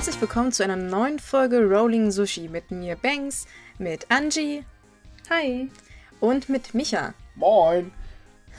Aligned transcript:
Herzlich 0.00 0.20
willkommen 0.22 0.50
zu 0.50 0.64
einer 0.64 0.76
neuen 0.76 1.18
Folge 1.18 1.58
Rolling 1.58 2.10
Sushi 2.10 2.48
mit 2.48 2.70
mir 2.70 2.96
Banks, 2.96 3.46
mit 3.76 4.10
Angie. 4.10 4.64
Hi. 5.28 5.70
Und 6.20 6.48
mit 6.48 6.72
Micha. 6.72 7.12
Moin. 7.34 7.92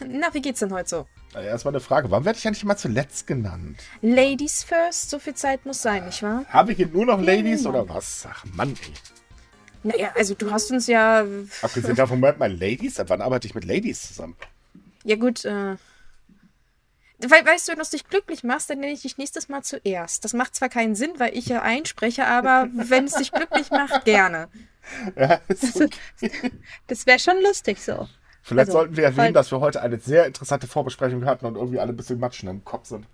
Na, 0.07 0.31
wie 0.35 0.41
geht's 0.43 0.59
denn 0.59 0.71
heute 0.71 0.87
so? 0.87 1.07
Na, 1.33 1.41
Erstmal 1.41 1.71
eine 1.73 1.79
Frage. 1.79 2.11
Warum 2.11 2.25
werde 2.25 2.37
ich 2.37 2.45
eigentlich 2.45 2.61
immer 2.61 2.77
zuletzt 2.77 3.25
genannt? 3.25 3.79
Ladies 4.03 4.61
first, 4.63 5.09
so 5.09 5.17
viel 5.17 5.33
Zeit 5.33 5.65
muss 5.65 5.81
sein, 5.81 6.05
nicht 6.05 6.21
wahr? 6.21 6.45
Haben 6.47 6.67
wir 6.67 6.75
hier 6.75 6.85
nur 6.85 7.07
noch 7.07 7.19
Ladies 7.19 7.65
oder 7.65 7.89
was? 7.89 8.27
Ach 8.29 8.45
Mann, 8.53 8.75
ey. 8.85 8.93
Naja, 9.81 10.11
also 10.15 10.35
du 10.35 10.51
hast 10.51 10.69
uns 10.69 10.85
ja. 10.85 11.25
Abgesehen 11.63 11.95
davon, 11.95 12.19
Moment 12.19 12.37
mal, 12.37 12.55
Ladies? 12.55 13.01
Wann 13.07 13.19
arbeite 13.19 13.47
ich 13.47 13.55
mit 13.55 13.65
Ladies 13.65 14.09
zusammen? 14.09 14.35
Ja, 15.03 15.15
gut, 15.15 15.43
äh. 15.45 15.75
We 17.23 17.29
weißt 17.45 17.67
du, 17.67 17.71
wenn 17.73 17.79
du 17.79 17.89
dich 17.89 18.07
glücklich 18.07 18.43
machst, 18.43 18.69
dann 18.69 18.79
nenne 18.79 18.93
ich 18.93 19.01
dich 19.01 19.17
nächstes 19.17 19.49
Mal 19.49 19.61
zuerst. 19.63 20.23
Das 20.25 20.33
macht 20.33 20.55
zwar 20.55 20.69
keinen 20.69 20.95
Sinn, 20.95 21.11
weil 21.17 21.37
ich 21.37 21.45
ja 21.47 21.61
einspreche, 21.61 22.25
aber 22.25 22.67
wenn 22.73 23.05
es 23.05 23.13
dich 23.13 23.31
glücklich 23.31 23.69
macht, 23.71 24.05
gerne. 24.05 24.47
Ja, 25.15 25.39
ist 25.47 25.79
okay. 25.81 26.51
Das 26.87 27.05
wäre 27.05 27.19
schon 27.19 27.41
lustig 27.43 27.79
so. 27.81 28.07
Vielleicht 28.43 28.69
Also, 28.69 28.79
sollten 28.79 28.97
wir 28.97 29.03
erwähnen, 29.03 29.27
weil- 29.27 29.33
dass 29.33 29.51
wir 29.51 29.59
heute 29.59 29.81
eine 29.81 29.99
sehr 29.99 30.25
interessante 30.25 30.65
Vorbesprechung 30.67 31.25
hatten 31.25 31.45
und 31.45 31.55
irgendwie 31.55 31.79
alle 31.79 31.93
ein 31.93 31.97
bisschen 31.97 32.19
Matschen 32.19 32.49
im 32.49 32.65
Kopf 32.65 32.87
sind. 32.87 33.05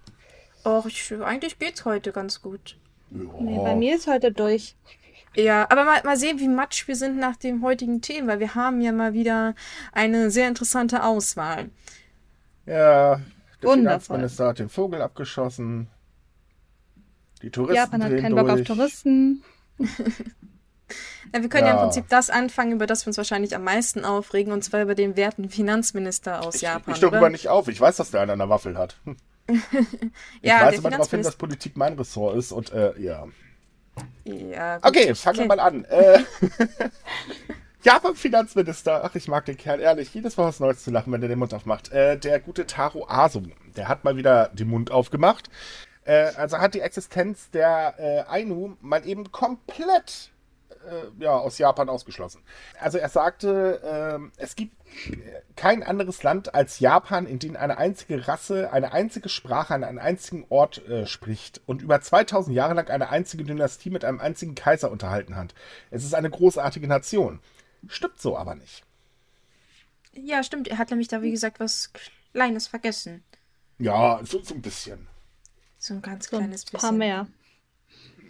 Och, 0.65 0.85
ich, 0.85 1.13
eigentlich 1.21 1.59
geht's 1.59 1.83
heute 1.85 2.11
ganz 2.11 2.41
gut. 2.41 2.77
Nee, 3.09 3.55
Ja. 3.55 3.63
bei 3.63 3.75
mir 3.75 3.95
ist 3.95 4.07
heute 4.07 4.31
durch. 4.31 4.75
Ja, 5.35 5.63
aber 5.69 5.83
mal, 5.83 6.01
mal 6.03 6.17
sehen, 6.17 6.39
wie 6.39 6.47
matsch 6.47 6.87
wir 6.87 6.95
sind 6.95 7.17
nach 7.17 7.35
dem 7.35 7.61
heutigen 7.61 8.01
Thema, 8.01 8.27
weil 8.33 8.39
wir 8.39 8.55
haben 8.55 8.81
ja 8.81 8.91
mal 8.91 9.13
wieder 9.13 9.53
eine 9.91 10.31
sehr 10.31 10.47
interessante 10.47 11.03
Auswahl. 11.03 11.69
Ja, 12.65 13.21
der 13.61 13.69
Wundervoll. 13.69 13.99
Finanzminister 14.17 14.47
hat 14.47 14.59
den 14.59 14.69
Vogel 14.69 15.01
abgeschossen. 15.01 15.87
Die 17.41 17.51
Touristen 17.51 17.75
Japan 17.75 18.03
hat 18.03 18.17
keinen 18.17 18.35
Bock 18.35 18.49
auf 18.49 18.55
durch. 18.55 18.67
Touristen. 18.67 19.43
Ja, 21.33 21.41
wir 21.41 21.49
können 21.49 21.65
ja. 21.67 21.73
Ja. 21.73 21.79
im 21.79 21.83
Prinzip 21.83 22.07
das 22.07 22.29
anfangen, 22.29 22.71
über 22.71 22.87
das 22.87 23.05
wir 23.05 23.09
uns 23.09 23.17
wahrscheinlich 23.17 23.55
am 23.55 23.63
meisten 23.63 24.05
aufregen, 24.05 24.53
und 24.53 24.63
zwar 24.63 24.81
über 24.81 24.95
den 24.95 25.17
werten 25.17 25.49
Finanzminister 25.49 26.45
aus 26.45 26.55
Ich, 26.55 26.61
Japan. 26.61 26.93
ich 26.93 27.01
darüber 27.01 27.29
nicht 27.29 27.49
auf. 27.49 27.67
Ich 27.67 27.79
weiß, 27.81 27.97
dass 27.97 28.11
der 28.11 28.21
einen 28.21 28.31
an 28.31 28.39
der 28.39 28.49
Waffel 28.49 28.77
hat. 28.77 28.97
Ich 29.49 29.59
Ja, 30.41 30.69
der 30.69 30.79
immer 30.79 30.89
darauf 30.89 31.09
hin, 31.09 31.23
dass 31.23 31.37
Politik 31.37 31.77
mein 31.77 31.93
Ressort 31.93 32.35
ist 32.35 32.51
und 32.51 32.71
äh, 32.73 32.99
ja. 32.99 33.25
Ja, 34.25 34.77
gut, 34.77 34.85
Okay, 34.85 35.11
ich 35.11 35.19
fangen 35.19 35.39
wir 35.39 35.45
mal 35.45 35.59
an. 35.61 35.85
Äh, 35.85 36.19
Japan-Finanzminister, 37.83 39.03
ach, 39.03 39.15
ich 39.15 39.27
mag 39.27 39.45
den 39.45 39.57
Kerl, 39.57 39.79
ehrlich, 39.79 40.13
jedes 40.13 40.35
Mal 40.37 40.45
was 40.45 40.59
Neues 40.59 40.83
zu 40.83 40.91
lachen, 40.91 41.13
wenn 41.13 41.21
der 41.21 41.29
den 41.29 41.39
Mund 41.39 41.53
aufmacht. 41.53 41.91
Äh, 41.91 42.17
der 42.17 42.39
gute 42.39 42.65
Taro 42.65 43.07
Aso, 43.07 43.43
der 43.75 43.87
hat 43.87 44.03
mal 44.03 44.17
wieder 44.17 44.49
den 44.49 44.67
Mund 44.67 44.91
aufgemacht. 44.91 45.49
Äh, 46.03 46.31
also 46.35 46.57
hat 46.57 46.73
die 46.73 46.81
Existenz 46.81 47.51
der 47.51 47.95
äh, 47.97 48.23
Ainu 48.29 48.77
mal 48.81 49.07
eben 49.07 49.31
komplett 49.31 50.31
äh, 50.87 51.23
ja, 51.23 51.37
aus 51.37 51.57
Japan 51.57 51.89
ausgeschlossen. 51.89 52.41
Also 52.79 52.97
er 52.97 53.09
sagte, 53.09 53.81
ähm, 53.83 54.31
es 54.37 54.55
gibt 54.55 54.73
äh, 55.09 55.41
kein 55.55 55.83
anderes 55.83 56.23
Land 56.23 56.55
als 56.55 56.79
Japan, 56.79 57.25
in 57.25 57.39
dem 57.39 57.55
eine 57.55 57.77
einzige 57.77 58.27
Rasse, 58.27 58.71
eine 58.71 58.91
einzige 58.93 59.29
Sprache 59.29 59.73
an 59.73 59.83
einem 59.83 59.99
einzigen 59.99 60.45
Ort 60.49 60.87
äh, 60.87 61.05
spricht 61.05 61.61
und 61.65 61.81
über 61.81 62.01
2000 62.01 62.55
Jahre 62.55 62.73
lang 62.73 62.89
eine 62.89 63.09
einzige 63.09 63.43
Dynastie 63.43 63.89
mit 63.89 64.05
einem 64.05 64.19
einzigen 64.19 64.55
Kaiser 64.55 64.89
unterhalten 64.89 65.35
hat. 65.35 65.53
Es 65.91 66.03
ist 66.03 66.15
eine 66.15 66.29
großartige 66.29 66.87
Nation. 66.87 67.39
Stimmt 67.87 68.19
so 68.19 68.37
aber 68.37 68.55
nicht. 68.55 68.83
Ja, 70.13 70.43
stimmt. 70.43 70.67
Er 70.67 70.77
hat 70.79 70.89
nämlich 70.89 71.07
da, 71.07 71.21
wie 71.21 71.31
gesagt, 71.31 71.59
was 71.61 71.91
Kleines 72.33 72.67
vergessen. 72.67 73.23
Ja, 73.79 74.19
so, 74.23 74.41
so 74.43 74.53
ein 74.55 74.61
bisschen. 74.61 75.07
So 75.79 75.95
ein 75.95 76.01
ganz 76.03 76.29
So 76.29 76.37
ein 76.37 76.49
kleines 76.49 76.65
paar 76.71 76.91
bisschen. 76.91 76.97
mehr. 76.97 77.27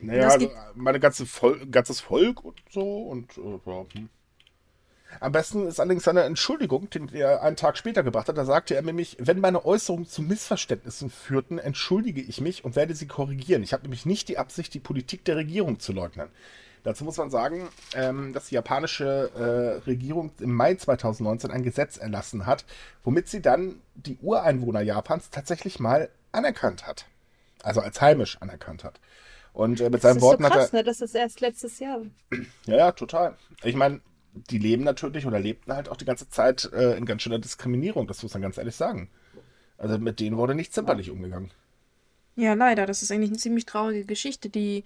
Naja, 0.01 0.29
also 0.29 0.51
meine 0.75 0.99
ganze 0.99 1.25
Vol 1.25 1.65
ganzes 1.67 1.99
Volk 2.01 2.43
und 2.43 2.61
so 2.71 3.03
und 3.03 3.37
äh, 3.37 3.59
hm. 3.93 4.09
Am 5.19 5.31
besten 5.31 5.67
ist 5.67 5.79
allerdings 5.79 6.03
seine 6.03 6.23
Entschuldigung, 6.23 6.89
die 6.89 7.19
er 7.19 7.41
einen 7.41 7.55
Tag 7.55 7.77
später 7.77 8.03
gebracht 8.03 8.27
hat. 8.27 8.37
Da 8.37 8.45
sagte 8.45 8.75
er 8.75 8.81
nämlich, 8.81 9.17
wenn 9.19 9.39
meine 9.39 9.65
Äußerungen 9.65 10.05
zu 10.05 10.21
Missverständnissen 10.21 11.09
führten, 11.09 11.57
entschuldige 11.59 12.21
ich 12.21 12.41
mich 12.41 12.65
und 12.65 12.75
werde 12.75 12.93
sie 12.93 13.07
korrigieren. 13.07 13.63
Ich 13.63 13.73
habe 13.73 13.83
nämlich 13.83 14.05
nicht 14.05 14.27
die 14.27 14.37
Absicht, 14.37 14.73
die 14.73 14.79
Politik 14.79 15.23
der 15.25 15.37
Regierung 15.37 15.79
zu 15.79 15.93
leugnen. 15.93 16.29
Dazu 16.87 17.03
muss 17.03 17.17
man 17.17 17.29
sagen, 17.29 17.67
ähm, 17.95 18.31
dass 18.31 18.45
die 18.47 18.55
japanische 18.55 19.29
äh, 19.35 19.83
Regierung 19.89 20.31
im 20.39 20.53
Mai 20.53 20.73
2019 20.75 21.51
ein 21.51 21.61
Gesetz 21.61 21.97
erlassen 21.97 22.45
hat, 22.45 22.63
womit 23.03 23.27
sie 23.27 23.41
dann 23.41 23.81
die 23.95 24.17
Ureinwohner 24.21 24.79
Japans 24.79 25.29
tatsächlich 25.29 25.81
mal 25.81 26.07
anerkannt 26.31 26.87
hat. 26.87 27.05
Also 27.61 27.81
als 27.81 27.99
heimisch 27.99 28.41
anerkannt 28.41 28.85
hat. 28.85 29.01
Und 29.51 29.81
äh, 29.81 29.89
mit 29.89 29.95
Das 29.95 30.03
seinen 30.03 30.15
ist 30.15 30.21
so 30.21 30.27
Worten 30.27 30.45
hat 30.45 30.53
er. 30.53 30.59
krass, 30.59 30.71
ne? 30.71 30.81
Das 30.85 31.01
ist 31.01 31.13
erst 31.13 31.41
letztes 31.41 31.79
Jahr. 31.79 32.03
Ja, 32.67 32.77
ja, 32.77 32.91
total. 32.93 33.35
Ich 33.65 33.75
meine, 33.75 33.99
die 34.33 34.57
leben 34.57 34.85
natürlich 34.85 35.25
oder 35.25 35.41
lebten 35.41 35.73
halt 35.73 35.89
auch 35.89 35.97
die 35.97 36.05
ganze 36.05 36.29
Zeit 36.29 36.71
äh, 36.71 36.95
in 36.95 37.05
ganz 37.05 37.21
schöner 37.21 37.39
Diskriminierung, 37.39 38.07
das 38.07 38.23
muss 38.23 38.33
man 38.33 38.43
ganz 38.43 38.57
ehrlich 38.57 38.77
sagen. 38.77 39.09
Also 39.77 39.97
mit 39.97 40.21
denen 40.21 40.37
wurde 40.37 40.55
nicht 40.55 40.73
zimperlich 40.73 41.11
umgegangen. 41.11 41.51
Ja, 42.39 42.53
leider. 42.53 42.85
Das 42.85 43.01
ist 43.01 43.11
eigentlich 43.11 43.31
eine 43.31 43.39
ziemlich 43.39 43.65
traurige 43.65 44.05
Geschichte, 44.05 44.49
die 44.49 44.83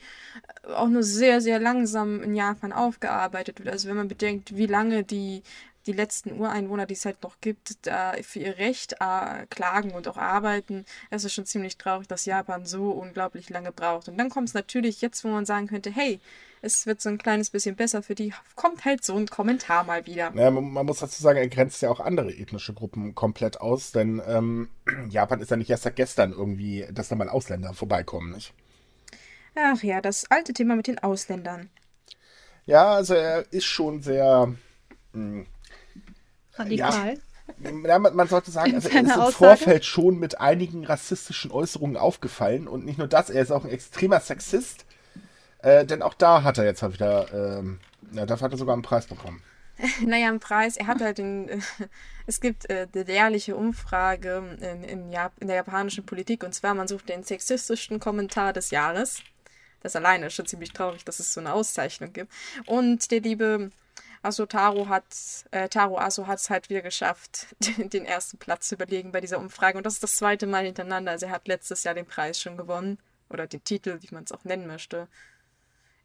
äh, 0.63 0.71
auch 0.73 0.87
nur 0.87 1.03
sehr, 1.03 1.41
sehr 1.41 1.59
langsam 1.59 2.23
in 2.23 2.33
Japan 2.33 2.71
aufgearbeitet 2.71 3.59
wird. 3.59 3.69
Also 3.69 3.89
wenn 3.89 3.97
man 3.97 4.07
bedenkt, 4.07 4.55
wie 4.55 4.67
lange 4.67 5.03
die, 5.03 5.43
die 5.85 5.91
letzten 5.91 6.39
Ureinwohner, 6.39 6.85
die 6.85 6.93
es 6.93 7.03
halt 7.05 7.21
noch 7.23 7.41
gibt, 7.41 7.85
da 7.85 8.13
für 8.23 8.39
ihr 8.39 8.57
Recht 8.57 8.93
äh, 9.01 9.45
klagen 9.49 9.91
und 9.91 10.07
auch 10.07 10.15
arbeiten, 10.17 10.85
es 11.09 11.25
ist 11.25 11.33
schon 11.33 11.45
ziemlich 11.45 11.77
traurig, 11.77 12.07
dass 12.07 12.25
Japan 12.25 12.65
so 12.65 12.91
unglaublich 12.91 13.49
lange 13.49 13.73
braucht. 13.73 14.07
Und 14.07 14.17
dann 14.17 14.29
kommt 14.29 14.47
es 14.49 14.53
natürlich 14.53 15.01
jetzt, 15.01 15.23
wo 15.25 15.27
man 15.29 15.45
sagen 15.45 15.67
könnte, 15.67 15.91
hey, 15.91 16.21
es 16.61 16.85
wird 16.85 17.01
so 17.01 17.09
ein 17.09 17.17
kleines 17.17 17.49
bisschen 17.49 17.75
besser 17.75 18.03
für 18.03 18.15
die, 18.15 18.33
kommt 18.55 18.85
halt 18.85 19.03
so 19.03 19.15
ein 19.15 19.27
Kommentar 19.27 19.83
mal 19.83 20.05
wieder. 20.05 20.29
Naja, 20.31 20.51
man, 20.51 20.71
man 20.71 20.85
muss 20.85 20.99
dazu 20.99 21.21
sagen, 21.21 21.39
er 21.39 21.47
grenzt 21.47 21.81
ja 21.81 21.89
auch 21.89 21.99
andere 21.99 22.31
ethnische 22.31 22.73
Gruppen 22.73 23.15
komplett 23.15 23.59
aus, 23.59 23.91
denn 23.91 24.21
ähm, 24.27 24.69
Japan 25.09 25.41
ist 25.41 25.51
ja 25.51 25.57
nicht 25.57 25.69
erst 25.69 25.83
seit 25.83 25.95
gestern 25.95 26.31
irgendwie, 26.31 26.87
dass 26.91 27.09
da 27.09 27.15
mal 27.15 27.29
Ausländer 27.29 27.73
vorbeikommen, 27.73 28.31
nicht? 28.31 28.53
Ach 29.55 29.81
ja, 29.83 30.01
das 30.01 30.29
alte 30.29 30.53
Thema 30.53 30.75
mit 30.75 30.87
den 30.87 30.99
Ausländern. 30.99 31.69
Ja, 32.65 32.93
also 32.93 33.15
er 33.15 33.51
ist 33.51 33.65
schon 33.65 34.01
sehr. 34.01 34.53
mh, 35.13 35.45
Radikal. 36.53 37.17
Ja, 37.85 37.99
man, 37.99 38.15
man 38.15 38.27
sollte 38.27 38.51
sagen, 38.51 38.75
also 38.75 38.87
er 38.87 39.01
ist 39.01 39.01
im 39.01 39.11
Aussage? 39.11 39.31
Vorfeld 39.33 39.85
schon 39.85 40.19
mit 40.19 40.39
einigen 40.39 40.85
rassistischen 40.85 41.51
Äußerungen 41.51 41.97
aufgefallen 41.97 42.67
und 42.67 42.85
nicht 42.85 42.97
nur 42.97 43.07
das, 43.07 43.29
er 43.29 43.41
ist 43.41 43.51
auch 43.51 43.65
ein 43.65 43.71
extremer 43.71 44.19
Sexist, 44.19 44.85
äh, 45.61 45.85
denn 45.85 46.01
auch 46.01 46.13
da 46.13 46.43
hat 46.43 46.57
er 46.57 46.65
jetzt 46.65 46.81
mal 46.81 46.93
wieder, 46.93 47.33
ähm, 47.33 47.79
ja, 48.11 48.25
dafür 48.25 48.45
hat 48.45 48.51
er 48.53 48.57
sogar 48.57 48.73
einen 48.73 48.81
Preis 48.81 49.05
bekommen. 49.05 49.41
Naja, 50.05 50.29
im 50.29 50.39
Preis, 50.39 50.77
er 50.77 50.87
hat 50.87 51.01
halt 51.01 51.17
den, 51.17 51.49
äh, 51.49 51.59
es 52.27 52.39
gibt 52.39 52.69
äh, 52.69 52.87
die 52.87 53.11
jährliche 53.11 53.55
Umfrage 53.55 54.57
in, 54.61 54.83
in, 54.83 55.11
Jap 55.11 55.33
in 55.39 55.47
der 55.47 55.55
japanischen 55.57 56.05
Politik 56.05 56.43
und 56.43 56.53
zwar, 56.53 56.73
man 56.73 56.87
sucht 56.87 57.09
den 57.09 57.23
sexistischsten 57.23 57.99
Kommentar 57.99 58.53
des 58.53 58.71
Jahres. 58.71 59.21
Das 59.81 59.95
alleine 59.95 60.27
ist 60.27 60.35
schon 60.35 60.45
ziemlich 60.45 60.73
traurig, 60.73 61.03
dass 61.05 61.19
es 61.19 61.33
so 61.33 61.39
eine 61.39 61.53
Auszeichnung 61.53 62.13
gibt. 62.13 62.31
Und 62.67 63.09
der 63.09 63.21
liebe 63.21 63.71
Aso 64.21 64.45
Taro 64.45 64.87
hat, 64.87 65.05
äh, 65.49 65.67
Taro 65.67 65.97
Aso 65.97 66.27
hat 66.27 66.39
es 66.39 66.49
halt 66.51 66.69
wieder 66.69 66.81
geschafft, 66.81 67.47
den, 67.59 67.89
den 67.89 68.05
ersten 68.05 68.37
Platz 68.37 68.67
zu 68.67 68.75
überlegen 68.75 69.11
bei 69.11 69.21
dieser 69.21 69.39
Umfrage. 69.39 69.77
Und 69.77 69.85
das 69.85 69.95
ist 69.95 70.03
das 70.03 70.17
zweite 70.17 70.45
Mal 70.45 70.65
hintereinander. 70.65 71.11
Also 71.11 71.25
er 71.25 71.31
hat 71.31 71.47
letztes 71.47 71.83
Jahr 71.83 71.95
den 71.95 72.05
Preis 72.05 72.39
schon 72.39 72.57
gewonnen. 72.57 72.99
Oder 73.29 73.47
den 73.47 73.63
Titel, 73.63 73.97
wie 74.01 74.13
man 74.13 74.25
es 74.25 74.33
auch 74.33 74.43
nennen 74.43 74.67
möchte. 74.67 75.07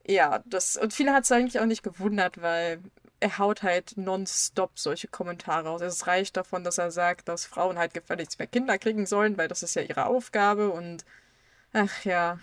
Ja, 0.08 0.42
das, 0.46 0.76
und 0.76 0.92
viele 0.92 1.12
hat 1.12 1.24
es 1.24 1.32
eigentlich 1.32 1.60
auch 1.60 1.66
nicht 1.66 1.82
gewundert, 1.82 2.40
weil 2.40 2.80
er 3.18 3.38
haut 3.38 3.62
halt 3.62 3.96
nonstop 3.96 4.78
solche 4.78 5.08
Kommentare 5.08 5.68
raus. 5.68 5.80
Es 5.80 6.06
reicht 6.06 6.36
davon, 6.36 6.64
dass 6.64 6.78
er 6.78 6.90
sagt, 6.90 7.28
dass 7.28 7.46
Frauen 7.46 7.78
halt 7.78 7.94
gefälligst 7.94 8.38
mehr 8.38 8.46
Kinder 8.46 8.78
kriegen 8.78 9.06
sollen, 9.06 9.36
weil 9.38 9.48
das 9.48 9.62
ist 9.62 9.74
ja 9.74 9.82
ihre 9.82 10.06
Aufgabe 10.06 10.70
und 10.70 11.04
ach 11.72 12.04
ja. 12.04 12.38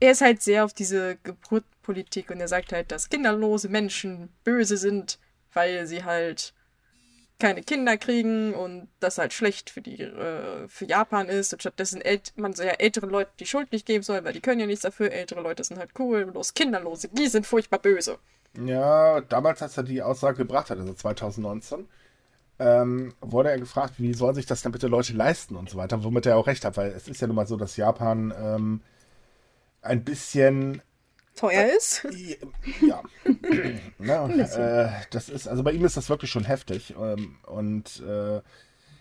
Er 0.00 0.10
ist 0.12 0.20
halt 0.22 0.42
sehr 0.42 0.64
auf 0.64 0.72
diese 0.72 1.16
Geburtpolitik 1.22 2.30
und 2.30 2.40
er 2.40 2.48
sagt 2.48 2.72
halt, 2.72 2.90
dass 2.92 3.08
kinderlose 3.08 3.68
Menschen 3.68 4.28
böse 4.44 4.76
sind, 4.76 5.18
weil 5.52 5.86
sie 5.86 6.04
halt 6.04 6.52
keine 7.38 7.62
Kinder 7.62 7.96
kriegen 7.96 8.54
und 8.54 8.88
das 9.00 9.18
halt 9.18 9.32
schlecht 9.32 9.70
für 9.70 9.82
die 9.82 10.00
äh, 10.00 10.68
für 10.68 10.86
Japan 10.86 11.28
ist 11.28 11.52
und 11.52 11.60
stattdessen 11.60 12.02
man 12.36 12.54
so 12.54 12.62
ja 12.62 12.70
älteren 12.72 13.10
Leuten 13.10 13.32
die 13.38 13.46
Schuld 13.46 13.72
nicht 13.72 13.86
geben 13.86 14.02
soll, 14.02 14.24
weil 14.24 14.32
die 14.32 14.40
können 14.40 14.60
ja 14.60 14.66
nichts 14.66 14.82
dafür. 14.82 15.12
Ältere 15.12 15.42
Leute 15.42 15.62
sind 15.62 15.78
halt 15.78 15.90
cool, 15.98 16.26
bloß 16.26 16.54
Kinderlose, 16.54 17.08
die 17.08 17.28
sind 17.28 17.46
furchtbar 17.46 17.78
böse. 17.78 18.18
Ja, 18.64 19.20
damals, 19.20 19.60
als 19.60 19.76
er 19.76 19.82
die 19.82 20.02
Aussage 20.02 20.38
gebracht 20.38 20.70
hat, 20.70 20.78
also 20.78 20.94
2019, 20.94 21.86
ähm, 22.58 23.14
wurde 23.20 23.50
er 23.50 23.58
gefragt, 23.58 23.94
wie 23.98 24.14
sollen 24.14 24.34
sich 24.34 24.46
das 24.46 24.62
denn 24.62 24.72
bitte 24.72 24.86
Leute 24.86 25.12
leisten 25.12 25.56
und 25.56 25.68
so 25.68 25.76
weiter, 25.76 26.02
womit 26.04 26.24
er 26.24 26.38
auch 26.38 26.46
recht 26.46 26.64
hat, 26.64 26.76
weil 26.78 26.92
es 26.92 27.06
ist 27.06 27.20
ja 27.20 27.26
nun 27.26 27.36
mal 27.36 27.46
so, 27.46 27.56
dass 27.56 27.76
Japan 27.76 28.32
ähm, 28.38 28.80
ein 29.82 30.04
bisschen 30.04 30.80
Teuer 31.36 31.66
ist. 31.76 32.06
Ja. 32.80 33.02
ja 33.98 34.28
äh, 34.28 34.90
das 35.10 35.28
ist, 35.28 35.46
also 35.46 35.62
bei 35.62 35.72
ihm 35.72 35.84
ist 35.84 35.96
das 35.96 36.08
wirklich 36.08 36.30
schon 36.30 36.44
heftig. 36.44 36.94
Ähm, 37.00 37.36
und 37.46 38.02
äh, 38.02 38.40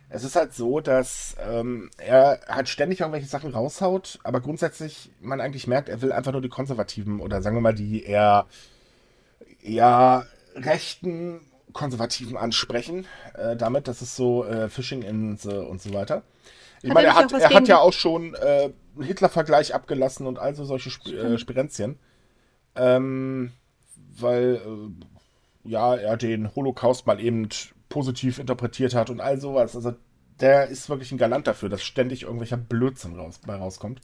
Es 0.10 0.24
ist 0.24 0.36
halt 0.36 0.54
so, 0.54 0.80
dass 0.80 1.36
ähm, 1.44 1.90
er 1.98 2.40
halt 2.48 2.70
ständig 2.70 3.00
irgendwelche 3.00 3.28
Sachen 3.28 3.52
raushaut, 3.52 4.20
aber 4.24 4.40
grundsätzlich 4.40 5.10
man 5.20 5.42
eigentlich 5.42 5.66
merkt, 5.68 5.90
er 5.90 6.02
will 6.02 6.12
einfach 6.12 6.32
nur 6.32 6.42
die 6.42 6.50
Konservativen 6.50 7.20
oder 7.20 7.42
sagen 7.42 7.56
wir 7.56 7.62
mal 7.62 7.74
die 7.74 8.04
eher, 8.04 8.46
eher 9.64 10.28
rechten 10.56 11.42
Konservativen 11.74 12.38
ansprechen. 12.38 13.08
Äh, 13.34 13.56
damit, 13.56 13.88
das 13.88 14.02
ist 14.02 14.16
so 14.16 14.46
äh, 14.46 14.70
Fishing 14.70 15.02
in 15.02 15.38
the, 15.38 15.50
und 15.50 15.82
so 15.82 15.94
weiter. 15.94 16.22
Ich 16.84 16.94
meine, 16.94 17.08
er, 17.08 17.16
hat, 17.16 17.32
er 17.32 17.50
hat 17.50 17.68
ja 17.68 17.80
auch 17.80 17.94
schon 17.94 18.36
äh, 18.36 18.70
einen 18.96 19.04
Hitler-Vergleich 19.06 19.74
abgelassen 19.74 20.28
und 20.28 20.38
also 20.38 20.66
solche 20.66 20.90
Sp 20.94 21.10
äh, 21.12 21.38
Spirenzien. 21.40 21.98
Ähm, 22.76 23.52
weil, 24.18 24.56
äh, 24.56 25.70
ja, 25.70 25.96
er 25.96 26.18
den 26.18 26.54
Holocaust 26.56 27.08
mal 27.08 27.20
eben 27.20 27.50
positiv 27.90 28.40
interpretiert 28.40 28.94
hat 28.94 29.10
und 29.10 29.22
all 29.22 29.40
sowas. 29.40 29.76
Also 29.76 29.96
der 30.40 30.68
ist 30.68 30.90
wirklich 30.90 31.12
ein 31.12 31.18
Galant 31.18 31.48
dafür, 31.48 31.70
dass 31.70 31.84
ständig 31.84 32.24
irgendwelcher 32.24 32.58
Blödsinn 32.58 33.16
raus, 33.16 33.40
bei 33.46 33.56
rauskommt. 33.56 34.02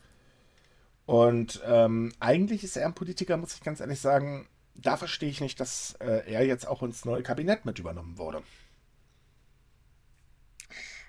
Und 1.05 1.61
ähm, 1.65 2.13
eigentlich 2.19 2.63
ist 2.63 2.77
er 2.77 2.85
ein 2.85 2.95
Politiker, 2.95 3.37
muss 3.37 3.55
ich 3.55 3.61
ganz 3.61 3.79
ehrlich 3.81 3.99
sagen, 3.99 4.47
da 4.75 4.97
verstehe 4.97 5.29
ich 5.29 5.41
nicht, 5.41 5.59
dass 5.59 5.95
äh, 5.99 6.31
er 6.31 6.45
jetzt 6.45 6.67
auch 6.67 6.83
ins 6.83 7.05
neue 7.05 7.23
Kabinett 7.23 7.65
mit 7.65 7.79
übernommen 7.79 8.17
wurde. 8.17 8.41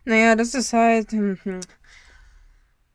Naja, 0.04 0.34
das 0.34 0.54
ist 0.54 0.72
halt. 0.72 1.12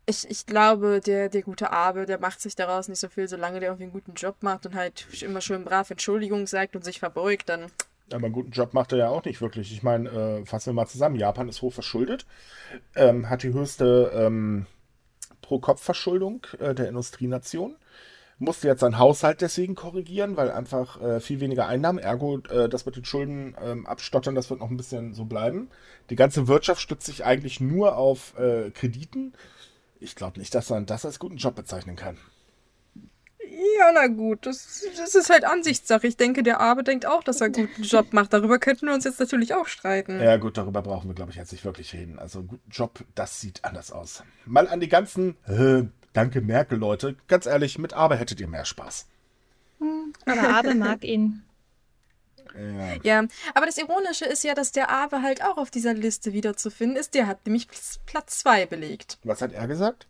Ich, 0.09 0.29
ich 0.29 0.45
glaube, 0.45 1.01
der, 1.01 1.27
der 1.27 1.41
gute 1.41 1.71
Abe, 1.71 2.05
der 2.05 2.19
macht 2.19 2.39
sich 2.39 2.55
daraus 2.55 2.87
nicht 2.87 2.99
so 2.99 3.09
viel, 3.09 3.27
solange 3.27 3.59
der 3.59 3.69
irgendwie 3.69 3.83
einen 3.83 3.91
guten 3.91 4.13
Job 4.13 4.37
macht 4.41 4.65
und 4.65 4.73
halt 4.73 5.05
immer 5.21 5.41
schön 5.41 5.65
brav 5.65 5.91
Entschuldigung 5.91 6.47
sagt 6.47 6.75
und 6.77 6.85
sich 6.85 6.99
verbeugt, 6.99 7.49
dann. 7.49 7.65
Aber 8.13 8.25
einen 8.25 8.33
guten 8.33 8.51
Job 8.51 8.73
macht 8.73 8.93
er 8.93 8.99
ja 8.99 9.09
auch 9.09 9.25
nicht 9.25 9.41
wirklich. 9.41 9.73
Ich 9.73 9.83
meine, 9.83 10.09
äh, 10.09 10.45
fassen 10.45 10.67
wir 10.67 10.73
mal 10.75 10.87
zusammen. 10.87 11.17
Japan 11.17 11.49
ist 11.49 11.61
hoch 11.61 11.73
verschuldet, 11.73 12.25
ähm, 12.95 13.29
hat 13.29 13.43
die 13.43 13.51
höchste 13.51 14.11
ähm, 14.13 14.65
Pro-Kopf-Verschuldung 15.41 16.47
äh, 16.59 16.73
der 16.73 16.87
Industrienation 16.87 17.75
musste 18.39 18.67
jetzt 18.67 18.81
seinen 18.81 18.99
Haushalt 18.99 19.41
deswegen 19.41 19.75
korrigieren, 19.75 20.37
weil 20.37 20.51
einfach 20.51 21.01
äh, 21.01 21.19
viel 21.19 21.39
weniger 21.39 21.67
Einnahmen, 21.67 21.97
ergo 21.99 22.39
äh, 22.49 22.69
das 22.69 22.85
mit 22.85 22.95
den 22.95 23.05
Schulden 23.05 23.55
ähm, 23.63 23.87
abstottern, 23.87 24.35
das 24.35 24.49
wird 24.49 24.59
noch 24.59 24.69
ein 24.69 24.77
bisschen 24.77 25.13
so 25.13 25.25
bleiben. 25.25 25.69
Die 26.09 26.15
ganze 26.15 26.47
Wirtschaft 26.47 26.81
stützt 26.81 27.05
sich 27.05 27.25
eigentlich 27.25 27.59
nur 27.59 27.97
auf 27.97 28.37
äh, 28.37 28.69
Krediten. 28.71 29.33
Ich 29.99 30.15
glaube 30.15 30.39
nicht, 30.39 30.53
dass 30.53 30.69
man 30.69 30.85
das 30.85 31.05
als 31.05 31.19
guten 31.19 31.37
Job 31.37 31.55
bezeichnen 31.55 31.95
kann. 31.95 32.17
Ja, 33.77 33.91
na 33.93 34.07
gut, 34.07 34.45
das, 34.45 34.85
das 34.97 35.15
ist 35.15 35.29
halt 35.29 35.45
Ansichtssache. 35.45 36.05
Ich 36.05 36.17
denke, 36.17 36.43
der 36.43 36.59
Abe 36.59 36.83
denkt 36.83 37.05
auch, 37.05 37.23
dass 37.23 37.41
er 37.41 37.45
einen 37.45 37.53
guten 37.53 37.83
Job 37.83 38.13
macht. 38.13 38.33
Darüber 38.33 38.59
könnten 38.59 38.87
wir 38.87 38.93
uns 38.93 39.05
jetzt 39.05 39.19
natürlich 39.19 39.53
auch 39.53 39.67
streiten. 39.67 40.19
Ja, 40.19 40.37
gut, 40.37 40.57
darüber 40.57 40.81
brauchen 40.81 41.09
wir, 41.09 41.15
glaube 41.15 41.31
ich, 41.31 41.37
jetzt 41.37 41.51
nicht 41.51 41.65
wirklich 41.65 41.93
reden. 41.93 42.19
Also, 42.19 42.39
einen 42.39 42.49
guten 42.49 42.69
Job, 42.69 43.03
das 43.15 43.39
sieht 43.39 43.63
anders 43.63 43.91
aus. 43.91 44.23
Mal 44.45 44.67
an 44.67 44.79
die 44.79 44.89
ganzen 44.89 45.37
äh, 45.47 45.83
Danke, 46.17 46.41
Merkel, 46.41 46.79
Leute. 46.79 47.15
Ganz 47.27 47.45
ehrlich, 47.45 47.77
mit 47.77 47.93
Aber 47.93 48.15
hättet 48.15 48.39
ihr 48.39 48.47
mehr 48.47 48.65
Spaß. 48.65 49.05
Hm, 49.77 50.13
aber 50.25 50.49
Abe 50.49 50.73
mag 50.73 51.03
ihn. 51.03 51.43
Ja. 52.57 52.95
ja, 53.03 53.27
aber 53.53 53.65
das 53.65 53.77
Ironische 53.77 54.25
ist 54.25 54.43
ja, 54.43 54.53
dass 54.53 54.71
der 54.71 54.89
Abe 54.89 55.21
halt 55.21 55.43
auch 55.43 55.57
auf 55.57 55.69
dieser 55.71 55.93
Liste 55.93 56.33
wiederzufinden 56.33 56.97
ist. 56.97 57.13
Der 57.13 57.27
hat 57.27 57.45
nämlich 57.45 57.67
Platz 58.05 58.39
2 58.39 58.65
belegt. 58.65 59.19
Was 59.23 59.41
hat 59.41 59.53
er 59.53 59.67
gesagt? 59.67 60.07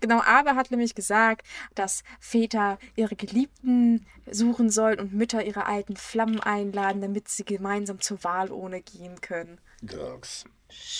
Genau, 0.00 0.20
Abe 0.20 0.54
hat 0.54 0.70
nämlich 0.70 0.94
gesagt, 0.94 1.46
dass 1.74 2.02
Väter 2.20 2.78
ihre 2.94 3.16
Geliebten 3.16 4.06
suchen 4.30 4.70
sollen 4.70 5.00
und 5.00 5.12
Mütter 5.12 5.44
ihre 5.44 5.66
alten 5.66 5.96
Flammen 5.96 6.40
einladen, 6.40 7.00
damit 7.00 7.28
sie 7.28 7.44
gemeinsam 7.44 8.00
zur 8.00 8.22
Wahl 8.24 8.52
ohne 8.52 8.80
gehen 8.80 9.20
können. 9.20 9.60
Dirks. 9.80 10.44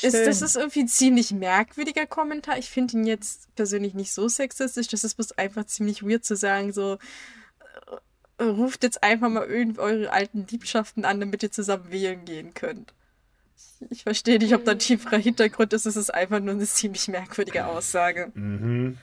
Ist, 0.02 0.14
das 0.26 0.42
ist 0.42 0.56
irgendwie 0.56 0.80
ein 0.80 0.88
ziemlich 0.88 1.30
merkwürdiger 1.32 2.06
Kommentar. 2.06 2.58
Ich 2.58 2.68
finde 2.68 2.98
ihn 2.98 3.06
jetzt 3.06 3.54
persönlich 3.54 3.94
nicht 3.94 4.12
so 4.12 4.28
sexistisch. 4.28 4.88
Das 4.88 5.02
ist 5.04 5.14
bloß 5.14 5.32
einfach 5.38 5.64
ziemlich 5.64 6.02
weird 6.02 6.24
zu 6.24 6.36
sagen, 6.36 6.72
so 6.72 6.98
ruft 8.50 8.82
jetzt 8.82 9.02
einfach 9.02 9.28
mal 9.28 9.46
irgendwie 9.46 9.80
eure 9.80 10.12
alten 10.12 10.46
Liebschaften 10.50 11.04
an, 11.04 11.20
damit 11.20 11.42
ihr 11.42 11.50
zusammen 11.50 11.90
wählen 11.90 12.24
gehen 12.24 12.54
könnt. 12.54 12.92
Ich 13.90 14.04
verstehe 14.04 14.38
nicht, 14.38 14.54
ob 14.54 14.64
da 14.64 14.72
ein 14.72 14.78
tieferer 14.78 15.18
Hintergrund 15.18 15.72
ist. 15.72 15.86
Es 15.86 15.96
ist 15.96 16.12
einfach 16.12 16.40
nur 16.40 16.54
eine 16.54 16.64
ziemlich 16.64 17.08
merkwürdige 17.08 17.66
Aussage. 17.66 18.30
Mhm. 18.34 18.98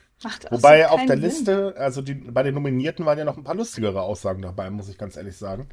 Wobei 0.49 0.89
auf 0.89 1.05
der 1.05 1.15
Sinn. 1.15 1.21
Liste, 1.21 1.75
also 1.77 2.01
die, 2.01 2.13
bei 2.13 2.43
den 2.43 2.53
Nominierten 2.53 3.05
waren 3.05 3.17
ja 3.17 3.23
noch 3.23 3.37
ein 3.37 3.43
paar 3.43 3.55
lustigere 3.55 4.01
Aussagen 4.01 4.41
dabei, 4.41 4.69
muss 4.69 4.89
ich 4.89 4.97
ganz 4.97 5.15
ehrlich 5.15 5.37
sagen. 5.37 5.69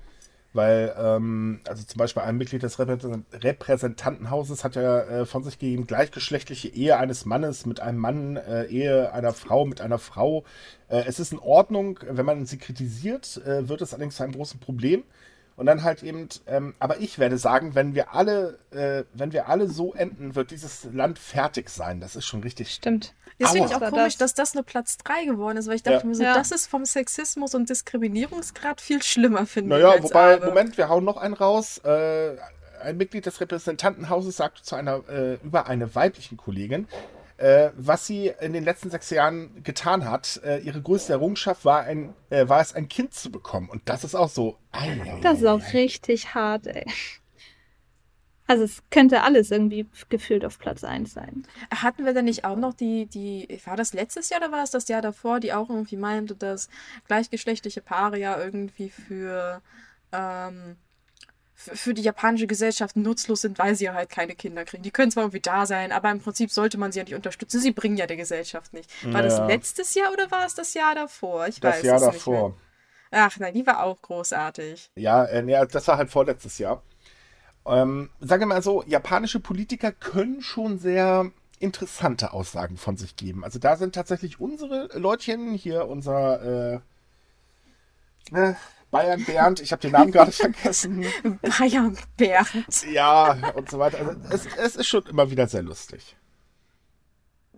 Weil, 0.57 0.95
ähm, 0.99 1.61
also 1.69 1.85
zum 1.85 1.99
Beispiel 1.99 2.23
ein 2.23 2.39
Mitglied 2.39 2.63
des 2.63 2.79
Repräsentantenhauses 2.79 4.65
hat 4.65 4.75
ja 4.75 5.01
äh, 5.01 5.27
von 5.27 5.45
sich 5.45 5.59
gegeben, 5.59 5.87
gleichgeschlechtliche 5.87 6.69
Ehe 6.69 6.97
eines 6.97 7.27
Mannes 7.27 7.67
mit 7.67 7.81
einem 7.81 7.99
Mann, 7.99 8.37
äh, 8.37 8.65
Ehe 8.65 9.13
einer 9.13 9.35
Frau 9.35 9.67
mit 9.67 9.83
einer 9.83 9.99
Frau. 9.99 10.45
Äh, 10.89 11.05
es 11.07 11.21
ist 11.21 11.33
in 11.33 11.39
Ordnung, 11.41 12.01
wenn 12.09 12.25
man 12.25 12.47
sie 12.47 12.57
kritisiert, 12.57 13.43
äh, 13.45 13.69
wird 13.69 13.83
es 13.83 13.93
allerdings 13.93 14.17
zu 14.17 14.23
einem 14.23 14.33
großen 14.33 14.59
Problem. 14.59 15.05
Und 15.57 15.65
dann 15.65 15.83
halt 15.83 16.03
eben, 16.03 16.29
ähm, 16.47 16.75
aber 16.79 17.01
ich 17.01 17.19
werde 17.19 17.39
sagen, 17.39 17.75
wenn 17.75 17.95
wir 17.95 18.13
alle, 18.13 18.59
äh, 18.73 19.05
wenn 19.15 19.33
wir 19.33 19.49
alle 19.49 19.69
so 19.69 19.95
enden, 19.95 20.35
wird 20.35 20.51
dieses 20.51 20.87
Land 20.93 21.19
fertig 21.19 21.71
sein. 21.71 21.99
Das 21.99 22.15
ist 22.15 22.27
schon 22.27 22.43
richtig. 22.43 22.75
Stimmt. 22.75 23.15
Das 23.39 23.53
finde 23.53 23.69
ich 23.69 23.75
auch 23.75 23.91
komisch, 23.91 24.19
dass 24.19 24.35
das 24.35 24.55
nur 24.55 24.65
Platz 24.65 24.99
3 24.99 25.25
geworden 25.25 25.57
ist, 25.57 25.67
weil 25.67 25.77
ich 25.77 25.83
dachte 25.83 26.03
ja. 26.03 26.07
mir 26.07 26.15
so, 26.15 26.23
ja. 26.23 26.35
das 26.35 26.51
ist 26.51 26.67
vom 26.67 26.85
Sexismus 26.85 27.55
und 27.55 27.71
Diskriminierungsgrad 27.71 28.81
viel 28.83 29.03
schlimmer, 29.03 29.47
finde 29.47 29.71
naja, 29.71 29.95
ich. 29.95 30.03
Naja, 30.03 30.05
wobei, 30.05 30.35
Abe. 30.35 30.47
Moment, 30.47 30.77
wir 30.77 30.89
hauen 30.89 31.05
noch 31.05 31.17
einen 31.17 31.35
raus. 31.35 31.79
Äh, 31.79 32.37
ein 32.83 32.99
Mitglied 32.99 33.25
des 33.25 33.41
Repräsentantenhauses 33.41 34.37
sagte 34.37 34.63
zu 34.63 34.75
einer, 34.75 35.09
äh, 35.09 35.35
über 35.43 35.67
eine 35.67 35.95
weiblichen 35.95 36.37
Kollegin, 36.37 36.87
äh, 37.39 37.71
was 37.77 38.07
sie 38.07 38.33
in 38.41 38.53
den 38.53 38.65
letzten 38.65 38.91
sechs 38.91 39.11
Jahren 39.11 39.63
getan 39.63 40.09
hat. 40.09 40.41
Äh, 40.45 40.59
ihre 40.59 40.81
größte 40.81 41.13
Errungenschaft 41.13 41.65
war, 41.65 41.83
ein, 41.83 42.15
äh, 42.31 42.49
war 42.49 42.61
es, 42.61 42.75
ein 42.75 42.89
Kind 42.89 43.15
zu 43.15 43.31
bekommen. 43.31 43.69
Und 43.69 43.83
das 43.87 44.05
ist 44.05 44.15
auch 44.15 44.29
so. 44.29 44.59
Ei, 44.73 45.01
ei, 45.01 45.21
das 45.23 45.39
ist 45.41 45.47
auch 45.47 45.63
ei. 45.63 45.71
richtig 45.73 46.35
hart, 46.35 46.67
ey. 46.67 46.87
Also 48.49 48.63
es 48.63 48.83
könnte 48.91 49.23
alles 49.23 49.51
irgendwie 49.51 49.87
gefühlt 50.09 50.45
auf 50.45 50.59
Platz 50.59 50.85
1 50.85 51.13
sein. 51.13 51.47
Hatten 51.75 52.05
wir 52.05 52.15
denn 52.15 52.27
nicht 52.27 52.45
auch 52.45 52.57
noch 52.57 52.75
die, 52.75 53.07
die, 53.07 53.61
war 53.65 53.77
das 53.77 53.93
letztes 53.93 54.31
Jahr 54.31 54.41
oder 54.41 54.53
war 54.53 54.63
es 54.63 54.71
das 54.71 54.87
Jahr 54.87 55.03
davor, 55.03 55.41
die 55.41 55.53
auch 55.53 55.69
irgendwie 55.69 55.97
meinte, 55.97 56.37
dass 56.37 56.69
gleichgeschlechtliche 57.09 57.81
Paare 57.81 58.21
ja 58.21 58.39
irgendwie 58.39 58.91
für 58.91 59.63
ähm, 60.13 60.77
für 61.57 61.95
die 61.95 62.03
japanische 62.03 62.47
Gesellschaft 62.47 62.97
nutzlos 62.97 63.41
sind, 63.41 63.59
weil 63.59 63.75
sie 63.75 63.87
ja 63.87 63.95
halt 63.95 64.11
keine 64.11 64.35
Kinder 64.35 64.65
kriegen. 64.65 64.83
Die 64.83 64.91
können 64.91 65.11
zwar 65.11 65.25
irgendwie 65.25 65.41
da 65.41 65.65
sein, 65.65 65.91
aber 65.91 66.11
im 66.11 66.21
Prinzip 66.21 66.51
sollte 66.51 66.77
man 66.77 66.93
sie 66.93 66.99
ja 66.99 67.05
nicht 67.05 67.15
unterstützen. 67.15 67.61
Sie 67.61 67.73
bringen 67.73 67.97
ja 67.97 68.07
der 68.07 68.19
Gesellschaft 68.19 68.75
nicht. 68.75 68.91
War 69.07 69.23
ja. 69.23 69.29
das 69.29 69.39
letztes 69.49 69.95
Jahr 69.95 70.13
oder 70.13 70.31
war 70.31 70.45
es 70.45 70.55
das 70.55 70.75
Jahr 70.75 70.95
davor? 70.95 71.49
Ich 71.49 71.59
das 71.59 71.77
weiß 71.77 71.83
Jahr 71.83 71.97
es 71.97 72.03
davor. 72.03 72.49
Nicht 72.49 72.59
mehr. 73.13 73.25
Ach 73.25 73.39
nein, 73.39 73.55
die 73.55 73.67
war 73.67 73.83
auch 73.83 74.03
großartig. 74.03 74.91
Ja, 74.97 75.25
äh, 75.25 75.43
nee, 75.43 75.57
das 75.71 75.89
war 75.89 75.97
halt 75.97 76.11
vorletztes 76.11 76.59
Jahr. 76.59 76.83
Ähm, 77.65 78.11
sagen 78.21 78.43
wir 78.43 78.47
mal 78.47 78.63
so, 78.63 78.85
japanische 78.85 79.41
Politiker 79.41 79.93
können 79.93 80.43
schon 80.43 80.79
sehr 80.79 81.31
interessante 81.59 82.33
Aussagen 82.33 82.77
von 82.77 82.97
sich 82.97 83.17
geben. 83.17 83.45
Also 83.45 83.59
da 83.59 83.77
sind 83.77 83.95
tatsächlich 83.95 84.41
unsere 84.41 84.91
Leutchen, 84.99 85.55
hier 85.55 85.89
unser 85.89 86.75
äh, 86.75 86.81
äh, 88.33 88.55
Bayern 88.97 89.25
Bernd, 89.25 89.61
ich 89.61 89.73
habe 89.73 89.83
den 89.83 89.93
Namen 89.93 90.13
gerade 90.13 90.33
vergessen. 90.33 91.05
Bayern 91.59 91.97
Bernd. 92.17 92.87
Ja, 92.93 93.53
und 93.55 93.71
so 93.71 93.79
weiter. 93.79 94.17
Also 94.29 94.49
es, 94.49 94.57
es 94.57 94.77
ist 94.77 94.87
schon 94.87 95.05
immer 95.07 95.31
wieder 95.31 95.47
sehr 95.47 95.63
lustig 95.63 96.17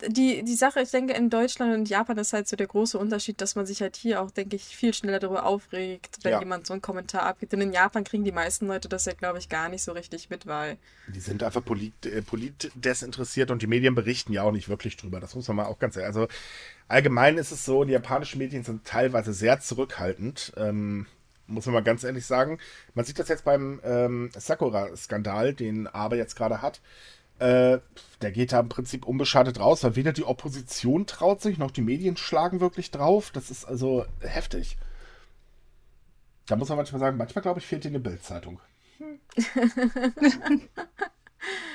die, 0.07 0.43
die 0.45 0.55
Sache, 0.55 0.81
ich 0.81 0.91
denke, 0.91 1.15
in 1.15 1.31
Deutschland 1.31 1.75
und 1.75 1.89
Japan 1.89 2.19
ist 2.19 2.33
halt 2.33 2.49
so 2.49 2.57
der 2.57 2.67
große 2.67 2.99
Unterschied, 2.99 3.41
dass 3.41 3.57
man 3.57 3.67
sich 3.67 3.81
halt 3.81 3.97
hier 3.97 4.21
auch, 4.21 4.31
denke 4.31 4.57
ich, 4.57 4.65
viel 4.65 4.95
schneller 4.95 5.19
darüber 5.19 5.45
aufregt, 5.45 6.19
wenn 6.23 6.33
ja. 6.33 6.41
jemand 6.41 6.67
so 6.67 6.73
einen 6.73 6.83
Kommentar 6.83 7.23
abgibt. 7.23 7.55
Und 7.55 7.61
in 7.61 7.73
Japan 7.73 8.05
kriegen 8.05 8.25
die 8.25 8.33
meisten 8.33 8.67
Leute 8.67 8.89
das 8.89 9.05
ja, 9.07 9.15
glaube 9.15 9.39
ich, 9.39 9.49
gar 9.49 9.69
nicht 9.69 9.83
so 9.83 9.93
richtig 9.93 10.31
mit, 10.31 10.47
weil. 10.47 10.79
Die 11.09 11.21
sind 11.21 11.43
einfach 11.43 11.65
polit, 11.65 12.07
äh, 12.07 12.23
politdesinteressiert 12.23 13.51
und 13.51 13.63
die 13.63 13.67
Medien 13.67 13.95
berichten 13.95 14.33
ja 14.33 14.43
auch 14.43 14.53
nicht 14.53 14.69
wirklich 14.69 14.97
drüber. 14.97 15.21
Das 15.21 15.35
muss 15.35 15.49
man 15.49 15.59
mal 15.59 15.67
auch 15.67 15.79
ganz 15.79 15.97
ehrlich. 15.97 16.09
Also 16.09 16.29
allgemein 16.87 17.39
ist 17.39 17.51
es 17.51 17.65
so, 17.65 17.85
die 17.85 17.93
japanischen 17.93 18.39
Medien 18.39 18.65
sind 18.65 18.85
teilweise 18.85 19.33
sehr 19.33 19.61
zurückhaltend. 19.61 20.53
Ähm, 20.57 21.07
muss 21.49 21.67
man 21.67 21.75
mal 21.75 21.83
ganz 21.83 22.05
ehrlich 22.05 22.27
sagen. 22.27 22.59
Man 22.95 23.05
sieht 23.05 23.19
das 23.19 23.29
jetzt 23.29 23.45
beim 23.45 23.81
ähm, 23.85 24.31
Sakura-Skandal, 24.37 25.55
den 25.55 25.87
Abe 25.87 26.17
jetzt 26.17 26.37
gerade 26.37 26.63
hat. 26.63 26.81
Äh, 27.39 27.79
der 28.21 28.33
geht 28.33 28.53
da 28.53 28.61
im 28.61 28.69
Prinzip 28.69 29.07
unbeschadet 29.07 29.61
raus, 29.61 29.85
weil 29.85 29.97
weder 29.97 30.13
die 30.13 30.25
Opposition 30.25 31.07
traut 31.07 31.41
sich, 31.41 31.59
noch 31.59 31.71
die 31.71 31.83
Medien 31.83 32.17
schlagen 32.17 32.61
wirklich 32.61 32.91
drauf. 32.91 33.31
Das 33.33 33.51
ist 33.51 33.65
also 33.65 34.05
heftig. 34.21 34.77
Da 36.47 36.57
muss 36.57 36.69
man 36.69 36.79
manchmal 36.79 37.01
sagen, 37.01 37.17
manchmal 37.17 37.43
glaube 37.43 37.61
ich, 37.61 37.67
fehlt 37.67 37.85
dir 37.85 37.89
eine 37.89 38.01
Bildzeitung. 38.01 38.61
Hm. 38.99 39.21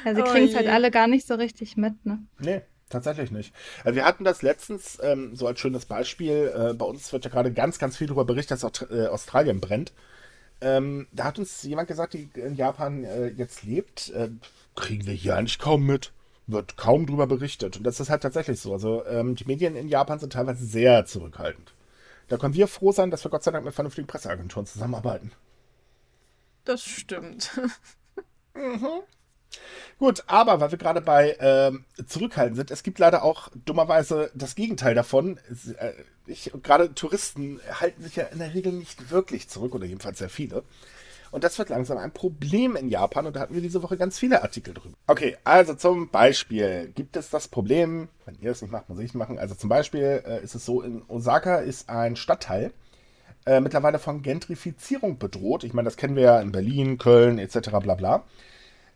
ja, 0.05 0.15
sie 0.15 0.21
oh 0.21 0.25
kriegen 0.25 0.47
es 0.47 0.55
halt 0.55 0.67
alle 0.67 0.91
gar 0.91 1.07
nicht 1.07 1.27
so 1.27 1.35
richtig 1.35 1.77
mit, 1.77 2.05
ne? 2.05 2.19
Nee. 2.39 2.61
Tatsächlich 2.93 3.31
nicht. 3.31 3.53
Äh, 3.83 3.95
wir 3.95 4.05
hatten 4.05 4.23
das 4.23 4.43
letztens 4.43 4.99
ähm, 5.01 5.35
so 5.35 5.47
als 5.47 5.59
schönes 5.59 5.85
Beispiel. 5.85 6.53
Äh, 6.55 6.73
bei 6.75 6.85
uns 6.85 7.11
wird 7.11 7.25
ja 7.25 7.31
gerade 7.31 7.51
ganz, 7.51 7.79
ganz 7.79 7.97
viel 7.97 8.05
darüber 8.05 8.23
berichtet, 8.23 8.63
dass 8.63 8.81
Australien 9.09 9.59
brennt. 9.59 9.93
Ähm, 10.61 11.07
da 11.11 11.23
hat 11.23 11.39
uns 11.39 11.63
jemand 11.63 11.87
gesagt, 11.87 12.13
die 12.13 12.29
in 12.35 12.55
Japan 12.55 13.03
äh, 13.03 13.29
jetzt 13.29 13.63
lebt, 13.63 14.11
äh, 14.11 14.29
kriegen 14.75 15.07
wir 15.07 15.13
hier 15.13 15.35
eigentlich 15.35 15.57
kaum 15.57 15.85
mit. 15.87 16.11
Wird 16.45 16.77
kaum 16.77 17.07
drüber 17.07 17.25
berichtet. 17.25 17.77
Und 17.77 17.83
das 17.83 17.99
ist 17.99 18.11
halt 18.11 18.21
tatsächlich 18.21 18.59
so. 18.59 18.73
Also 18.73 19.03
ähm, 19.07 19.33
die 19.33 19.45
Medien 19.45 19.75
in 19.75 19.87
Japan 19.87 20.19
sind 20.19 20.33
teilweise 20.33 20.63
sehr 20.63 21.05
zurückhaltend. 21.05 21.73
Da 22.27 22.37
können 22.37 22.53
wir 22.53 22.67
froh 22.67 22.91
sein, 22.91 23.09
dass 23.09 23.25
wir 23.25 23.31
Gott 23.31 23.43
sei 23.43 23.51
Dank 23.51 23.65
mit 23.65 23.73
vernünftigen 23.73 24.07
Presseagenturen 24.07 24.67
zusammenarbeiten. 24.67 25.31
Das 26.63 26.83
stimmt. 26.83 27.59
Gut, 29.99 30.23
aber 30.27 30.59
weil 30.59 30.71
wir 30.71 30.77
gerade 30.77 31.01
bei 31.01 31.37
ähm, 31.39 31.85
Zurückhalten 32.07 32.55
sind, 32.55 32.71
es 32.71 32.83
gibt 32.83 32.99
leider 32.99 33.23
auch 33.23 33.49
dummerweise 33.65 34.31
das 34.33 34.55
Gegenteil 34.55 34.95
davon. 34.95 35.39
Äh, 35.77 35.93
ich, 36.25 36.51
gerade 36.63 36.93
Touristen 36.93 37.59
halten 37.79 38.03
sich 38.03 38.15
ja 38.15 38.23
in 38.25 38.39
der 38.39 38.53
Regel 38.53 38.73
nicht 38.73 39.11
wirklich 39.11 39.49
zurück, 39.49 39.75
oder 39.75 39.85
jedenfalls 39.85 40.19
sehr 40.19 40.29
viele. 40.29 40.63
Und 41.31 41.43
das 41.43 41.57
wird 41.57 41.69
langsam 41.69 41.97
ein 41.97 42.11
Problem 42.11 42.75
in 42.75 42.89
Japan 42.89 43.25
und 43.25 43.35
da 43.35 43.39
hatten 43.39 43.55
wir 43.55 43.61
diese 43.61 43.81
Woche 43.81 43.97
ganz 43.97 44.19
viele 44.19 44.43
Artikel 44.43 44.75
drüber. 44.75 44.95
Okay, 45.07 45.35
also 45.43 45.73
zum 45.73 46.09
Beispiel 46.09 46.91
gibt 46.93 47.17
es 47.17 47.31
das 47.31 47.47
Problem, 47.47 48.07
wenn 48.25 48.37
ihr 48.39 48.51
es 48.51 48.61
nicht 48.61 48.69
macht, 48.69 48.87
muss 48.87 48.99
ich 48.99 49.09
es 49.09 49.13
machen. 49.15 49.39
Also 49.39 49.55
zum 49.55 49.67
Beispiel 49.67 50.21
äh, 50.25 50.43
ist 50.43 50.53
es 50.53 50.63
so, 50.63 50.83
in 50.83 51.01
Osaka 51.07 51.57
ist 51.57 51.89
ein 51.89 52.15
Stadtteil 52.15 52.71
äh, 53.47 53.61
mittlerweile 53.61 53.97
von 53.97 54.21
Gentrifizierung 54.21 55.17
bedroht. 55.17 55.63
Ich 55.63 55.73
meine, 55.73 55.87
das 55.87 55.97
kennen 55.97 56.15
wir 56.15 56.23
ja 56.23 56.39
in 56.39 56.51
Berlin, 56.51 56.99
Köln 56.99 57.39
etc. 57.39 57.71
bla 57.81 57.95
bla. 57.95 58.23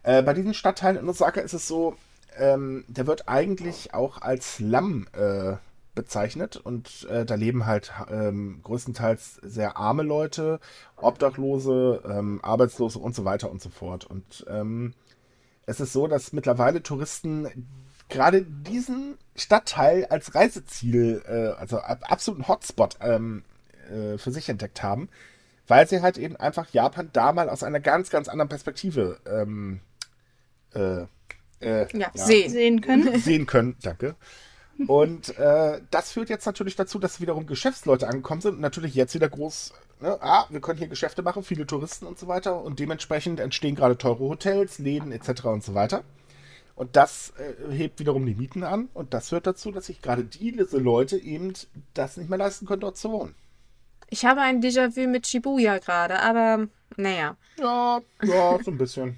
Äh, 0.08 0.24
bei 0.24 0.34
diesen 0.34 0.54
Stadtteilen 0.54 0.96
in 0.96 1.10
Osaka 1.10 1.42
ist 1.42 1.54
es 1.54 1.68
so, 1.68 1.98
ähm, 2.38 2.86
der 2.88 3.08
wird 3.08 3.28
eigentlich 3.28 3.94
auch 3.94 4.22
als 4.22 4.56
Slum 4.56 5.06
äh, 5.12 5.58
bezeichnet 5.96 6.56
und 6.56 7.06
äh, 7.10 7.26
da 7.26 7.36
leben 7.36 7.66
halt 7.66 7.92
ähm, 8.10 8.62
größtenteils 8.64 9.42
sehr 9.44 9.76
arme 9.76 10.04
Leute, 10.04 10.62
Obdachlose, 10.96 12.04
ähm, 12.06 12.40
Arbeitslose 12.42 13.00
und 13.00 13.16
so 13.16 13.26
weiter 13.26 13.52
und 13.52 13.62
so 13.62 13.70
fort. 13.70 14.06
Und 14.06 14.46
ähm, 14.48 14.94
es 15.66 15.82
ist 15.82 15.92
so, 15.92 16.08
dass 16.08 16.32
mittlerweile 16.32 16.82
Touristen 16.82 17.68
gerade 18.08 18.44
diesen 18.44 19.18
Stadtteil 19.36 20.06
als 20.06 20.34
Reiseziel, 20.36 21.22
äh, 21.28 21.60
also 21.60 21.80
absoluten 21.80 22.48
Hotspot 22.48 22.96
ähm, 23.02 23.44
äh, 23.90 24.18
für 24.18 24.32
sich 24.32 24.48
entdeckt 24.48 24.82
haben, 24.84 25.10
weil 25.68 25.86
sie 25.86 26.02
halt 26.02 26.18
eben 26.18 26.38
einfach 26.38 26.70
Japan 26.72 27.10
da 27.12 27.34
mal 27.34 27.50
aus 27.50 27.62
einer 27.62 27.82
ganz, 27.82 28.10
ganz 28.10 28.30
anderen 28.30 28.48
Perspektive 28.48 29.20
ähm, 29.30 29.82
äh, 30.74 31.06
äh, 31.60 31.88
ja, 31.98 32.12
ja, 32.12 32.12
sehen. 32.14 32.52
sehen 32.52 32.82
können. 32.82 33.20
Sehen 33.20 33.46
können, 33.46 33.76
danke. 33.82 34.16
Und 34.86 35.38
äh, 35.40 35.82
das 35.90 36.12
führt 36.12 36.30
jetzt 36.30 36.46
natürlich 36.46 36.76
dazu, 36.76 37.00
dass 37.00 37.20
wiederum 37.20 37.48
Geschäftsleute 37.48 38.08
angekommen 38.08 38.42
sind 38.42 38.56
und 38.56 38.62
natürlich 38.62 38.94
jetzt 38.94 39.16
wieder 39.16 39.28
groß, 39.28 39.74
ne, 40.02 40.18
ah, 40.22 40.46
wir 40.50 40.62
können 40.62 40.78
hier 40.78 40.88
Geschäfte 40.88 41.24
machen, 41.24 41.42
viele 41.42 41.66
Touristen 41.66 42.06
und 42.06 42.20
so 42.20 42.28
weiter 42.28 42.62
und 42.62 42.80
dementsprechend 42.80 43.40
entstehen 43.40 43.74
gerade 43.74 43.98
teure 43.98 44.20
Hotels, 44.20 44.78
Läden 44.78 45.12
etc. 45.12 45.46
und 45.46 45.64
so 45.64 45.74
weiter. 45.74 46.04
Und 46.76 46.96
das 46.96 47.34
äh, 47.40 47.74
hebt 47.74 48.00
wiederum 48.00 48.24
die 48.24 48.36
Mieten 48.36 48.64
an 48.64 48.90
und 48.94 49.16
das 49.16 49.30
führt 49.30 49.48
dazu, 49.48 49.72
dass 49.72 49.88
sich 49.88 50.00
gerade 50.00 50.24
diese 50.24 50.78
Leute 50.78 51.18
eben 51.18 51.54
das 51.96 52.18
nicht 52.18 52.30
mehr 52.30 52.38
leisten 52.38 52.68
können, 52.68 52.82
dort 52.82 52.98
zu 52.98 53.12
wohnen. 53.12 53.34
Ich 54.10 54.26
habe 54.26 54.42
ein 54.42 54.62
Déjà-vu 54.62 55.08
mit 55.08 55.26
Shibuya 55.26 55.80
gerade, 55.80 56.22
aber 56.22 56.68
naja. 56.96 57.36
Ja, 57.60 58.00
ja, 58.24 58.60
so 58.64 58.72
ein 58.72 58.78
bisschen. 58.78 59.18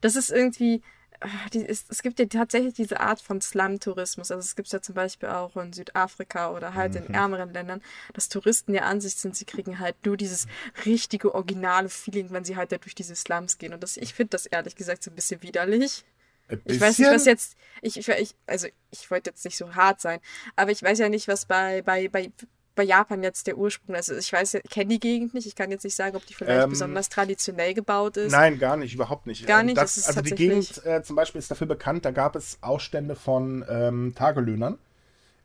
Das 0.00 0.16
ist 0.16 0.30
irgendwie, 0.30 0.82
ah, 1.20 1.28
es 1.52 2.02
gibt 2.02 2.18
ja 2.18 2.26
tatsächlich 2.26 2.74
diese 2.74 3.00
Art 3.00 3.20
von 3.20 3.40
Slum-Tourismus. 3.40 4.30
Also 4.30 4.40
es 4.40 4.56
gibt 4.56 4.66
es 4.66 4.72
ja 4.72 4.80
zum 4.80 4.94
Beispiel 4.94 5.28
auch 5.28 5.56
in 5.56 5.72
Südafrika 5.72 6.50
oder 6.50 6.74
halt 6.74 6.94
mhm. 6.94 7.06
in 7.06 7.14
ärmeren 7.14 7.52
Ländern, 7.52 7.82
dass 8.12 8.28
Touristen 8.28 8.74
ja 8.74 8.82
an 8.82 9.00
sich 9.00 9.16
sind, 9.16 9.36
sie 9.36 9.44
kriegen 9.44 9.78
halt 9.78 9.96
nur 10.04 10.16
dieses 10.16 10.46
richtige, 10.84 11.34
originale 11.34 11.88
Feeling, 11.88 12.30
wenn 12.30 12.44
sie 12.44 12.56
halt 12.56 12.72
da 12.72 12.78
durch 12.78 12.94
diese 12.94 13.16
Slums 13.16 13.58
gehen. 13.58 13.72
Und 13.72 13.82
das, 13.82 13.96
ich 13.96 14.14
finde 14.14 14.30
das 14.30 14.46
ehrlich 14.46 14.76
gesagt 14.76 15.02
so 15.02 15.10
ein 15.10 15.14
bisschen 15.14 15.42
widerlich. 15.42 16.04
Ein 16.48 16.60
ich 16.64 16.80
weiß 16.80 16.98
nicht, 16.98 17.10
was 17.10 17.24
jetzt. 17.24 17.56
Ich, 17.82 18.08
ich, 18.08 18.34
also 18.46 18.68
ich 18.90 19.10
wollte 19.10 19.30
jetzt 19.30 19.44
nicht 19.44 19.56
so 19.56 19.74
hart 19.74 20.00
sein, 20.00 20.20
aber 20.54 20.70
ich 20.70 20.82
weiß 20.82 20.98
ja 20.98 21.08
nicht, 21.08 21.26
was 21.28 21.46
bei, 21.46 21.82
bei, 21.82 22.08
bei 22.08 22.30
bei 22.76 22.84
Japan 22.84 23.22
jetzt 23.22 23.46
der 23.46 23.58
Ursprung? 23.58 23.96
Also 23.96 24.14
ich 24.14 24.32
weiß, 24.32 24.54
ich 24.54 24.70
kenne 24.70 24.86
die 24.86 25.00
Gegend 25.00 25.34
nicht. 25.34 25.46
Ich 25.46 25.56
kann 25.56 25.70
jetzt 25.70 25.82
nicht 25.82 25.96
sagen, 25.96 26.16
ob 26.16 26.24
die 26.26 26.34
vielleicht 26.34 26.64
ähm, 26.64 26.70
besonders 26.70 27.08
traditionell 27.08 27.74
gebaut 27.74 28.16
ist. 28.16 28.30
Nein, 28.30 28.58
gar 28.58 28.76
nicht, 28.76 28.94
überhaupt 28.94 29.26
nicht. 29.26 29.46
Gar 29.46 29.64
nicht. 29.64 29.76
Das, 29.76 30.06
also 30.06 30.20
die 30.20 30.34
Gegend 30.34 30.84
äh, 30.86 31.02
zum 31.02 31.16
Beispiel 31.16 31.40
ist 31.40 31.50
dafür 31.50 31.66
bekannt, 31.66 32.04
da 32.04 32.12
gab 32.12 32.36
es 32.36 32.58
Ausstände 32.60 33.16
von 33.16 33.64
ähm, 33.68 34.14
Tagelöhnern 34.14 34.78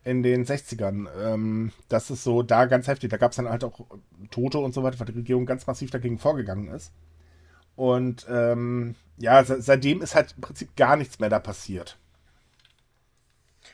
in 0.04 0.22
den 0.22 0.44
60ern. 0.44 1.08
Ähm, 1.20 1.72
das 1.88 2.10
ist 2.10 2.22
so 2.22 2.42
da 2.42 2.66
ganz 2.66 2.86
heftig. 2.86 3.10
Da 3.10 3.16
gab 3.16 3.32
es 3.32 3.36
dann 3.36 3.48
halt 3.48 3.64
auch 3.64 3.80
Tote 4.30 4.58
und 4.58 4.74
so 4.74 4.82
weiter, 4.82 5.00
weil 5.00 5.06
die 5.06 5.18
Regierung 5.18 5.46
ganz 5.46 5.66
massiv 5.66 5.90
dagegen 5.90 6.18
vorgegangen 6.18 6.68
ist. 6.68 6.92
Und 7.74 8.26
ähm, 8.28 8.94
ja, 9.16 9.42
seitdem 9.44 10.02
ist 10.02 10.14
halt 10.14 10.34
im 10.36 10.42
Prinzip 10.42 10.76
gar 10.76 10.96
nichts 10.96 11.18
mehr 11.18 11.30
da 11.30 11.38
passiert. 11.38 11.98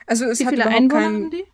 Also 0.07 0.25
es 0.27 0.41
Wie 0.41 0.47
viele 0.47 0.67
Einwohner 0.67 0.89
kein... 0.89 1.05
haben 1.05 1.31
die? 1.31 1.45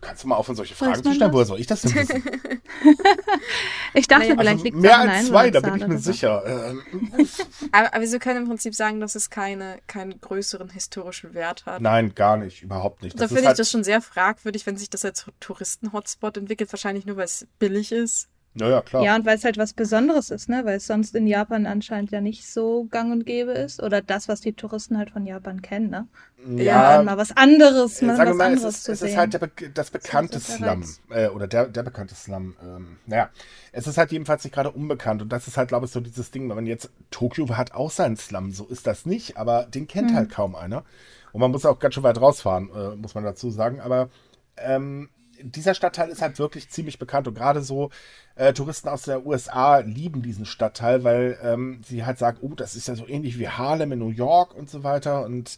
Kannst 0.00 0.24
du 0.24 0.28
mal 0.28 0.36
aufhören, 0.36 0.56
solche 0.56 0.74
Fragen 0.74 1.02
zu 1.02 1.14
stellen? 1.14 1.32
Woher 1.32 1.46
soll 1.46 1.60
ich 1.60 1.66
das 1.66 1.82
denn 1.82 1.94
wissen? 1.94 2.22
ich 3.94 4.06
dachte, 4.06 4.24
naja, 4.24 4.34
vielleicht 4.34 4.52
also 4.52 4.64
liegt 4.64 4.76
Mehr 4.76 4.98
als 4.98 5.26
zwei, 5.26 5.50
da 5.50 5.60
bin 5.60 5.76
ich 5.76 5.86
mir 5.86 5.98
sicher. 5.98 6.42
Ähm, 6.46 6.82
aber, 7.72 7.94
aber 7.94 8.10
wir 8.10 8.18
können 8.18 8.42
im 8.42 8.48
Prinzip 8.48 8.74
sagen, 8.74 9.00
dass 9.00 9.14
es 9.14 9.30
keine, 9.30 9.78
keinen 9.86 10.20
größeren 10.20 10.68
historischen 10.70 11.34
Wert 11.34 11.66
hat. 11.66 11.80
Nein, 11.80 12.14
gar 12.14 12.36
nicht, 12.36 12.62
überhaupt 12.62 13.02
nicht. 13.02 13.18
Da 13.18 13.28
finde 13.28 13.42
ich 13.42 13.46
halt 13.46 13.58
das 13.58 13.70
schon 13.70 13.84
sehr 13.84 14.00
fragwürdig, 14.00 14.66
wenn 14.66 14.76
sich 14.76 14.90
das 14.90 15.04
als 15.04 15.26
Touristen-Hotspot 15.40 16.36
entwickelt. 16.36 16.72
Wahrscheinlich 16.72 17.06
nur, 17.06 17.16
weil 17.16 17.24
es 17.24 17.46
billig 17.58 17.92
ist. 17.92 18.28
Ja, 18.56 18.68
ja, 18.68 18.82
klar. 18.82 19.02
Ja, 19.02 19.16
und 19.16 19.26
weil 19.26 19.36
es 19.36 19.44
halt 19.44 19.58
was 19.58 19.72
Besonderes 19.72 20.30
ist, 20.30 20.48
ne? 20.48 20.64
Weil 20.64 20.76
es 20.76 20.86
sonst 20.86 21.14
in 21.16 21.26
Japan 21.26 21.66
anscheinend 21.66 22.12
ja 22.12 22.20
nicht 22.20 22.48
so 22.48 22.84
gang 22.84 23.12
und 23.12 23.26
gäbe 23.26 23.50
ist. 23.50 23.82
Oder 23.82 24.00
das, 24.00 24.28
was 24.28 24.40
die 24.40 24.52
Touristen 24.52 24.96
halt 24.96 25.10
von 25.10 25.26
Japan 25.26 25.60
kennen, 25.60 25.90
ne? 25.90 26.06
Ja. 26.46 27.02
mal 27.02 27.16
was 27.16 27.36
anderes, 27.36 28.02
mal 28.02 28.18
was 28.18 28.36
mal, 28.36 28.44
anderes 28.44 28.64
es 28.64 28.76
ist, 28.76 28.84
zu 28.84 28.92
es 28.92 28.98
sehen. 29.00 29.08
ist 29.08 29.16
halt 29.16 29.32
der, 29.32 29.50
das 29.72 29.90
bekannte 29.90 30.34
das 30.34 30.56
Slum. 30.56 30.84
Äh, 31.10 31.28
oder 31.28 31.48
der, 31.48 31.66
der 31.66 31.82
bekannte 31.82 32.14
Slum. 32.14 32.54
Ähm, 32.62 32.98
naja, 33.06 33.30
es 33.72 33.86
ist 33.86 33.98
halt 33.98 34.12
jedenfalls 34.12 34.44
nicht 34.44 34.52
gerade 34.52 34.70
unbekannt. 34.70 35.22
Und 35.22 35.32
das 35.32 35.48
ist 35.48 35.56
halt, 35.56 35.68
glaube 35.68 35.86
ich, 35.86 35.92
so 35.92 36.00
dieses 36.00 36.30
Ding, 36.30 36.48
wenn 36.48 36.56
man 36.56 36.66
jetzt, 36.66 36.90
Tokio 37.10 37.48
hat 37.56 37.72
auch 37.72 37.90
seinen 37.90 38.16
Slum, 38.16 38.52
so 38.52 38.66
ist 38.66 38.86
das 38.86 39.04
nicht. 39.04 39.36
Aber 39.36 39.64
den 39.64 39.88
kennt 39.88 40.10
hm. 40.10 40.16
halt 40.16 40.30
kaum 40.30 40.54
einer. 40.54 40.84
Und 41.32 41.40
man 41.40 41.50
muss 41.50 41.66
auch 41.66 41.80
ganz 41.80 41.94
schön 41.94 42.04
weit 42.04 42.20
rausfahren, 42.20 42.70
äh, 42.70 42.94
muss 42.94 43.16
man 43.16 43.24
dazu 43.24 43.50
sagen. 43.50 43.80
Aber 43.80 44.10
ähm, 44.58 45.08
dieser 45.44 45.74
Stadtteil 45.74 46.08
ist 46.08 46.22
halt 46.22 46.38
wirklich 46.38 46.70
ziemlich 46.70 46.98
bekannt 46.98 47.28
und 47.28 47.34
gerade 47.34 47.62
so 47.62 47.90
äh, 48.34 48.52
Touristen 48.52 48.88
aus 48.88 49.02
der 49.02 49.26
USA 49.26 49.78
lieben 49.78 50.22
diesen 50.22 50.46
Stadtteil, 50.46 51.04
weil 51.04 51.38
ähm, 51.42 51.80
sie 51.84 52.04
halt 52.04 52.18
sagen, 52.18 52.38
oh, 52.40 52.54
das 52.54 52.74
ist 52.74 52.88
ja 52.88 52.94
so 52.94 53.06
ähnlich 53.06 53.38
wie 53.38 53.48
Harlem 53.48 53.92
in 53.92 53.98
New 53.98 54.10
York 54.10 54.54
und 54.54 54.70
so 54.70 54.82
weiter 54.82 55.24
und 55.24 55.56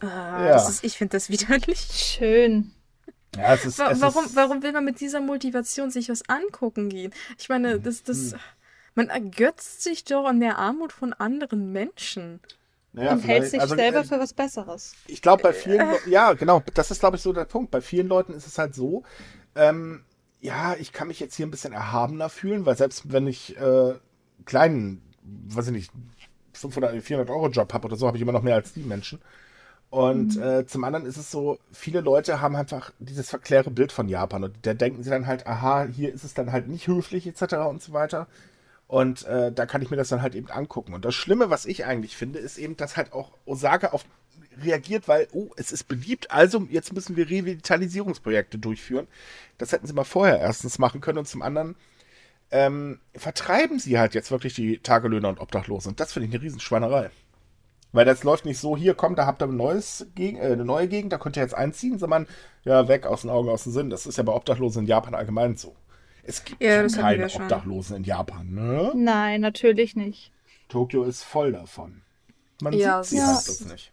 ah, 0.00 0.46
ja. 0.46 0.56
Ist, 0.56 0.82
ich 0.84 0.96
finde 0.96 1.16
das 1.16 1.28
widerlich. 1.28 1.78
Schön. 1.92 2.72
Ja, 3.36 3.54
es 3.54 3.64
ist, 3.64 3.78
Wa 3.78 3.90
es 3.90 4.00
warum, 4.00 4.24
ist, 4.24 4.36
warum 4.36 4.62
will 4.62 4.72
man 4.72 4.84
mit 4.84 5.00
dieser 5.00 5.20
Motivation 5.20 5.90
sich 5.90 6.08
was 6.08 6.28
angucken 6.28 6.88
gehen? 6.88 7.12
Ich 7.38 7.48
meine, 7.48 7.78
das, 7.78 8.02
das, 8.02 8.32
hm. 8.32 8.40
man 8.94 9.08
ergötzt 9.08 9.82
sich 9.82 10.04
doch 10.04 10.24
an 10.24 10.40
der 10.40 10.58
Armut 10.58 10.92
von 10.92 11.12
anderen 11.12 11.70
Menschen. 11.70 12.40
Naja, 12.92 13.12
und 13.12 13.20
hält 13.20 13.48
sich 13.48 13.60
also, 13.60 13.76
selber 13.76 14.00
äh, 14.00 14.04
für 14.04 14.18
was 14.18 14.32
Besseres. 14.32 14.94
Ich 15.06 15.22
glaube, 15.22 15.42
bei 15.42 15.52
vielen, 15.52 15.80
äh. 15.80 15.96
ja, 16.10 16.32
genau, 16.32 16.62
das 16.74 16.90
ist, 16.90 17.00
glaube 17.00 17.16
ich, 17.16 17.22
so 17.22 17.32
der 17.32 17.44
Punkt. 17.44 17.70
Bei 17.70 17.80
vielen 17.80 18.08
Leuten 18.08 18.34
ist 18.34 18.46
es 18.46 18.58
halt 18.58 18.74
so, 18.74 19.04
ähm, 19.54 20.04
ja, 20.40 20.74
ich 20.74 20.92
kann 20.92 21.08
mich 21.08 21.20
jetzt 21.20 21.36
hier 21.36 21.46
ein 21.46 21.50
bisschen 21.50 21.72
erhabener 21.72 22.28
fühlen, 22.28 22.66
weil 22.66 22.76
selbst 22.76 23.12
wenn 23.12 23.26
ich 23.26 23.56
äh, 23.56 23.94
kleinen, 24.44 25.02
weiß 25.22 25.68
ich 25.68 25.72
nicht, 25.72 25.92
500, 26.54 27.00
400 27.02 27.30
Euro 27.30 27.48
Job 27.48 27.72
habe 27.72 27.86
oder 27.86 27.96
so, 27.96 28.06
habe 28.06 28.16
ich 28.16 28.22
immer 28.22 28.32
noch 28.32 28.42
mehr 28.42 28.56
als 28.56 28.72
die 28.72 28.82
Menschen. 28.82 29.20
Und 29.90 30.36
mhm. 30.36 30.42
äh, 30.42 30.66
zum 30.66 30.84
anderen 30.84 31.04
ist 31.04 31.16
es 31.16 31.30
so, 31.30 31.58
viele 31.72 32.00
Leute 32.00 32.40
haben 32.40 32.54
einfach 32.54 32.92
dieses 33.00 33.28
verklärte 33.28 33.70
Bild 33.70 33.90
von 33.90 34.08
Japan 34.08 34.44
und 34.44 34.54
da 34.62 34.72
denken 34.72 35.02
sie 35.02 35.10
dann 35.10 35.26
halt, 35.26 35.46
aha, 35.48 35.84
hier 35.84 36.14
ist 36.14 36.22
es 36.22 36.32
dann 36.32 36.52
halt 36.52 36.68
nicht 36.68 36.86
höflich 36.86 37.26
etc. 37.26 37.54
und 37.68 37.82
so 37.82 37.92
weiter. 37.92 38.28
Und 38.90 39.24
äh, 39.26 39.52
da 39.52 39.66
kann 39.66 39.82
ich 39.82 39.90
mir 39.90 39.96
das 39.96 40.08
dann 40.08 40.20
halt 40.20 40.34
eben 40.34 40.50
angucken. 40.50 40.94
Und 40.94 41.04
das 41.04 41.14
Schlimme, 41.14 41.48
was 41.48 41.64
ich 41.64 41.84
eigentlich 41.84 42.16
finde, 42.16 42.40
ist 42.40 42.58
eben, 42.58 42.76
dass 42.76 42.96
halt 42.96 43.12
auch 43.12 43.30
Osaka 43.46 43.90
auf 43.90 44.04
reagiert, 44.64 45.06
weil, 45.06 45.28
oh, 45.30 45.50
es 45.56 45.70
ist 45.70 45.84
beliebt, 45.84 46.32
also 46.32 46.66
jetzt 46.68 46.92
müssen 46.92 47.14
wir 47.14 47.30
Revitalisierungsprojekte 47.30 48.58
durchführen. 48.58 49.06
Das 49.58 49.70
hätten 49.70 49.86
sie 49.86 49.92
mal 49.92 50.02
vorher 50.02 50.40
erstens 50.40 50.80
machen 50.80 51.00
können 51.00 51.18
und 51.18 51.28
zum 51.28 51.40
anderen 51.40 51.76
ähm, 52.50 52.98
vertreiben 53.14 53.78
sie 53.78 53.96
halt 53.96 54.14
jetzt 54.14 54.32
wirklich 54.32 54.54
die 54.54 54.78
Tagelöhner 54.78 55.28
und 55.28 55.40
Obdachlosen. 55.40 55.90
Und 55.90 56.00
das 56.00 56.12
finde 56.12 56.26
ich 56.26 56.34
eine 56.34 56.42
Riesenschweinerei. 56.42 57.10
Weil 57.92 58.04
das 58.04 58.24
läuft 58.24 58.44
nicht 58.44 58.58
so, 58.58 58.76
hier 58.76 58.94
kommt, 58.94 59.20
da 59.20 59.24
habt 59.24 59.40
ihr 59.40 59.46
ein 59.46 59.56
neues 59.56 60.08
Gegend, 60.16 60.40
äh, 60.40 60.46
eine 60.46 60.64
neue 60.64 60.88
Gegend, 60.88 61.12
da 61.12 61.18
könnt 61.18 61.36
ihr 61.36 61.44
jetzt 61.44 61.54
einziehen, 61.54 62.00
sondern 62.00 62.26
ja, 62.64 62.88
weg 62.88 63.06
aus 63.06 63.20
den 63.20 63.30
Augen, 63.30 63.50
aus 63.50 63.62
dem 63.62 63.72
Sinn. 63.72 63.88
Das 63.88 64.04
ist 64.06 64.18
ja 64.18 64.24
bei 64.24 64.32
Obdachlosen 64.32 64.82
in 64.82 64.88
Japan 64.88 65.14
allgemein 65.14 65.56
so. 65.56 65.76
Es 66.22 66.44
gibt 66.44 66.62
ja, 66.62 66.86
keine 66.86 67.26
Obdachlosen 67.26 67.96
in 67.96 68.04
Japan, 68.04 68.52
ne? 68.52 68.92
Nein, 68.94 69.40
natürlich 69.40 69.96
nicht. 69.96 70.32
Tokio 70.68 71.04
ist 71.04 71.22
voll 71.22 71.52
davon. 71.52 72.02
Man 72.62 72.72
ja, 72.72 73.02
sieht 73.02 73.10
sie 73.10 73.16
ja. 73.16 73.26
halt 73.26 73.48
das 73.48 73.60
nicht. 73.64 73.92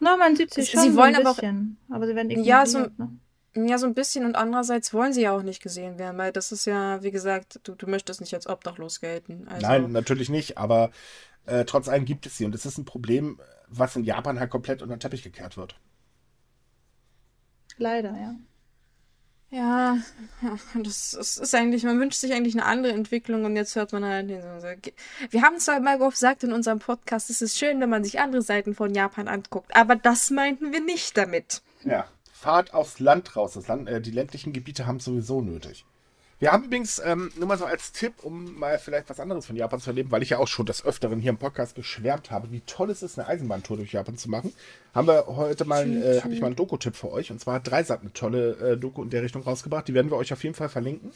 Na, 0.00 0.16
man 0.16 0.36
sieht 0.36 0.52
sie 0.52 0.66
schon 0.66 0.82
sie 0.82 0.96
wollen 0.96 1.14
ein 1.14 1.26
aber 1.26 1.34
bisschen, 1.34 1.78
auch, 1.88 1.94
aber 1.94 2.06
sie 2.06 2.14
werden 2.14 2.30
ja, 2.30 2.66
so, 2.66 2.80
ne? 2.80 3.18
Ja, 3.56 3.78
so 3.78 3.86
ein 3.86 3.94
bisschen 3.94 4.24
und 4.24 4.34
andererseits 4.34 4.92
wollen 4.92 5.12
sie 5.12 5.22
ja 5.22 5.36
auch 5.36 5.42
nicht 5.42 5.62
gesehen 5.62 5.98
werden, 5.98 6.18
weil 6.18 6.32
das 6.32 6.50
ist 6.50 6.66
ja, 6.66 7.02
wie 7.04 7.12
gesagt, 7.12 7.60
du, 7.62 7.76
du 7.76 7.86
möchtest 7.86 8.20
nicht 8.20 8.34
als 8.34 8.48
obdachlos 8.48 9.00
gelten. 9.00 9.46
Also, 9.48 9.64
Nein, 9.64 9.92
natürlich 9.92 10.28
nicht, 10.28 10.58
aber 10.58 10.90
äh, 11.46 11.64
trotz 11.64 11.88
allem 11.88 12.04
gibt 12.04 12.26
es 12.26 12.36
sie 12.36 12.44
und 12.44 12.54
es 12.54 12.66
ist 12.66 12.78
ein 12.78 12.84
Problem, 12.84 13.40
was 13.68 13.94
in 13.94 14.02
Japan 14.02 14.40
halt 14.40 14.50
komplett 14.50 14.82
unter 14.82 14.96
den 14.96 15.00
Teppich 15.00 15.22
gekehrt 15.22 15.56
wird. 15.56 15.78
Leider, 17.76 18.10
ja. 18.10 18.34
Ja, 19.50 19.98
das, 20.74 21.12
das 21.12 21.36
ist 21.38 21.54
eigentlich, 21.54 21.84
man 21.84 22.00
wünscht 22.00 22.20
sich 22.20 22.32
eigentlich 22.32 22.54
eine 22.54 22.64
andere 22.64 22.92
Entwicklung 22.92 23.44
und 23.44 23.54
jetzt 23.56 23.76
hört 23.76 23.92
man 23.92 24.04
halt, 24.04 24.28
wir 24.28 25.42
haben 25.42 25.58
zwar 25.58 25.78
mal 25.80 25.98
gesagt 25.98 26.42
in 26.42 26.52
unserem 26.52 26.80
Podcast, 26.80 27.30
es 27.30 27.40
ist 27.40 27.56
schön, 27.58 27.80
wenn 27.80 27.90
man 27.90 28.02
sich 28.02 28.18
andere 28.18 28.42
Seiten 28.42 28.74
von 28.74 28.94
Japan 28.94 29.28
anguckt, 29.28 29.76
aber 29.76 29.96
das 29.96 30.30
meinten 30.30 30.72
wir 30.72 30.80
nicht 30.80 31.16
damit. 31.16 31.62
Ja, 31.84 32.06
fahrt 32.32 32.74
aufs 32.74 32.98
Land 33.00 33.36
raus. 33.36 33.58
Land, 33.66 33.88
äh, 33.88 34.00
die 34.00 34.10
ländlichen 34.10 34.52
Gebiete 34.52 34.86
haben 34.86 34.96
es 34.96 35.04
sowieso 35.04 35.40
nötig. 35.40 35.84
Wir 36.40 36.52
haben 36.52 36.64
übrigens, 36.64 37.00
ähm, 37.04 37.30
nur 37.36 37.46
mal 37.46 37.56
so 37.56 37.64
als 37.64 37.92
Tipp, 37.92 38.14
um 38.22 38.58
mal 38.58 38.78
vielleicht 38.78 39.08
was 39.08 39.20
anderes 39.20 39.46
von 39.46 39.56
Japan 39.56 39.80
zu 39.80 39.90
erleben, 39.90 40.10
weil 40.10 40.22
ich 40.22 40.30
ja 40.30 40.38
auch 40.38 40.48
schon 40.48 40.66
des 40.66 40.84
Öfteren 40.84 41.20
hier 41.20 41.30
im 41.30 41.38
Podcast 41.38 41.76
geschwärmt 41.76 42.30
habe, 42.30 42.50
wie 42.50 42.60
toll 42.60 42.90
es 42.90 43.02
ist, 43.02 43.18
eine 43.18 43.28
Eisenbahntour 43.28 43.76
durch 43.76 43.92
Japan 43.92 44.16
zu 44.16 44.28
machen, 44.28 44.52
haben 44.94 45.06
wir 45.06 45.26
heute 45.28 45.64
mal, 45.64 45.88
äh, 45.90 46.20
habe 46.22 46.34
ich 46.34 46.40
mal 46.40 46.48
einen 46.48 46.56
Doku-Tipp 46.56 46.96
für 46.96 47.12
euch. 47.12 47.30
Und 47.30 47.40
zwar 47.40 47.54
hat 47.54 47.70
Dreisat 47.70 48.00
eine 48.00 48.12
tolle 48.12 48.72
äh, 48.72 48.76
Doku 48.76 49.02
in 49.02 49.10
der 49.10 49.22
Richtung 49.22 49.42
rausgebracht. 49.42 49.86
Die 49.86 49.94
werden 49.94 50.10
wir 50.10 50.16
euch 50.16 50.32
auf 50.32 50.42
jeden 50.42 50.56
Fall 50.56 50.68
verlinken. 50.68 51.12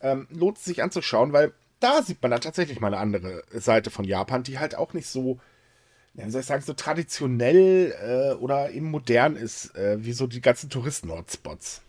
Ähm, 0.00 0.28
lohnt 0.30 0.58
es 0.58 0.64
sich 0.64 0.82
anzuschauen, 0.82 1.32
weil 1.32 1.52
da 1.80 2.02
sieht 2.02 2.22
man 2.22 2.30
dann 2.30 2.40
tatsächlich 2.40 2.80
mal 2.80 2.88
eine 2.88 2.98
andere 2.98 3.42
Seite 3.52 3.90
von 3.90 4.04
Japan, 4.04 4.42
die 4.42 4.58
halt 4.58 4.76
auch 4.76 4.92
nicht 4.92 5.08
so, 5.08 5.38
ja, 6.14 6.24
wie 6.24 6.30
soll 6.30 6.40
ich 6.40 6.46
sagen, 6.46 6.62
so 6.62 6.72
traditionell 6.72 7.94
äh, 8.00 8.34
oder 8.36 8.70
eben 8.70 8.90
modern 8.90 9.36
ist, 9.36 9.74
äh, 9.76 9.96
wie 10.04 10.12
so 10.12 10.26
die 10.26 10.40
ganzen 10.40 10.70
Touristen-Hotspots. 10.70 11.82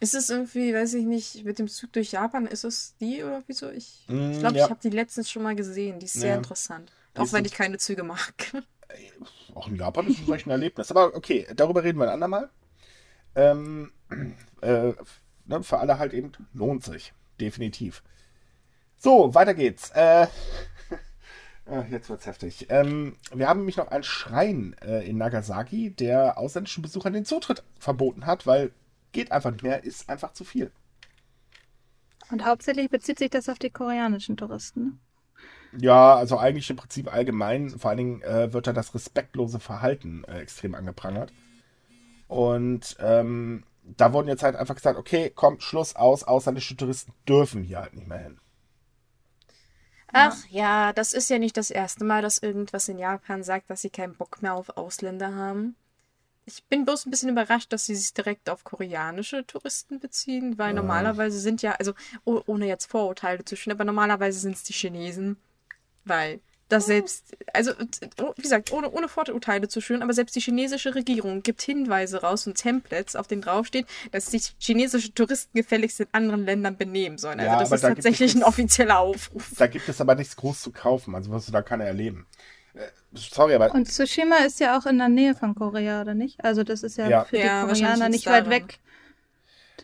Ist 0.00 0.14
es 0.14 0.28
irgendwie, 0.28 0.74
weiß 0.74 0.94
ich 0.94 1.04
nicht, 1.06 1.44
mit 1.44 1.58
dem 1.58 1.68
Zug 1.68 1.92
durch 1.92 2.12
Japan, 2.12 2.46
ist 2.46 2.64
es 2.64 2.94
die 3.00 3.22
oder 3.24 3.42
wieso? 3.46 3.70
Ich 3.70 4.04
Mm, 4.08 4.32
ich, 4.32 4.38
glaube, 4.40 4.58
ja. 4.58 4.64
ich 4.64 4.70
habe 4.70 4.80
die 4.82 4.90
letztens 4.90 5.30
schon 5.30 5.42
mal 5.42 5.56
gesehen. 5.56 5.98
Die 5.98 6.06
ist 6.06 6.14
sehr 6.14 6.30
Ja. 6.32 6.36
interessant. 6.36 6.92
Auch 7.14 7.24
ist 7.24 7.32
wenn 7.32 7.44
ich 7.46 7.52
keine 7.52 7.78
Züge 7.78 8.02
mag. 8.02 8.34
Auch 9.54 9.68
in 9.68 9.76
Japan 9.76 10.06
ist 10.06 10.18
es 10.18 10.24
vielleicht 10.24 10.46
ein 10.46 10.50
Erlebnis. 10.50 10.90
Aber 10.90 11.14
okay, 11.14 11.46
darüber 11.56 11.82
reden 11.82 11.98
wir 11.98 12.04
ein 12.04 12.10
andermal. 12.12 12.50
Ähm, 13.34 13.90
äh, 14.60 14.92
ne, 15.46 15.62
für 15.62 15.78
alle 15.78 15.98
halt 15.98 16.12
eben 16.12 16.32
lohnt 16.52 16.84
sich. 16.84 17.14
Definitiv. 17.40 18.02
So, 18.98 19.34
weiter 19.34 19.54
geht's. 19.54 19.90
Äh, 19.94 20.26
ah, 21.66 21.84
jetzt 21.90 22.08
wird's 22.10 22.26
heftig. 22.26 22.66
Ähm, 22.68 23.16
wir 23.34 23.48
haben 23.48 23.60
nämlich 23.60 23.76
noch 23.78 23.88
einen 23.88 24.04
Schrein 24.04 24.76
äh, 24.82 25.08
in 25.08 25.16
Nagasaki, 25.16 25.90
der 25.90 26.36
ausländischen 26.38 26.82
Besuchern 26.82 27.12
den 27.14 27.24
Zutritt 27.24 27.62
verboten 27.78 28.26
hat, 28.26 28.46
weil 28.46 28.72
geht 29.16 29.32
einfach 29.32 29.50
nicht 29.50 29.62
mehr, 29.62 29.82
ist 29.82 30.08
einfach 30.08 30.32
zu 30.32 30.44
viel. 30.44 30.70
Und 32.30 32.44
hauptsächlich 32.44 32.90
bezieht 32.90 33.18
sich 33.18 33.30
das 33.30 33.48
auf 33.48 33.58
die 33.58 33.70
koreanischen 33.70 34.36
Touristen. 34.36 35.00
Ja, 35.78 36.14
also 36.14 36.38
eigentlich 36.38 36.68
im 36.70 36.76
Prinzip 36.76 37.12
allgemein, 37.12 37.70
vor 37.70 37.90
allen 37.90 37.98
Dingen 37.98 38.22
äh, 38.22 38.52
wird 38.52 38.66
da 38.66 38.72
das 38.72 38.94
respektlose 38.94 39.60
Verhalten 39.60 40.24
äh, 40.24 40.40
extrem 40.40 40.74
angeprangert. 40.74 41.32
Und 42.28 42.96
ähm, 43.00 43.64
da 43.82 44.12
wurden 44.12 44.28
jetzt 44.28 44.42
halt 44.42 44.56
einfach 44.56 44.74
gesagt, 44.74 44.98
okay, 44.98 45.30
komm, 45.34 45.60
Schluss 45.60 45.94
aus, 45.94 46.24
ausländische 46.24 46.76
Touristen 46.76 47.12
dürfen 47.28 47.62
hier 47.62 47.80
halt 47.80 47.94
nicht 47.94 48.08
mehr 48.08 48.18
hin. 48.18 48.38
Ach 50.12 50.36
ja, 50.48 50.92
das 50.92 51.12
ist 51.12 51.30
ja 51.30 51.38
nicht 51.38 51.56
das 51.56 51.70
erste 51.70 52.04
Mal, 52.04 52.22
dass 52.22 52.38
irgendwas 52.38 52.88
in 52.88 52.98
Japan 52.98 53.42
sagt, 53.42 53.70
dass 53.70 53.82
sie 53.82 53.90
keinen 53.90 54.14
Bock 54.14 54.42
mehr 54.42 54.54
auf 54.54 54.76
Ausländer 54.76 55.34
haben. 55.34 55.76
Ich 56.48 56.64
bin 56.64 56.84
bloß 56.84 57.06
ein 57.06 57.10
bisschen 57.10 57.28
überrascht, 57.28 57.72
dass 57.72 57.86
sie 57.86 57.96
sich 57.96 58.14
direkt 58.14 58.48
auf 58.48 58.62
koreanische 58.62 59.44
Touristen 59.46 59.98
beziehen, 59.98 60.58
weil 60.58 60.74
normalerweise 60.74 61.40
sind 61.40 61.60
ja, 61.60 61.72
also 61.72 61.92
oh, 62.24 62.40
ohne 62.46 62.68
jetzt 62.68 62.86
Vorurteile 62.86 63.44
zu 63.44 63.56
schön, 63.56 63.72
aber 63.72 63.84
normalerweise 63.84 64.38
sind 64.38 64.54
es 64.54 64.62
die 64.62 64.72
Chinesen, 64.72 65.38
weil 66.04 66.40
das 66.68 66.86
selbst, 66.86 67.36
also 67.52 67.72
oh, 68.20 68.32
wie 68.36 68.42
gesagt, 68.42 68.72
ohne, 68.72 68.90
ohne 68.90 69.08
Vorurteile 69.08 69.68
zu 69.68 69.80
schön, 69.80 70.02
aber 70.02 70.12
selbst 70.12 70.34
die 70.34 70.40
chinesische 70.40 70.94
Regierung 70.94 71.42
gibt 71.42 71.62
Hinweise 71.62 72.22
raus 72.22 72.46
und 72.46 72.56
Templates, 72.56 73.14
auf 73.14 73.28
denen 73.28 73.42
draufsteht, 73.42 73.86
dass 74.10 74.30
sich 74.30 74.54
chinesische 74.58 75.14
Touristen 75.14 75.56
gefälligst 75.56 76.00
in 76.00 76.08
anderen 76.12 76.44
Ländern 76.44 76.76
benehmen 76.76 77.18
sollen. 77.18 77.38
Also 77.40 77.52
Ja, 77.52 77.58
das 77.58 77.72
ist 77.72 77.82
da 77.82 77.88
gibt 77.88 77.98
es 77.98 78.04
tatsächlich 78.04 78.34
ein 78.34 78.42
offizieller 78.42 78.98
Aufruf. 78.98 79.52
Da 79.58 79.66
gibt 79.68 79.88
es 79.88 80.00
aber 80.00 80.14
nichts 80.16 80.36
groß 80.36 80.60
zu 80.60 80.72
kaufen, 80.72 81.14
also 81.14 81.30
wirst 81.30 81.48
du 81.48 81.52
da 81.52 81.62
keiner 81.62 81.84
erleben. 81.84 82.26
Sorry, 83.14 83.54
aber 83.54 83.72
Und 83.74 83.86
Tsushima 83.86 84.36
ist 84.46 84.60
ja 84.60 84.78
auch 84.78 84.86
in 84.86 84.98
der 84.98 85.08
Nähe 85.08 85.34
von 85.34 85.54
Korea, 85.54 86.02
oder 86.02 86.14
nicht? 86.14 86.44
Also 86.44 86.64
das 86.64 86.82
ist 86.82 86.96
ja, 86.98 87.08
Ja. 87.08 87.24
für 87.24 87.36
die 87.36 87.42
Ja, 87.42 87.64
Koreaner 87.64 88.08
nicht 88.08 88.26
weit 88.26 88.50
weg. 88.50 88.78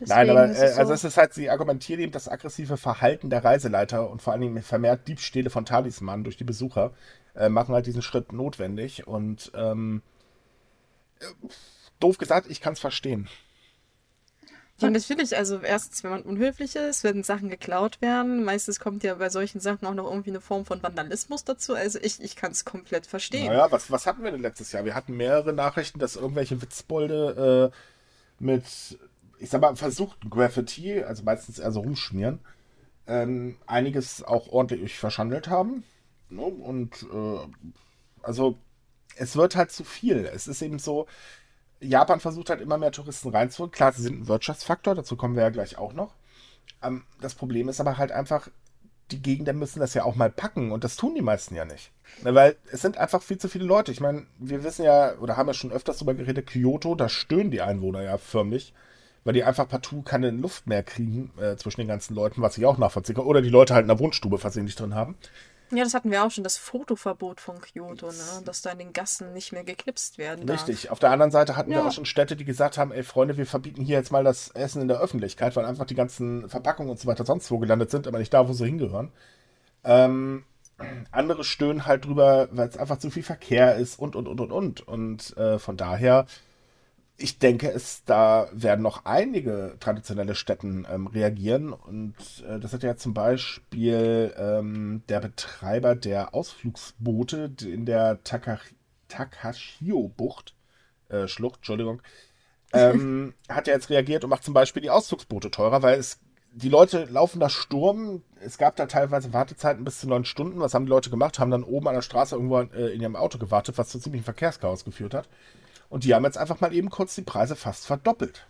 Nein, 0.05 0.27
Deswegen 0.27 0.29
aber 0.31 0.45
ist 0.51 0.57
äh, 0.59 0.65
es 0.65 0.73
so. 0.75 0.79
also 0.81 0.93
es 0.93 1.03
ist 1.03 1.17
halt, 1.17 1.33
sie 1.33 1.49
argumentieren 1.49 2.01
eben 2.01 2.11
das 2.11 2.27
aggressive 2.27 2.77
Verhalten 2.77 3.29
der 3.29 3.43
Reiseleiter 3.43 4.09
und 4.09 4.21
vor 4.21 4.33
allen 4.33 4.41
Dingen 4.41 4.61
vermehrt 4.61 5.07
Diebstähle 5.07 5.49
von 5.49 5.65
Talismanen 5.65 6.23
durch 6.23 6.35
die 6.37 6.43
Besucher 6.43 6.93
äh, 7.35 7.49
machen 7.49 7.73
halt 7.75 7.85
diesen 7.85 8.01
Schritt 8.01 8.31
notwendig 8.33 9.07
und 9.07 9.51
ähm, 9.55 10.01
äh, 11.19 11.25
doof 11.99 12.17
gesagt, 12.17 12.49
ich 12.49 12.59
kann 12.61 12.73
es 12.73 12.79
verstehen. 12.79 13.29
Ja, 14.79 14.89
natürlich, 14.89 15.37
also 15.37 15.59
erstens, 15.59 16.03
wenn 16.03 16.11
man 16.11 16.23
unhöflich 16.23 16.75
ist, 16.75 17.03
werden 17.03 17.23
Sachen 17.23 17.49
geklaut 17.49 18.01
werden. 18.01 18.43
Meistens 18.43 18.79
kommt 18.79 19.03
ja 19.03 19.13
bei 19.15 19.29
solchen 19.29 19.59
Sachen 19.59 19.85
auch 19.85 19.93
noch 19.93 20.09
irgendwie 20.09 20.31
eine 20.31 20.41
Form 20.41 20.65
von 20.65 20.81
Vandalismus 20.81 21.43
dazu. 21.43 21.75
Also 21.75 21.99
ich, 22.01 22.21
ich 22.21 22.35
kann 22.35 22.51
es 22.51 22.65
komplett 22.65 23.05
verstehen. 23.05 23.47
Naja, 23.47 23.71
was, 23.71 23.91
was 23.91 24.07
hatten 24.07 24.23
wir 24.23 24.31
denn 24.31 24.41
letztes 24.41 24.71
Jahr? 24.71 24.83
Wir 24.83 24.95
hatten 24.95 25.15
mehrere 25.15 25.53
Nachrichten, 25.53 25.99
dass 25.99 26.15
irgendwelche 26.15 26.61
Witzbolde 26.61 27.71
äh, 27.71 28.43
mit, 28.43 28.65
ich 29.37 29.49
sag 29.49 29.61
mal, 29.61 29.75
versuchten 29.75 30.29
Graffiti, 30.29 31.03
also 31.03 31.23
meistens 31.23 31.59
eher 31.59 31.71
so 31.71 31.81
rumschmieren, 31.81 32.39
ähm, 33.05 33.57
einiges 33.67 34.23
auch 34.23 34.47
ordentlich 34.47 34.97
verschandelt 34.97 35.47
haben. 35.49 35.83
Ne? 36.29 36.41
Und 36.41 37.05
äh, 37.13 37.39
also 38.23 38.57
es 39.15 39.35
wird 39.35 39.55
halt 39.55 39.71
zu 39.71 39.83
viel. 39.83 40.25
Es 40.25 40.47
ist 40.47 40.61
eben 40.63 40.79
so, 40.79 41.07
Japan 41.83 42.19
versucht 42.19 42.49
halt 42.49 42.61
immer 42.61 42.77
mehr 42.77 42.91
Touristen 42.91 43.29
reinzuholen. 43.29 43.71
Klar, 43.71 43.91
sie 43.93 44.03
sind 44.03 44.21
ein 44.21 44.27
Wirtschaftsfaktor, 44.27 44.95
dazu 44.95 45.15
kommen 45.15 45.35
wir 45.35 45.43
ja 45.43 45.49
gleich 45.49 45.77
auch 45.77 45.93
noch. 45.93 46.15
Ähm, 46.81 47.03
das 47.21 47.35
Problem 47.35 47.69
ist 47.69 47.79
aber 47.79 47.97
halt 47.97 48.11
einfach, 48.11 48.49
die 49.11 49.21
Gegenden 49.21 49.59
müssen 49.59 49.79
das 49.79 49.93
ja 49.93 50.03
auch 50.03 50.15
mal 50.15 50.29
packen 50.29 50.71
und 50.71 50.83
das 50.83 50.95
tun 50.95 51.15
die 51.15 51.21
meisten 51.21 51.55
ja 51.55 51.65
nicht. 51.65 51.91
Ne, 52.23 52.33
Weil 52.33 52.55
es 52.71 52.81
sind 52.81 52.97
einfach 52.97 53.21
viel 53.21 53.37
zu 53.37 53.49
viele 53.49 53.65
Leute. 53.65 53.91
Ich 53.91 53.99
meine, 53.99 54.25
wir 54.39 54.63
wissen 54.63 54.83
ja, 54.83 55.17
oder 55.19 55.37
haben 55.37 55.47
ja 55.47 55.53
schon 55.53 55.71
öfters 55.71 55.97
darüber 55.97 56.13
geredet, 56.13 56.47
Kyoto, 56.47 56.95
da 56.95 57.09
stöhnen 57.09 57.51
die 57.51 57.61
Einwohner 57.61 58.01
ja 58.01 58.17
förmlich, 58.17 58.73
weil 59.23 59.33
die 59.33 59.43
einfach 59.43 59.67
partout 59.67 60.03
keine 60.03 60.31
Luft 60.31 60.67
mehr 60.67 60.83
kriegen 60.83 61.31
äh, 61.39 61.55
zwischen 61.55 61.81
den 61.81 61.87
ganzen 61.87 62.15
Leuten, 62.15 62.41
was 62.41 62.57
ich 62.57 62.65
auch 62.65 62.77
nachvollziehen 62.77 63.15
kann. 63.15 63.25
Oder 63.25 63.41
die 63.41 63.49
Leute 63.49 63.73
halt 63.73 63.83
in 63.83 63.87
der 63.89 63.99
Wohnstube 63.99 64.37
versehentlich 64.37 64.75
drin 64.75 64.95
haben. 64.95 65.15
Ja, 65.75 65.83
das 65.83 65.93
hatten 65.93 66.11
wir 66.11 66.23
auch 66.23 66.31
schon, 66.31 66.43
das 66.43 66.57
Fotoverbot 66.57 67.41
von 67.41 67.59
Kyoto, 67.59 68.07
ne? 68.07 68.41
dass 68.45 68.61
da 68.61 68.71
in 68.71 68.79
den 68.79 68.93
Gassen 68.93 69.33
nicht 69.33 69.51
mehr 69.51 69.63
geknipst 69.63 70.17
werden 70.17 70.45
darf. 70.45 70.67
Richtig. 70.67 70.91
Auf 70.91 70.99
der 70.99 71.11
anderen 71.11 71.31
Seite 71.31 71.55
hatten 71.55 71.71
wir 71.71 71.77
Ja. 71.79 71.87
auch 71.87 71.91
schon 71.91 72.05
Städte, 72.05 72.35
die 72.35 72.45
gesagt 72.45 72.77
haben, 72.77 72.91
ey 72.91 73.03
Freunde, 73.03 73.37
wir 73.37 73.45
verbieten 73.45 73.83
hier 73.83 73.97
jetzt 73.97 74.11
mal 74.11 74.23
das 74.23 74.49
Essen 74.51 74.81
in 74.81 74.87
der 74.87 74.99
Öffentlichkeit, 74.99 75.55
weil 75.55 75.65
einfach 75.65 75.85
die 75.85 75.95
ganzen 75.95 76.47
Verpackungen 76.49 76.91
und 76.91 76.99
so 76.99 77.07
weiter 77.07 77.25
sonst 77.25 77.49
wo 77.51 77.57
gelandet 77.59 77.91
sind, 77.91 78.07
aber 78.07 78.19
nicht 78.19 78.33
da, 78.33 78.47
wo 78.47 78.53
sie 78.53 78.65
hingehören. 78.65 79.11
Ähm, 79.83 80.43
andere 81.11 81.43
stöhnen 81.43 81.85
halt 81.85 82.05
drüber, 82.05 82.47
weil 82.51 82.67
es 82.67 82.77
einfach 82.77 82.97
zu 82.97 83.09
viel 83.09 83.23
Verkehr 83.23 83.75
ist 83.75 83.99
und, 83.99 84.15
und, 84.15 84.27
und, 84.27 84.39
und, 84.41 84.51
und. 84.51 84.87
Und 84.87 85.37
äh, 85.37 85.59
von 85.59 85.77
daher, 85.77 86.25
ich 87.23 87.39
denke, 87.39 87.71
es, 87.71 88.03
da 88.03 88.49
werden 88.51 88.81
noch 88.81 89.05
einige 89.05 89.77
traditionelle 89.79 90.35
Städten 90.35 90.85
ähm, 90.91 91.07
reagieren. 91.07 91.71
Und 91.71 92.15
äh, 92.45 92.59
das 92.59 92.73
hat 92.73 92.83
ja 92.83 92.97
zum 92.97 93.13
Beispiel 93.13 94.33
ähm, 94.37 95.03
der 95.07 95.21
Betreiber 95.21 95.95
der 95.95 96.35
Ausflugsboote 96.35 97.53
in 97.61 97.85
der 97.85 98.21
Taka 98.23 98.59
Takashio-Bucht, 99.07 100.53
äh, 101.07 101.27
Schlucht, 101.29 101.57
Entschuldigung, 101.57 102.01
ähm, 102.73 103.33
hat 103.47 103.67
ja 103.67 103.73
jetzt 103.73 103.89
reagiert 103.89 104.25
und 104.25 104.29
macht 104.29 104.43
zum 104.43 104.53
Beispiel 104.53 104.81
die 104.81 104.89
Ausflugsboote 104.89 105.49
teurer, 105.49 105.81
weil 105.81 105.97
es 105.99 106.19
die 106.51 106.69
Leute 106.69 107.05
laufen 107.05 107.39
da 107.39 107.49
Sturm. 107.49 108.21
Es 108.41 108.57
gab 108.57 108.75
da 108.75 108.85
teilweise 108.85 109.31
Wartezeiten 109.31 109.85
bis 109.85 110.01
zu 110.01 110.09
neun 110.09 110.25
Stunden. 110.25 110.59
Was 110.59 110.73
haben 110.73 110.85
die 110.85 110.91
Leute 110.91 111.09
gemacht? 111.09 111.39
Haben 111.39 111.51
dann 111.51 111.63
oben 111.63 111.87
an 111.87 111.95
der 111.95 112.01
Straße 112.01 112.35
irgendwo 112.35 112.59
äh, 112.59 112.93
in 112.93 113.01
ihrem 113.01 113.15
Auto 113.15 113.37
gewartet, 113.37 113.77
was 113.77 113.89
zu 113.89 113.99
ziemlichem 113.99 114.25
Verkehrschaos 114.25 114.83
geführt 114.83 115.13
hat. 115.13 115.29
Und 115.93 116.05
die 116.05 116.15
haben 116.15 116.23
jetzt 116.25 116.39
einfach 116.39 116.59
mal 116.59 116.73
eben 116.73 116.89
kurz 116.89 117.13
die 117.13 117.21
Preise 117.21 117.55
fast 117.55 117.85
verdoppelt. 117.85 118.47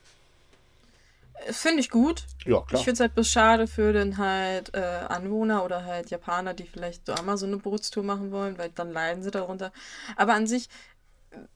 Finde 1.50 1.82
ich 1.82 1.90
gut. 1.90 2.24
Ja, 2.46 2.62
klar. 2.62 2.80
Ich 2.80 2.86
finde 2.86 2.94
es 2.94 3.00
halt 3.02 3.16
bloß 3.16 3.28
schade 3.28 3.68
für 3.68 3.92
den 3.92 4.18
halt 4.18 4.74
äh, 4.74 4.80
Anwohner 5.10 5.66
oder 5.66 5.84
halt 5.84 6.10
Japaner, 6.10 6.54
die 6.54 6.64
vielleicht 6.64 7.06
so 7.06 7.12
einmal 7.12 7.36
so 7.36 7.46
eine 7.46 7.58
Bootstour 7.58 8.02
machen 8.02 8.32
wollen, 8.32 8.58
weil 8.58 8.70
dann 8.74 8.94
leiden 8.94 9.24
sie 9.24 9.30
darunter. 9.30 9.74
Aber 10.16 10.36
an 10.36 10.48
sich, 10.48 10.70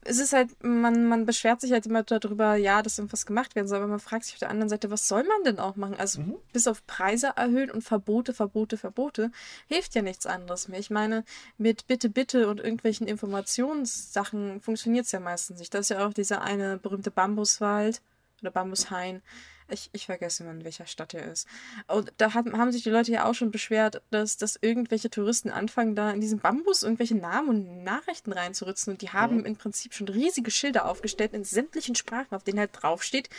es 0.02 0.20
ist 0.20 0.34
halt, 0.34 0.50
man, 0.64 1.08
man 1.08 1.26
beschwert 1.26 1.62
sich 1.62 1.72
halt 1.72 1.86
immer 1.86 2.04
darüber, 2.04 2.56
ja, 2.56 2.82
dass 2.82 2.98
irgendwas 2.98 3.26
gemacht 3.26 3.56
werden 3.56 3.68
soll, 3.68 3.78
aber 3.78 3.88
man 3.88 4.00
fragt 4.00 4.26
sich 4.26 4.34
auf 4.36 4.40
der 4.40 4.50
anderen 4.50 4.70
Seite, 4.70 4.90
was 4.90 5.08
soll 5.08 5.24
man 5.24 5.44
denn 5.44 5.60
auch 5.60 5.76
machen? 5.76 5.96
Also 5.98 6.22
Mhm. 6.22 6.36
bis 6.54 6.68
auf 6.68 6.86
Preise 6.88 7.34
erhöhen 7.36 7.70
und 7.70 7.84
Verbote, 7.84 8.34
Verbote, 8.34 8.78
Verbote, 8.78 9.32
hilft 9.68 9.96
ja 9.96 10.02
nichts 10.02 10.26
anderes 10.26 10.68
mehr. 10.68 10.80
Ich 10.80 10.90
meine, 10.90 11.24
mit 11.58 11.88
Bitte, 11.88 12.10
Bitte 12.10 12.48
und 12.48 12.60
irgendwelchen 12.60 13.08
Informationssachen 13.08 14.62
funktioniert 14.62 15.06
es 15.06 15.12
ja 15.12 15.20
meistens 15.20 15.60
nicht. 15.60 15.74
Das 15.74 15.82
ist 15.82 15.90
ja 15.90 16.06
auch 16.06 16.14
dieser 16.14 16.42
eine 16.42 16.78
berühmte 16.78 17.12
Bambuswald 17.12 18.02
oder 18.42 18.52
Bambushain. 18.52 19.22
Ich, 19.70 19.90
ich 19.94 20.06
vergesse 20.06 20.44
immer, 20.44 20.54
in 20.54 20.64
welcher 20.64 20.86
Stadt 20.86 21.14
er 21.14 21.30
ist. 21.32 21.48
Und 21.88 22.12
da 22.18 22.34
hat, 22.34 22.46
haben 22.54 22.72
sich 22.72 22.84
die 22.84 22.90
Leute 22.90 23.12
ja 23.12 23.26
auch 23.26 23.34
schon 23.34 23.52
beschwert, 23.52 24.02
dass, 24.12 24.38
dass 24.38 24.58
irgendwelche 24.62 25.10
Touristen 25.10 25.50
anfangen, 25.50 25.96
da 25.96 26.12
in 26.12 26.22
diesem 26.22 26.40
Bambus 26.40 26.84
irgendwelche 26.84 27.16
Namen 27.16 27.50
und 27.50 27.84
Nachrichten 27.84 28.32
reinzuritzen. 28.32 28.94
Und 28.94 29.02
die 29.02 29.10
haben 29.10 29.38
Mhm. 29.40 29.46
im 29.46 29.56
Prinzip 29.58 29.94
schon 29.94 30.08
riesige 30.08 30.52
Schilder 30.52 30.86
aufgestellt 30.86 31.34
in 31.34 31.44
sämtlichen 31.44 31.96
Sprachen, 31.96 32.34
auf 32.36 32.44
denen 32.44 32.60
halt 32.60 32.72
draufsteht, 32.74 33.30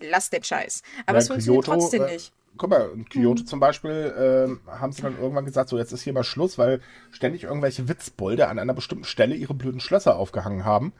lass 0.00 0.30
den 0.30 0.42
Scheiß. 0.42 0.82
Aber 1.06 1.18
Ja, 1.18 1.20
es 1.20 1.28
funktioniert 1.28 1.64
Kyoto, 1.64 1.78
trotzdem 1.80 2.02
äh, 2.04 2.12
nicht. 2.12 2.32
Guck 2.56 2.70
mal, 2.70 2.90
in 2.94 3.08
Kyoto 3.08 3.44
zum 3.44 3.60
Beispiel 3.60 4.14
ähm, 4.18 4.60
haben 4.66 4.92
sie 4.92 5.02
dann 5.02 5.18
irgendwann 5.18 5.44
gesagt, 5.44 5.68
so 5.68 5.78
jetzt 5.78 5.92
ist 5.92 6.02
hier 6.02 6.12
mal 6.12 6.24
Schluss, 6.24 6.58
weil 6.58 6.80
ständig 7.12 7.44
irgendwelche 7.44 7.88
Witzbolde 7.88 8.48
an 8.48 8.58
einer 8.58 8.74
bestimmten 8.74 9.04
Stelle 9.04 9.34
ihre 9.34 9.54
blöden 9.54 9.80
Schlösser 9.80 10.16
aufgehangen 10.16 10.64
haben. 10.64 10.92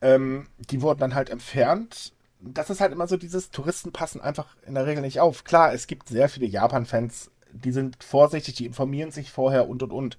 Ähm, 0.00 0.46
die 0.70 0.80
wurden 0.80 1.00
dann 1.00 1.14
halt 1.14 1.28
entfernt. 1.30 2.12
Das 2.40 2.70
ist 2.70 2.80
halt 2.80 2.92
immer 2.92 3.08
so 3.08 3.16
dieses, 3.16 3.50
Touristen 3.50 3.92
passen 3.92 4.20
einfach 4.20 4.56
in 4.66 4.74
der 4.74 4.86
Regel 4.86 5.02
nicht 5.02 5.20
auf. 5.20 5.44
Klar, 5.44 5.72
es 5.72 5.86
gibt 5.86 6.08
sehr 6.08 6.28
viele 6.28 6.46
Japan-Fans, 6.46 7.30
die 7.52 7.72
sind 7.72 8.02
vorsichtig, 8.02 8.54
die 8.54 8.66
informieren 8.66 9.10
sich 9.10 9.30
vorher 9.30 9.68
und 9.68 9.82
und 9.82 9.92
und. 9.92 10.18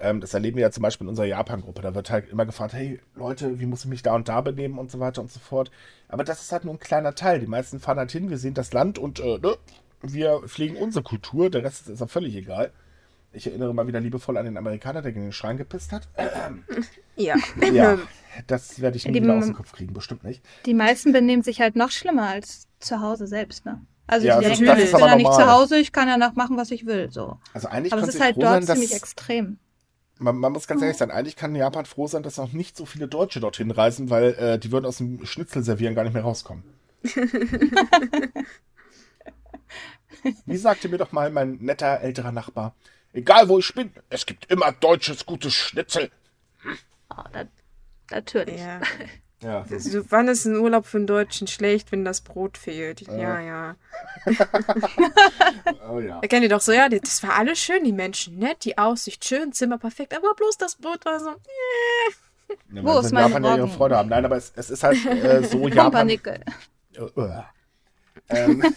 Ähm, 0.00 0.20
das 0.20 0.34
erleben 0.34 0.56
wir 0.56 0.62
ja 0.62 0.70
zum 0.70 0.82
Beispiel 0.82 1.04
in 1.04 1.08
unserer 1.08 1.26
Japan-Gruppe. 1.26 1.80
Da 1.80 1.94
wird 1.94 2.10
halt 2.10 2.28
immer 2.28 2.44
gefragt, 2.46 2.74
hey 2.74 3.00
Leute, 3.14 3.60
wie 3.60 3.66
muss 3.66 3.84
ich 3.84 3.90
mich 3.90 4.02
da 4.02 4.14
und 4.14 4.28
da 4.28 4.40
benehmen 4.40 4.78
und 4.78 4.90
so 4.90 5.00
weiter 5.00 5.22
und 5.22 5.30
so 5.30 5.40
fort. 5.40 5.70
Aber 6.08 6.24
das 6.24 6.42
ist 6.42 6.52
halt 6.52 6.64
nur 6.64 6.74
ein 6.74 6.80
kleiner 6.80 7.14
Teil. 7.14 7.40
Die 7.40 7.46
meisten 7.46 7.80
fahren 7.80 7.98
halt 7.98 8.12
hin, 8.12 8.30
wir 8.30 8.38
sehen 8.38 8.54
das 8.54 8.72
Land 8.72 8.98
und 8.98 9.20
äh, 9.20 9.38
ne, 9.38 9.56
wir 10.02 10.40
pflegen 10.46 10.76
unsere 10.76 11.02
Kultur. 11.02 11.48
Der 11.50 11.64
Rest 11.64 11.88
ist 11.88 12.00
ja 12.00 12.06
völlig 12.06 12.34
egal. 12.34 12.72
Ich 13.34 13.46
erinnere 13.46 13.74
mal 13.74 13.86
wieder 13.86 14.00
liebevoll 14.00 14.36
an 14.36 14.44
den 14.44 14.56
Amerikaner, 14.56 15.02
der 15.02 15.12
gegen 15.12 15.26
den 15.26 15.32
Schrein 15.32 15.56
gepisst 15.56 15.92
hat. 15.92 16.08
Ja. 17.16 17.34
Ja, 17.72 17.98
das 18.46 18.80
werde 18.80 18.96
ich 18.96 19.06
nie 19.06 19.12
Die- 19.12 19.22
wieder 19.22 19.34
aus 19.36 19.44
dem 19.44 19.54
Kopf 19.54 19.72
kriegen, 19.72 19.92
bestimmt 19.92 20.24
nicht. 20.24 20.42
Die 20.66 20.74
meisten 20.74 21.12
benehmen 21.12 21.42
sich 21.42 21.60
halt 21.60 21.76
noch 21.76 21.90
schlimmer 21.90 22.28
als 22.28 22.66
zu 22.78 23.00
Hause 23.00 23.26
selbst, 23.26 23.64
ne? 23.64 23.80
Also 24.06 24.26
Ja, 24.26 24.38
ich 24.40 24.58
bin 24.58 24.66
ja 24.66 24.74
nicht 25.16 25.32
zu 25.32 25.46
Hause, 25.50 25.78
ich 25.78 25.90
kann 25.92 26.08
ja 26.08 26.16
nach 26.18 26.34
machen, 26.34 26.56
was 26.58 26.70
ich 26.70 26.84
will. 26.86 27.10
So. 27.10 27.38
Also 27.54 27.68
eigentlich 27.68 27.92
Aber 27.92 28.02
es 28.02 28.08
ist 28.08 28.20
halt 28.20 28.36
dort 28.36 28.62
sein, 28.64 28.76
ziemlich 28.76 28.92
extrem. 28.94 29.56
man, 30.18 30.36
man 30.36 30.52
muss 30.52 30.66
ganz 30.66 30.82
ehrlich 30.82 30.98
sein, 30.98 31.10
eigentlich 31.10 31.36
kann 31.36 31.54
Japan 31.56 31.86
froh 31.86 32.06
sein, 32.06 32.22
dass 32.22 32.36
noch 32.36 32.52
nicht 32.52 32.76
so 32.76 32.84
viele 32.84 33.08
Deutsche 33.08 33.40
dorthin 33.40 33.70
reisen, 33.70 34.10
weil 34.10 34.34
äh, 34.34 34.58
die 34.58 34.70
würden 34.72 34.84
aus 34.84 34.98
dem 34.98 35.24
Schnitzel 35.24 35.62
servieren 35.64 35.94
gar 35.94 36.04
nicht 36.04 36.12
mehr 36.12 36.22
rauskommen. 36.22 36.64
Wie 40.46 40.56
sagte 40.56 40.88
mir 40.88 40.98
doch 40.98 41.12
mal 41.12 41.30
mein 41.30 41.56
netter 41.60 42.00
älterer 42.00 42.32
Nachbar, 42.32 42.74
egal 43.14 43.48
wo 43.48 43.58
ich 43.58 43.74
bin, 43.74 43.90
es 44.10 44.26
gibt 44.26 44.50
immer 44.50 44.72
deutsches 44.72 45.24
gutes 45.24 45.54
Schnitzel. 45.54 46.10
Oh, 47.10 47.22
da, 47.32 47.44
natürlich. 48.10 48.60
ja. 48.60 48.80
Ja, 49.42 49.62
So, 49.78 50.10
wann 50.10 50.28
ist 50.28 50.46
ein 50.46 50.56
Urlaub 50.56 50.86
für 50.86 50.96
einen 50.96 51.06
Deutschen 51.06 51.46
schlecht, 51.46 51.92
wenn 51.92 52.02
das 52.02 52.22
Brot 52.22 52.56
fehlt? 52.56 53.02
Ja, 53.02 53.40
ja. 53.40 53.76
oh 55.90 56.00
ja. 56.00 56.18
Da 56.22 56.28
kennt 56.28 56.44
ihr 56.44 56.48
doch 56.48 56.62
so, 56.62 56.72
ja, 56.72 56.88
das 56.88 57.22
war 57.22 57.34
alles 57.34 57.58
schön, 57.58 57.84
die 57.84 57.92
Menschen 57.92 58.38
nett, 58.38 58.64
die 58.64 58.78
Aussicht 58.78 59.22
schön, 59.22 59.52
Zimmer 59.52 59.76
perfekt, 59.76 60.16
aber 60.16 60.32
bloß 60.34 60.56
das 60.56 60.76
Brot 60.76 61.04
war 61.04 61.20
so. 61.20 61.28
äh. 61.28 62.54
Ja, 62.72 62.84
Wo 62.84 62.98
ist 63.00 63.10
sie 63.10 63.16
in 63.16 63.20
meine 63.20 63.28
Japan 63.28 63.44
ja 63.44 63.56
ihre? 63.56 63.68
Freude 63.68 63.96
haben. 63.98 64.08
Nein, 64.08 64.24
aber 64.24 64.36
es, 64.36 64.52
es 64.56 64.70
ist 64.70 64.82
halt 64.82 65.04
äh, 65.04 65.44
so, 65.44 65.68
Japan. 65.68 66.08
Äh, 66.08 66.18
äh. 66.94 67.42
ähm, 68.30 68.62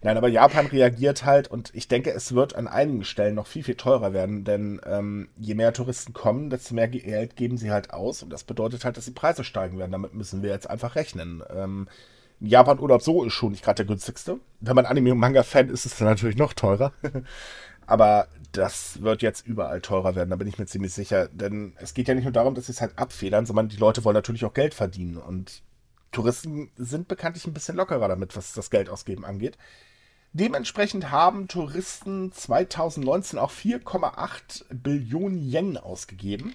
Nein, 0.00 0.16
aber 0.16 0.28
Japan 0.28 0.66
reagiert 0.66 1.24
halt 1.24 1.48
und 1.48 1.74
ich 1.74 1.88
denke, 1.88 2.12
es 2.12 2.32
wird 2.32 2.54
an 2.54 2.68
einigen 2.68 3.04
Stellen 3.04 3.34
noch 3.34 3.48
viel, 3.48 3.64
viel 3.64 3.74
teurer 3.74 4.12
werden, 4.12 4.44
denn 4.44 4.80
ähm, 4.86 5.28
je 5.36 5.54
mehr 5.54 5.72
Touristen 5.72 6.12
kommen, 6.12 6.50
desto 6.50 6.74
mehr 6.74 6.86
Geld 6.86 7.34
geben 7.34 7.56
sie 7.56 7.72
halt 7.72 7.92
aus 7.92 8.22
und 8.22 8.30
das 8.30 8.44
bedeutet 8.44 8.84
halt, 8.84 8.96
dass 8.96 9.06
die 9.06 9.10
Preise 9.10 9.42
steigen 9.42 9.76
werden. 9.76 9.90
Damit 9.90 10.14
müssen 10.14 10.42
wir 10.42 10.50
jetzt 10.50 10.70
einfach 10.70 10.94
rechnen. 10.94 11.42
Ähm, 11.50 11.88
Japan-Urlaub 12.38 13.02
so 13.02 13.24
ist 13.24 13.32
schon 13.32 13.50
nicht 13.50 13.64
gerade 13.64 13.78
der 13.78 13.86
günstigste. 13.86 14.38
Wenn 14.60 14.76
man 14.76 14.86
Anime- 14.86 15.12
und 15.12 15.18
Manga-Fan 15.18 15.68
ist, 15.68 15.84
ist 15.84 15.94
es 15.94 16.00
natürlich 16.00 16.36
noch 16.36 16.52
teurer. 16.52 16.92
aber 17.88 18.28
das 18.52 19.02
wird 19.02 19.22
jetzt 19.22 19.46
überall 19.46 19.80
teurer 19.80 20.14
werden, 20.14 20.30
da 20.30 20.36
bin 20.36 20.46
ich 20.46 20.58
mir 20.58 20.66
ziemlich 20.66 20.94
sicher. 20.94 21.28
Denn 21.28 21.74
es 21.78 21.92
geht 21.92 22.06
ja 22.06 22.14
nicht 22.14 22.24
nur 22.24 22.32
darum, 22.32 22.54
dass 22.54 22.66
sie 22.66 22.72
es 22.72 22.80
halt 22.80 22.96
abfedern, 22.96 23.46
sondern 23.46 23.68
die 23.68 23.76
Leute 23.76 24.04
wollen 24.04 24.14
natürlich 24.14 24.44
auch 24.44 24.54
Geld 24.54 24.74
verdienen 24.74 25.16
und 25.16 25.62
Touristen 26.12 26.70
sind 26.76 27.08
bekanntlich 27.08 27.46
ein 27.46 27.52
bisschen 27.52 27.76
lockerer 27.76 28.08
damit, 28.08 28.34
was 28.36 28.54
das 28.54 28.70
Geld 28.70 28.88
ausgeben 28.88 29.24
angeht. 29.26 29.58
Dementsprechend 30.38 31.10
haben 31.10 31.48
Touristen 31.48 32.30
2019 32.30 33.40
auch 33.40 33.50
4,8 33.50 34.72
Billionen 34.72 35.38
Yen 35.38 35.76
ausgegeben. 35.76 36.54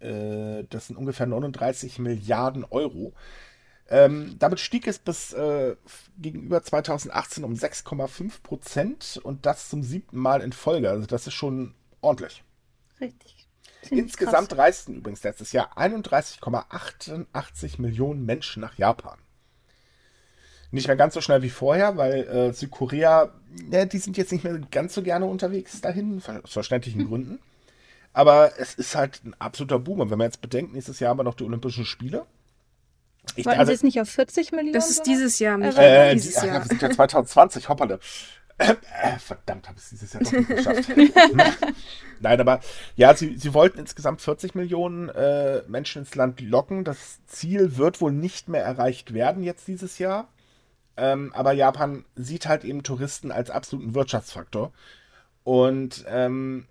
Äh, 0.00 0.64
das 0.68 0.88
sind 0.88 0.96
ungefähr 0.96 1.26
39 1.26 2.00
Milliarden 2.00 2.64
Euro. 2.64 3.12
Ähm, 3.88 4.34
damit 4.40 4.58
stieg 4.58 4.88
es 4.88 4.98
bis 4.98 5.32
äh, 5.34 5.76
gegenüber 6.18 6.64
2018 6.64 7.44
um 7.44 7.54
6,5 7.54 8.42
Prozent 8.42 9.20
und 9.22 9.46
das 9.46 9.68
zum 9.68 9.84
siebten 9.84 10.18
Mal 10.18 10.40
in 10.40 10.52
Folge. 10.52 10.90
Also 10.90 11.06
das 11.06 11.28
ist 11.28 11.34
schon 11.34 11.76
ordentlich. 12.00 12.42
Richtig. 13.00 13.46
Ziemlich 13.82 14.06
Insgesamt 14.06 14.48
krass. 14.48 14.58
reisten 14.58 14.96
übrigens 14.96 15.22
letztes 15.22 15.52
Jahr 15.52 15.78
31,88 15.78 17.80
Millionen 17.80 18.24
Menschen 18.24 18.62
nach 18.62 18.76
Japan. 18.78 19.20
Nicht 20.72 20.88
mehr 20.88 20.96
ganz 20.96 21.14
so 21.14 21.20
schnell 21.20 21.42
wie 21.42 21.50
vorher, 21.50 21.96
weil 21.96 22.26
äh, 22.26 22.52
Südkorea, 22.52 23.30
ja, 23.70 23.84
die 23.84 23.98
sind 23.98 24.16
jetzt 24.16 24.32
nicht 24.32 24.42
mehr 24.42 24.58
ganz 24.70 24.94
so 24.94 25.02
gerne 25.02 25.26
unterwegs 25.26 25.80
dahin, 25.80 26.20
aus 26.42 26.52
verständlichen 26.52 27.06
Gründen. 27.06 27.38
Aber 28.14 28.52
es 28.58 28.74
ist 28.74 28.94
halt 28.94 29.22
ein 29.24 29.34
absoluter 29.38 29.78
Boom. 29.78 30.00
Und 30.00 30.10
wenn 30.10 30.18
man 30.18 30.26
jetzt 30.26 30.40
bedenkt, 30.40 30.72
nächstes 30.72 30.98
Jahr 31.00 31.10
haben 31.10 31.18
wir 31.18 31.24
noch 31.24 31.34
die 31.34 31.44
Olympischen 31.44 31.84
Spiele. 31.84 32.26
Ich, 33.36 33.46
Wollten 33.46 33.66
Sie 33.66 33.72
es 33.72 33.82
nicht 33.82 34.00
auf 34.00 34.08
40 34.08 34.52
Millionen? 34.52 34.72
Das 34.72 34.90
ist 34.90 35.02
dieses 35.02 35.38
Jahr, 35.38 35.56
nicht 35.56 35.78
äh, 35.78 36.10
die, 36.10 36.20
dieses 36.20 36.38
ach, 36.38 36.42
ja, 36.42 36.54
Jahr. 36.54 36.62
wir 36.64 36.68
sind 36.68 36.82
ja 36.82 36.90
2020, 36.90 37.68
hoppala. 37.68 37.98
Äh, 38.58 38.74
äh, 39.02 39.18
verdammt, 39.18 39.68
habe 39.68 39.78
ich 39.78 39.84
es 39.84 39.90
dieses 39.90 40.12
Jahr 40.12 40.22
doch 40.22 40.32
nicht 40.32 40.48
geschafft. 40.48 40.88
Nein, 42.20 42.40
aber 42.40 42.60
ja, 42.96 43.14
sie, 43.14 43.36
sie 43.36 43.54
wollten 43.54 43.78
insgesamt 43.78 44.20
40 44.20 44.54
Millionen 44.54 45.08
äh, 45.10 45.62
Menschen 45.68 46.02
ins 46.02 46.14
Land 46.14 46.40
locken. 46.40 46.84
Das 46.84 47.24
Ziel 47.26 47.76
wird 47.76 48.00
wohl 48.00 48.12
nicht 48.12 48.48
mehr 48.48 48.64
erreicht 48.64 49.14
werden 49.14 49.42
jetzt 49.42 49.68
dieses 49.68 49.98
Jahr. 49.98 50.28
Ähm, 50.96 51.32
aber 51.34 51.52
Japan 51.52 52.04
sieht 52.14 52.46
halt 52.46 52.64
eben 52.64 52.82
Touristen 52.82 53.32
als 53.32 53.50
absoluten 53.50 53.94
Wirtschaftsfaktor. 53.94 54.72
Und 55.44 56.04
ähm, 56.06 56.66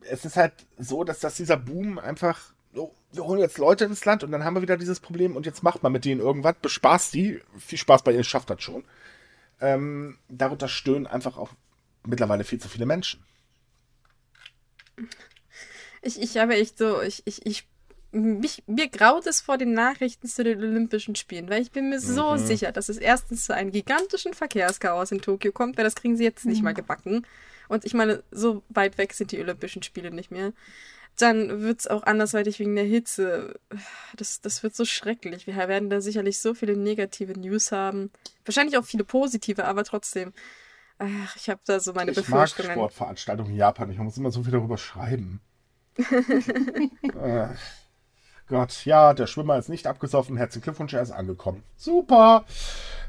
es 0.00 0.24
ist 0.24 0.36
halt 0.36 0.52
so, 0.78 1.04
dass 1.04 1.20
das 1.20 1.36
dieser 1.36 1.56
Boom 1.56 1.98
einfach, 1.98 2.52
so, 2.72 2.94
wir 3.12 3.24
holen 3.24 3.40
jetzt 3.40 3.58
Leute 3.58 3.84
ins 3.84 4.04
Land 4.04 4.24
und 4.24 4.32
dann 4.32 4.44
haben 4.44 4.54
wir 4.54 4.62
wieder 4.62 4.76
dieses 4.76 5.00
Problem 5.00 5.36
und 5.36 5.46
jetzt 5.46 5.62
macht 5.62 5.82
man 5.82 5.92
mit 5.92 6.04
denen 6.04 6.20
irgendwas, 6.20 6.54
bespaßt 6.62 7.12
die. 7.14 7.40
Viel 7.58 7.78
Spaß 7.78 8.02
bei 8.02 8.12
ihr, 8.12 8.24
schafft 8.24 8.50
das 8.50 8.62
schon. 8.62 8.84
Ähm, 9.60 10.18
darunter 10.28 10.68
stöhnen 10.68 11.06
einfach 11.06 11.36
auch 11.36 11.50
mittlerweile 12.04 12.44
viel 12.44 12.60
zu 12.60 12.68
viele 12.68 12.86
Menschen. 12.86 13.24
Ich, 16.00 16.20
ich 16.20 16.36
habe 16.36 16.54
echt 16.54 16.78
so, 16.78 17.00
ich, 17.00 17.22
ich, 17.26 17.46
ich, 17.46 17.68
mich, 18.12 18.62
mir 18.66 18.88
graut 18.88 19.26
es 19.26 19.40
vor 19.40 19.58
den 19.58 19.72
Nachrichten 19.72 20.28
zu 20.28 20.44
den 20.44 20.58
Olympischen 20.58 21.16
Spielen, 21.16 21.48
weil 21.48 21.62
ich 21.62 21.72
bin 21.72 21.88
mir 21.88 22.00
so 22.00 22.36
sicher, 22.36 22.70
dass 22.70 22.88
es 22.88 22.98
erstens 22.98 23.44
zu 23.44 23.54
einem 23.54 23.72
gigantischen 23.72 24.34
Verkehrschaos 24.34 25.12
in 25.12 25.22
Tokio 25.22 25.52
kommt, 25.52 25.76
weil 25.76 25.84
das 25.84 25.94
kriegen 25.94 26.16
sie 26.16 26.24
jetzt 26.24 26.44
nicht 26.44 26.62
mal 26.62 26.74
gebacken. 26.74 27.26
Und 27.68 27.84
ich 27.86 27.94
meine, 27.94 28.22
so 28.30 28.62
weit 28.68 28.98
weg 28.98 29.14
sind 29.14 29.32
die 29.32 29.40
Olympischen 29.40 29.82
Spiele 29.82 30.10
nicht 30.10 30.30
mehr. 30.30 30.52
Dann 31.18 31.62
wird 31.62 31.80
es 31.80 31.86
auch 31.86 32.02
andersweitig 32.04 32.58
wegen 32.58 32.74
der 32.74 32.84
Hitze. 32.84 33.58
Das, 34.16 34.40
das 34.40 34.62
wird 34.62 34.74
so 34.74 34.84
schrecklich. 34.84 35.46
Wir 35.46 35.56
werden 35.56 35.90
da 35.90 36.00
sicherlich 36.00 36.38
so 36.38 36.54
viele 36.54 36.76
negative 36.76 37.38
News 37.38 37.72
haben. 37.72 38.10
Wahrscheinlich 38.44 38.78
auch 38.78 38.84
viele 38.84 39.04
positive, 39.04 39.64
aber 39.64 39.84
trotzdem. 39.84 40.32
Ach, 40.98 41.36
ich 41.36 41.50
habe 41.50 41.60
da 41.64 41.80
so 41.80 41.92
meine 41.92 42.12
ich 42.12 42.16
mag 42.16 42.26
Befürchtungen. 42.26 42.72
Sportveranstaltungen 42.72 43.52
in 43.52 43.58
Japan. 43.58 43.90
Ich 43.90 43.98
muss 43.98 44.16
immer 44.16 44.30
so 44.30 44.42
viel 44.42 44.52
darüber 44.52 44.78
schreiben. 44.78 45.40
äh, 45.98 47.48
Gott, 48.52 48.84
ja, 48.84 49.14
der 49.14 49.26
Schwimmer 49.26 49.56
ist 49.56 49.70
nicht 49.70 49.86
abgesoffen. 49.86 50.36
Herzlichen 50.36 50.64
Glückwunsch, 50.64 50.92
er 50.92 51.00
ist 51.00 51.10
angekommen. 51.10 51.62
Super. 51.78 52.44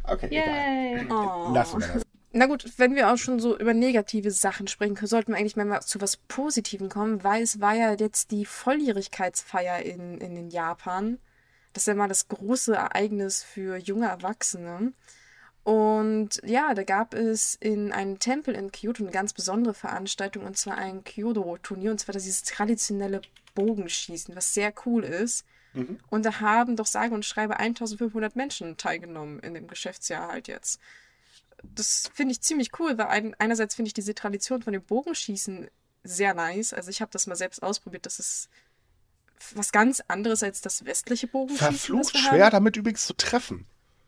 Okay, 0.05 0.27
egal. 0.31 1.05
Oh. 1.11 1.53
Lassen 1.53 1.81
wir 1.81 1.87
das. 1.87 2.03
Na 2.31 2.45
gut, 2.45 2.65
wenn 2.77 2.95
wir 2.95 3.11
auch 3.11 3.17
schon 3.17 3.41
so 3.41 3.57
über 3.57 3.73
negative 3.73 4.31
Sachen 4.31 4.67
sprechen, 4.67 4.95
sollten 5.05 5.33
wir 5.33 5.37
eigentlich 5.37 5.57
mal 5.57 5.81
zu 5.81 5.99
was 5.99 6.15
Positivem 6.15 6.87
kommen, 6.87 7.25
weil 7.25 7.43
es 7.43 7.59
war 7.59 7.73
ja 7.73 7.93
jetzt 7.93 8.31
die 8.31 8.45
Volljährigkeitsfeier 8.45 9.79
in, 9.79 10.17
in, 10.19 10.37
in 10.37 10.49
Japan. 10.49 11.19
Das 11.73 11.83
ist 11.83 11.87
ja 11.87 11.95
mal 11.95 12.07
das 12.07 12.29
große 12.29 12.73
Ereignis 12.73 13.43
für 13.43 13.75
junge 13.75 14.07
Erwachsene. 14.07 14.93
Und 15.63 16.39
ja, 16.45 16.73
da 16.73 16.83
gab 16.83 17.13
es 17.13 17.55
in 17.55 17.91
einem 17.91 18.17
Tempel 18.17 18.55
in 18.55 18.71
Kyoto 18.71 19.03
eine 19.03 19.11
ganz 19.11 19.33
besondere 19.33 19.73
Veranstaltung, 19.73 20.45
und 20.45 20.55
zwar 20.55 20.77
ein 20.77 21.03
Kyoto-Turnier, 21.03 21.91
und 21.91 21.99
zwar 21.99 22.13
dieses 22.13 22.43
traditionelle 22.43 23.19
Bogenschießen, 23.53 24.35
was 24.35 24.53
sehr 24.53 24.73
cool 24.85 25.03
ist. 25.03 25.45
Mhm. 25.73 25.99
Und 26.09 26.25
da 26.25 26.39
haben 26.39 26.75
doch 26.75 26.85
sage 26.85 27.13
und 27.13 27.25
schreibe 27.25 27.57
1500 27.57 28.35
Menschen 28.35 28.77
teilgenommen 28.77 29.39
in 29.39 29.53
dem 29.53 29.67
Geschäftsjahr 29.67 30.29
halt 30.29 30.47
jetzt 30.47 30.79
das 31.63 32.09
finde 32.13 32.33
ich 32.33 32.41
ziemlich 32.41 32.77
cool, 32.79 32.97
weil 32.97 33.07
ein, 33.07 33.35
einerseits 33.39 33.75
finde 33.75 33.87
ich 33.87 33.93
diese 33.93 34.13
Tradition 34.13 34.61
von 34.61 34.73
dem 34.73 34.83
Bogenschießen 34.83 35.67
sehr 36.03 36.33
nice. 36.33 36.73
Also 36.73 36.89
ich 36.89 37.01
habe 37.01 37.11
das 37.11 37.27
mal 37.27 37.35
selbst 37.35 37.63
ausprobiert. 37.63 38.05
Das 38.05 38.19
ist 38.19 38.49
was 39.55 39.71
ganz 39.71 40.01
anderes 40.07 40.43
als 40.43 40.61
das 40.61 40.85
westliche 40.85 41.27
Bogenschießen. 41.27 41.67
Verflucht 41.67 42.17
schwer, 42.17 42.49
damit 42.49 42.77
übrigens 42.77 43.05
zu 43.05 43.13
treffen. 43.13 43.65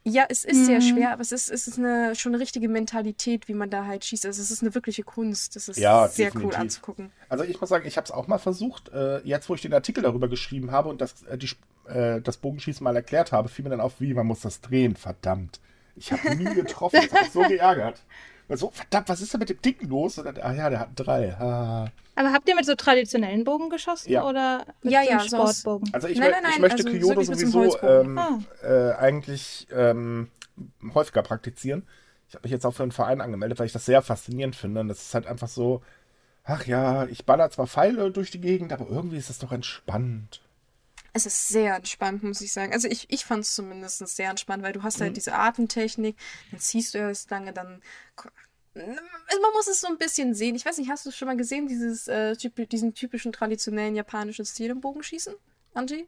Ja, 0.08 0.26
es 0.30 0.46
ist 0.46 0.68
sehr 0.68 0.78
Mhm. 0.78 0.84
schwer, 0.84 1.12
aber 1.14 1.22
es 1.24 1.32
ist, 1.32 1.50
es 1.50 1.68
ist 1.68 1.80
eine, 1.80 2.16
schon 2.16 2.34
eine 2.34 2.40
richtige 2.42 2.70
Mentalität, 2.70 3.48
wie 3.48 3.56
man 3.56 3.72
da 3.72 3.86
halt 3.88 4.06
schießt. 4.06 4.28
Also 4.28 4.40
es 4.40 4.52
ist 4.52 4.62
eine 4.62 4.76
wirkliche 4.76 5.02
Kunst. 5.02 5.56
Das 5.56 5.68
ist 5.68 5.78
Ja, 5.80 6.08
sehr 6.08 6.28
definitiv. 6.28 6.54
cool 6.54 6.62
anzugucken. 6.62 7.12
Also 7.28 7.44
ich 7.44 7.60
muss 7.60 7.70
sagen, 7.72 7.88
ich 7.88 7.98
habe 7.98 8.06
es 8.06 8.12
auch 8.12 8.28
mal 8.28 8.38
versucht. 8.38 8.90
Äh, 8.90 9.22
jetzt, 9.24 9.50
wo 9.50 9.56
ich 9.56 9.62
den 9.64 9.74
Artikel 9.74 10.04
darüber 10.04 10.28
geschrieben 10.28 10.70
habe 10.72 10.90
und 10.90 11.02
das, 11.02 11.24
äh, 11.24 11.40
die, 11.40 11.50
äh, 11.90 12.22
das 12.22 12.38
Bogenschießen 12.38 12.84
mal 12.84 12.96
erklärt 12.96 13.32
habe, 13.32 13.50
fiel 13.50 13.64
mir 13.64 13.72
dann 13.72 13.82
auf, 13.82 14.00
wie 14.00 14.14
man 14.14 14.28
muss 14.28 14.42
das 14.42 14.62
drehen. 14.62 14.96
Verdammt. 14.96 15.60
Ich 15.96 16.12
habe 16.12 16.36
nie 16.36 16.54
getroffen. 16.54 17.00
Das 17.02 17.12
hat 17.12 17.24
mich 17.24 17.32
so 17.32 17.42
geärgert. 17.48 18.04
Weil 18.48 18.58
so, 18.58 18.70
verdammt, 18.72 19.10
was 19.10 19.22
ist 19.22 19.34
denn 19.34 19.40
mit 19.40 19.50
dem 19.50 19.62
Dicken 19.62 19.90
los? 19.90 20.18
Und 20.18 20.26
dann, 20.26 20.38
ah 20.42 20.54
ja, 20.54 20.70
der 20.70 20.80
hat 20.80 20.90
drei. 20.96 21.34
Ah. 21.34 21.88
Aber 22.16 22.32
habt 22.32 22.48
ihr 22.48 22.56
mit 22.56 22.66
so 22.66 22.76
traditionellen 22.76 23.44
Bogen 23.44 23.70
geschossen 23.70 24.12
Ja. 24.12 24.28
oder 24.28 24.66
mit 24.84 24.94
Ja, 24.94 25.04
so 25.04 25.10
ja, 25.10 25.18
einem 25.18 25.28
Sportbogen? 25.28 25.90
Also 25.94 26.08
ich, 26.08 26.18
Nein, 26.20 26.32
nein, 26.32 26.44
nein, 26.44 26.52
ich 26.54 26.60
möchte 26.60 26.86
also 26.86 26.98
Kyoto 26.98 27.22
sowieso 27.24 27.82
ähm, 27.82 28.20
äh, 28.64 28.92
eigentlich 28.94 29.68
ähm, 29.72 30.30
häufiger 30.94 31.24
praktizieren. 31.24 31.88
Ich 32.28 32.36
habe 32.36 32.44
mich 32.44 32.52
jetzt 32.52 32.66
auch 32.66 32.74
für 32.74 32.84
einen 32.84 32.92
Verein 32.92 33.22
angemeldet, 33.22 33.60
weil 33.60 33.66
ich 33.68 33.74
das 33.74 33.86
sehr 33.86 34.02
faszinierend 34.02 34.56
finde. 34.56 34.82
Und 34.82 34.88
das 34.88 35.02
ist 35.02 35.14
halt 35.14 35.28
einfach 35.28 35.48
so, 35.48 35.82
ach 36.44 36.66
ja, 36.66 37.06
ich 37.06 37.26
baller 37.26 37.50
zwar 37.50 37.68
Pfeile 37.68 38.12
durch 38.12 38.32
die 38.32 38.42
Gegend, 38.42 38.72
aber 38.74 38.88
irgendwie 38.90 39.18
ist 39.18 39.30
es 39.30 39.40
doch 39.40 39.52
entspannt. 39.52 40.42
Es 41.16 41.26
ist 41.26 41.48
sehr 41.48 41.76
entspannt, 41.78 42.24
muss 42.24 42.42
ich 42.42 42.52
sagen. 42.52 42.74
Also 42.74 42.90
ich, 42.90 43.06
ich 43.10 43.24
fand 43.24 43.44
es 43.44 43.56
zumindest 43.56 44.06
sehr 44.06 44.30
entspannt, 44.30 44.64
weil 44.64 44.74
du 44.74 44.84
hast 44.84 45.00
halt 45.00 45.16
diese 45.16 45.34
Atemtechnik, 45.34 46.18
dann 46.52 46.60
ziehst 46.60 46.94
du 46.94 46.98
erst 46.98 47.32
lange, 47.32 47.54
dann... 47.54 47.82
Man 48.74 49.54
muss 49.54 49.68
es 49.68 49.80
so 49.80 49.88
ein 49.88 49.98
bisschen 49.98 50.36
sehen. 50.36 50.56
Ich 50.56 50.66
weiß 50.66 50.78
nicht, 50.78 50.90
hast 50.90 51.06
du 51.06 51.12
schon 51.12 51.30
mal 51.30 51.38
gesehen, 51.38 51.68
dieses, 51.70 52.10
äh, 52.10 52.34
typ- 52.38 52.68
diesen 52.68 52.94
typischen 52.94 53.32
traditionellen 53.32 53.96
japanischen 53.96 54.44
Stil 54.44 54.72
im 54.72 54.82
Bogenschießen, 54.82 55.34
Angie? 55.74 56.06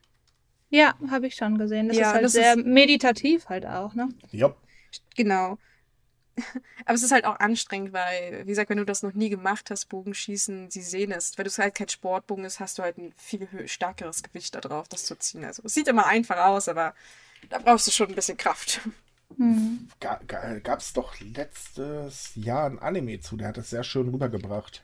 Ja, 0.70 0.96
habe 1.10 1.28
ich 1.28 1.36
schon 1.36 1.58
gesehen. 1.58 1.88
Das 1.88 1.96
Ja, 1.96 2.08
ist 2.10 2.13
halt 2.15 2.24
das 2.26 2.32
sehr 2.34 2.58
ist- 2.58 2.65
meditativ 2.65 3.48
halt 3.48 3.65
auch, 3.65 3.93
ne? 3.93 4.10
Ja, 4.32 4.54
Genau. 5.15 5.58
Aber 6.86 6.93
es 6.93 7.04
ist 7.04 7.12
halt 7.12 7.26
auch 7.26 7.39
anstrengend, 7.39 7.93
weil, 7.93 8.41
wie 8.43 8.50
gesagt, 8.50 8.69
wenn 8.69 8.78
du 8.78 8.86
das 8.86 9.04
noch 9.04 9.13
nie 9.13 9.30
gemacht 9.30 9.69
hast, 9.71 9.86
Bogenschießen, 9.88 10.69
sie 10.69 10.82
sehen 10.82 11.12
es. 11.12 11.38
Weil 11.38 11.43
du 11.43 11.50
es 11.50 11.58
halt 11.58 11.76
kein 11.76 11.89
Sportbogen 11.89 12.45
ist, 12.45 12.60
hast 12.60 12.78
du 12.78 12.84
halt 12.84 12.97
ein 12.97 13.13
viel 13.17 13.47
stärkeres 13.67 14.23
Gewicht 14.23 14.56
da 14.56 14.62
drauf, 14.62 14.88
das 14.88 15.06
zu 15.06 15.17
ziehen. 15.17 15.43
Also 15.45 15.63
es 15.65 15.73
sieht 15.73 15.88
immer 15.88 16.06
einfach 16.06 16.38
aus, 16.45 16.67
aber 16.69 16.93
da 17.50 17.60
brauchst 17.60 17.88
du 17.88 17.91
schon 17.91 18.10
ein 18.10 18.15
bisschen 18.15 18.38
Kraft. 18.38 18.82
Hm. 19.36 19.89
ga, 20.00 20.19
gab 20.63 20.80
es 20.80 20.93
doch 20.93 21.19
letztes 21.19 22.32
Jahr 22.36 22.69
ein 22.69 22.80
Anime 22.80 23.19
zu, 23.19 23.38
der 23.38 23.50
hat 23.50 23.58
das 23.58 23.69
sehr 23.69 23.84
schön 23.84 24.10
rübergebracht. 24.10 24.84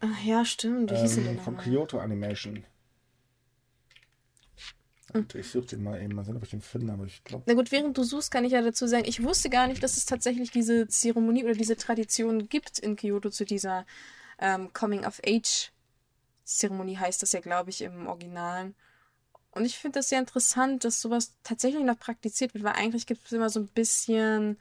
Ach 0.00 0.22
ja, 0.24 0.44
stimmt. 0.44 0.90
Wie 0.90 0.96
hieß 0.96 1.14
denn 1.16 1.26
Ähm, 1.26 1.34
der 1.36 1.44
von? 1.44 1.56
Kyoto 1.58 1.98
Animation. 2.00 2.64
Und 5.14 5.34
ich 5.34 5.50
suche 5.50 5.66
den 5.66 5.82
mal 5.82 6.00
eben, 6.00 6.14
mal 6.14 6.24
sehen, 6.24 6.36
ob 6.36 6.42
ich 6.42 6.50
den 6.50 6.60
finde, 6.60 6.92
aber 6.92 7.04
ich 7.04 7.24
glaube. 7.24 7.44
Na 7.46 7.54
gut, 7.54 7.72
während 7.72 7.96
du 7.98 8.04
suchst, 8.04 8.30
kann 8.30 8.44
ich 8.44 8.52
ja 8.52 8.62
dazu 8.62 8.86
sagen, 8.86 9.04
ich 9.06 9.22
wusste 9.22 9.50
gar 9.50 9.66
nicht, 9.66 9.82
dass 9.82 9.96
es 9.96 10.06
tatsächlich 10.06 10.50
diese 10.50 10.86
Zeremonie 10.88 11.44
oder 11.44 11.54
diese 11.54 11.76
Tradition 11.76 12.48
gibt 12.48 12.78
in 12.78 12.96
Kyoto 12.96 13.30
zu 13.30 13.44
dieser 13.44 13.86
ähm, 14.38 14.72
Coming-of-Age-Zeremonie, 14.72 16.98
heißt 16.98 17.22
das 17.22 17.32
ja, 17.32 17.40
glaube 17.40 17.70
ich, 17.70 17.82
im 17.82 18.06
Originalen. 18.06 18.74
Und 19.50 19.64
ich 19.66 19.78
finde 19.78 19.98
das 19.98 20.08
sehr 20.08 20.18
interessant, 20.18 20.84
dass 20.84 21.00
sowas 21.00 21.34
tatsächlich 21.42 21.84
noch 21.84 21.98
praktiziert 21.98 22.54
wird, 22.54 22.64
weil 22.64 22.72
eigentlich 22.72 23.06
gibt 23.06 23.26
es 23.26 23.32
immer 23.32 23.50
so 23.50 23.60
ein 23.60 23.68
bisschen 23.68 24.56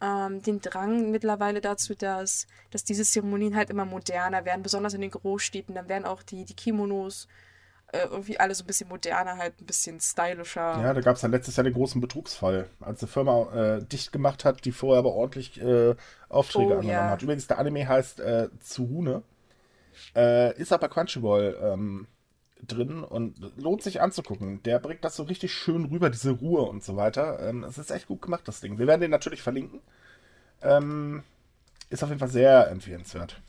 ähm, 0.00 0.42
den 0.42 0.60
Drang 0.60 1.12
mittlerweile 1.12 1.60
dazu, 1.60 1.94
dass, 1.94 2.48
dass 2.70 2.82
diese 2.82 3.04
Zeremonien 3.04 3.54
halt 3.54 3.70
immer 3.70 3.84
moderner 3.84 4.44
werden, 4.44 4.64
besonders 4.64 4.94
in 4.94 5.00
den 5.00 5.12
Großstädten. 5.12 5.76
Dann 5.76 5.88
werden 5.88 6.04
auch 6.04 6.24
die, 6.24 6.44
die 6.44 6.56
Kimonos 6.56 7.28
äh, 7.92 8.06
irgendwie 8.10 8.38
alle 8.40 8.54
so 8.54 8.64
ein 8.64 8.66
bisschen 8.66 8.88
moderner, 8.88 9.36
halt 9.38 9.60
ein 9.60 9.66
bisschen 9.66 10.00
stylischer. 10.00 10.60
Ja, 10.80 10.94
da 10.94 11.00
gab 11.02 11.16
es 11.16 11.22
ja 11.22 11.28
letztes 11.28 11.56
Jahr 11.56 11.64
den 11.64 11.74
großen 11.74 12.00
Betrugsfall, 12.00 12.68
als 12.80 13.00
die 13.00 13.06
Firma 13.06 13.76
äh, 13.76 13.84
dicht 13.84 14.10
gemacht 14.10 14.44
hat, 14.44 14.64
die 14.64 14.72
vorher 14.72 14.98
aber 15.00 15.12
ordentlich 15.12 15.60
äh, 15.60 15.94
Aufträge 16.30 16.74
Oh, 16.74 16.78
angenommen 16.78 17.08
ja. 17.08 17.10
hat. 17.10 17.22
Übrigens, 17.22 17.46
der 17.46 17.58
Anime 17.58 17.86
heißt 17.86 18.20
äh, 18.20 18.48
Tsuhune. 18.60 19.22
Äh, 20.16 20.56
ist 20.60 20.72
aber 20.72 20.88
Crunchyroll 20.88 21.58
ähm, 21.62 22.06
drin 22.66 23.04
und 23.04 23.36
lohnt 23.58 23.82
sich 23.82 24.00
anzugucken. 24.00 24.62
Der 24.64 24.78
bringt 24.80 25.04
das 25.04 25.16
so 25.16 25.24
richtig 25.24 25.52
schön 25.54 25.86
rüber, 25.86 26.10
diese 26.10 26.32
Ruhe 26.32 26.62
und 26.62 26.84
so 26.84 26.96
weiter. 26.96 27.40
Ähm, 27.48 27.64
es 27.64 27.78
ist 27.78 27.90
echt 27.90 28.08
gut 28.08 28.22
gemacht, 28.22 28.42
das 28.48 28.60
Ding. 28.60 28.78
Wir 28.78 28.86
werden 28.88 29.02
den 29.02 29.10
natürlich 29.12 29.42
verlinken. 29.42 29.80
Ähm, 30.62 31.24
ist 31.90 32.02
auf 32.04 32.10
jeden 32.10 32.20
Fall 32.20 32.28
sehr 32.30 32.70
empfehlenswert. 32.70 33.42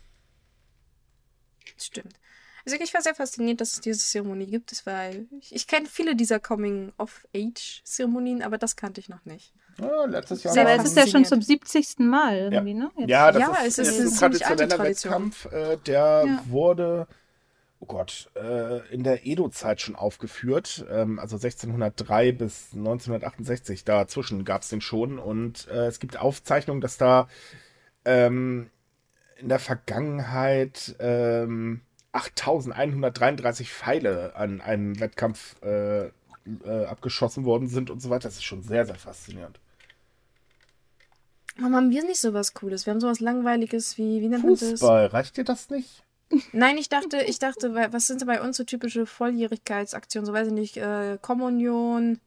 Stimmt. 1.76 2.18
Also 2.64 2.78
ich 2.80 2.94
war 2.94 3.02
sehr 3.02 3.14
fasziniert, 3.14 3.60
dass 3.60 3.74
es 3.74 3.80
diese 3.80 3.98
Zeremonie 3.98 4.46
gibt, 4.46 4.72
ist, 4.72 4.86
weil 4.86 5.26
ich, 5.38 5.54
ich 5.54 5.66
kenne 5.66 5.86
viele 5.86 6.16
dieser 6.16 6.40
Coming-of-Age-Zeremonien, 6.40 8.42
aber 8.42 8.56
das 8.58 8.76
kannte 8.76 9.00
ich 9.00 9.08
noch 9.08 9.24
nicht. 9.26 9.52
Ja, 9.78 10.04
letztes 10.06 10.42
Jahr 10.44 10.54
Sehr 10.54 10.62
Aber 10.62 10.78
war 10.78 10.84
es 10.84 10.90
ist 10.90 10.96
ja 10.96 11.06
schon 11.06 11.24
zum 11.24 11.42
70. 11.42 11.98
Mal 11.98 12.36
irgendwie, 12.38 12.74
ne? 12.74 12.90
Jetzt. 12.96 13.10
Ja, 13.10 13.32
das 13.32 13.40
Ja, 13.40 13.50
ist, 13.66 13.78
es 13.78 13.88
ist, 13.88 13.98
ist 13.98 14.12
ein 14.12 14.18
traditioneller 14.18 14.76
Tradition. 14.76 15.12
Wettkampf. 15.12 15.44
Äh, 15.52 15.76
der 15.86 16.24
Ja. 16.26 16.42
wurde, 16.46 17.06
oh 17.80 17.86
Gott, 17.86 18.30
äh, 18.36 18.86
in 18.94 19.02
der 19.02 19.26
Edo-Zeit 19.26 19.80
schon 19.80 19.96
aufgeführt. 19.96 20.84
Ähm, 20.90 21.18
also 21.18 21.36
1603 21.36 22.32
bis 22.32 22.68
1968. 22.72 23.84
Dazwischen 23.84 24.44
gab 24.44 24.62
es 24.62 24.68
den 24.68 24.80
schon. 24.80 25.18
Und 25.18 25.66
äh, 25.68 25.86
es 25.86 25.98
gibt 25.98 26.18
Aufzeichnungen, 26.18 26.80
dass 26.80 26.96
da 26.96 27.28
ähm, 28.04 28.70
in 29.38 29.48
der 29.48 29.58
Vergangenheit 29.58 30.94
ähm, 31.00 31.80
8133 32.14 33.72
Pfeile 33.72 34.36
an 34.36 34.60
einem 34.60 34.98
Wettkampf 35.00 35.56
äh, 35.62 36.06
äh, 36.06 36.10
abgeschossen 36.86 37.44
worden 37.44 37.68
sind 37.68 37.90
und 37.90 38.00
so 38.00 38.10
weiter. 38.10 38.28
Das 38.28 38.34
ist 38.34 38.44
schon 38.44 38.62
sehr, 38.62 38.86
sehr 38.86 38.94
faszinierend. 38.94 39.60
Warum 41.56 41.76
haben 41.76 41.90
wir 41.90 42.02
nicht 42.04 42.20
sowas 42.20 42.54
Cooles? 42.54 42.86
Wir 42.86 42.92
haben 42.92 43.00
sowas 43.00 43.20
Langweiliges 43.20 43.96
wie, 43.98 44.20
wie 44.20 44.28
nennt 44.28 44.44
man 44.44 44.54
das? 44.54 44.70
Fußball, 44.70 45.06
reicht 45.06 45.36
dir 45.36 45.44
das 45.44 45.70
nicht? 45.70 46.04
Nein, 46.52 46.78
ich 46.78 46.88
dachte, 46.88 47.22
ich 47.22 47.38
dachte, 47.38 47.74
was 47.74 48.06
sind 48.06 48.24
bei 48.26 48.40
uns 48.40 48.56
so 48.56 48.64
typische 48.64 49.06
Volljährigkeitsaktionen? 49.06 50.26
So 50.26 50.32
weiß 50.32 50.48
ich 50.48 50.52
nicht, 50.52 50.76
äh, 50.76 51.18
Kommunion, 51.20 52.20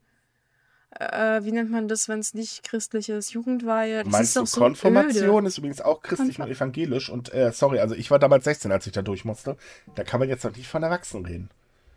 äh, 0.90 1.42
wie 1.44 1.52
nennt 1.52 1.70
man 1.70 1.86
das, 1.88 2.08
wenn 2.08 2.18
es 2.20 2.34
nicht 2.34 2.62
christlich 2.64 3.08
ist? 3.08 3.32
Jugendweihe. 3.32 4.04
Das 4.04 4.12
Meinst 4.12 4.28
ist 4.30 4.36
du 4.36 4.40
doch 4.40 4.46
so 4.46 4.60
Konfirmation 4.60 5.38
öde. 5.40 5.48
ist 5.48 5.58
übrigens 5.58 5.80
auch 5.80 6.00
christlich 6.02 6.36
Konfirm- 6.36 6.46
und 6.46 6.56
evangelisch 6.56 7.10
und 7.10 7.32
äh, 7.32 7.52
sorry, 7.52 7.78
also 7.80 7.94
ich 7.94 8.10
war 8.10 8.18
damals 8.18 8.44
16, 8.44 8.72
als 8.72 8.86
ich 8.86 8.92
da 8.92 9.02
durch 9.02 9.24
musste. 9.24 9.56
Da 9.94 10.04
kann 10.04 10.20
man 10.20 10.28
jetzt 10.28 10.44
noch 10.44 10.56
nicht 10.56 10.68
von 10.68 10.82
Erwachsenen 10.82 11.26
reden. 11.26 11.50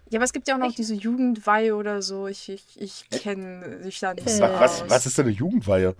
Ja, 0.09 0.17
aber 0.19 0.25
es 0.25 0.33
gibt 0.33 0.47
ja 0.49 0.55
auch 0.55 0.59
noch 0.59 0.67
Echt? 0.67 0.77
diese 0.77 0.93
Jugendweihe 0.93 1.73
oder 1.75 2.01
so. 2.01 2.27
Ich, 2.27 2.49
ich, 2.49 2.65
ich 2.79 3.09
kenne 3.09 3.79
mich 3.83 3.99
da 4.01 4.13
nicht 4.13 4.27
Äh, 4.27 4.29
so 4.29 4.41
Was, 4.43 4.59
was, 4.59 4.81
aus. 4.83 4.89
was 4.89 5.05
ist 5.05 5.17
denn 5.17 5.27
eine 5.27 5.35
Jugendweihe? 5.35 5.95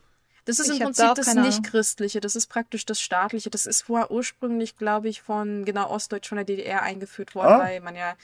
Das 0.45 0.59
ist 0.59 0.67
Ich 0.69 0.73
im 0.73 0.79
da 0.79 0.85
Prinzip 0.85 1.05
auch 1.05 1.13
das. 1.13 1.35
Nicht-Christliche, 1.35 2.19
das 2.19 2.35
ist 2.35 2.47
praktisch 2.47 2.85
das 2.85 2.99
Staatliche. 2.99 3.49
Das 3.49 3.65
ist 3.65 3.83
vorher 3.83 4.09
ursprünglich, 4.11 4.75
glaube 4.75 5.07
ich, 5.09 5.21
von 5.21 5.65
genau 5.65 5.89
Ostdeutsch 5.89 6.27
von 6.29 6.37
der 6.37 6.45
DDR 6.45 6.81
eingeführt 6.81 7.35
worden, 7.35 7.53
Ah. 7.53 7.59
weil 7.59 7.79
man 7.81 7.95
ja 7.95 8.15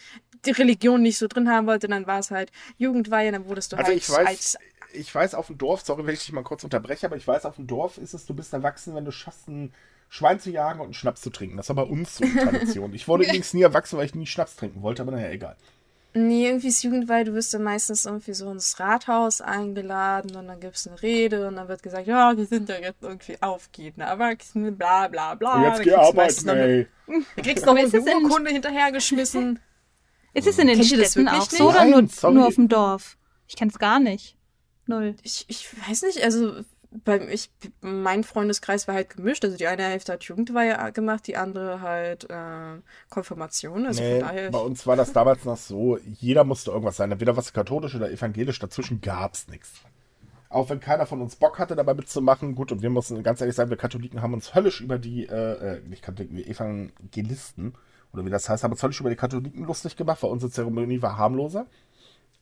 die 0.45 0.51
Religion 0.51 1.01
nicht 1.01 1.17
so 1.17 1.27
drin 1.27 1.49
haben 1.49 1.67
wollte. 1.67 1.87
Dann 1.87 2.07
war 2.07 2.19
es 2.19 2.31
halt 2.31 2.51
Jugendweihe, 2.77 3.31
dann 3.31 3.47
wurdest 3.47 3.71
du 3.73 3.77
Also 3.77 3.89
halt 3.89 3.97
ich 3.97 4.09
weiß, 4.09 4.25
als. 4.27 4.57
ich 4.93 5.13
weiß 5.13 5.35
auf 5.35 5.47
dem 5.47 5.57
Dorf, 5.57 5.81
sorry, 5.85 6.05
wenn 6.07 6.13
ich 6.15 6.21
dich 6.21 6.31
mal 6.31 6.43
kurz 6.43 6.63
unterbreche, 6.63 7.05
aber 7.05 7.17
ich 7.17 7.27
weiß, 7.27 7.45
auf 7.45 7.55
dem 7.57 7.67
Dorf 7.67 7.97
ist 7.97 8.13
es, 8.13 8.25
du 8.25 8.33
bist 8.33 8.51
erwachsen, 8.53 8.95
wenn 8.95 9.05
du 9.05 9.11
schaffst, 9.11 9.47
ein 9.47 9.73
Schwein 10.09 10.39
zu 10.39 10.49
jagen 10.49 10.79
und 10.79 10.85
einen 10.87 10.93
Schnaps 10.93 11.21
zu 11.21 11.29
trinken. 11.29 11.57
Das 11.57 11.67
war 11.69 11.75
bei 11.75 11.83
uns 11.83 12.15
so 12.17 12.23
eine 12.23 12.33
Tradition. 12.43 12.93
Ich 12.93 13.07
wurde 13.07 13.25
übrigens 13.25 13.53
nie 13.53 13.61
erwachsen, 13.61 13.97
weil 13.97 14.05
ich 14.05 14.15
nie 14.15 14.25
Schnaps 14.25 14.55
trinken 14.55 14.81
wollte, 14.81 15.01
aber 15.01 15.11
naja, 15.11 15.29
egal. 15.29 15.55
Nee, 16.17 16.47
irgendwie 16.47 16.67
ist 16.67 16.83
Jugendweihe, 16.83 17.23
du 17.25 17.33
wirst 17.33 17.53
dann 17.53 17.63
meistens 17.63 18.05
irgendwie 18.05 18.33
so 18.33 18.49
ins 18.51 18.79
Rathaus 18.79 19.41
eingeladen 19.41 20.35
und 20.35 20.47
dann 20.47 20.59
gibt 20.59 20.75
es 20.75 20.87
eine 20.87 21.01
Rede 21.01 21.47
und 21.47 21.55
dann 21.55 21.67
wird 21.67 21.83
gesagt, 21.83 22.07
ja, 22.07 22.33
die 22.33 22.45
sind 22.45 22.67
ja 22.69 22.75
jetzt 22.79 23.03
irgendwie 23.03 23.37
aufgehende 23.41 24.03
Erwachsene, 24.05 24.71
bla 24.71 25.07
bla 25.07 25.35
bla. 25.35 25.55
Und 25.55 25.63
jetzt 25.63 25.83
geh 25.83 25.89
du 25.91 25.99
arbeiten, 25.99 26.49
ey. 26.49 26.87
Dann 27.07 27.25
kriegst 27.43 27.63
du 27.63 27.65
noch 27.67 27.71
Aber 27.73 27.79
eine 27.79 27.87
ist 27.87 27.93
es 27.93 28.05
in- 28.05 28.23
Urkunde 28.23 28.51
hinterhergeschmissen. 28.51 29.59
Ist 30.33 30.45
es 30.45 30.59
in 30.59 30.67
den 30.67 30.75
Kennt 30.75 30.87
Städten 30.87 31.25
wirklich 31.25 31.29
auch 31.29 31.39
nicht? 31.39 31.51
so 31.51 31.69
oder 31.69 31.85
nur, 31.85 32.31
nur 32.33 32.45
auf 32.47 32.55
dem 32.55 32.67
Dorf? 32.67 33.17
Ich 33.47 33.55
kenne 33.55 33.71
es 33.71 33.79
gar 33.79 33.99
nicht. 33.99 34.37
Null. 34.85 35.15
Ich, 35.23 35.45
ich 35.47 35.67
weiß 35.89 36.03
nicht, 36.03 36.21
also 36.23 36.61
bei, 36.91 37.19
ich, 37.27 37.49
mein 37.81 38.23
Freundeskreis 38.23 38.87
war 38.87 38.95
halt 38.95 39.09
gemischt. 39.15 39.43
Also 39.43 39.57
die 39.57 39.67
eine 39.67 39.83
Hälfte 39.83 40.13
hat 40.13 40.23
Jugendweihe 40.23 40.91
gemacht, 40.91 41.27
die 41.27 41.37
andere 41.37 41.81
halt 41.81 42.29
äh, 42.29 42.81
Konfirmation. 43.09 43.85
Also 43.85 44.01
Nee, 44.01 44.19
von 44.19 44.27
daher. 44.29 44.51
bei 44.51 44.59
uns 44.59 44.87
war 44.87 44.95
das 44.95 45.13
damals 45.13 45.45
noch 45.45 45.57
so, 45.57 45.97
jeder 45.97 46.43
musste 46.43 46.71
irgendwas 46.71 46.97
sein. 46.97 47.11
Entweder 47.11 47.35
was 47.35 47.53
katholisch 47.53 47.95
oder 47.95 48.11
evangelisch, 48.11 48.59
dazwischen 48.59 49.01
gab's 49.01 49.47
nichts. 49.47 49.71
Auch 50.49 50.69
wenn 50.69 50.79
keiner 50.79 51.05
von 51.05 51.21
uns 51.21 51.35
Bock 51.35 51.59
hatte, 51.59 51.75
dabei 51.75 51.93
mitzumachen, 51.93 52.55
gut, 52.55 52.71
und 52.71 52.81
wir 52.81 52.89
mussten 52.89 53.21
ganz 53.21 53.41
ehrlich 53.41 53.55
sagen, 53.55 53.69
wir 53.69 53.77
Katholiken 53.77 54.21
haben 54.21 54.33
uns 54.33 54.55
höllisch 54.55 54.79
über 54.79 54.97
die, 54.97 55.25
äh, 55.27 55.77
äh, 55.77 55.81
nicht 55.81 56.01
Katholiken, 56.01 56.37
wir 56.37 56.47
Evangelisten, 56.47 57.73
oder 58.13 58.25
wie 58.25 58.29
das 58.29 58.47
heißt, 58.47 58.63
haben 58.63 58.71
uns 58.71 58.81
höllisch 58.81 59.01
über 59.01 59.09
die 59.09 59.17
Katholiken 59.17 59.65
lustig 59.65 59.97
gemacht, 59.97 60.23
weil 60.23 60.31
unsere 60.31 60.49
Zeremonie 60.49 61.01
war 61.01 61.17
harmloser. 61.17 61.67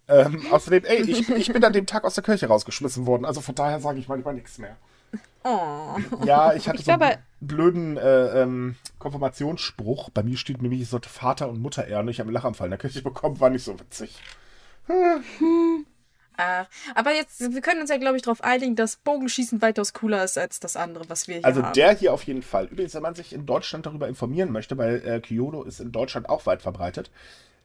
Ähm, 0.08 0.46
außerdem, 0.52 0.84
ey, 0.86 1.02
ich, 1.02 1.30
ich 1.30 1.52
bin 1.52 1.64
an 1.64 1.74
dem 1.74 1.86
Tag 1.86 2.04
aus 2.04 2.16
der 2.16 2.24
Kirche 2.24 2.48
rausgeschmissen 2.48 3.06
worden, 3.06 3.26
also 3.26 3.42
von 3.42 3.56
daher 3.56 3.80
sage 3.80 4.00
ich 4.00 4.08
manchmal 4.08 4.34
nichts 4.36 4.58
mehr. 4.58 4.76
oh. 5.44 5.98
Ja, 6.26 6.54
ich 6.54 6.68
hatte 6.68 6.80
Ich 6.80 6.86
so 6.86 6.92
einen 6.92 7.18
blöden 7.42 7.98
äh, 7.98 8.42
ähm, 8.42 8.76
Konfirmationsspruch. 9.00 10.10
Bei 10.10 10.24
mir 10.24 10.38
steht 10.38 10.62
nämlich, 10.62 10.82
ich 10.82 10.90
sollte 10.90 11.10
Vater 11.10 11.50
und 11.50 11.62
Mutter 11.62 11.88
ehren. 11.88 12.08
Ich 12.08 12.20
habe 12.20 12.28
einen 12.28 12.34
Lachanfall 12.34 12.68
in 12.68 12.72
der 12.72 12.80
Kirche 12.80 13.02
bekommen, 13.02 13.40
war 13.40 13.50
nicht 13.50 13.64
so 13.64 13.80
witzig. 13.80 14.20
Ach, 16.38 16.68
aber 16.96 17.14
jetzt, 17.14 17.40
wir 17.54 17.62
können 17.62 17.80
uns 17.80 17.90
ja, 17.90 17.98
glaube 17.98 18.18
ich, 18.18 18.24
darauf 18.24 18.44
einigen, 18.44 18.76
dass 18.76 18.98
Bogenschießen 18.98 19.62
weitaus 19.62 19.94
cooler 19.94 20.24
ist 20.24 20.38
als 20.38 20.60
das 20.60 20.76
andere, 20.76 21.08
was 21.10 21.28
wir 21.30 21.36
hier 21.36 21.46
Also 21.46 21.64
haben. 21.64 21.74
der 21.74 21.96
hier 21.96 22.14
auf 22.14 22.24
jeden 22.24 22.42
Fall. 22.44 22.66
Übrigens, 22.66 22.94
wenn 22.94 23.02
man 23.04 23.16
sich 23.16 23.32
in 23.32 23.46
Deutschland 23.46 23.86
darüber 23.86 24.10
informieren 24.10 24.52
möchte, 24.52 24.78
weil 24.78 25.02
äh, 25.08 25.22
Kyoto 25.22 25.64
ist 25.64 25.80
in 25.80 25.94
Deutschland 25.94 26.28
auch 26.28 26.46
weit 26.46 26.62
verbreitet. 26.62 27.10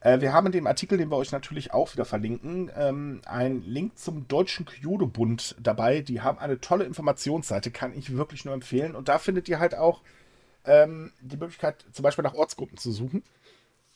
Äh, 0.01 0.21
wir 0.21 0.33
haben 0.33 0.47
in 0.47 0.53
dem 0.53 0.67
Artikel, 0.67 0.99
den 0.99 1.11
wir 1.11 1.17
euch 1.17 1.33
natürlich 1.33 1.73
auch 1.73 1.93
wieder 1.93 2.05
verlinken, 2.05 2.71
ähm, 2.77 3.21
einen 3.27 3.63
Link 3.63 3.99
zum 3.99 4.27
Deutschen 4.29 4.67
Kyoto-Bund 4.67 5.57
dabei. 5.61 6.01
Die 6.01 6.23
haben 6.23 6.39
eine 6.39 6.61
tolle 6.61 6.85
Informationsseite, 6.85 7.71
kann 7.71 7.97
ich 7.97 8.17
wirklich 8.17 8.45
nur 8.45 8.55
empfehlen. 8.55 8.97
Und 8.97 9.09
da 9.09 9.19
findet 9.19 9.49
ihr 9.49 9.59
halt 9.59 9.75
auch 9.75 10.01
ähm, 10.65 11.13
die 11.21 11.37
Möglichkeit, 11.37 11.85
zum 11.93 12.03
Beispiel 12.03 12.23
nach 12.23 12.35
Ortsgruppen 12.35 12.79
zu 12.79 12.93
suchen. 12.93 13.23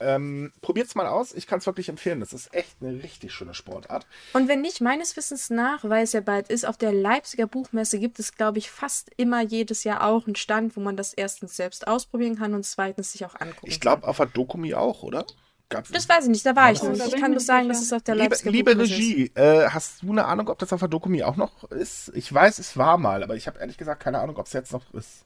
Ähm, 0.01 0.53
Probiert 0.61 0.89
es 0.89 0.97
mal 0.97 1.07
aus, 1.07 1.33
ich 1.33 1.47
kann 1.47 1.61
es 1.61 1.67
wirklich 1.67 1.89
empfehlen. 1.89 2.21
Das 2.21 2.33
ist 2.33 2.53
echt 2.53 2.77
eine 2.81 3.03
richtig 3.03 3.33
schöne 3.33 3.55
Sportart. 3.55 4.07
Und 4.33 4.49
wenn 4.49 4.61
nicht, 4.61 4.81
meines 4.81 5.17
Wissens 5.17 5.51
nach, 5.51 5.85
weil 5.85 6.03
es 6.03 6.13
ja 6.13 6.21
bald 6.21 6.49
ist, 6.49 6.67
auf 6.67 6.77
der 6.77 6.93
Leipziger 6.93 7.47
Buchmesse 7.47 7.99
gibt 7.99 8.19
es, 8.19 8.35
glaube 8.35 8.59
ich, 8.59 8.71
fast 8.71 9.11
immer 9.17 9.41
jedes 9.41 9.85
Jahr 9.85 10.05
auch 10.05 10.27
einen 10.27 10.37
Stand, 10.37 10.77
wo 10.77 10.81
man 10.81 10.97
das 10.97 11.15
erstens 11.15 11.57
selbst 11.57 11.87
ausprobieren 11.87 12.37
kann 12.37 12.55
und 12.55 12.67
zweitens 12.67 13.13
sich 13.13 13.25
auch 13.25 13.37
angucken 13.41 13.69
Ich 13.69 13.81
glaube, 13.81 14.07
auf 14.07 14.17
der 14.17 14.27
Dokumi 14.27 14.75
auch, 14.75 15.05
oder? 15.05 15.25
Gab's 15.69 15.91
Das 15.91 16.09
weiß 16.09 16.25
ich 16.25 16.31
nicht, 16.31 16.47
da 16.47 16.55
war 16.55 16.73
ich 16.73 16.83
nicht. 16.83 17.07
Ich 17.07 17.17
kann 17.21 17.33
nur 17.33 17.41
sagen, 17.41 17.69
dass 17.69 17.81
es 17.81 17.93
auf 17.93 18.03
der 18.03 18.15
Liebe, 18.15 18.29
Leipziger 18.29 18.51
liebe 18.51 18.71
ist. 18.73 18.81
Regie, 18.81 19.31
äh, 19.35 19.69
hast 19.69 20.03
du 20.03 20.13
eine 20.13 20.27
Ahnung, 20.27 20.49
ob 20.49 20.59
das 20.59 20.73
auf 20.73 20.81
der 20.81 20.89
Dokumi 20.89 21.23
auch 21.23 21.37
noch 21.37 21.65
ist? 21.71 22.13
Ich 22.15 22.33
weiß, 22.33 22.59
es 22.59 22.77
war 22.77 22.99
mal, 22.99 23.23
aber 23.23 23.37
ich 23.37 23.47
habe 23.47 23.59
ehrlich 23.59 23.79
gesagt 23.79 24.03
keine 24.03 24.21
Ahnung, 24.21 24.37
ob 24.37 24.47
es 24.47 24.53
jetzt 24.53 24.73
noch 24.73 24.93
ist. 24.95 25.25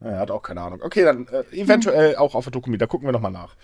Er 0.00 0.18
hat 0.18 0.30
auch 0.30 0.42
keine 0.42 0.60
Ahnung. 0.60 0.80
Okay, 0.82 1.04
dann 1.04 1.26
äh, 1.28 1.42
eventuell 1.52 2.16
auch 2.16 2.34
auf 2.34 2.44
der 2.44 2.52
Dokumi, 2.52 2.78
da 2.78 2.86
gucken 2.86 3.08
wir 3.08 3.12
nochmal 3.12 3.32
nach. 3.32 3.56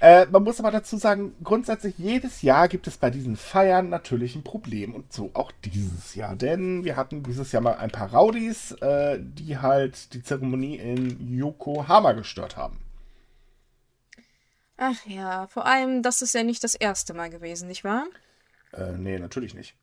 Äh, 0.00 0.26
man 0.26 0.42
muss 0.42 0.58
aber 0.58 0.72
dazu 0.72 0.96
sagen, 0.96 1.32
grundsätzlich 1.44 1.96
jedes 1.96 2.42
Jahr 2.42 2.66
gibt 2.66 2.88
es 2.88 2.96
bei 2.96 3.08
diesen 3.08 3.36
Feiern 3.36 3.88
natürlich 3.88 4.34
ein 4.34 4.42
Problem 4.42 4.94
und 4.96 5.12
so 5.12 5.30
auch 5.34 5.52
dieses 5.64 6.16
Jahr. 6.16 6.34
Denn 6.34 6.84
wir 6.84 6.96
hatten 6.96 7.22
dieses 7.22 7.52
Jahr 7.52 7.62
mal 7.62 7.76
ein 7.76 7.90
paar 7.90 8.12
Rowdies, 8.12 8.72
äh, 8.80 9.20
die 9.20 9.58
halt 9.58 10.12
die 10.12 10.22
Zeremonie 10.22 10.76
in 10.76 11.36
Yokohama 11.36 12.12
gestört 12.12 12.56
haben. 12.56 12.78
Ach 14.76 15.06
ja, 15.06 15.46
vor 15.46 15.66
allem, 15.66 16.02
das 16.02 16.22
ist 16.22 16.34
ja 16.34 16.42
nicht 16.42 16.64
das 16.64 16.74
erste 16.74 17.14
Mal 17.14 17.30
gewesen, 17.30 17.68
nicht 17.68 17.84
wahr? 17.84 18.06
Äh, 18.72 18.92
nee, 18.92 19.18
natürlich 19.18 19.54
nicht. 19.54 19.74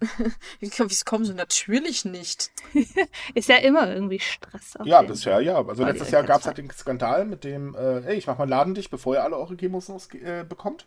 Wie 0.60 0.66
es 0.66 1.04
kommen 1.04 1.24
so 1.24 1.32
natürlich 1.32 2.04
nicht. 2.04 2.50
Ist 3.34 3.48
ja 3.48 3.56
immer 3.56 3.92
irgendwie 3.92 4.20
Stress. 4.20 4.76
auf 4.76 4.86
Ja, 4.86 5.02
bisher 5.02 5.40
ja. 5.40 5.56
Also 5.56 5.82
Weil 5.82 5.92
letztes 5.92 6.12
Jahr 6.12 6.22
gab 6.22 6.40
es 6.40 6.46
halt 6.46 6.58
den 6.58 6.70
Skandal 6.70 7.24
mit 7.24 7.42
dem, 7.42 7.74
äh, 7.74 8.00
ey, 8.06 8.16
ich 8.16 8.28
mach 8.28 8.38
mal 8.38 8.48
Laden 8.48 8.74
dicht, 8.74 8.90
bevor 8.90 9.16
ihr 9.16 9.24
alle 9.24 9.36
eure 9.36 9.56
Chemos 9.56 9.88
äh, 10.14 10.44
bekommt. 10.48 10.86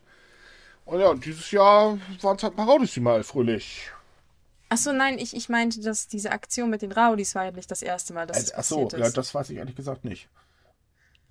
Und 0.86 1.00
ja, 1.02 1.10
und 1.10 1.26
dieses 1.26 1.52
Jahr 1.52 1.98
waren 2.22 2.38
es 2.38 2.44
halt 2.44 2.56
mal 2.56 2.64
Raudis, 2.64 2.94
die 2.94 3.02
mal 3.02 3.24
fröhlich. 3.24 3.92
Achso, 4.70 4.94
nein, 4.94 5.20
ich, 5.20 5.36
ich 5.36 5.50
meinte, 5.50 5.82
dass 5.82 6.08
diese 6.08 6.32
Aktion 6.32 6.70
mit 6.70 6.82
den 6.82 6.94
Rowdies 6.94 7.36
war 7.36 7.46
ja 7.46 7.52
nicht 7.52 7.70
das 7.70 7.82
erste 7.82 8.14
Mal, 8.14 8.26
dass 8.26 8.42
es 8.42 8.52
Äh, 8.52 8.56
Achso, 8.56 8.84
passiert 8.86 9.02
ja, 9.02 9.10
das 9.12 9.36
weiß 9.36 9.50
ich 9.50 9.58
ehrlich 9.58 9.76
gesagt 9.76 10.06
nicht. 10.06 10.30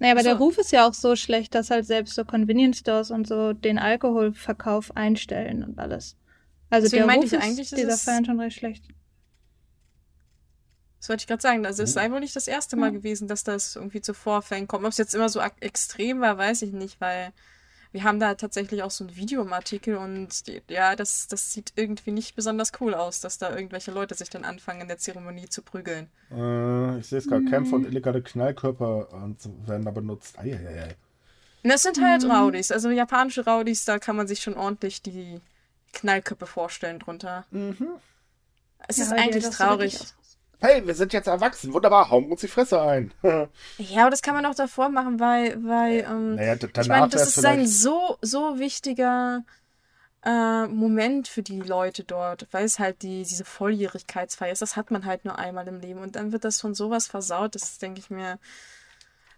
Naja, 0.01 0.15
aber 0.15 0.23
der 0.25 0.37
So. 0.39 0.45
Ruf 0.45 0.59
ist 0.59 0.73
ja 0.73 0.89
auch 0.89 0.95
so 0.95 1.15
schlecht, 1.15 1.55
dass 1.55 1.71
halt 1.71 1.87
selbst 1.87 2.15
so 2.15 2.25
Convenience 2.25 2.79
Stores 2.79 3.11
und 3.13 3.29
so 3.29 3.53
den 3.53 3.79
Alkoholverkauf 3.79 4.97
einstellen 4.97 5.63
und 5.63 5.79
alles. 5.79 6.17
Also 6.71 6.87
Deswegen 6.87 7.01
der 7.03 7.07
meinte 7.07 7.27
Ruf 7.27 7.33
ich 7.33 7.39
ist 7.39 7.45
eigentlich, 7.45 7.71
dieser 7.71 7.89
es- 7.95 8.03
Feiern 8.03 8.25
schon 8.25 8.41
recht 8.41 8.57
schlecht. 8.59 8.85
Das 10.99 11.09
wollte 11.09 11.23
ich 11.23 11.27
gerade 11.27 11.41
sagen. 11.43 11.65
Also 11.65 11.83
es 11.83 11.93
sei 11.95 12.11
wohl 12.11 12.21
nicht 12.21 12.37
das 12.37 12.47
erste 12.47 12.77
Mal 12.77 12.87
Ja. 12.89 12.93
gewesen, 12.93 13.27
dass 13.29 13.43
das 13.45 13.77
irgendwie 13.77 14.03
zu 14.03 14.13
Vorfällen 14.13 14.69
kommt. 14.69 14.85
Ob 14.85 14.91
es 14.91 14.99
jetzt 14.99 15.15
immer 15.15 15.29
so 15.31 15.41
extrem 15.61 16.21
war, 16.21 16.37
weiß 16.37 16.63
ich 16.63 16.73
nicht, 16.73 17.01
weil 17.01 17.33
wir 17.93 18.05
haben 18.05 18.21
da 18.21 18.35
tatsächlich 18.35 18.83
auch 18.83 18.91
so 18.91 19.05
ein 19.05 19.17
Video 19.17 19.43
im 19.43 19.53
Artikel 19.53 19.97
und 19.97 20.47
die, 20.47 20.63
ja, 20.69 20.95
das, 20.97 21.27
das 21.29 21.53
sieht 21.53 21.73
irgendwie 21.77 22.13
nicht 22.13 22.37
besonders 22.37 22.73
cool 22.81 22.95
aus, 22.95 23.21
dass 23.21 23.39
da 23.39 23.55
irgendwelche 23.55 23.91
Leute 23.91 24.15
sich 24.15 24.31
dann 24.31 24.45
anfangen, 24.45 24.83
in 24.83 24.89
der 24.89 24.99
Zeremonie 24.99 25.49
zu 25.49 25.63
prügeln. 25.63 26.09
Äh, 26.31 26.99
ich 27.01 27.07
sehe 27.09 27.19
es 27.19 27.27
gerade, 27.27 27.43
Mhm. 27.43 27.51
Kämpfe 27.51 27.75
und 27.75 27.87
illegale 27.87 28.23
Knallkörper 28.23 29.09
so 29.39 29.51
werden 29.67 29.85
da 29.85 29.91
benutzt. 29.91 30.39
Eieiei. 30.39 30.95
Das 31.63 31.83
sind 31.83 32.01
halt 32.01 32.23
Mhm. 32.23 32.31
Rowdies. 32.31 32.71
Also 32.71 32.91
japanische 32.91 33.45
Rowdies, 33.45 33.85
da 33.85 33.99
kann 33.99 34.17
man 34.17 34.27
sich 34.29 34.41
schon 34.41 34.55
ordentlich 34.55 35.03
die 35.03 35.41
Knallköpfe 35.93 36.47
vorstellen 36.47 37.01
drunter. 37.01 37.45
Mhm. 37.51 37.89
Es 38.89 38.97
Ja, 38.97 39.05
ist 39.05 39.13
eigentlich 39.13 39.49
traurig. 39.51 39.99
Hey, 40.61 40.87
wir 40.87 40.95
sind 40.95 41.13
jetzt 41.13 41.27
erwachsen. 41.27 41.73
Wunderbar, 41.73 42.11
hauen 42.11 42.27
wir 42.27 42.33
uns 42.33 42.43
die 42.43 42.49
Fresse 42.49 42.81
ein. 42.81 43.13
Ja, 43.79 44.03
aber 44.03 44.11
das 44.11 44.23
kann 44.23 44.35
man 44.35 44.45
auch 44.47 44.55
davor 44.55 44.89
machen, 44.91 45.19
weil, 45.21 45.63
weil 45.65 46.01
ähm, 46.01 46.35
naja, 46.35 46.55
ich 46.55 46.89
meine, 46.89 47.09
das 47.09 47.37
ist 47.37 47.45
ein 47.45 47.67
so, 47.67 48.19
so 48.21 48.59
wichtiger 48.59 49.43
äh, 50.25 50.67
Moment 50.67 51.29
für 51.29 51.43
die 51.43 51.61
Leute 51.61 52.05
dort, 52.05 52.47
weil 52.51 52.65
es 52.65 52.79
halt 52.79 53.03
die, 53.03 53.25
diese 53.25 53.45
Volljährigkeitsfeier 53.45 54.53
ist. 54.53 54.63
Das 54.63 54.77
hat 54.77 54.91
man 54.91 55.07
halt 55.07 55.25
nur 55.25 55.39
einmal 55.39 55.67
im 55.67 55.81
Leben 55.81 56.01
und 56.01 56.17
dann 56.17 56.33
wird 56.33 56.45
das 56.45 56.61
von 56.61 56.75
sowas 56.75 57.07
versaut. 57.07 57.55
Das 57.55 57.79
denke 57.79 58.01
ich 58.01 58.11
mir, 58.11 58.39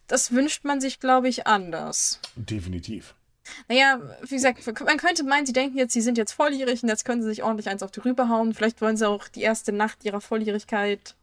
das 0.09 0.33
wünscht 0.33 0.65
man 0.65 0.81
sich, 0.81 0.99
glaube 0.99 1.29
ich, 1.29 1.47
anders. 1.47 2.19
Definitiv. 2.35 3.15
Naja, 3.69 4.01
wie 4.23 4.35
gesagt, 4.35 4.65
man 4.85 4.97
könnte 4.99 5.25
meinen, 5.25 5.47
sie 5.47 5.53
denken 5.53 5.77
jetzt, 5.79 5.93
sie 5.93 6.01
sind 6.01 6.17
jetzt 6.19 6.33
volljährig 6.33 6.83
und 6.83 6.89
jetzt 6.89 7.05
können 7.05 7.23
sie 7.23 7.29
sich 7.29 7.43
ordentlich 7.43 7.69
eins 7.69 7.83
auf 7.83 7.91
die 7.91 8.01
Rübe 8.01 8.29
hauen. 8.29 8.55
Vielleicht 8.55 8.81
wollen 8.81 8.97
sie 8.97 9.09
auch 9.09 9.29
die 9.29 9.43
erste 9.43 9.73
Nacht 9.73 10.05
ihrer 10.05 10.21
Volljährigkeit 10.21 11.15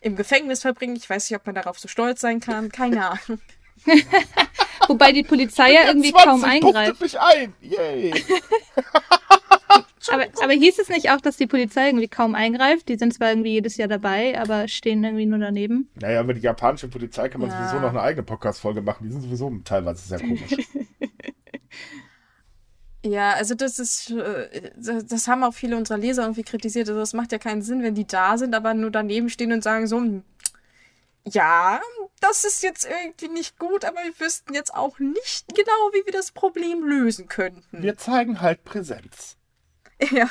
im 0.00 0.16
Gefängnis 0.16 0.60
verbringen. 0.62 0.96
Ich 0.96 1.08
weiß 1.08 1.30
nicht, 1.30 1.38
ob 1.38 1.46
man 1.46 1.54
darauf 1.54 1.78
so 1.78 1.88
stolz 1.88 2.20
sein 2.20 2.40
kann. 2.40 2.70
Keine 2.70 3.10
Ahnung. 3.10 3.40
Wobei 4.88 5.12
die 5.12 5.22
Polizei 5.22 5.72
ja 5.72 5.86
irgendwie 5.88 6.12
20 6.12 6.28
kaum 6.30 6.44
eingreift. 6.44 7.00
mich 7.00 7.18
ein. 7.18 7.54
Yay. 7.60 8.12
Aber, 10.08 10.24
aber 10.40 10.52
hieß 10.52 10.78
es 10.78 10.88
nicht 10.88 11.10
auch, 11.10 11.20
dass 11.20 11.36
die 11.36 11.48
Polizei 11.48 11.86
irgendwie 11.88 12.06
kaum 12.06 12.36
eingreift? 12.36 12.88
Die 12.88 12.96
sind 12.96 13.12
zwar 13.12 13.30
irgendwie 13.30 13.50
jedes 13.50 13.76
Jahr 13.76 13.88
dabei, 13.88 14.38
aber 14.40 14.68
stehen 14.68 15.02
irgendwie 15.02 15.26
nur 15.26 15.40
daneben. 15.40 15.90
Naja, 15.96 16.20
über 16.22 16.32
die 16.32 16.42
japanische 16.42 16.86
Polizei 16.86 17.28
kann 17.28 17.40
man 17.40 17.50
Ja. 17.50 17.58
sowieso 17.68 17.80
noch 17.82 17.90
eine 17.90 18.02
eigene 18.02 18.22
Podcast-Folge 18.22 18.82
machen. 18.82 19.02
Die 19.04 19.10
sind 19.10 19.22
sowieso 19.22 19.52
teilweise 19.64 20.06
sehr 20.06 20.20
komisch. 20.20 20.42
Ja, 23.06 23.34
also 23.34 23.54
das 23.54 23.78
ist, 23.78 24.10
äh, 24.10 24.72
das 24.76 25.28
haben 25.28 25.44
auch 25.44 25.54
viele 25.54 25.76
unserer 25.76 25.98
Leser 25.98 26.22
irgendwie 26.22 26.42
kritisiert. 26.42 26.88
Also 26.88 26.98
das 26.98 27.12
macht 27.12 27.30
ja 27.30 27.38
keinen 27.38 27.62
Sinn, 27.62 27.82
wenn 27.82 27.94
die 27.94 28.06
da 28.06 28.36
sind, 28.36 28.54
aber 28.54 28.74
nur 28.74 28.90
daneben 28.90 29.30
stehen 29.30 29.52
und 29.52 29.62
sagen 29.62 29.86
so, 29.86 29.98
hm, 29.98 30.24
ja, 31.24 31.80
das 32.20 32.44
ist 32.44 32.62
jetzt 32.62 32.84
irgendwie 32.84 33.28
nicht 33.28 33.58
gut, 33.58 33.84
aber 33.84 33.98
wir 33.98 34.18
wüssten 34.18 34.54
jetzt 34.54 34.74
auch 34.74 34.98
nicht 34.98 35.46
genau, 35.54 35.90
wie 35.92 36.04
wir 36.04 36.12
das 36.12 36.32
Problem 36.32 36.82
lösen 36.84 37.28
könnten. 37.28 37.82
wir 37.82 37.96
zeigen 37.96 38.40
halt 38.40 38.64
Präsenz. 38.64 39.36
Ja. 40.10 40.28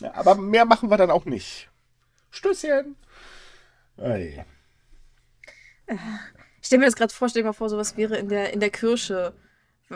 Ja, 0.00 0.14
aber 0.14 0.34
mehr 0.34 0.64
machen 0.64 0.90
wir 0.90 0.96
dann 0.96 1.10
auch 1.10 1.24
nicht. 1.24 1.70
Stößchen. 2.30 2.96
Ey. 3.96 4.44
Ich 6.60 6.66
stelle 6.66 6.80
mir 6.80 6.86
das 6.86 6.96
gerade 6.96 7.14
vor, 7.14 7.28
stell 7.28 7.42
dir 7.42 7.48
mal 7.48 7.52
vor, 7.52 7.68
sowas 7.68 7.96
wäre 7.96 8.16
in 8.16 8.28
der, 8.28 8.52
in 8.52 8.60
der 8.60 8.70
Kirche. 8.70 9.34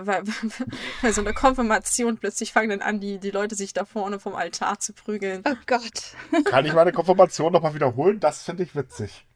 Bei, 0.05 0.23
bei 1.03 1.13
so 1.13 1.21
einer 1.21 1.33
Konfirmation 1.33 2.17
plötzlich 2.19 2.53
fangen 2.53 2.71
dann 2.71 2.81
an, 2.83 3.01
die, 3.01 3.19
die 3.19 3.31
Leute 3.31 3.55
sich 3.55 3.73
da 3.73 3.85
vorne 3.85 4.19
vom 4.21 4.35
Altar 4.35 4.79
zu 4.81 4.93
prügeln. 4.93 5.43
Oh 5.49 5.55
Gott. 5.67 6.15
Kann 6.45 6.65
ich 6.67 6.73
meine 6.73 6.93
Konfirmation 6.93 7.53
nochmal 7.53 7.75
wiederholen? 7.75 8.21
Das 8.21 8.43
finde 8.43 8.63
ich 8.63 8.75
witzig. 8.75 9.27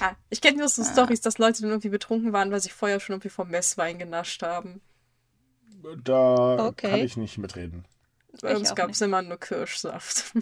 Ja, 0.00 0.14
ich 0.28 0.40
kenne 0.42 0.58
nur 0.58 0.68
so 0.68 0.84
Stories, 0.84 1.22
dass 1.22 1.38
Leute 1.38 1.62
dann 1.62 1.70
irgendwie 1.70 1.88
betrunken 1.88 2.32
waren, 2.34 2.50
weil 2.50 2.60
sie 2.60 2.68
vorher 2.70 3.00
schon 3.00 3.14
irgendwie 3.14 3.30
vom 3.30 3.48
Messwein 3.48 3.98
genascht 3.98 4.42
haben. 4.42 4.80
Da 6.02 6.66
Okay. 6.66 6.90
kann 6.90 7.00
ich 7.00 7.16
nicht 7.16 7.38
mitreden. 7.38 7.84
Bei 8.42 8.52
Ich 8.52 8.58
uns 8.58 8.74
gab 8.74 8.90
es 8.90 9.00
immer 9.00 9.22
nur 9.22 9.38
Kirschsaft. 9.38 10.32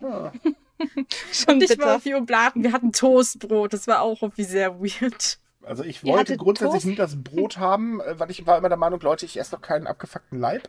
Ja. 0.00 0.32
Schon 1.32 1.58
Nicht 1.58 1.68
mal 1.70 1.76
bitter. 1.76 1.96
auf 1.96 2.02
die 2.04 2.14
Oblaten, 2.14 2.62
wir 2.62 2.72
hatten 2.72 2.92
Toastbrot, 2.92 3.74
das 3.74 3.86
war 3.86 4.00
auch 4.00 4.22
irgendwie 4.22 4.44
sehr 4.44 4.80
weird. 4.80 5.38
Also 5.62 5.84
ich 5.84 6.04
wollte 6.04 6.36
grundsätzlich 6.36 6.82
Toast? 6.82 6.86
nie 6.86 6.94
das 6.94 7.22
Brot 7.22 7.56
haben, 7.58 8.00
äh, 8.00 8.18
weil 8.18 8.30
ich 8.30 8.46
war 8.46 8.58
immer 8.58 8.68
der 8.68 8.78
Meinung, 8.78 9.00
Leute, 9.00 9.26
ich 9.26 9.38
esse 9.38 9.52
doch 9.52 9.62
keinen 9.62 9.86
abgefuckten 9.86 10.38
Leib. 10.38 10.68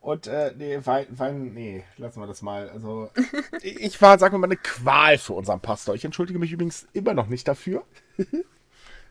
Und 0.00 0.26
äh, 0.26 0.52
nee, 0.56 0.78
Wein, 0.84 1.06
Wein, 1.10 1.54
nee, 1.54 1.82
lassen 1.96 2.20
wir 2.20 2.26
das 2.26 2.42
mal. 2.42 2.68
Also 2.68 3.10
ich 3.62 4.00
war, 4.02 4.18
sagen 4.18 4.34
wir 4.34 4.38
mal, 4.38 4.48
eine 4.48 4.56
Qual 4.56 5.16
für 5.18 5.32
unseren 5.32 5.60
Pastor. 5.60 5.94
Ich 5.94 6.04
entschuldige 6.04 6.38
mich 6.38 6.52
übrigens 6.52 6.86
immer 6.92 7.14
noch 7.14 7.26
nicht 7.26 7.48
dafür. 7.48 7.84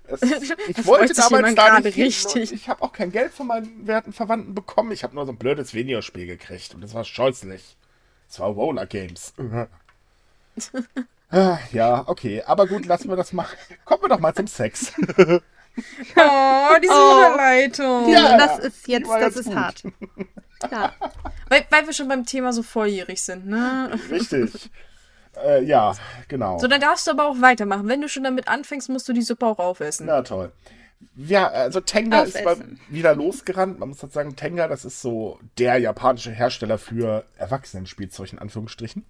Es, 0.06 0.22
ich 0.22 0.76
Da 0.76 0.86
wollte 0.86 1.14
damals 1.14 1.56
gerade 1.56 1.82
nicht 1.82 1.98
richtig. 1.98 2.52
Ich 2.52 2.68
habe 2.68 2.82
auch 2.82 2.92
kein 2.92 3.14
Geld 3.14 3.32
von 3.32 3.48
meinen 3.48 3.88
werten 3.88 4.12
Verwandten 4.12 4.54
bekommen. 4.54 4.92
Ich 4.92 5.02
habe 5.04 5.16
nur 5.16 5.26
so 5.26 5.32
ein 5.32 5.38
blödes 5.38 5.74
Videospiel 5.74 6.28
gekriegt 6.28 6.76
und 6.76 6.82
das 6.82 6.94
war 6.94 7.06
scheußlich. 7.06 7.78
Es 8.30 8.38
war 8.38 8.50
Roller 8.50 8.86
Games. 8.86 9.34
Ah, 11.34 11.58
ja, 11.72 12.04
okay. 12.08 12.44
Aber 12.46 12.68
gut, 12.68 12.86
lassen 12.86 13.10
wir 13.10 13.16
das 13.16 13.34
mal. 13.34 13.46
Kommen 13.86 14.04
wir 14.04 14.10
doch 14.10 14.20
mal 14.20 14.34
zum 14.34 14.48
Sex. 14.48 14.94
Oh, 16.16 16.76
diese 16.84 16.94
Oh. 16.94 17.34
Überleitung. 17.34 18.08
Ja. 18.10 18.38
das 18.38 18.60
ist 18.60 18.88
jetzt, 18.88 19.10
das 19.10 19.36
ist 19.38 19.46
gut. 19.48 19.56
hart. 19.56 19.84
Ja. 20.72 20.94
Weil, 21.50 21.66
weil 21.72 21.86
wir 21.88 21.94
schon 21.94 22.08
beim 22.08 22.26
Thema 22.26 22.54
so 22.54 22.62
volljährig 22.64 23.22
sind, 23.22 23.48
ne? 23.48 23.92
Richtig. 24.12 24.70
Äh, 25.44 25.64
ja, 25.64 25.94
genau. 26.28 26.58
So, 26.60 26.68
dann 26.68 26.80
darfst 26.80 27.06
du 27.08 27.12
aber 27.12 27.28
auch 27.28 27.42
weitermachen. 27.42 27.88
Wenn 27.88 28.02
du 28.02 28.08
schon 28.08 28.24
damit 28.24 28.48
anfängst, 28.48 28.88
musst 28.90 29.08
du 29.10 29.14
die 29.14 29.22
Suppe 29.24 29.46
auch 29.48 29.60
aufessen. 29.60 30.06
Na 30.08 30.22
toll. 30.22 30.52
Ja, 31.16 31.48
also 31.48 31.80
Tenga 31.82 32.22
ist 32.22 32.36
mal 32.44 32.54
Aufessen. 32.54 32.80
wieder 32.90 33.14
losgerannt. 33.16 33.80
Man 33.80 33.90
muss 33.90 34.02
halt 34.04 34.14
sagen, 34.14 34.36
Tenga, 34.36 34.68
das 34.68 34.86
ist 34.86 35.02
so 35.02 35.40
der 35.58 35.78
japanische 35.80 36.32
Hersteller 36.32 36.78
für 36.78 37.26
Erwachsenenspielzeug 37.38 38.32
in 38.34 38.40
Anführungsstrichen. 38.40 39.06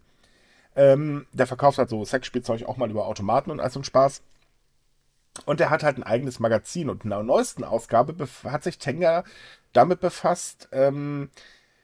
Ähm, 0.76 1.28
der 1.32 1.48
verkauft 1.48 1.78
halt 1.78 1.90
so 1.90 2.04
Sexspielzeug 2.04 2.64
auch 2.64 2.78
mal 2.78 2.90
über 2.90 3.06
Automaten 3.06 3.52
und 3.52 3.60
all 3.60 3.70
so 3.70 3.80
ein 3.80 3.84
Spaß. 3.84 4.22
Und 5.46 5.60
er 5.60 5.70
hat 5.70 5.84
halt 5.84 5.98
ein 5.98 6.04
eigenes 6.04 6.40
Magazin. 6.40 6.90
Und 6.90 7.04
in 7.04 7.10
der 7.10 7.24
neuesten 7.24 7.64
Ausgabe 7.64 8.16
hat 8.46 8.64
sich 8.64 8.78
Tenga 8.78 9.24
damit 9.74 10.00
befasst, 10.00 10.70
ähm, 10.72 11.30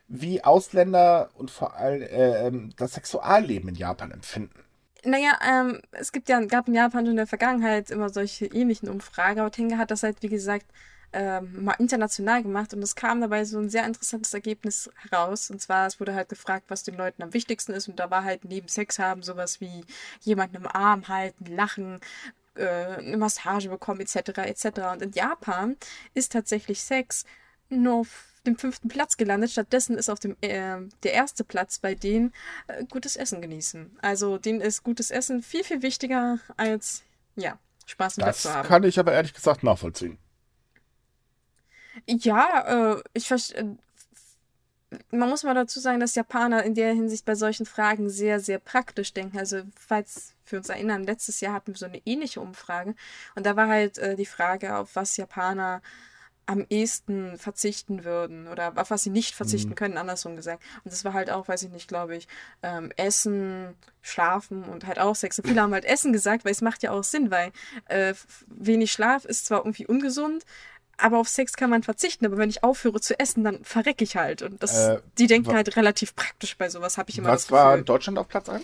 wie 0.08 0.44
Ausländer 0.44 1.30
und 1.36 1.52
vor 1.52 1.76
allem 1.76 2.02
äh, 2.02 2.48
ähm, 2.48 2.74
das 2.78 2.94
Sexualleben 2.94 3.70
in 3.70 3.76
Japan 3.76 4.12
empfinden. 4.12 4.64
Naja, 5.06 5.40
ähm, 5.48 5.82
es 5.92 6.12
gibt 6.12 6.30
ja, 6.30 6.44
gab 6.46 6.68
in 6.68 6.74
Japan 6.74 7.06
schon 7.06 7.12
in 7.12 7.18
der 7.18 7.28
Vergangenheit 7.28 7.90
immer 7.90 8.10
solche 8.10 8.48
ähnlichen 8.48 8.90
Umfragen, 8.90 9.40
aber 9.40 9.52
Tenga 9.52 9.78
hat 9.78 9.92
das 9.92 10.04
halt, 10.04 10.22
wie 10.22 10.30
gesagt, 10.30 10.66
ähm, 11.14 11.64
mal 11.64 11.76
international 11.80 12.44
gemacht 12.44 12.74
und 12.74 12.82
es 12.82 12.96
kam 12.96 13.22
dabei 13.22 13.44
so 13.46 13.60
ein 13.60 13.70
sehr 13.70 13.86
interessantes 13.86 14.34
Ergebnis 14.34 14.90
heraus. 14.96 15.50
Und 15.50 15.62
zwar, 15.62 15.88
es 15.88 16.00
wurde 16.00 16.14
halt 16.14 16.30
gefragt, 16.30 16.66
was 16.70 16.84
den 16.84 16.96
Leuten 16.96 17.24
am 17.24 17.34
wichtigsten 17.34 17.74
ist 17.74 17.88
und 17.88 18.00
da 18.00 18.10
war 18.12 18.24
halt 18.24 18.46
neben 18.46 18.68
Sex 18.68 19.00
haben 19.00 19.24
sowas 19.24 19.62
wie 19.62 19.84
jemanden 20.22 20.58
im 20.58 20.68
Arm 20.68 21.08
halten, 21.08 21.46
lachen, 21.46 22.00
äh, 22.56 22.68
eine 22.68 23.18
Massage 23.18 23.70
bekommen, 23.70 24.02
etc., 24.02 24.16
etc. 24.40 24.66
Und 24.92 25.02
in 25.02 25.12
Japan 25.12 25.78
ist 26.14 26.32
tatsächlich 26.32 26.82
Sex 26.82 27.26
nur 27.70 28.02
auf 28.02 28.26
dem 28.46 28.58
fünften 28.58 28.88
Platz 28.88 29.18
gelandet. 29.18 29.52
Stattdessen 29.52 29.98
ist 29.98 30.10
auf 30.10 30.20
dem 30.20 30.36
äh, 30.42 30.78
der 31.04 31.14
erste 31.14 31.44
Platz 31.44 31.80
bei 31.80 31.96
denen 31.96 32.34
äh, 32.68 32.84
gutes 32.86 33.16
Essen 33.16 33.42
genießen. 33.42 33.98
Also 34.02 34.38
denen 34.38 34.62
ist 34.62 34.84
gutes 34.84 35.12
Essen 35.12 35.42
viel, 35.42 35.64
viel 35.64 35.82
wichtiger 35.82 36.40
als 36.58 37.04
ja, 37.36 37.58
Spaß 37.86 38.18
im 38.18 38.22
Bett 38.26 38.30
Das 38.30 38.42
zu 38.44 38.54
haben. 38.54 38.68
kann 38.68 38.84
ich 38.84 39.00
aber 39.00 39.14
ehrlich 39.14 39.34
gesagt 39.34 39.64
nachvollziehen. 39.64 40.18
Ja, 42.08 42.94
äh, 42.96 43.04
ich 43.14 43.28
verstehe. 43.28 43.78
Man 45.12 45.30
muss 45.30 45.44
mal 45.44 45.54
dazu 45.54 45.80
sagen, 45.80 46.00
dass 46.00 46.16
Japaner 46.16 46.64
in 46.64 46.74
der 46.74 46.94
Hinsicht 46.94 47.24
bei 47.24 47.36
solchen 47.36 47.68
Fragen 47.68 48.10
sehr, 48.10 48.40
sehr 48.40 48.58
praktisch 48.58 49.14
denken. 49.14 49.38
Also, 49.38 49.62
falls 49.80 50.34
wir 50.48 50.58
uns 50.58 50.70
erinnern, 50.70 51.04
letztes 51.04 51.42
Jahr 51.42 51.54
hatten 51.54 51.74
wir 51.74 51.78
so 51.78 51.86
eine 51.86 52.02
ähnliche 52.06 52.42
Umfrage. 52.42 52.96
Und 53.36 53.46
da 53.46 53.56
war 53.56 53.68
halt 53.68 54.00
äh, 54.00 54.16
die 54.16 54.26
Frage, 54.26 54.76
auf 54.76 54.96
was 54.96 55.16
Japaner 55.18 55.82
am 56.48 56.66
ehesten 56.72 57.38
verzichten 57.38 58.04
würden 58.04 58.48
oder 58.48 58.74
auf 58.76 58.90
was 58.90 59.04
sie 59.04 59.12
nicht 59.12 59.36
verzichten 59.36 59.70
Mhm. 59.70 59.76
können, 59.76 59.98
andersrum 59.98 60.36
gesagt. 60.36 60.64
Und 60.84 60.92
das 60.92 61.06
war 61.06 61.14
halt 61.14 61.30
auch, 61.30 61.48
weiß 61.48 61.62
ich 61.62 61.70
nicht, 61.70 61.88
glaube 61.88 62.16
ich, 62.16 62.28
ähm, 62.64 62.92
Essen, 62.98 63.76
Schlafen 64.02 64.64
und 64.64 64.88
halt 64.88 64.98
auch 64.98 65.16
Sex. 65.16 65.38
Und 65.38 65.48
viele 65.48 65.62
haben 65.62 65.74
halt 65.74 65.86
Essen 65.86 66.12
gesagt, 66.12 66.46
weil 66.46 66.52
es 66.54 66.62
macht 66.62 66.82
ja 66.82 66.90
auch 66.90 67.04
Sinn, 67.04 67.30
weil 67.30 67.52
äh, 67.86 68.16
wenig 68.48 68.92
Schlaf 68.92 69.26
ist 69.26 69.46
zwar 69.46 69.60
irgendwie 69.60 69.86
ungesund, 69.86 70.44
aber 71.00 71.18
auf 71.20 71.28
Sex 71.28 71.54
kann 71.54 71.70
man 71.70 71.84
verzichten. 71.84 72.26
Aber 72.26 72.38
wenn 72.38 72.50
ich 72.50 72.64
aufhöre 72.64 73.00
zu 73.02 73.20
essen, 73.20 73.44
dann 73.44 73.64
verrecke 73.64 74.04
ich 74.04 74.16
halt. 74.16 74.42
Und 74.42 74.62
das, 74.62 74.76
Äh, 74.88 75.02
die 75.18 75.28
denken 75.28 75.54
halt 75.54 75.76
relativ 75.76 76.16
praktisch 76.16 76.58
bei 76.58 76.70
sowas, 76.70 76.98
habe 76.98 77.10
ich 77.10 77.18
immer 77.18 77.30
Was 77.30 77.44
das 77.44 77.52
war. 77.52 77.78
Deutschland 77.80 78.18
auf 78.18 78.28
Platz 78.28 78.50
1? 78.50 78.64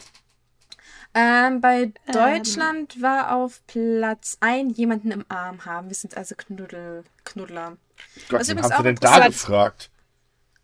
Ähm, 1.18 1.62
bei 1.62 1.94
Deutschland 2.12 3.02
war 3.02 3.36
auf 3.36 3.66
Platz 3.68 4.38
ein 4.42 4.70
jemanden 4.70 5.12
im 5.12 5.24
Arm 5.30 5.64
haben. 5.66 5.88
Wir 5.88 5.96
sind 5.96 6.18
also 6.18 6.36
Knuddel, 6.36 7.06
Knuddler. 7.24 7.78
Gott, 8.28 8.42
Was 8.42 8.50
haben 8.50 8.62
sie 8.62 8.74
auch 8.76 8.84
denn 8.84 8.96
da 8.96 9.26
gefragt? 9.28 9.90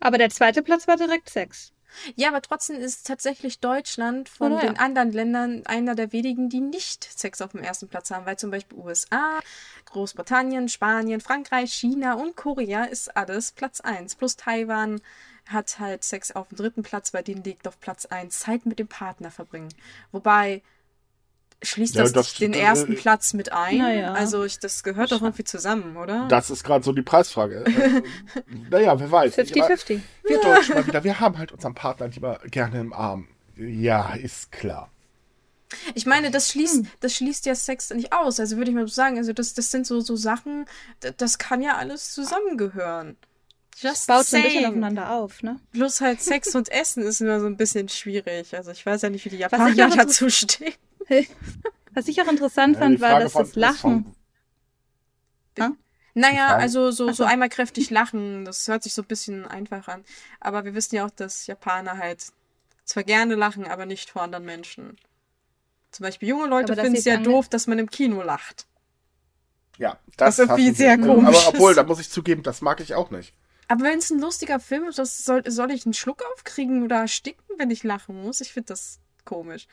Aber 0.01 0.17
der 0.17 0.29
zweite 0.29 0.61
Platz 0.61 0.87
war 0.87 0.97
direkt 0.97 1.29
Sex. 1.29 1.71
Ja, 2.15 2.29
aber 2.29 2.41
trotzdem 2.41 2.77
ist 2.77 3.07
tatsächlich 3.07 3.59
Deutschland 3.59 4.29
von 4.29 4.53
ja. 4.53 4.59
den 4.61 4.77
anderen 4.77 5.11
Ländern 5.11 5.65
einer 5.65 5.95
der 5.95 6.11
wenigen, 6.11 6.49
die 6.49 6.61
nicht 6.61 7.03
Sex 7.03 7.41
auf 7.41 7.51
dem 7.51 7.63
ersten 7.63 7.87
Platz 7.87 8.11
haben, 8.11 8.25
weil 8.25 8.37
zum 8.37 8.51
Beispiel 8.51 8.77
USA, 8.77 9.39
Großbritannien, 9.85 10.69
Spanien, 10.69 11.21
Frankreich, 11.21 11.73
China 11.73 12.13
und 12.13 12.35
Korea 12.35 12.85
ist 12.85 13.15
alles 13.15 13.51
Platz 13.51 13.81
1. 13.81 14.15
Plus 14.15 14.35
Taiwan 14.35 15.01
hat 15.47 15.79
halt 15.79 16.03
Sex 16.03 16.31
auf 16.31 16.49
dem 16.49 16.57
dritten 16.57 16.83
Platz, 16.83 17.11
bei 17.11 17.21
denen 17.21 17.43
liegt 17.43 17.67
auf 17.67 17.79
Platz 17.79 18.05
1 18.05 18.39
Zeit 18.39 18.65
mit 18.65 18.79
dem 18.79 18.87
Partner 18.87 19.31
verbringen. 19.31 19.73
Wobei 20.11 20.61
schließt 21.63 21.95
Ja, 21.95 22.03
das, 22.03 22.13
das- 22.13 22.33
den 22.35 22.53
äh, 22.53 22.59
ersten 22.59 22.95
Platz 22.95 23.33
mit 23.33 23.51
ein? 23.51 23.77
Naja. 23.77 24.13
Also 24.13 24.43
ich, 24.43 24.59
das 24.59 24.83
gehört 24.83 25.11
doch 25.11 25.21
irgendwie 25.21 25.43
zusammen, 25.43 25.95
oder? 25.97 26.27
Das 26.27 26.49
ist 26.49 26.63
gerade 26.63 26.83
so 26.83 26.91
die 26.91 27.01
Preisfrage. 27.03 27.63
Äh, 27.75 28.01
naja, 28.69 28.99
wer 28.99 29.11
weiß. 29.11 29.37
nicht, 29.37 29.57
aber 29.61 29.73
50-50. 29.73 29.99
Wir 30.27 30.39
Deutschen 30.41 30.75
mal 30.75 30.87
wieder, 30.87 31.03
wir 31.03 31.19
haben 31.19 31.37
halt 31.37 31.51
unseren 31.51 31.73
Partner 31.75 32.07
lieber 32.07 32.39
gerne 32.45 32.79
im 32.79 32.93
Arm. 32.93 33.27
Ja, 33.57 34.13
ist 34.15 34.51
klar. 34.51 34.89
Ich 35.95 36.05
meine, 36.05 36.31
das 36.31 36.47
Hm. 36.47 36.51
schließt, 36.51 36.85
das 36.99 37.13
schließt 37.15 37.45
ja 37.45 37.55
Sex 37.55 37.91
nicht 37.91 38.11
aus. 38.13 38.39
Also 38.39 38.57
würde 38.57 38.71
ich 38.71 38.75
mal 38.75 38.87
so 38.87 38.93
sagen, 38.93 39.17
also 39.17 39.31
das, 39.33 39.53
das 39.53 39.71
sind 39.71 39.85
so, 39.87 40.01
so 40.01 40.15
Sachen, 40.15 40.65
das 41.17 41.37
kann 41.37 41.61
ja 41.61 41.77
alles 41.77 42.11
zusammengehören. 42.13 43.15
Just 43.77 44.07
Baut 44.07 44.25
so 44.25 44.37
ein 44.37 44.43
bisschen 44.43 44.65
aufeinander 44.65 45.11
auf, 45.11 45.41
ne? 45.43 45.59
Bloß 45.71 46.01
halt 46.01 46.21
Sex 46.21 46.53
und 46.55 46.69
Essen 46.69 47.03
ist 47.03 47.21
immer 47.21 47.39
so 47.39 47.45
ein 47.47 47.55
bisschen 47.57 47.87
schwierig. 47.89 48.55
Also 48.55 48.71
ich 48.71 48.85
weiß 48.85 49.01
ja 49.03 49.09
nicht, 49.09 49.23
wie 49.25 49.29
die 49.29 49.37
Japaner 49.37 49.89
dazu 49.95 50.29
stehen. 50.29 50.73
Was 51.93 52.07
ich 52.07 52.21
auch 52.21 52.27
interessant 52.27 52.77
Ja, 52.79 52.87
die 52.87 52.97
fand, 52.97 53.13
war, 53.13 53.19
dass 53.19 53.33
von- 53.33 53.43
das 53.45 53.55
Lachen. 53.55 54.15
Naja, 56.13 56.47
Frage- 56.47 56.61
also 56.63 56.91
so, 56.91 57.11
so 57.13 57.23
einmal 57.23 57.49
kräftig 57.49 57.89
lachen, 57.89 58.43
das 58.43 58.67
hört 58.67 58.83
sich 58.83 58.93
so 58.93 59.01
ein 59.01 59.07
bisschen 59.07 59.45
einfach 59.45 59.87
an. 59.87 60.03
Aber 60.41 60.65
wir 60.65 60.73
wissen 60.73 60.95
ja 60.95 61.05
auch, 61.05 61.09
dass 61.11 61.47
Japaner 61.47 61.97
halt 61.97 62.33
zwar 62.83 63.03
gerne 63.03 63.35
lachen, 63.35 63.65
aber 63.65 63.85
nicht 63.85 64.09
vor 64.09 64.21
anderen 64.21 64.45
Menschen. 64.45 64.97
Zum 65.91 66.03
Beispiel 66.05 66.29
junge 66.29 66.47
Leute 66.47 66.75
finden 66.75 66.95
es 66.95 67.05
ja 67.05 67.17
doof, 67.17 67.47
dass 67.49 67.67
man 67.67 67.79
im 67.79 67.89
Kino 67.89 68.21
lacht. 68.21 68.65
Ja, 69.77 69.97
das 70.17 70.37
irgendwie 70.39 70.63
hassen 70.67 70.75
sie. 70.75 70.83
sehr 70.83 70.97
komisch 70.97 71.27
Aber 71.27 71.47
obwohl, 71.49 71.71
ist. 71.71 71.77
da 71.77 71.83
muss 71.83 71.99
ich 71.99 72.09
zugeben, 72.09 72.43
das 72.43 72.61
mag 72.61 72.79
ich 72.81 72.93
auch 72.93 73.09
nicht. 73.09 73.33
Aber 73.67 73.85
wenn 73.85 73.99
es 73.99 74.09
ein 74.09 74.19
lustiger 74.19 74.59
Film 74.59 74.85
ist, 74.89 74.97
soll, 74.97 75.49
soll 75.49 75.71
ich 75.71 75.85
einen 75.85 75.93
Schluck 75.93 76.23
aufkriegen 76.33 76.83
oder 76.83 76.97
ersticken, 76.97 77.43
wenn 77.57 77.71
ich 77.71 77.83
lachen 77.83 78.21
muss? 78.21 78.41
Ich 78.41 78.51
finde 78.51 78.67
das 78.67 78.99
komisch. 79.23 79.67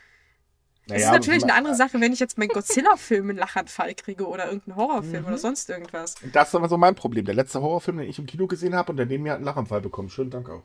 Es 0.90 0.94
Naja, 1.02 1.06
ist 1.06 1.12
natürlich 1.12 1.42
eine 1.44 1.54
andere 1.54 1.74
Sache, 1.74 2.00
wenn 2.00 2.12
ich 2.14 2.18
jetzt 2.20 2.38
meinen 2.38 2.48
Godzilla-Film 2.48 3.28
einen 3.28 3.38
Lachanfall 3.38 3.94
kriege 3.94 4.26
oder 4.26 4.46
irgendeinen 4.46 4.76
Horrorfilm 4.76 5.22
Mhm. 5.22 5.28
oder 5.28 5.38
sonst 5.38 5.68
irgendwas. 5.68 6.14
Das 6.32 6.48
ist 6.48 6.54
aber 6.54 6.68
so 6.68 6.78
mein 6.78 6.94
Problem. 6.94 7.26
Der 7.26 7.34
letzte 7.34 7.60
Horrorfilm, 7.60 7.98
den 7.98 8.08
ich 8.08 8.18
im 8.18 8.24
Kino 8.26 8.46
gesehen 8.46 8.74
habe 8.74 8.92
und 8.92 8.96
der 8.96 9.04
neben 9.06 9.22
mir 9.24 9.32
hat 9.32 9.36
einen 9.36 9.44
Lachanfall 9.44 9.82
bekommen. 9.82 10.08
Schönen 10.08 10.30
Dank 10.30 10.48
auch. 10.48 10.62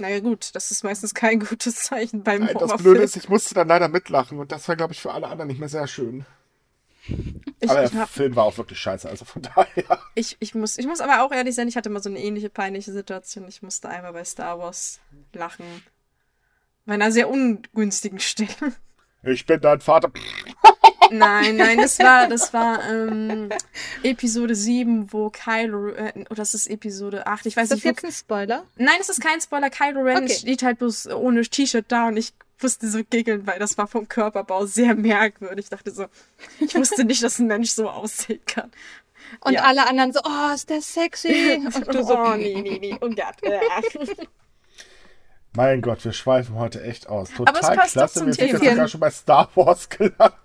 Naja 0.00 0.20
gut, 0.20 0.50
das 0.54 0.70
ist 0.72 0.82
meistens 0.82 1.14
kein 1.14 1.38
gutes 1.48 1.76
Zeichen 1.84 2.22
beim 2.24 2.40
Nein, 2.44 2.54
das 2.54 2.62
Horrorfilm. 2.62 2.82
Blöde 2.82 3.02
ist, 3.04 3.16
ich 3.16 3.28
musste 3.28 3.54
dann 3.54 3.68
leider 3.68 3.88
mitlachen 3.88 4.38
und 4.40 4.50
das 4.50 4.66
war, 4.68 4.74
glaube 4.76 4.92
ich, 4.92 5.00
für 5.00 5.12
alle 5.12 5.28
anderen 5.28 5.48
nicht 5.48 5.60
mehr 5.60 5.68
sehr 5.68 5.86
schön. 5.86 6.26
ich, 7.60 7.70
aber 7.70 7.84
ich, 7.84 7.90
der 7.92 8.00
hab, 8.00 8.08
Film 8.08 8.34
war 8.36 8.44
auch 8.44 8.58
wirklich 8.58 8.78
scheiße, 8.80 9.08
also 9.08 9.24
von 9.24 9.42
daher. 9.54 9.98
ich, 10.16 10.36
ich, 10.40 10.54
muss, 10.56 10.78
ich 10.78 10.86
muss 10.86 11.00
aber 11.00 11.22
auch 11.22 11.32
ehrlich 11.32 11.54
sein, 11.54 11.68
ich 11.68 11.76
hatte 11.76 11.90
mal 11.90 12.02
so 12.02 12.10
eine 12.10 12.18
ähnliche 12.20 12.50
peinliche 12.50 12.92
Situation. 12.92 13.46
Ich 13.48 13.62
musste 13.62 13.88
einmal 13.88 14.12
bei 14.12 14.24
Star 14.24 14.58
Wars 14.58 14.98
lachen. 15.32 15.64
Bei 16.86 16.94
einer 16.94 17.12
sehr 17.12 17.28
ungünstigen 17.30 18.18
Stelle. 18.20 18.48
Ich 19.32 19.46
bin 19.46 19.60
dein 19.60 19.80
Vater. 19.80 20.10
Nein, 21.10 21.56
nein, 21.56 21.78
das 21.78 21.98
war, 22.00 22.28
das 22.28 22.52
war 22.52 22.86
ähm, 22.90 23.48
Episode 24.02 24.54
7, 24.54 25.10
wo 25.12 25.30
Kylo, 25.30 25.88
äh, 25.88 26.12
oder 26.28 26.36
das 26.36 26.52
ist 26.54 26.66
Episode 26.68 27.26
8, 27.26 27.46
ich 27.46 27.56
weiß 27.56 27.64
Ist 27.64 27.70
das 27.70 27.76
nicht, 27.78 27.84
wo, 27.86 27.88
jetzt 27.88 28.04
ein 28.04 28.12
Spoiler? 28.12 28.64
Nein, 28.76 28.96
es 29.00 29.08
ist 29.08 29.20
kein 29.22 29.40
Spoiler, 29.40 29.70
Kylo 29.70 30.02
Ren 30.02 30.24
Okay. 30.24 30.34
steht 30.34 30.62
halt 30.62 30.78
bloß 30.78 31.06
ohne 31.08 31.42
T-Shirt 31.42 31.86
da 31.88 32.08
und 32.08 32.18
ich 32.18 32.34
musste 32.60 32.88
so 32.90 33.00
giggeln, 33.08 33.46
weil 33.46 33.58
das 33.58 33.78
war 33.78 33.86
vom 33.86 34.06
Körperbau 34.08 34.66
sehr 34.66 34.94
merkwürdig. 34.94 35.66
Ich 35.66 35.70
dachte 35.70 35.92
so, 35.92 36.06
ich 36.60 36.74
wusste 36.74 37.04
nicht, 37.04 37.22
dass 37.22 37.38
ein 37.38 37.46
Mensch 37.46 37.70
so 37.70 37.88
aussehen 37.88 38.40
kann. 38.46 38.70
Und 39.40 39.54
Ja. 39.54 39.62
alle 39.62 39.86
anderen 39.88 40.12
so, 40.12 40.20
oh, 40.24 40.54
ist 40.54 40.68
der 40.68 40.82
sexy. 40.82 41.62
Und 41.74 41.94
du 41.94 42.04
so, 42.04 42.18
oh, 42.18 42.34
nee, 42.36 42.60
nee, 42.60 42.78
nee, 42.80 42.96
und 43.00 43.16
Gott. 43.16 43.34
äh. 43.42 43.60
Mein 45.58 45.82
Gott, 45.82 46.04
wir 46.04 46.12
schweifen 46.12 46.54
heute 46.54 46.84
echt 46.84 47.08
aus. 47.08 47.30
Total 47.30 47.52
Aber 47.52 47.68
es 47.68 47.76
passt 47.76 47.92
klasse. 47.94 48.24
Wir 48.24 48.32
sind 48.32 48.52
jetzt 48.52 48.64
sogar 48.64 48.86
schon 48.86 49.00
bei 49.00 49.10
Star 49.10 49.48
Wars 49.56 49.88
gelandet. 49.88 50.36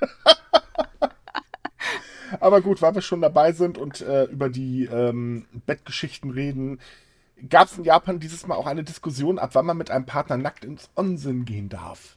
Aber 2.40 2.62
gut, 2.62 2.80
weil 2.80 2.94
wir 2.94 3.02
schon 3.02 3.20
dabei 3.20 3.52
sind 3.52 3.76
und 3.76 4.00
äh, 4.00 4.24
über 4.24 4.48
die 4.48 4.86
ähm, 4.86 5.44
Bettgeschichten 5.66 6.30
reden, 6.30 6.80
gab 7.50 7.68
es 7.68 7.76
in 7.76 7.84
Japan 7.84 8.18
dieses 8.18 8.46
Mal 8.46 8.54
auch 8.54 8.66
eine 8.66 8.82
Diskussion, 8.82 9.38
ab 9.38 9.50
wann 9.52 9.66
man 9.66 9.76
mit 9.76 9.90
einem 9.90 10.06
Partner 10.06 10.38
nackt 10.38 10.64
ins 10.64 10.88
Onsen 10.96 11.44
gehen 11.44 11.68
darf. 11.68 12.16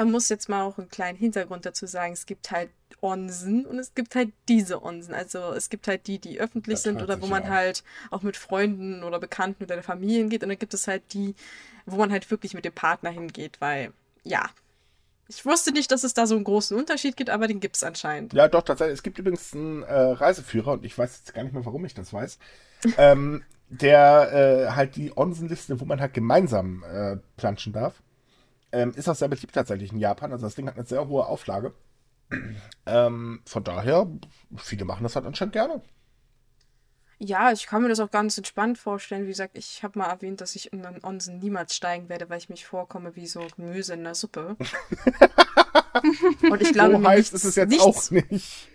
Man 0.00 0.12
muss 0.12 0.30
jetzt 0.30 0.48
mal 0.48 0.62
auch 0.62 0.78
einen 0.78 0.88
kleinen 0.88 1.18
Hintergrund 1.18 1.66
dazu 1.66 1.84
sagen. 1.86 2.14
Es 2.14 2.24
gibt 2.24 2.50
halt 2.50 2.70
Onsen 3.02 3.66
und 3.66 3.78
es 3.78 3.94
gibt 3.94 4.14
halt 4.14 4.30
diese 4.48 4.82
Onsen. 4.82 5.12
Also 5.12 5.52
es 5.52 5.68
gibt 5.68 5.88
halt 5.88 6.06
die, 6.06 6.18
die 6.18 6.40
öffentlich 6.40 6.76
Das 6.76 6.84
sind 6.84 7.02
oder 7.02 7.20
wo 7.20 7.26
man 7.26 7.42
an. 7.42 7.50
halt 7.50 7.84
auch 8.10 8.22
mit 8.22 8.38
Freunden 8.38 9.04
oder 9.04 9.18
Bekannten 9.18 9.64
oder 9.64 9.74
der 9.74 9.84
Familie 9.84 10.20
hingeht. 10.20 10.42
Und 10.42 10.48
dann 10.48 10.58
gibt 10.58 10.72
es 10.72 10.88
halt 10.88 11.02
die, 11.12 11.34
wo 11.84 11.96
man 11.96 12.10
halt 12.10 12.30
wirklich 12.30 12.54
mit 12.54 12.64
dem 12.64 12.72
Partner 12.72 13.10
hingeht, 13.10 13.60
weil, 13.60 13.92
ja. 14.24 14.48
Ich 15.28 15.44
wusste 15.44 15.70
nicht, 15.70 15.92
dass 15.92 16.02
es 16.02 16.14
da 16.14 16.26
so 16.26 16.34
einen 16.34 16.44
großen 16.44 16.78
Unterschied 16.78 17.18
gibt, 17.18 17.28
aber 17.28 17.46
den 17.46 17.60
gibt 17.60 17.76
es 17.76 17.84
anscheinend. 17.84 18.32
Ja, 18.32 18.48
doch, 18.48 18.62
tatsächlich. 18.62 18.94
Es 18.94 19.02
gibt 19.02 19.18
übrigens 19.18 19.52
einen 19.52 19.82
äh, 19.82 19.92
Reiseführer 19.94 20.72
und 20.72 20.84
ich 20.86 20.96
weiß 20.96 21.18
jetzt 21.18 21.34
gar 21.34 21.42
nicht 21.44 21.52
mehr, 21.52 21.66
warum 21.66 21.84
ich 21.84 21.92
das 21.92 22.12
weiß. 22.14 22.38
ähm, 22.96 23.44
der 23.68 24.32
äh, 24.32 24.70
halt 24.74 24.96
die 24.96 25.12
Onsenliste, 25.14 25.78
wo 25.78 25.84
man 25.84 26.00
halt 26.00 26.14
gemeinsam 26.14 26.84
äh, 26.84 27.18
planschen 27.36 27.74
darf, 27.74 28.02
ähm, 28.72 28.92
ist 28.94 29.08
auch 29.08 29.14
sehr 29.14 29.28
beliebt 29.28 29.54
tatsächlich 29.54 29.92
in 29.92 29.98
Japan. 29.98 30.32
Also 30.32 30.46
das 30.46 30.54
Ding 30.54 30.66
hat 30.68 30.76
eine 30.76 30.86
sehr 30.86 31.06
hohe 31.08 31.26
Auflage. 31.26 31.74
Ähm, 32.86 33.42
von 33.44 33.64
daher, 33.64 34.06
viele 34.56 34.84
machen 34.84 35.02
das 35.02 35.14
halt 35.16 35.26
anscheinend 35.26 35.52
gerne. 35.52 35.82
Ja, 37.18 37.52
ich 37.52 37.66
kann 37.66 37.82
mir 37.82 37.88
das 37.88 38.00
auch 38.00 38.10
ganz 38.10 38.38
entspannt 38.38 38.78
vorstellen. 38.78 39.24
Wie 39.24 39.28
gesagt, 39.28 39.56
ich 39.58 39.82
habe 39.82 39.98
mal 39.98 40.06
erwähnt, 40.06 40.40
dass 40.40 40.56
ich 40.56 40.72
in 40.72 40.82
den 40.82 41.04
Onsen 41.04 41.38
niemals 41.38 41.76
steigen 41.76 42.08
werde, 42.08 42.30
weil 42.30 42.38
ich 42.38 42.48
mich 42.48 42.64
vorkomme 42.66 43.14
wie 43.16 43.26
so 43.26 43.46
Gemüse 43.56 43.94
in 43.94 44.04
der 44.04 44.14
Suppe. 44.14 44.56
Und 46.50 46.62
ich 46.62 46.72
glaube, 46.72 46.92
so 46.92 46.98
mir 46.98 47.08
heißt 47.08 47.32
nichts- 47.32 47.44
ist 47.44 47.44
es 47.44 47.56
jetzt 47.56 47.68
nichts 47.68 47.84
auch 47.84 48.10
nicht. 48.10 48.68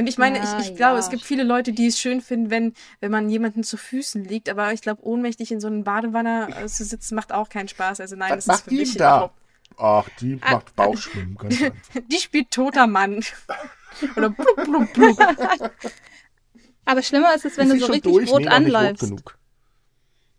Und 0.00 0.06
ich 0.08 0.18
meine, 0.18 0.38
Ja, 0.38 0.58
ich, 0.58 0.70
ich 0.70 0.76
glaube, 0.76 0.94
ja. 0.94 0.98
es 0.98 1.10
gibt 1.10 1.24
viele 1.24 1.42
Leute, 1.44 1.72
die 1.72 1.86
es 1.86 1.98
schön 2.00 2.20
finden, 2.20 2.50
wenn, 2.50 2.74
wenn 3.00 3.10
man 3.10 3.28
jemanden 3.30 3.62
zu 3.64 3.76
Füßen 3.76 4.24
liegt, 4.24 4.48
aber 4.48 4.72
ich 4.72 4.80
glaube, 4.82 5.04
ohnmächtig 5.04 5.52
in 5.52 5.60
so 5.60 5.66
einem 5.68 5.84
Badewanne 5.84 6.48
äh, 6.56 6.66
zu 6.66 6.84
sitzen, 6.84 7.14
macht 7.14 7.32
auch 7.32 7.48
keinen 7.48 7.68
Spaß. 7.68 8.00
Also 8.00 8.16
nein, 8.16 8.36
Was 8.36 8.46
das 8.46 8.46
ist 8.46 8.48
macht 8.48 8.64
für 8.64 8.70
die 8.70 8.76
mich 8.76 8.96
da? 8.96 9.08
überhaupt. 9.16 9.34
Ach, 9.76 10.08
die 10.20 10.38
Ah, 10.40 10.52
macht 10.54 10.74
Bauchschwimmen, 10.76 11.36
ganz 11.36 11.62
einfach. 11.62 11.84
Die 12.10 12.18
spielt 12.18 12.50
toter 12.50 12.86
Mann. 12.86 13.22
Oder 14.16 14.30
blub, 14.30 14.64
blub, 14.64 14.92
blub. 14.92 15.18
Aber 16.84 17.02
schlimmer 17.02 17.34
ist 17.34 17.44
es, 17.44 17.56
wenn 17.56 17.70
Ist 17.70 17.72
du 17.72 17.78
so 17.78 17.86
richtig 17.86 18.02
durch? 18.12 18.28
rot 18.28 18.46
Nee, 18.46 18.48
nicht 18.58 18.78
rot 18.80 18.86
anläufst. 18.86 19.00
genug. 19.00 19.38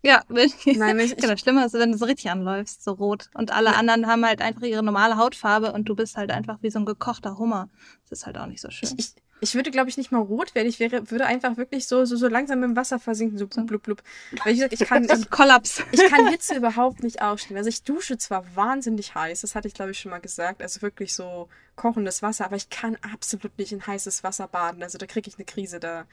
Ja, 0.04 0.22
wenn, 0.28 0.50
Nein, 0.74 0.98
ich, 1.00 1.16
genau, 1.16 1.34
ich, 1.34 1.40
schlimmer 1.40 1.64
ist, 1.66 1.74
wenn 1.74 1.92
du 1.92 1.98
so 1.98 2.04
richtig 2.06 2.30
anläufst, 2.30 2.82
so 2.82 2.92
rot. 2.92 3.30
Und 3.34 3.52
alle 3.52 3.76
anderen 3.76 4.06
haben 4.06 4.24
halt 4.26 4.40
einfach 4.40 4.62
ihre 4.62 4.82
normale 4.82 5.16
Hautfarbe 5.16 5.72
und 5.72 5.88
du 5.88 5.94
bist 5.94 6.16
halt 6.16 6.30
einfach 6.30 6.58
wie 6.62 6.70
so 6.70 6.78
ein 6.80 6.86
gekochter 6.86 7.38
Hummer. 7.38 7.68
Das 8.08 8.20
ist 8.20 8.26
halt 8.26 8.38
auch 8.38 8.46
nicht 8.46 8.60
so 8.60 8.70
schön. 8.70 8.90
ich, 8.98 8.98
ich 8.98 9.14
würde, 9.54 9.72
glaube 9.72 9.90
ich, 9.90 9.96
nicht 9.96 10.12
mal 10.12 10.20
rot 10.20 10.54
werden. 10.54 10.68
Ich 10.68 10.78
wäre, 10.78 11.10
würde 11.10 11.26
einfach 11.26 11.56
wirklich 11.56 11.88
so, 11.88 12.04
so, 12.04 12.14
so 12.14 12.28
langsam 12.28 12.62
im 12.62 12.76
Wasser 12.76 13.00
versinken, 13.00 13.38
so 13.38 13.48
blub, 13.48 13.66
blub, 13.66 13.82
blub. 13.82 14.02
Weil 14.44 14.54
ich 14.54 14.60
sag, 14.60 14.72
ich 14.72 14.78
kann, 14.80 15.08
ein 15.10 15.30
Kollaps. 15.30 15.82
Ich 15.90 16.04
kann 16.06 16.28
Hitze 16.30 16.54
überhaupt 16.54 17.02
nicht 17.02 17.22
ausstehen. 17.22 17.56
Also 17.56 17.68
ich 17.68 17.82
dusche 17.82 18.18
zwar 18.18 18.44
wahnsinnig 18.54 19.16
heiß, 19.16 19.40
das 19.40 19.56
hatte 19.56 19.66
ich 19.66 19.74
glaube 19.74 19.90
ich 19.90 19.98
schon 19.98 20.10
mal 20.10 20.20
gesagt, 20.20 20.62
also 20.62 20.80
wirklich 20.80 21.12
so 21.12 21.48
kochendes 21.74 22.22
Wasser, 22.22 22.44
aber 22.44 22.56
ich 22.56 22.70
kann 22.70 22.96
absolut 23.12 23.58
nicht 23.58 23.72
in 23.72 23.84
heißes 23.84 24.22
Wasser 24.22 24.46
baden. 24.46 24.82
Also 24.82 24.96
da 24.98 25.06
kriege 25.06 25.28
ich 25.28 25.36
eine 25.36 25.44
Krise, 25.44 25.80
da, 25.80 26.06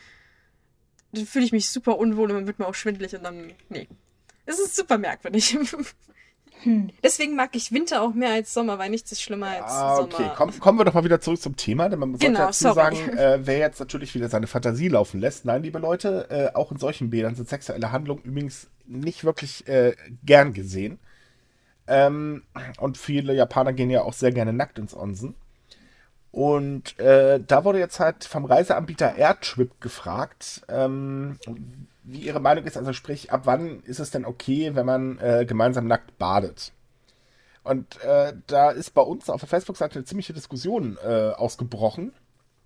da 1.12 1.22
fühle 1.24 1.46
ich 1.46 1.52
mich 1.52 1.70
super 1.70 2.00
unwohl 2.00 2.32
und 2.32 2.38
dann 2.38 2.48
wird 2.48 2.58
mir 2.58 2.68
auch 2.68 2.76
schwindelig 2.76 3.16
und 3.16 3.24
dann, 3.24 3.54
nee. 3.70 3.88
Es 4.46 4.58
ist 4.58 4.76
super 4.76 4.98
merkwürdig. 4.98 5.56
Hm. 6.64 6.90
Deswegen 7.04 7.36
mag 7.36 7.56
ich 7.56 7.72
Winter 7.72 8.02
auch 8.02 8.14
mehr 8.14 8.32
als 8.34 8.54
Sommer, 8.54 8.78
weil 8.80 8.90
nichts 8.90 9.12
ist 9.12 9.22
schlimmer 9.22 9.48
als 9.48 9.72
Ah, 9.72 10.00
okay. 10.00 10.16
Sommer. 10.18 10.34
Komm, 10.36 10.60
kommen 10.60 10.78
wir 10.80 10.86
doch 10.86 10.94
mal 10.94 11.04
wieder 11.06 11.22
zurück 11.22 11.42
zum 11.42 11.56
Thema, 11.56 11.88
denn 11.90 12.00
man 12.00 12.12
sollte 12.12 12.26
Genau, 12.28 12.40
dazu 12.48 12.64
sorry. 12.64 12.76
sagen, 12.76 13.10
äh, 13.18 13.40
wer 13.44 13.60
jetzt 13.60 13.80
natürlich 13.80 14.14
wieder 14.14 14.28
seine 14.30 14.48
Fantasie 14.48 14.90
laufen 14.90 15.20
lässt. 15.22 15.46
Nein, 15.46 15.64
liebe 15.64 15.80
Leute, 15.80 16.30
äh, 16.30 16.56
auch 16.56 16.72
in 16.72 16.78
solchen 16.78 17.10
Bädern 17.10 17.36
sind 17.36 17.48
sexuelle 17.48 17.92
Handlungen 17.92 18.24
übrigens 18.24 18.68
nicht 18.86 19.24
wirklich 19.24 19.68
äh, 19.68 19.96
gern 20.26 20.54
gesehen. 20.54 21.00
Ähm, 21.88 22.44
und 22.80 22.98
viele 22.98 23.34
Japaner 23.34 23.74
gehen 23.74 23.90
ja 23.90 24.02
auch 24.02 24.14
sehr 24.14 24.32
gerne 24.32 24.54
nackt 24.54 24.80
ins 24.80 24.96
Onsen. 24.96 25.36
Und 26.32 27.00
äh, 27.00 27.40
da 27.46 27.64
wurde 27.66 27.80
jetzt 27.80 28.00
halt 28.00 28.24
vom 28.26 28.46
Reiseanbieter 28.46 29.16
Airtrip 29.16 29.82
gefragt, 29.82 30.62
ähm, 30.70 31.40
wie 32.12 32.20
ihre 32.20 32.40
Meinung 32.40 32.66
ist. 32.66 32.78
Also 32.78 32.94
sprich, 32.94 33.32
ab 33.32 33.42
wann 33.46 33.82
ist 33.84 34.00
es 34.00 34.12
denn 34.12 34.26
okay, 34.26 34.76
wenn 34.76 34.86
man 34.86 35.20
äh, 35.20 35.46
gemeinsam 35.48 35.88
nackt 35.88 36.18
badet? 36.18 36.74
Und 37.64 38.02
äh, 38.04 38.34
da 38.48 38.72
ist 38.72 38.94
bei 38.94 39.02
uns 39.02 39.30
auf 39.30 39.42
der 39.42 39.50
Facebook-Seite 39.50 40.00
eine 40.00 40.06
ziemliche 40.06 40.34
Diskussion 40.34 40.98
äh, 41.04 41.32
ausgebrochen. 41.36 42.14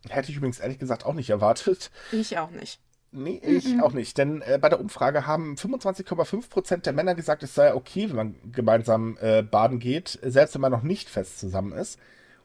Hätte 0.08 0.32
ich 0.32 0.38
übrigens 0.38 0.60
ehrlich 0.60 0.80
gesagt 0.80 1.06
auch 1.06 1.14
nicht 1.14 1.30
erwartet. 1.30 1.92
Ich 2.12 2.38
auch 2.38 2.52
nicht. 2.52 2.80
Nee, 3.12 3.40
ich 3.44 3.80
auch 3.82 3.94
nicht. 3.94 4.18
Denn 4.18 4.42
äh, 4.42 4.58
bei 4.60 4.70
der 4.70 4.80
Umfrage 4.80 5.28
haben 5.28 5.56
25,5% 5.56 6.78
der 6.78 6.94
Männer 6.94 7.14
gesagt, 7.14 7.44
es 7.44 7.54
sei 7.54 7.74
okay, 7.76 8.10
wenn 8.10 8.16
man 8.16 8.36
gemeinsam 8.52 9.18
äh, 9.22 9.44
baden 9.44 9.78
geht, 9.80 10.18
selbst 10.24 10.56
wenn 10.56 10.62
man 10.62 10.72
noch 10.72 10.82
nicht 10.82 11.10
fest 11.10 11.40
zusammen 11.40 11.74
ist. 11.74 12.00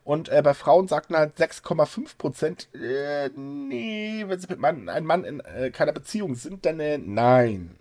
Und 0.09 0.31
äh, 0.31 0.41
bei 0.41 0.55
Frauen 0.55 0.89
sagten 0.89 1.15
halt 1.15 1.37
6,5%, 1.37 2.75
äh, 2.75 3.29
nee, 3.37 4.25
wenn 4.27 4.41
sie 4.41 4.47
mit 4.49 4.59
Mann, 4.59 4.89
einem 4.89 5.07
Mann 5.07 5.23
in 5.23 5.41
äh, 5.41 5.71
keiner 5.71 5.93
Beziehung 5.93 6.35
sind, 6.35 6.65
dann 6.65 6.81
äh, 6.81 6.97
nein. 6.97 7.79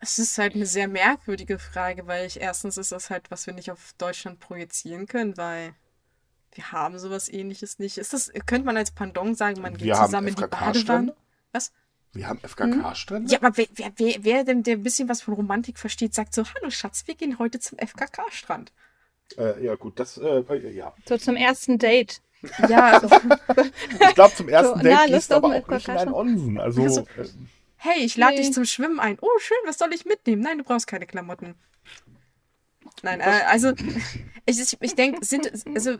Es 0.00 0.18
ist 0.18 0.38
halt 0.38 0.54
eine 0.54 0.64
sehr 0.64 0.88
merkwürdige 0.88 1.58
Frage, 1.58 2.06
weil 2.06 2.26
ich 2.26 2.40
erstens 2.40 2.78
ist 2.78 2.90
das 2.90 3.10
halt, 3.10 3.30
was 3.30 3.46
wir 3.46 3.52
nicht 3.52 3.70
auf 3.70 3.92
Deutschland 3.98 4.40
projizieren 4.40 5.04
können, 5.06 5.36
weil 5.36 5.74
wir 6.52 6.72
haben 6.72 6.98
sowas 6.98 7.28
ähnliches 7.28 7.78
nicht. 7.78 7.98
Ist 7.98 8.14
das, 8.14 8.32
könnte 8.46 8.64
man 8.64 8.78
als 8.78 8.92
Pendant 8.92 9.36
sagen, 9.36 9.60
man 9.60 9.74
geht 9.74 9.88
Wir 9.88 9.96
zusammen 9.96 10.28
in 10.28 10.36
die. 10.36 10.46
Badewanne? 10.46 11.14
Was? 11.52 11.70
Wir 12.14 12.28
haben 12.28 12.38
FKK-Strände. 12.38 13.30
Ja, 13.30 13.42
aber 13.42 13.58
wer, 13.58 13.66
wer, 13.74 13.92
wer, 13.96 14.14
wer 14.20 14.44
denn, 14.44 14.62
der 14.62 14.76
ein 14.76 14.82
bisschen 14.82 15.10
was 15.10 15.20
von 15.20 15.34
Romantik 15.34 15.78
versteht, 15.78 16.14
sagt 16.14 16.32
so, 16.32 16.44
hallo 16.46 16.70
Schatz, 16.70 17.06
wir 17.06 17.14
gehen 17.14 17.38
heute 17.38 17.60
zum 17.60 17.76
FKK-Strand. 17.78 18.72
Äh, 19.38 19.64
ja, 19.64 19.74
gut, 19.74 19.98
das, 19.98 20.18
äh, 20.18 20.42
ja. 20.70 20.94
So 21.08 21.16
zum 21.18 21.36
ersten 21.36 21.78
Date. 21.78 22.20
Ja, 22.68 23.00
Ich 24.08 24.14
glaube, 24.14 24.34
zum 24.34 24.48
ersten 24.48 24.78
So, 24.78 24.82
Date 24.82 24.92
na, 24.92 25.06
gehst 25.06 25.30
du 25.30 25.36
aber 25.36 25.50
einen 25.50 25.64
auch 25.64 25.68
nicht 25.68 25.88
in 25.88 25.96
einen 25.96 26.12
Onsen. 26.12 26.60
Also, 26.60 26.82
Also, 26.82 27.00
äh, 27.16 27.28
hey, 27.76 28.04
ich 28.04 28.16
lade 28.16 28.34
Nee. 28.34 28.42
dich 28.42 28.52
zum 28.52 28.64
Schwimmen 28.64 29.00
ein. 29.00 29.18
Oh, 29.20 29.38
schön, 29.38 29.56
was 29.64 29.78
soll 29.78 29.92
ich 29.94 30.04
mitnehmen? 30.04 30.42
Nein, 30.42 30.58
du 30.58 30.64
brauchst 30.64 30.86
keine 30.86 31.06
Klamotten. 31.06 31.54
Nein, 33.02 33.20
äh, 33.20 33.42
also, 33.48 33.72
ich, 34.46 34.60
ich, 34.60 34.76
ich 34.80 34.94
denke, 34.94 35.24
sind, 35.24 35.50
also, 35.74 35.96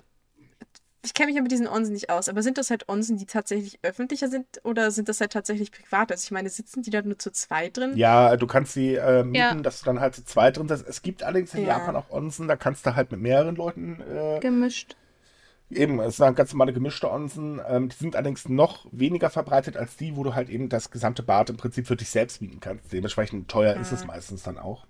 ich 1.05 1.15
kenne 1.15 1.27
mich 1.29 1.37
ja 1.37 1.43
mit 1.43 1.53
diesen 1.53 1.69
Onsen 1.69 1.93
nicht 1.93 2.11
aus, 2.11 2.29
aber 2.29 2.43
sind 2.43 2.59
das 2.59 2.71
halt 2.71 2.89
Onsen, 2.89 3.17
die 3.19 3.27
tatsächlich 3.27 3.79
öffentlicher 3.83 4.29
sind 4.29 4.47
oder 4.65 4.91
sind 4.91 5.09
das 5.09 5.21
halt 5.21 5.33
tatsächlich 5.33 5.71
privat? 5.71 6.11
Also, 6.11 6.25
ich 6.25 6.31
meine, 6.31 6.49
sitzen 6.49 6.83
die 6.83 6.91
da 6.91 7.03
nur 7.03 7.19
zu 7.19 7.31
zweit 7.31 7.77
drin? 7.77 7.97
ja, 7.97 8.37
du 8.37 8.47
kannst 8.47 8.73
sie 8.73 8.95
äh, 8.95 9.23
mieten, 9.23 9.35
Ja. 9.37 9.55
dass 9.55 9.81
du 9.81 9.87
dann 9.87 10.01
halt 10.01 10.15
zu 10.15 10.25
zweit 10.25 10.57
drin 10.57 10.69
sitzt. 10.69 10.87
Es 10.89 11.03
gibt 11.03 11.23
allerdings 11.23 11.55
in 11.55 11.63
Ja. 11.63 11.79
Japan 11.79 11.97
auch 11.97 12.11
Onsen, 12.11 12.49
da 12.49 12.57
kannst 12.57 12.87
du 12.87 12.95
halt 12.97 13.11
mit 13.13 13.21
mehreren 13.21 13.57
Leuten 13.57 14.01
äh, 14.01 14.41
Gemischt. 14.41 14.97
Eben, 15.71 15.99
es 16.01 16.19
sind 16.19 16.37
ganz 16.37 16.53
normale 16.53 16.73
gemischte 16.73 17.11
Onsen. 17.11 17.61
Ähm, 17.67 17.89
die 17.89 17.97
sind 17.97 18.15
allerdings 18.17 18.49
noch 18.49 18.87
weniger 18.93 19.31
verbreitet 19.31 19.77
als 19.77 19.97
die, 19.97 20.15
wo 20.15 20.23
du 20.23 20.35
halt 20.35 20.49
eben 20.51 20.69
das 20.69 20.91
gesamte 20.91 21.23
Bad 21.23 21.51
im 21.51 21.57
Prinzip 21.57 21.87
für 21.87 21.97
dich 21.97 22.11
selbst 22.11 22.43
mieten 22.43 22.61
kannst. 22.61 22.93
Dementsprechend 22.93 23.49
teuer 23.51 23.75
ist 23.77 23.91
es 23.91 24.05
meistens 24.05 24.43
dann 24.43 24.59
auch. 24.59 24.87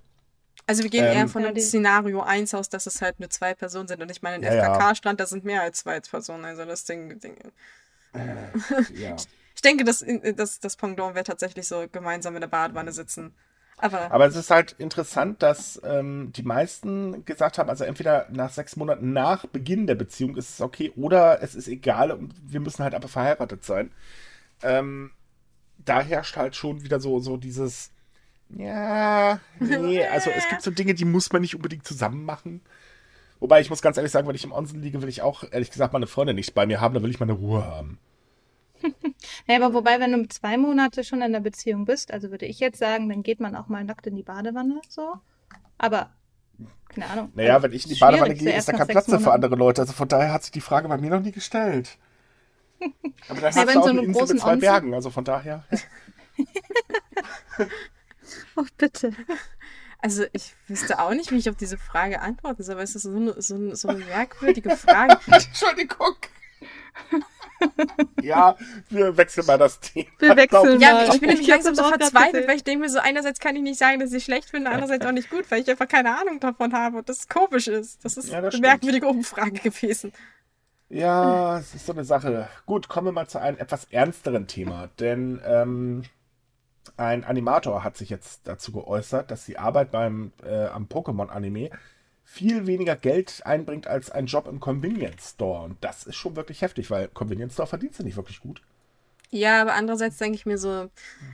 Also 0.66 0.82
wir 0.82 0.90
gehen 0.90 1.04
Ähm, 1.04 1.12
eher 1.16 1.28
von 1.28 1.54
die- 1.54 1.60
Szenario 1.60 2.22
1 2.22 2.54
aus, 2.54 2.68
dass 2.70 2.86
es 2.86 3.02
halt 3.02 3.20
nur 3.20 3.28
zwei 3.30 3.54
Personen 3.54 3.86
sind. 3.88 4.00
Und 4.02 4.10
ich 4.10 4.22
meine, 4.22 4.36
ein 4.36 4.42
Ja. 4.42 4.62
FKK-Strand, 4.74 5.20
da 5.20 5.26
sind 5.26 5.44
mehr 5.44 5.62
als 5.62 5.78
zwei 5.80 6.00
Personen. 6.00 6.44
Also 6.44 6.64
das 6.64 6.84
Ding, 6.84 7.18
Ding. 7.20 7.36
Ja. 8.94 9.16
Ich 9.56 9.62
denke, 9.62 9.84
das, 9.84 10.04
das, 10.34 10.58
das 10.58 10.76
Pendant 10.76 11.14
wäre 11.14 11.22
tatsächlich 11.24 11.68
so 11.68 11.84
gemeinsam 11.90 12.34
in 12.34 12.40
der 12.40 12.48
Badewanne 12.48 12.90
sitzen. 12.90 13.32
Aber, 13.76 14.10
Aber 14.10 14.26
es 14.26 14.34
ist 14.34 14.50
halt 14.50 14.72
interessant, 14.78 15.42
dass 15.44 15.80
ähm, 15.84 16.32
die 16.34 16.42
meisten 16.42 17.24
gesagt 17.24 17.58
haben, 17.58 17.70
also 17.70 17.84
entweder 17.84 18.26
nach 18.30 18.50
sechs 18.50 18.74
Monaten 18.74 19.12
nach 19.12 19.46
Beginn 19.46 19.86
der 19.86 19.94
Beziehung 19.94 20.36
ist 20.36 20.50
es 20.50 20.60
okay 20.60 20.92
oder 20.96 21.40
es 21.40 21.54
ist 21.54 21.68
egal 21.68 22.10
und 22.10 22.34
wir 22.44 22.58
müssen 22.58 22.82
halt 22.82 22.94
aber 22.94 23.06
verheiratet 23.06 23.64
sein. 23.64 23.92
Ähm, 24.62 25.12
da 25.78 26.00
herrscht 26.00 26.36
halt 26.36 26.56
schon 26.56 26.82
wieder 26.82 26.98
so, 26.98 27.20
so 27.20 27.36
dieses, 27.36 27.90
ja, 28.50 29.40
nee, 29.60 30.04
also 30.06 30.30
es 30.30 30.48
gibt 30.48 30.62
so 30.62 30.70
Dinge, 30.70 30.94
die 30.94 31.04
muss 31.04 31.32
man 31.32 31.42
nicht 31.42 31.54
unbedingt 31.56 31.86
zusammen 31.86 32.24
machen. 32.24 32.60
Wobei 33.40 33.60
ich 33.60 33.68
muss 33.70 33.82
ganz 33.82 33.96
ehrlich 33.96 34.12
sagen, 34.12 34.26
wenn 34.28 34.34
ich 34.36 34.44
im 34.44 34.52
Onsen 34.52 34.80
liege, 34.80 35.02
will 35.02 35.08
ich 35.08 35.20
auch, 35.22 35.44
ehrlich 35.50 35.70
gesagt, 35.70 35.92
meine 35.92 36.06
Freunde 36.06 36.34
nicht 36.34 36.54
bei 36.54 36.66
mir 36.66 36.80
haben, 36.80 36.94
da 36.94 37.02
will 37.02 37.10
ich 37.10 37.20
meine 37.20 37.32
Ruhe 37.32 37.64
haben. 37.64 37.98
Ja, 39.46 39.56
aber 39.56 39.72
wobei, 39.74 39.98
wenn 40.00 40.12
du 40.12 40.28
zwei 40.28 40.56
Monate 40.58 41.04
schon 41.04 41.22
in 41.22 41.32
der 41.32 41.40
Beziehung 41.40 41.84
bist, 41.86 42.12
also 42.12 42.30
würde 42.30 42.44
ich 42.46 42.60
jetzt 42.60 42.78
sagen, 42.78 43.08
dann 43.08 43.22
geht 43.22 43.40
man 43.40 43.56
auch 43.56 43.68
mal 43.68 43.82
nackt 43.84 44.06
in 44.06 44.14
die 44.16 44.22
Badewanne, 44.22 44.80
so. 44.88 45.14
Aber, 45.78 46.10
keine 46.88 47.06
Ahnung. 47.08 47.32
Naja, 47.34 47.54
Also, 47.54 47.64
wenn 47.64 47.72
ich 47.72 47.84
in 47.86 47.94
die 47.94 47.98
Badewanne 48.00 48.34
gehe, 48.34 48.54
ist 48.56 48.68
da 48.68 48.72
kein 48.74 48.86
Platz 48.86 49.08
mehr 49.08 49.20
für 49.20 49.32
andere 49.32 49.54
Leute. 49.56 49.80
Also 49.82 49.92
von 49.94 50.08
daher 50.08 50.32
hat 50.32 50.42
sich 50.42 50.52
die 50.52 50.60
Frage 50.60 50.88
bei 50.88 50.98
mir 50.98 51.10
noch 51.10 51.20
nie 51.20 51.32
gestellt. 51.32 51.96
Aber 53.28 53.40
hast 53.42 53.56
wenn 53.56 53.66
du 53.66 53.80
auch 53.80 53.84
so 53.84 53.90
eine 53.90 54.02
Insel 54.02 54.26
mit 54.28 54.40
zwei 54.40 54.52
Onsen- 54.52 54.60
Bergen. 54.60 54.94
Also 54.94 55.10
von 55.10 55.24
daher. 55.24 55.64
Oh, 58.56 58.64
bitte. 58.78 59.12
also 60.00 60.24
ich 60.32 60.54
wüsste 60.68 60.98
auch 61.00 61.12
nicht, 61.12 61.30
wie 61.32 61.36
ich 61.38 61.48
auf 61.50 61.56
diese 61.56 61.78
Frage 61.78 62.20
antworten 62.20 62.62
soll, 62.62 62.74
aber 62.74 62.82
es 62.82 62.94
ist 62.94 63.02
so 63.02 63.10
eine, 63.14 63.40
so 63.42 63.54
eine, 63.54 63.76
so 63.76 63.88
eine 63.88 64.04
merkwürdige 64.04 64.76
Frage. 64.76 65.18
Entschuldigung. 65.26 66.16
ja, 68.22 68.56
wir 68.90 69.16
wechseln 69.16 69.46
mal 69.46 69.58
das 69.58 69.80
Thema. 69.80 70.08
Wir 70.18 70.36
wechseln 70.36 70.80
Ja, 70.80 70.92
mal. 70.94 71.08
ich 71.14 71.20
bin 71.20 71.30
nämlich 71.30 71.46
langsam 71.46 71.74
so 71.74 71.84
verzweifelt, 71.84 72.46
weil 72.46 72.56
ich 72.56 72.64
denke 72.64 72.84
mir 72.84 72.90
so, 72.90 72.98
einerseits 72.98 73.40
kann 73.40 73.56
ich 73.56 73.62
nicht 73.62 73.78
sagen, 73.78 74.00
dass 74.00 74.10
ich 74.10 74.18
es 74.18 74.24
schlecht 74.24 74.50
finde, 74.50 74.70
andererseits 74.70 75.04
auch 75.06 75.12
nicht 75.12 75.30
gut, 75.30 75.50
weil 75.50 75.62
ich 75.62 75.70
einfach 75.70 75.88
keine 75.88 76.18
Ahnung 76.18 76.40
davon 76.40 76.72
habe 76.74 76.98
und 76.98 77.08
das 77.08 77.28
komisch 77.28 77.68
ist. 77.68 78.04
Das 78.04 78.16
ist 78.16 78.28
Ja, 78.28 78.36
das 78.40 78.42
eine 78.42 78.50
stimmt. 78.52 78.62
merkwürdige 78.66 79.06
Umfrage 79.06 79.52
gewesen. 79.60 80.12
Ja, 80.90 81.58
es 81.58 81.74
ist 81.74 81.86
so 81.86 81.92
eine 81.92 82.04
Sache. 82.04 82.48
Gut, 82.66 82.88
kommen 82.88 83.08
wir 83.08 83.12
mal 83.12 83.26
zu 83.28 83.40
einem 83.40 83.58
etwas 83.58 83.84
ernsteren 83.90 84.46
Thema. 84.46 84.90
Denn 85.00 85.40
ähm, 85.44 86.02
ein 86.96 87.24
Animator 87.24 87.84
hat 87.84 87.96
sich 87.96 88.10
jetzt 88.10 88.42
dazu 88.44 88.72
geäußert, 88.72 89.30
dass 89.30 89.46
die 89.46 89.58
Arbeit 89.58 89.90
beim 89.90 90.32
äh, 90.44 90.66
am 90.66 90.86
Pokémon-Anime 90.86 91.70
viel 92.24 92.66
weniger 92.66 92.96
Geld 92.96 93.42
einbringt 93.44 93.86
als 93.86 94.10
ein 94.10 94.26
Job 94.26 94.48
im 94.48 94.60
Convenience 94.60 95.30
Store. 95.30 95.64
Und 95.64 95.82
das 95.82 96.04
ist 96.04 96.16
schon 96.16 96.36
wirklich 96.36 96.62
heftig, 96.62 96.90
weil 96.90 97.08
Convenience 97.08 97.54
Store 97.54 97.68
verdient 97.68 97.94
sie 97.94 98.02
nicht 98.02 98.16
wirklich 98.16 98.40
gut. 98.40 98.62
Ja, 99.30 99.60
aber 99.60 99.74
andererseits 99.74 100.18
denke 100.18 100.36
ich 100.36 100.46
mir 100.46 100.58
so, 100.58 100.88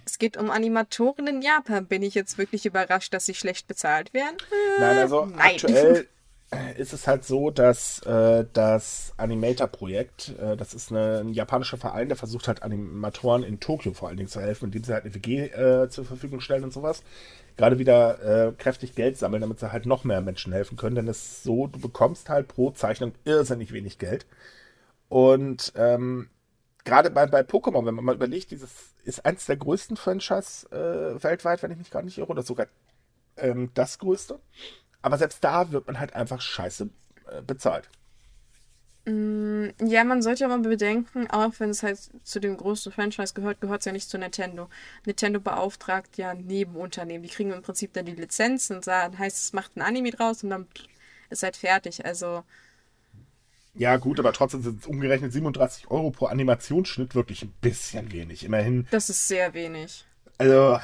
es 0.07 0.19
geht 0.19 0.37
um 0.37 0.51
Animatoren 0.51 1.27
in 1.27 1.43
Japan. 1.43 1.87
Bin 1.87 2.03
ich 2.03 2.15
jetzt 2.15 2.39
wirklich 2.39 2.65
überrascht, 2.65 3.13
dass 3.13 3.27
sie 3.27 3.35
schlecht 3.35 3.69
bezahlt 3.69 4.15
werden? 4.15 4.37
Nein, 4.79 4.99
also 4.99 5.27
nein. 5.27 5.39
aktuell 5.39 6.09
ist 6.77 6.93
es 6.93 7.07
halt 7.07 7.25
so, 7.25 7.51
dass 7.51 8.01
äh, 8.01 8.45
das 8.53 9.13
Animator-Projekt, 9.17 10.35
äh, 10.41 10.57
das 10.57 10.75
ist 10.75 10.91
eine, 10.91 11.19
ein 11.19 11.29
japanischer 11.29 11.77
Verein, 11.77 12.09
der 12.09 12.17
versucht 12.17 12.49
halt 12.49 12.63
Animatoren 12.65 13.45
in 13.45 13.61
Tokio 13.61 13.93
vor 13.93 14.09
allen 14.09 14.17
Dingen 14.17 14.29
zu 14.29 14.41
helfen, 14.41 14.67
indem 14.67 14.83
sie 14.83 14.93
halt 14.93 15.05
eine 15.05 15.15
WG 15.15 15.47
äh, 15.47 15.89
zur 15.91 16.05
Verfügung 16.05 16.41
stellen 16.41 16.65
und 16.65 16.73
sowas. 16.73 17.05
Gerade 17.57 17.79
wieder 17.79 18.49
äh, 18.49 18.53
kräftig 18.53 18.95
Geld 18.97 19.17
sammeln, 19.17 19.43
damit 19.43 19.61
sie 19.61 19.71
halt 19.71 19.87
noch 19.87 20.03
mehr 20.03 20.23
Menschen 20.23 20.53
helfen 20.53 20.77
können. 20.77 20.97
Denn 20.97 21.09
es 21.09 21.19
ist 21.19 21.43
so, 21.45 21.69
du 21.69 21.79
bekommst 21.79 22.29
halt 22.29 22.49
pro 22.49 22.71
Zeichnung 22.73 23.13
irrsinnig 23.25 23.73
wenig 23.73 23.99
Geld. 23.99 24.27
Und 25.09 25.73
ähm, 25.77 26.31
gerade 26.85 27.11
bei, 27.11 27.27
bei 27.27 27.43
Pokémon, 27.43 27.87
wenn 27.87 27.95
man 27.95 28.05
mal 28.05 28.15
überlegt, 28.15 28.51
dieses 28.51 28.71
ist 29.05 29.25
eins 29.25 29.47
der 29.47 29.57
größten 29.57 29.97
Franchise 29.97 30.67
äh, 30.71 31.23
weltweit, 31.23 31.63
wenn 31.63 31.71
ich 31.71 31.79
mich 31.79 31.91
gar 31.91 32.03
nicht 32.03 32.19
irre, 32.19 32.31
oder 32.31 32.43
sogar 32.43 32.67
ähm, 33.37 33.71
das 33.75 33.99
größte. 33.99 34.41
Aber 35.03 35.19
selbst 35.19 35.43
da 35.43 35.73
wird 35.73 35.87
man 35.87 35.99
halt 35.99 36.15
einfach 36.15 36.41
scheiße 36.41 36.89
äh, 37.31 37.43
bezahlt. 37.43 37.89
Mm, 39.07 39.69
ja, 39.83 40.05
man 40.05 40.21
sollte 40.21 40.45
aber 40.45 40.59
bedenken, 40.59 41.27
auch 41.31 41.53
wenn 41.59 41.71
es 41.71 41.83
halt 41.83 41.99
zu 42.23 42.39
dem 42.39 42.57
großen 42.57 42.93
Franchise 42.93 43.33
gehört, 43.33 43.61
gehört 43.61 43.81
es 43.81 43.87
ja 43.87 43.93
nicht 43.93 44.11
zu 44.11 44.19
Nintendo. 44.19 44.69
Nintendo 45.07 45.41
beauftragt 45.41 46.19
ja 46.19 46.35
Nebenunternehmen. 46.35 47.23
Die 47.23 47.33
kriegen 47.33 47.53
im 47.53 47.63
Prinzip 47.63 47.93
dann 47.95 48.05
die 48.05 48.13
Lizenz 48.13 48.71
und 48.71 48.85
sagen, 48.85 49.19
heißt, 49.19 49.45
es 49.45 49.53
macht 49.53 49.77
ein 49.77 49.83
Anime 49.83 50.11
draus 50.11 50.45
und 50.45 50.51
dann 50.51 50.67
ist 51.31 51.43
halt 51.43 51.57
fertig. 51.57 52.05
Also. 52.05 52.45
Ja, 53.75 53.97
gut, 53.97 54.19
aber 54.19 54.33
trotzdem 54.33 54.63
sind 54.63 54.81
es 54.81 54.87
umgerechnet 54.87 55.33
37 55.33 55.91
Euro 55.91 56.11
pro 56.11 56.27
Animationsschnitt 56.27 57.15
wirklich 57.15 57.43
ein 57.43 57.55
bisschen 57.61 58.13
wenig. 58.13 58.45
Immerhin. 58.45 58.87
Das 58.91 59.09
ist 59.09 59.29
sehr 59.29 59.55
wenig. 59.55 60.05
Also, 60.39 60.79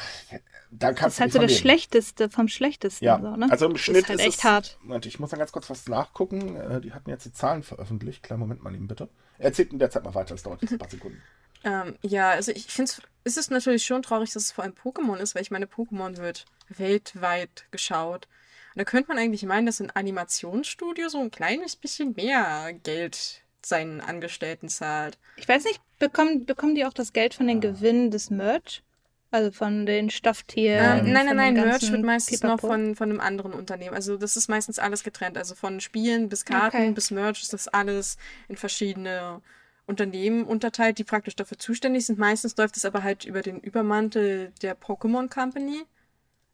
da 0.71 0.93
kannst 0.93 1.03
das 1.03 1.15
ist 1.15 1.21
halt 1.21 1.33
so 1.33 1.39
das. 1.41 1.57
Schlechteste 1.57 2.29
vom 2.31 2.49
Schlechtesten. 2.49 3.05
Ja, 3.05 3.21
so, 3.21 3.37
ne? 3.37 3.49
also 3.51 3.67
im 3.67 3.77
Schnitt 3.77 4.03
ist, 4.03 4.09
halt 4.09 4.21
ist 4.21 4.27
echt 4.27 4.39
es, 4.39 4.45
hart. 4.45 4.79
Moment, 4.83 5.07
ich 5.07 5.19
muss 5.19 5.31
dann 5.31 5.39
ganz 5.39 5.53
kurz 5.53 5.71
was 5.71 5.87
nachgucken. 5.89 6.57
Äh, 6.57 6.81
die 6.81 6.93
hatten 6.93 7.11
jetzt 7.11 7.25
die 7.25 7.33
Zahlen 7.33 7.63
veröffentlicht. 7.63 8.23
Kleinen 8.23 8.41
Moment 8.41 8.63
mal 8.63 8.75
eben 8.75 8.89
bitte. 8.89 9.09
Erzählt 9.39 9.73
in 9.73 9.79
der 9.79 9.91
Zeit 9.91 10.05
mal 10.05 10.15
weiter, 10.15 10.35
es 10.35 10.43
dauert 10.43 10.63
jetzt 10.63 10.73
ein 10.73 10.79
paar 10.79 10.91
Sekunden. 10.91 11.23
Ähm, 11.65 11.97
ja, 12.03 12.31
also 12.31 12.53
ich 12.53 12.67
finde 12.67 12.93
es 13.25 13.37
ist 13.37 13.51
natürlich 13.51 13.85
schon 13.85 14.03
traurig, 14.03 14.33
dass 14.33 14.45
es 14.45 14.53
vor 14.53 14.63
allem 14.63 14.75
Pokémon 14.75 15.17
ist, 15.17 15.35
weil 15.35 15.43
ich 15.43 15.51
meine, 15.51 15.67
Pokémon 15.67 16.19
wird 16.19 16.45
weltweit 16.69 17.67
geschaut. 17.73 18.29
Und 18.75 18.79
da 18.79 18.85
könnte 18.85 19.09
man 19.09 19.19
eigentlich 19.19 19.43
meinen, 19.43 19.67
dass 19.67 19.81
ein 19.81 19.91
Animationsstudio 19.91 21.09
so 21.09 21.19
ein 21.19 21.33
kleines 21.33 21.75
bisschen 21.75 22.15
mehr 22.15 22.73
Geld 22.85 23.43
seinen 23.65 24.01
Angestellten 24.01 24.69
zahlt. 24.69 25.19
Ich 25.37 25.49
weiß 25.49 25.65
nicht, 25.65 25.81
bekommen, 25.99 26.47
bekommen 26.47 26.77
die 26.77 26.85
auch 26.85 26.93
das 26.93 27.13
Geld 27.13 27.35
von 27.35 27.49
den 27.49 27.61
Gewinnen 27.61 28.13
des 28.13 28.31
Merch? 28.31 28.85
Also 29.31 29.51
von 29.51 29.87
den 29.87 30.09
Stofftieren? 30.11 31.07
Ähm, 31.07 31.13
nein, 31.13 31.27
nein, 31.27 31.37
nein, 31.37 31.55
Merch 31.55 31.91
wird 31.91 32.05
meistens 32.05 32.41
Pipapo. 32.41 32.67
noch 32.67 32.73
von, 32.73 32.95
von 32.95 33.11
einem 33.11 33.21
anderen 33.21 33.53
Unternehmen. 33.53 33.95
Also 33.95 34.17
das 34.17 34.37
ist 34.37 34.49
meistens 34.49 34.79
alles 34.79 35.03
getrennt. 35.03 35.37
Also 35.37 35.55
von 35.55 35.81
Spielen 35.81 36.29
bis 36.29 36.45
Karten 36.45 36.77
okay. 36.77 36.93
bis 36.93 37.11
Merch 37.11 37.43
ist 37.43 37.53
das 37.53 37.69
alles 37.69 38.17
in 38.49 38.57
verschiedene 38.57 39.43
Unternehmen 39.87 40.45
unterteilt, 40.45 40.99
die 40.99 41.05
praktisch 41.05 41.37
dafür 41.37 41.59
zuständig 41.59 42.07
sind. 42.07 42.19
Meistens 42.19 42.57
läuft 42.57 42.77
es 42.77 42.85
aber 42.85 43.03
halt 43.03 43.25
über 43.25 43.43
den 43.43 43.61
Übermantel 43.61 44.53
der 44.63 44.79
Pokémon 44.79 45.29
Company. 45.29 45.83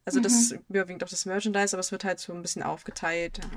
Also 0.04 0.18
mhm. 0.18 0.24
das 0.24 0.32
ist 0.32 0.58
überwiegend 0.68 1.04
auch 1.04 1.08
das 1.08 1.26
Merchandise, 1.26 1.76
aber 1.76 1.80
es 1.80 1.92
wird 1.92 2.04
halt 2.04 2.20
so 2.20 2.32
ein 2.32 2.42
bisschen 2.42 2.62
aufgeteilt. 2.62 3.38
Ja. 3.38 3.50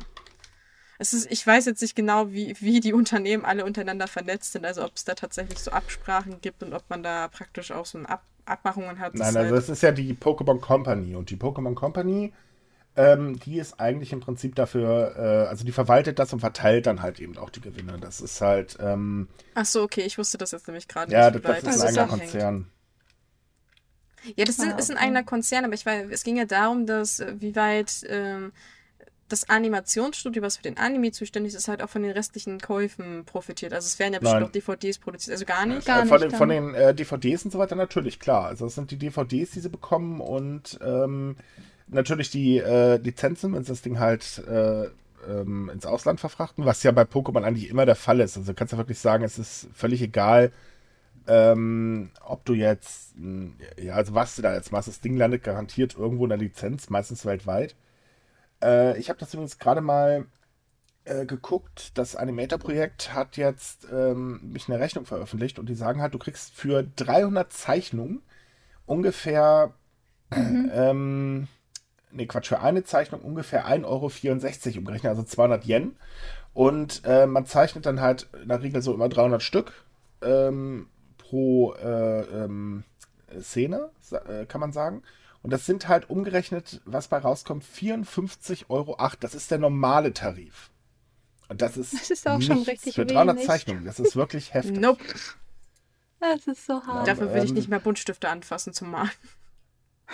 Es 0.98 1.14
ist, 1.14 1.30
ich 1.30 1.46
weiß 1.46 1.66
jetzt 1.66 1.82
nicht 1.82 1.96
genau, 1.96 2.32
wie, 2.32 2.56
wie 2.60 2.80
die 2.80 2.94
Unternehmen 2.94 3.44
alle 3.46 3.66
untereinander 3.66 4.08
vernetzt 4.08 4.54
sind, 4.54 4.66
also 4.66 4.84
ob 4.84 4.94
es 4.96 5.04
da 5.04 5.14
tatsächlich 5.14 5.60
so 5.60 5.72
Absprachen 5.72 6.40
gibt 6.42 6.64
und 6.64 6.74
ob 6.74 6.90
man 6.90 7.04
da 7.04 7.28
praktisch 7.28 7.72
auch 7.72 7.86
so 7.86 7.98
ein 7.98 8.06
Ab 8.06 8.24
Abmachungen 8.46 9.00
hat. 9.00 9.16
Nein, 9.16 9.36
also 9.36 9.56
es 9.56 9.70
ist 9.70 9.82
ja 9.82 9.92
die 9.92 10.14
Pokémon 10.14 10.60
Company 10.60 11.16
und 11.16 11.32
die 11.32 11.36
Pokémon 11.36 11.74
Company, 11.74 12.32
ähm, 12.96 13.40
die 13.40 13.58
ist 13.58 13.80
eigentlich 13.80 14.14
im 14.14 14.20
Prinzip 14.20 14.56
dafür, 14.56 15.16
äh, 15.18 15.48
also 15.50 15.66
die 15.66 15.72
verwaltet 15.72 16.20
das 16.20 16.32
und 16.32 16.40
verteilt 16.40 16.86
dann 16.86 17.02
halt 17.02 17.20
eben 17.20 17.38
auch 17.38 17.50
die 17.50 17.62
Gewinne. 17.62 17.98
Das 18.00 18.22
ist 18.22 18.40
halt. 18.42 18.78
Ähm, 18.80 19.28
Ach 19.56 19.66
so, 19.66 19.82
okay, 19.82 20.02
ich 20.02 20.18
wusste 20.18 20.38
das 20.38 20.52
jetzt 20.52 20.68
nämlich 20.68 20.88
gerade 20.88 21.12
ja, 21.12 21.30
nicht. 21.30 21.44
Ja, 21.44 21.54
das, 21.54 21.64
das, 21.64 21.76
ist 21.76 21.82
ein 21.82 21.88
eigener 21.88 22.08
Konzern. 22.08 22.72
Ja, 24.36 24.46
das 24.46 24.58
ist, 24.58 24.74
ah, 24.74 24.78
ist 24.78 24.92
ein 24.92 24.98
eigener 24.98 25.24
Konzern, 25.24 25.66
aber 25.66 25.74
ich 25.74 25.86
weiß, 25.86 26.08
es 26.10 26.24
ging 26.24 26.38
ja 26.38 26.46
darum, 26.46 26.86
dass 26.86 27.20
äh, 27.20 27.36
wie 27.40 27.56
weit 27.56 28.06
ähm, 28.08 28.54
das 29.28 29.50
Animationsstudio, 29.50 30.44
was 30.44 30.58
für 30.58 30.64
den 30.64 30.78
Anime 30.78 31.12
zuständig 31.12 31.56
ist, 31.56 31.68
halt 31.68 31.82
auch 31.82 31.90
von 31.90 32.04
den 32.04 32.12
restlichen 32.12 32.60
Käufen 32.60 33.26
profitiert. 33.26 33.74
Also 33.74 33.88
es 33.88 33.98
werden 33.98 34.14
ja 34.14 34.20
bestimmt 34.20 34.44
auch 34.44 34.52
DVDs 34.52 35.00
produziert, 35.00 35.34
also 35.34 35.46
gar 35.46 35.66
nicht. 35.66 35.86
Gar 35.88 36.04
äh, 36.04 36.06
von, 36.06 36.20
nicht, 36.20 36.32
den, 36.32 36.38
von 36.38 36.50
den 36.50 36.74
äh, 36.76 36.94
DVDs 36.94 37.44
und 37.46 37.52
so 37.52 37.58
weiter 37.58 37.76
natürlich, 37.76 38.20
klar. 38.20 38.46
Also 38.46 38.66
das 38.66 38.76
sind 38.76 38.92
die 38.92 38.98
DVDs, 38.98 39.52
die 39.52 39.60
sie 39.60 39.70
bekommen 39.70 40.22
und 40.22 40.80
ähm, 40.86 41.38
natürlich 41.88 42.30
die 42.30 42.60
äh, 42.60 42.98
Lizenzen, 42.98 43.54
wenn 43.54 43.64
sie 43.64 43.72
das 43.72 43.82
Ding 43.82 44.00
halt 44.00 44.44
äh, 44.48 44.90
ähm, 45.28 45.72
ins 45.74 45.88
Ausland 45.88 46.20
verfrachten, 46.20 46.66
was 46.66 46.84
ja 46.84 46.92
bei 46.92 47.04
Pokémon 47.04 47.44
eigentlich 47.44 47.70
immer 47.70 47.88
der 47.88 47.96
Fall 47.96 48.20
ist. 48.20 48.38
Also 48.38 48.52
du 48.52 48.56
kannst 48.56 48.74
ja 48.74 48.78
wirklich 48.78 49.00
sagen, 49.00 49.24
es 49.24 49.40
ist 49.40 49.70
völlig 49.74 50.04
egal, 50.04 50.52
ähm, 51.28 52.12
ob 52.24 52.46
du 52.46 52.54
jetzt, 52.54 53.16
ja, 53.82 53.96
also 53.96 54.14
was 54.14 54.36
du 54.36 54.44
da 54.44 54.54
jetzt 54.54 54.72
machst, 54.72 54.88
das 54.88 55.02
Ding 55.02 55.18
landet 55.18 55.44
garantiert 55.44 55.96
irgendwo 55.98 56.26
in 56.26 56.30
der 56.30 56.38
Lizenz, 56.38 56.92
meistens 56.92 57.26
weltweit. 57.26 57.76
Äh, 58.66 58.98
ich 58.98 59.10
habe 59.10 59.20
das 59.20 59.34
übrigens 59.34 59.60
gerade 59.60 59.82
mal 59.82 60.26
äh, 61.06 61.26
geguckt. 61.26 61.92
Das 61.98 62.16
Animator-Projekt 62.16 63.14
hat 63.14 63.38
jetzt 63.38 63.88
ähm, 63.92 64.40
mich 64.52 64.68
eine 64.68 64.80
Rechnung 64.80 65.06
veröffentlicht 65.06 65.60
und 65.60 65.70
die 65.70 65.76
sagen 65.76 66.02
halt, 66.02 66.14
du 66.14 66.20
kriegst 66.20 66.54
für 66.54 66.84
300 66.84 67.54
Zeichnungen 67.54 68.24
ungefähr, 68.86 69.74
mhm. 70.36 70.72
ähm, 70.74 71.48
nee, 72.12 72.26
Quatsch, 72.26 72.48
für 72.48 72.62
eine 72.62 72.84
Zeichnung 72.84 73.22
ungefähr 73.22 73.68
1,64 73.68 73.86
Euro 73.86 74.80
umgerechnet, 74.80 75.10
also 75.12 75.24
200 75.24 75.66
Yen. 75.66 75.96
Und 76.54 77.02
äh, 77.06 77.28
man 77.28 77.46
zeichnet 77.46 77.86
dann 77.86 78.02
halt 78.02 78.28
in 78.42 78.48
der 78.48 78.64
Regel 78.64 78.82
so 78.82 78.94
immer 78.94 79.10
300 79.10 79.44
Stück 79.44 79.74
ähm, 80.22 80.88
pro 81.18 81.74
äh, 81.74 82.22
ähm, 82.22 82.84
Szene, 83.42 83.90
äh, 84.12 84.46
kann 84.46 84.62
man 84.62 84.72
sagen. 84.72 85.04
Und 85.46 85.52
das 85.52 85.68
sind 85.68 85.88
halt 85.88 86.10
umgerechnet, 86.10 86.82
was 86.86 87.08
bei 87.08 87.20
rauskommt, 87.20 87.64
54,08 87.64 88.66
Euro. 88.68 88.98
Das 89.20 89.36
ist 89.36 89.52
der 89.52 89.60
normale 89.60 90.12
Tarif. 90.12 90.72
Und 91.50 91.62
das 91.62 91.78
ist, 91.78 91.94
das 91.94 92.10
ist 92.10 92.28
auch 92.28 92.42
schon 92.42 92.64
richtig 92.64 92.96
für 92.96 93.06
300 93.06 93.36
wenig. 93.36 93.48
Zeichnungen. 93.48 93.86
Das 93.86 94.00
ist 94.00 94.16
wirklich 94.16 94.56
heftig. 94.56 94.80
Nope. 94.80 95.04
Das 96.20 96.48
ist 96.48 96.66
so 96.66 96.82
hart. 96.82 97.08
Dafür 97.08 97.30
würde 97.30 97.44
ich 97.44 97.52
ähm, 97.52 97.58
nicht 97.58 97.70
mehr 97.70 97.80
Buntstifte 97.80 98.28
anfassen 98.28 98.74
zum 98.74 98.90
Malen. 98.90 99.12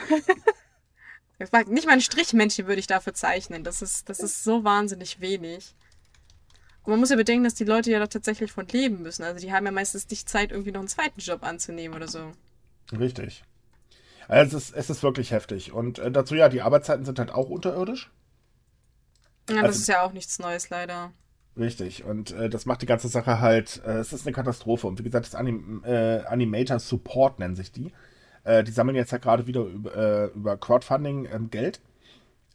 nicht 1.69 1.85
mal 1.85 1.93
ein 1.93 2.01
Strichmännchen 2.01 2.67
würde 2.67 2.81
ich 2.81 2.87
dafür 2.87 3.13
zeichnen. 3.13 3.63
Das 3.63 3.81
ist, 3.81 4.09
das 4.09 4.19
ist 4.19 4.43
so 4.43 4.65
wahnsinnig 4.65 5.21
wenig. 5.21 5.75
Und 6.83 6.91
man 6.91 6.99
muss 6.99 7.09
ja 7.09 7.15
bedenken, 7.15 7.45
dass 7.45 7.55
die 7.55 7.63
Leute 7.63 7.89
ja 7.89 7.99
da 7.99 8.07
tatsächlich 8.07 8.51
von 8.51 8.67
leben 8.67 9.01
müssen. 9.01 9.23
Also 9.23 9.39
die 9.39 9.53
haben 9.53 9.65
ja 9.65 9.71
meistens 9.71 10.09
nicht 10.09 10.27
Zeit, 10.27 10.51
irgendwie 10.51 10.73
noch 10.73 10.81
einen 10.81 10.89
zweiten 10.89 11.21
Job 11.21 11.43
anzunehmen 11.43 11.95
oder 11.95 12.09
so. 12.09 12.33
Richtig. 12.91 13.45
Also 14.27 14.57
es 14.57 14.69
ist, 14.69 14.75
es 14.75 14.89
ist 14.89 15.03
wirklich 15.03 15.31
heftig. 15.31 15.73
Und 15.73 15.99
äh, 15.99 16.11
dazu 16.11 16.35
ja, 16.35 16.49
die 16.49 16.61
Arbeitszeiten 16.61 17.05
sind 17.05 17.19
halt 17.19 17.31
auch 17.31 17.49
unterirdisch. 17.49 18.11
Ja, 19.49 19.57
das 19.57 19.65
also, 19.65 19.79
ist 19.79 19.87
ja 19.87 20.01
auch 20.03 20.13
nichts 20.13 20.39
Neues, 20.39 20.69
leider. 20.69 21.11
Richtig. 21.57 22.03
Und 22.03 22.31
äh, 22.31 22.49
das 22.49 22.65
macht 22.65 22.81
die 22.81 22.85
ganze 22.85 23.09
Sache 23.09 23.39
halt, 23.39 23.81
äh, 23.85 23.97
es 23.97 24.13
ist 24.13 24.25
eine 24.25 24.33
Katastrophe. 24.33 24.87
Und 24.87 24.99
wie 24.99 25.03
gesagt, 25.03 25.25
das 25.25 25.35
Anim 25.35 25.83
äh, 25.83 26.19
Animator 26.19 26.79
Support 26.79 27.39
nennen 27.39 27.55
sich 27.55 27.71
die. 27.71 27.91
Äh, 28.43 28.63
die 28.63 28.71
sammeln 28.71 28.95
jetzt 28.95 29.11
ja 29.11 29.17
gerade 29.17 29.47
wieder 29.47 29.61
über, 29.61 29.95
äh, 29.95 30.25
über 30.27 30.57
Crowdfunding 30.57 31.27
ähm, 31.31 31.49
Geld. 31.49 31.81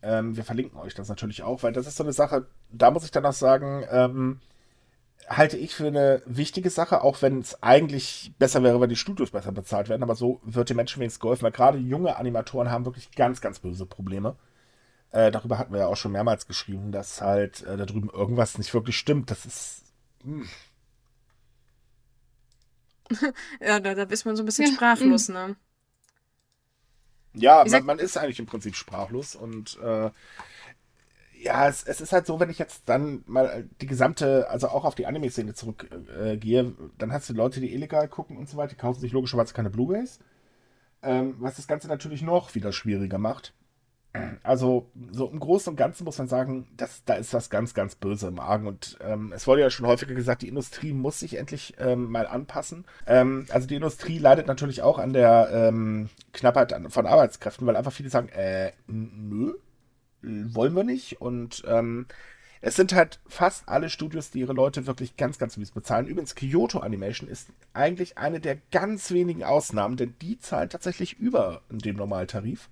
Ähm, 0.02 0.36
wir 0.36 0.44
verlinken 0.44 0.78
euch 0.78 0.94
das 0.94 1.08
natürlich 1.08 1.42
auch, 1.42 1.62
weil 1.62 1.72
das 1.72 1.86
ist 1.86 1.96
so 1.96 2.04
eine 2.04 2.12
Sache, 2.12 2.46
da 2.70 2.90
muss 2.90 3.04
ich 3.04 3.10
dann 3.10 3.26
auch 3.26 3.32
sagen, 3.32 3.84
ähm, 3.90 4.40
halte 5.28 5.56
ich 5.56 5.74
für 5.74 5.86
eine 5.86 6.22
wichtige 6.26 6.70
Sache, 6.70 7.02
auch 7.02 7.22
wenn 7.22 7.40
es 7.40 7.62
eigentlich 7.62 8.32
besser 8.38 8.62
wäre, 8.62 8.80
wenn 8.80 8.88
die 8.88 8.96
Studios 8.96 9.30
besser 9.30 9.52
bezahlt 9.52 9.88
werden. 9.88 10.02
Aber 10.02 10.14
so 10.14 10.40
wird 10.44 10.70
den 10.70 10.76
Menschen 10.76 11.00
wenigstens 11.00 11.20
geholfen, 11.20 11.44
weil 11.44 11.52
gerade 11.52 11.78
junge 11.78 12.16
Animatoren 12.16 12.70
haben 12.70 12.84
wirklich 12.84 13.10
ganz, 13.12 13.40
ganz 13.40 13.58
böse 13.58 13.86
Probleme. 13.86 14.36
Äh, 15.10 15.30
darüber 15.30 15.58
hatten 15.58 15.72
wir 15.72 15.80
ja 15.80 15.86
auch 15.86 15.96
schon 15.96 16.12
mehrmals 16.12 16.46
geschrieben, 16.46 16.92
dass 16.92 17.20
halt 17.20 17.62
äh, 17.62 17.76
da 17.76 17.86
drüben 17.86 18.10
irgendwas 18.10 18.58
nicht 18.58 18.72
wirklich 18.74 18.96
stimmt. 18.96 19.30
Das 19.30 19.46
ist. 19.46 19.82
Hm. 20.22 20.48
ja, 23.60 23.80
da, 23.80 23.94
da 23.94 24.02
ist 24.02 24.24
man 24.24 24.36
so 24.36 24.42
ein 24.42 24.46
bisschen 24.46 24.66
ja. 24.66 24.72
sprachlos, 24.74 25.28
ne? 25.28 25.56
Ja, 27.34 27.64
man, 27.68 27.84
man, 27.84 27.98
ist 27.98 28.16
eigentlich 28.16 28.38
im 28.38 28.46
Prinzip 28.46 28.74
sprachlos 28.74 29.36
und 29.36 29.78
äh, 29.80 30.10
ja, 31.42 31.68
es, 31.68 31.84
es, 31.84 32.00
ist 32.00 32.12
halt 32.12 32.26
so, 32.26 32.40
wenn 32.40 32.50
ich 32.50 32.58
jetzt 32.58 32.88
dann 32.88 33.22
mal 33.26 33.68
die 33.80 33.86
gesamte, 33.86 34.48
also 34.50 34.68
auch 34.68 34.84
auf 34.84 34.94
die 34.94 35.06
Anime-Szene 35.06 35.54
zurückgehe, 35.54 36.60
äh, 36.60 36.72
dann 36.98 37.12
hast 37.12 37.28
du 37.28 37.34
Leute, 37.34 37.60
die 37.60 37.74
illegal 37.74 38.08
gucken 38.08 38.36
und 38.36 38.48
so 38.48 38.56
weiter, 38.56 38.70
die 38.70 38.76
kaufen 38.76 39.00
sich 39.00 39.12
logischerweise 39.12 39.54
keine 39.54 39.70
Blu-rays. 39.70 40.18
Ähm, 41.02 41.36
was 41.38 41.56
das 41.56 41.68
Ganze 41.68 41.88
natürlich 41.88 42.22
noch 42.22 42.54
wieder 42.54 42.72
schwieriger 42.72 43.18
macht. 43.18 43.52
Also, 44.42 44.90
so 45.12 45.28
im 45.28 45.40
Großen 45.40 45.70
und 45.70 45.76
Ganzen 45.76 46.04
muss 46.04 46.18
man 46.18 46.28
sagen, 46.28 46.68
dass, 46.76 47.04
da 47.04 47.14
ist 47.14 47.34
was 47.34 47.50
ganz, 47.50 47.74
ganz 47.74 47.96
böse 47.96 48.28
im 48.28 48.40
Argen. 48.40 48.66
Und 48.66 48.98
ähm, 49.02 49.32
es 49.34 49.46
wurde 49.46 49.60
ja 49.60 49.70
schon 49.70 49.86
häufiger 49.86 50.14
gesagt, 50.14 50.42
die 50.42 50.48
Industrie 50.48 50.92
muss 50.92 51.20
sich 51.20 51.36
endlich 51.36 51.74
ähm, 51.78 52.10
mal 52.10 52.26
anpassen. 52.26 52.86
Ähm, 53.06 53.46
also, 53.50 53.66
die 53.66 53.74
Industrie 53.76 54.18
leidet 54.18 54.46
natürlich 54.46 54.82
auch 54.82 54.98
an 54.98 55.12
der 55.12 55.50
ähm, 55.52 56.08
Knappheit 56.32 56.74
von 56.88 57.06
Arbeitskräften, 57.06 57.66
weil 57.66 57.76
einfach 57.76 57.92
viele 57.92 58.08
sagen, 58.10 58.28
äh, 58.30 58.72
nö, 58.86 59.54
wollen 60.26 60.74
wir 60.74 60.84
nicht. 60.84 61.20
Und 61.20 61.62
ähm, 61.66 62.06
Es 62.62 62.76
sind 62.76 62.94
halt 62.94 63.20
fast 63.28 63.68
alle 63.68 63.90
Studios, 63.90 64.30
die 64.30 64.40
ihre 64.40 64.52
Leute 64.54 64.86
wirklich 64.86 65.16
ganz, 65.16 65.38
ganz 65.38 65.56
mies 65.58 65.72
bezahlen. 65.72 66.06
Übrigens, 66.08 66.34
Kyoto 66.34 66.80
Animation 66.80 67.28
ist 67.28 67.50
eigentlich 67.74 68.18
eine 68.18 68.40
der 68.40 68.56
ganz 68.72 69.10
wenigen 69.12 69.44
Ausnahmen, 69.44 69.96
denn 69.96 70.16
die 70.22 70.38
zahlen 70.40 70.70
tatsächlich 70.70 71.18
über 71.18 71.62
dem 71.70 71.96
Normaltarif. 71.96 72.70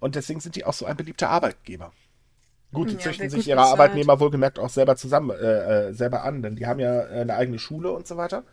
Und 0.00 0.14
deswegen 0.16 0.40
sind 0.40 0.56
die 0.56 0.64
auch 0.64 0.74
so 0.74 0.86
ein 0.86 0.96
beliebter 0.96 1.30
Arbeitgeber. 1.30 1.92
Gut, 2.72 2.90
die 2.90 2.96
Ja, 2.96 3.00
züchten 3.00 3.30
sich 3.30 3.48
ihre 3.48 3.62
bezahlt. 3.62 3.72
Arbeitnehmer 3.72 4.20
wohlgemerkt 4.20 4.58
auch 4.58 4.68
selber 4.70 4.96
zusammen, 4.96 5.30
äh, 5.30 5.88
äh, 5.90 5.92
selber 5.94 6.24
an, 6.24 6.42
denn 6.42 6.56
die 6.56 6.66
haben 6.66 6.80
ja 6.80 7.02
äh, 7.06 7.20
eine 7.22 7.34
eigene 7.36 7.58
Schule 7.58 7.90
und 7.92 8.06
so 8.06 8.16
weiter. 8.16 8.44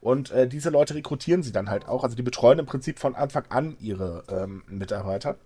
Und 0.00 0.30
äh, 0.32 0.48
diese 0.48 0.70
Leute 0.70 0.94
rekrutieren 0.94 1.42
sie 1.42 1.52
dann 1.52 1.70
halt 1.70 1.88
auch. 1.88 2.04
Also 2.04 2.16
die 2.16 2.22
betreuen 2.22 2.58
im 2.60 2.66
Prinzip 2.66 2.98
von 2.98 3.14
Anfang 3.16 3.44
an 3.50 3.76
ihre 3.80 4.24
ähm, 4.28 4.62
Mitarbeiter. 4.68 5.38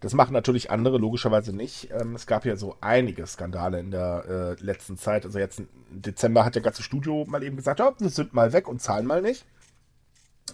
Das 0.00 0.12
machen 0.14 0.32
natürlich 0.32 0.70
andere 0.70 0.98
logischerweise 0.98 1.54
nicht. 1.54 1.90
Ähm, 1.90 2.14
es 2.14 2.26
gab 2.26 2.44
ja 2.44 2.56
so 2.56 2.76
einige 2.80 3.26
Skandale 3.26 3.80
in 3.80 3.90
der 3.90 4.56
äh, 4.60 4.64
letzten 4.64 4.98
Zeit. 4.98 5.24
Also 5.24 5.38
jetzt 5.38 5.58
im 5.58 5.68
Dezember 5.90 6.44
hat 6.44 6.54
der 6.54 6.62
ganze 6.62 6.82
Studio 6.82 7.24
mal 7.26 7.42
eben 7.42 7.56
gesagt, 7.56 7.80
ja, 7.80 7.94
wir 7.98 8.10
sind 8.10 8.34
mal 8.34 8.52
weg 8.52 8.68
und 8.68 8.82
zahlen 8.82 9.06
mal 9.06 9.22
nicht. 9.22 9.46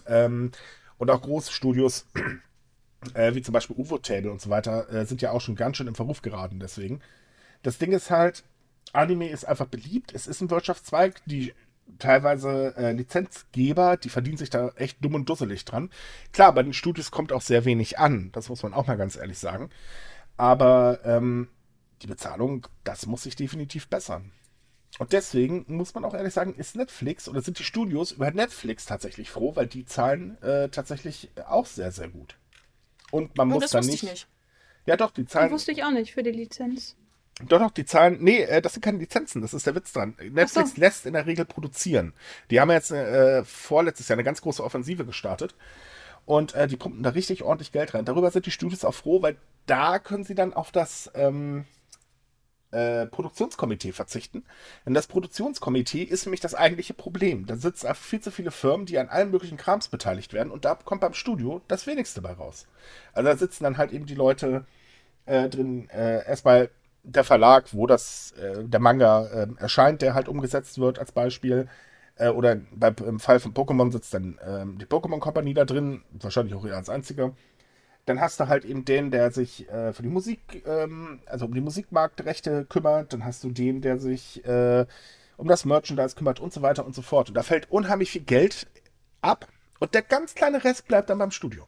Ähm, 0.07 0.51
und 0.97 1.11
auch 1.11 1.21
große 1.21 1.51
Studios, 1.51 2.07
äh, 3.13 3.35
wie 3.35 3.41
zum 3.41 3.53
Beispiel 3.53 3.75
UFO 3.77 3.97
Table 3.97 4.31
und 4.31 4.41
so 4.41 4.49
weiter, 4.49 4.89
äh, 4.89 5.05
sind 5.05 5.21
ja 5.21 5.31
auch 5.31 5.41
schon 5.41 5.55
ganz 5.55 5.77
schön 5.77 5.87
im 5.87 5.95
Verruf 5.95 6.21
geraten 6.21 6.59
deswegen. 6.59 7.01
Das 7.63 7.77
Ding 7.77 7.91
ist 7.91 8.11
halt, 8.11 8.43
Anime 8.93 9.29
ist 9.29 9.45
einfach 9.45 9.67
beliebt. 9.67 10.13
Es 10.13 10.27
ist 10.27 10.41
ein 10.41 10.49
Wirtschaftszweig, 10.51 11.21
die 11.25 11.53
teilweise 11.99 12.75
äh, 12.77 12.91
Lizenzgeber, 12.93 13.97
die 13.97 14.09
verdienen 14.09 14.37
sich 14.37 14.49
da 14.49 14.69
echt 14.75 15.03
dumm 15.03 15.15
und 15.15 15.29
dusselig 15.29 15.65
dran. 15.65 15.89
Klar, 16.31 16.53
bei 16.53 16.63
den 16.63 16.73
Studios 16.73 17.11
kommt 17.11 17.31
auch 17.33 17.41
sehr 17.41 17.65
wenig 17.65 17.99
an, 17.99 18.31
das 18.33 18.49
muss 18.49 18.63
man 18.63 18.73
auch 18.73 18.87
mal 18.87 18.97
ganz 18.97 19.15
ehrlich 19.15 19.37
sagen. 19.39 19.69
Aber 20.37 20.99
ähm, 21.05 21.49
die 22.01 22.07
Bezahlung, 22.07 22.67
das 22.83 23.05
muss 23.05 23.23
sich 23.23 23.35
definitiv 23.35 23.87
bessern. 23.87 24.31
Und 24.99 25.11
deswegen 25.13 25.65
muss 25.67 25.93
man 25.95 26.05
auch 26.05 26.13
ehrlich 26.13 26.33
sagen, 26.33 26.55
ist 26.55 26.75
Netflix 26.75 27.27
oder 27.27 27.41
sind 27.41 27.57
die 27.59 27.63
Studios 27.63 28.11
über 28.11 28.29
Netflix 28.31 28.85
tatsächlich 28.85 29.31
froh, 29.31 29.55
weil 29.55 29.67
die 29.67 29.85
zahlen 29.85 30.41
äh, 30.43 30.69
tatsächlich 30.69 31.31
auch 31.47 31.65
sehr, 31.65 31.91
sehr 31.91 32.09
gut. 32.09 32.37
Und 33.11 33.37
man 33.37 33.49
Oh, 33.51 33.55
muss 33.55 33.71
das 33.71 33.71
dann 33.71 33.85
nicht, 33.85 34.03
ich 34.03 34.03
nicht. 34.03 34.27
Ja, 34.85 34.97
doch, 34.97 35.11
die 35.11 35.25
Das 35.33 35.33
zahlen. 35.33 35.51
wusste 35.51 35.71
ich 35.71 35.83
auch 35.83 35.91
nicht 35.91 36.13
für 36.13 36.23
die 36.23 36.31
Lizenz. 36.31 36.95
Doch, 37.47 37.59
doch, 37.59 37.71
die 37.71 37.85
zahlen. 37.85 38.17
Nee, 38.21 38.43
äh, 38.43 38.61
das 38.61 38.73
sind 38.73 38.83
keine 38.83 38.99
Lizenzen, 38.99 39.41
das 39.41 39.53
ist 39.53 39.65
der 39.65 39.75
Witz 39.75 39.91
dran. 39.91 40.15
Netflix 40.19 40.75
so. 40.75 40.81
lässt 40.81 41.05
in 41.05 41.13
der 41.13 41.25
Regel 41.25 41.45
produzieren. 41.45 42.13
Die 42.51 42.59
haben 42.59 42.69
jetzt 42.69 42.91
äh, 42.91 43.43
vorletztes 43.43 44.07
Jahr 44.07 44.15
eine 44.15 44.23
ganz 44.23 44.41
große 44.41 44.63
Offensive 44.63 45.05
gestartet. 45.05 45.55
Und 46.25 46.53
äh, 46.55 46.67
die 46.67 46.77
pumpen 46.77 47.03
da 47.03 47.09
richtig 47.09 47.43
ordentlich 47.43 47.71
Geld 47.71 47.93
rein. 47.93 48.05
Darüber 48.05 48.31
sind 48.31 48.45
die 48.45 48.51
Studios 48.51 48.85
auch 48.85 48.93
froh, 48.93 49.21
weil 49.21 49.35
da 49.65 49.99
können 49.99 50.23
sie 50.23 50.35
dann 50.35 50.53
auf 50.53 50.71
das 50.71 51.11
ähm, 51.15 51.65
äh, 52.71 53.07
Produktionskomitee 53.07 53.91
verzichten. 53.91 54.45
Denn 54.85 54.93
das 54.93 55.07
Produktionskomitee 55.07 56.03
ist 56.03 56.25
nämlich 56.25 56.39
das 56.39 56.55
eigentliche 56.55 56.93
Problem. 56.93 57.45
Da 57.45 57.55
sitzen 57.55 57.87
einfach 57.87 58.03
viel 58.03 58.21
zu 58.21 58.31
viele 58.31 58.51
Firmen, 58.51 58.85
die 58.85 58.97
an 58.99 59.09
allen 59.09 59.31
möglichen 59.31 59.57
Krams 59.57 59.89
beteiligt 59.89 60.33
werden. 60.33 60.51
Und 60.51 60.65
da 60.65 60.75
kommt 60.75 61.01
beim 61.01 61.13
Studio 61.13 61.61
das 61.67 61.87
wenigste 61.87 62.21
bei 62.21 62.31
raus. 62.31 62.67
Also 63.11 63.29
da 63.29 63.35
sitzen 63.35 63.63
dann 63.63 63.77
halt 63.77 63.91
eben 63.91 64.05
die 64.05 64.15
Leute 64.15 64.65
äh, 65.25 65.49
drin, 65.49 65.89
äh, 65.89 66.25
erstmal 66.25 66.69
der 67.03 67.23
Verlag, 67.23 67.73
wo 67.73 67.85
das, 67.85 68.31
äh, 68.33 68.63
der 68.63 68.79
Manga 68.79 69.25
äh, 69.27 69.47
erscheint, 69.57 70.01
der 70.01 70.13
halt 70.13 70.27
umgesetzt 70.27 70.79
wird 70.79 70.99
als 70.99 71.11
Beispiel. 71.11 71.67
Äh, 72.15 72.29
oder 72.29 72.57
bei, 72.71 72.89
im 73.05 73.19
Fall 73.19 73.39
von 73.39 73.53
Pokémon 73.53 73.91
sitzt 73.91 74.13
dann 74.13 74.39
ähm, 74.45 74.77
die 74.77 74.85
Pokémon 74.85 75.19
Company 75.19 75.53
da 75.53 75.65
drin, 75.65 76.03
wahrscheinlich 76.11 76.55
auch 76.55 76.65
eher 76.65 76.77
als 76.77 76.89
einziger. 76.89 77.33
Dann 78.05 78.19
hast 78.19 78.39
du 78.39 78.47
halt 78.47 78.65
eben 78.65 78.85
den, 78.85 79.11
der 79.11 79.31
sich 79.31 79.69
äh, 79.69 79.93
für 79.93 80.03
die 80.03 80.09
Musik, 80.09 80.63
ähm, 80.65 81.21
also 81.25 81.45
um 81.45 81.53
die 81.53 81.61
Musikmarktrechte 81.61 82.65
kümmert. 82.65 83.13
Dann 83.13 83.25
hast 83.25 83.43
du 83.43 83.51
den, 83.51 83.81
der 83.81 83.99
sich 83.99 84.43
äh, 84.45 84.85
um 85.37 85.47
das 85.47 85.65
Merchandise 85.65 86.15
kümmert 86.15 86.39
und 86.39 86.53
so 86.53 86.61
weiter 86.61 86.85
und 86.85 86.95
so 86.95 87.01
fort. 87.01 87.29
Und 87.29 87.35
da 87.35 87.43
fällt 87.43 87.71
unheimlich 87.71 88.11
viel 88.11 88.23
Geld 88.23 88.67
ab. 89.21 89.47
Und 89.79 89.93
der 89.93 90.01
ganz 90.01 90.35
kleine 90.35 90.63
Rest 90.63 90.87
bleibt 90.87 91.09
dann 91.09 91.17
beim 91.17 91.31
Studio. 91.31 91.65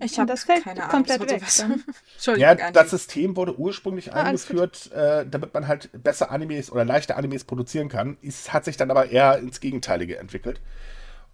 Ich 0.00 0.12
Und 0.12 0.18
habe 0.18 0.26
das 0.28 0.44
fällt 0.44 0.64
keine 0.64 0.80
Ahnung. 0.80 0.90
komplett 0.90 1.20
was 1.20 1.30
weg 1.30 1.42
was- 1.42 1.56
dann. 1.58 1.84
Entschuldigung, 2.14 2.58
Ja, 2.58 2.70
das 2.70 2.90
System 2.90 3.36
wurde 3.36 3.58
ursprünglich 3.58 4.12
Ah, 4.12 4.22
eingeführt, 4.24 4.90
äh, 4.92 5.26
damit 5.28 5.52
man 5.54 5.66
halt 5.68 5.90
besser 6.02 6.30
Animes 6.30 6.70
oder 6.70 6.84
leichte 6.84 7.16
Animes 7.16 7.44
produzieren 7.44 7.88
kann. 7.88 8.16
Es 8.22 8.52
hat 8.52 8.64
sich 8.64 8.76
dann 8.76 8.90
aber 8.90 9.10
eher 9.10 9.38
ins 9.38 9.60
Gegenteilige 9.60 10.18
entwickelt. 10.18 10.60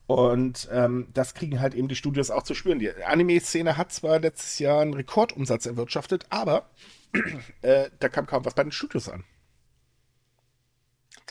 Und 0.06 0.68
ähm, 0.72 1.08
das 1.12 1.34
kriegen 1.34 1.60
halt 1.60 1.74
eben 1.74 1.88
die 1.88 1.96
Studios 1.96 2.30
auch 2.30 2.42
zu 2.42 2.54
spüren. 2.54 2.78
Die 2.78 2.90
Anime-Szene 3.04 3.76
hat 3.76 3.92
zwar 3.92 4.18
letztes 4.20 4.58
Jahr 4.58 4.80
einen 4.80 4.94
Rekordumsatz 4.94 5.66
erwirtschaftet, 5.66 6.24
aber 6.30 6.70
äh, 7.62 7.90
da 7.98 8.08
kam 8.08 8.26
kaum 8.26 8.44
was 8.46 8.54
bei 8.54 8.62
den 8.62 8.72
Studios 8.72 9.08
an. 9.10 9.24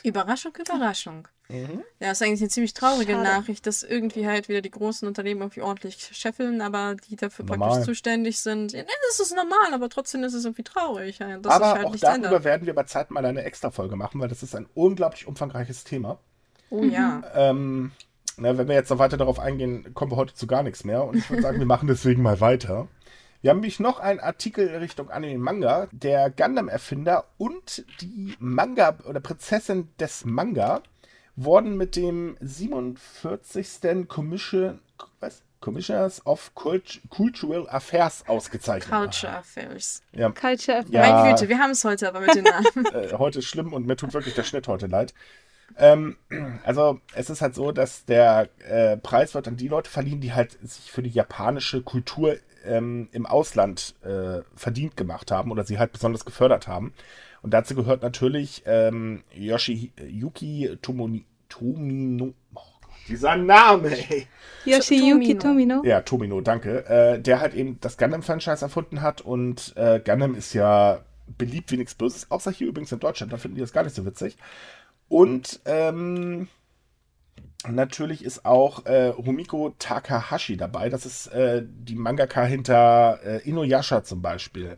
Überraschung, 0.04 0.52
Überraschung. 0.56 1.28
Ja, 1.50 1.66
das 1.98 2.20
ist 2.20 2.26
eigentlich 2.26 2.42
eine 2.42 2.50
ziemlich 2.50 2.74
traurige 2.74 3.12
Schade. 3.12 3.24
Nachricht, 3.24 3.66
dass 3.66 3.82
irgendwie 3.82 4.26
halt 4.26 4.50
wieder 4.50 4.60
die 4.60 4.70
großen 4.70 5.08
Unternehmen 5.08 5.40
irgendwie 5.40 5.62
ordentlich 5.62 6.10
scheffeln, 6.12 6.60
aber 6.60 6.94
die 7.08 7.16
dafür 7.16 7.46
Normal. 7.46 7.68
praktisch 7.70 7.86
zuständig 7.86 8.38
sind. 8.40 8.72
Ja, 8.72 8.82
das 9.08 9.20
ist 9.20 9.34
normal, 9.34 9.72
aber 9.72 9.88
trotzdem 9.88 10.22
ist 10.24 10.34
es 10.34 10.44
irgendwie 10.44 10.64
traurig, 10.64 11.20
ja, 11.20 11.38
dass 11.38 11.54
aber 11.54 11.72
halt 11.72 11.86
auch 11.86 11.96
darüber 11.96 12.14
ändert. 12.14 12.44
werden 12.44 12.66
wir 12.66 12.74
bei 12.74 12.82
Zeit 12.82 13.10
mal 13.10 13.24
eine 13.24 13.44
Extra-Folge 13.44 13.96
machen, 13.96 14.20
weil 14.20 14.28
das 14.28 14.42
ist 14.42 14.54
ein 14.54 14.66
unglaublich 14.74 15.26
umfangreiches 15.26 15.84
Thema. 15.84 16.18
Oh 16.68 16.82
ja. 16.82 17.22
Ähm, 17.34 17.92
na, 18.36 18.56
wenn 18.56 18.68
wir 18.68 18.74
jetzt 18.74 18.90
noch 18.90 18.98
weiter 18.98 19.16
darauf 19.16 19.40
eingehen, 19.40 19.94
kommen 19.94 20.12
wir 20.12 20.16
heute 20.16 20.34
zu 20.34 20.46
gar 20.46 20.62
nichts 20.62 20.84
mehr. 20.84 21.04
Und 21.04 21.16
ich 21.16 21.28
würde 21.30 21.42
sagen, 21.42 21.58
wir 21.58 21.66
machen 21.66 21.88
deswegen 21.88 22.22
mal 22.22 22.40
weiter. 22.40 22.88
Wir 23.40 23.50
haben 23.50 23.58
nämlich 23.58 23.78
noch 23.78 24.00
einen 24.00 24.18
Artikel 24.20 24.68
Richtung 24.76 25.10
Anime 25.10 25.38
Manga. 25.38 25.88
Der 25.92 26.28
Gundam-Erfinder 26.30 27.24
und 27.38 27.84
die 28.00 28.34
Manga 28.40 28.98
oder 29.06 29.20
Prinzessin 29.20 29.88
des 30.00 30.24
Manga 30.24 30.82
wurden 31.36 31.76
mit 31.76 31.94
dem 31.94 32.36
47. 32.40 34.08
Commission, 34.08 34.80
was? 35.20 35.42
Commissioners 35.60 36.24
of 36.24 36.52
Cult 36.54 37.00
Cultural 37.10 37.68
Affairs 37.68 38.24
ausgezeichnet. 38.28 38.88
Culture 38.92 39.38
Affairs. 39.38 40.02
Ja, 40.12 40.30
Culture 40.30 40.84
Ja. 40.88 41.00
Meine 41.00 41.30
Güte, 41.30 41.48
wir 41.48 41.58
haben 41.58 41.72
es 41.72 41.84
heute 41.84 42.08
aber 42.08 42.20
mit 42.20 42.34
den 42.34 42.44
Namen. 42.44 42.86
äh, 42.92 43.12
heute 43.18 43.40
ist 43.40 43.46
schlimm 43.46 43.72
und 43.72 43.86
mir 43.86 43.96
tut 43.96 44.14
wirklich 44.14 44.34
der 44.34 44.44
Schnitt 44.44 44.68
heute 44.68 44.86
leid. 44.86 45.14
Ähm, 45.76 46.16
also 46.64 47.00
es 47.14 47.28
ist 47.28 47.42
halt 47.42 47.54
so, 47.54 47.72
dass 47.72 48.04
der 48.04 48.48
äh, 48.68 48.96
Preis 48.96 49.34
wird 49.34 49.48
an 49.48 49.56
die 49.56 49.68
Leute 49.68 49.90
verliehen, 49.90 50.20
die 50.20 50.32
halt 50.32 50.56
sich 50.62 50.90
für 50.90 51.02
die 51.02 51.10
japanische 51.10 51.82
Kultur 51.82 52.36
ähm, 52.64 53.08
im 53.12 53.26
Ausland 53.26 53.94
äh, 54.02 54.42
verdient 54.54 54.96
gemacht 54.96 55.30
haben 55.30 55.50
oder 55.50 55.64
sie 55.64 55.78
halt 55.78 55.92
besonders 55.92 56.24
gefördert 56.24 56.68
haben. 56.68 56.92
Und 57.42 57.54
dazu 57.54 57.74
gehört 57.74 58.02
natürlich 58.02 58.62
ähm, 58.66 59.22
Yoshiyuki 59.34 60.78
Tomoni, 60.82 61.24
Tomino. 61.48 62.34
Oh 62.54 62.60
dieser 63.08 63.36
Name, 63.36 63.90
ey. 64.10 64.26
Yoshiyuki 64.64 65.38
Tomino. 65.38 65.76
Tomino. 65.76 65.84
Ja, 65.84 66.02
Tomino, 66.02 66.40
danke. 66.40 66.86
Äh, 66.86 67.20
der 67.20 67.40
halt 67.40 67.54
eben 67.54 67.78
das 67.80 67.96
Gundam-Franchise 67.96 68.62
erfunden 68.64 69.02
hat 69.02 69.20
und 69.20 69.72
äh, 69.76 70.00
Gundam 70.04 70.34
ist 70.34 70.52
ja 70.52 71.00
beliebt 71.36 71.70
wie 71.72 71.76
nichts 71.76 71.94
Böses, 71.94 72.30
außer 72.30 72.50
hier 72.50 72.68
übrigens 72.68 72.92
in 72.92 73.00
Deutschland, 73.00 73.32
da 73.32 73.36
finden 73.36 73.56
die 73.56 73.60
das 73.60 73.72
gar 73.72 73.84
nicht 73.84 73.94
so 73.94 74.06
witzig. 74.06 74.36
Und 75.08 75.60
ähm, 75.64 76.48
natürlich 77.66 78.24
ist 78.24 78.44
auch 78.44 78.86
äh, 78.86 79.06
Rumiko 79.06 79.74
Takahashi 79.78 80.56
dabei. 80.56 80.88
Das 80.90 81.06
ist 81.06 81.26
äh, 81.28 81.64
die 81.64 81.96
Mangaka 81.96 82.44
hinter 82.44 83.20
äh, 83.24 83.48
Inuyasha 83.48 84.04
zum 84.04 84.22
Beispiel. 84.22 84.76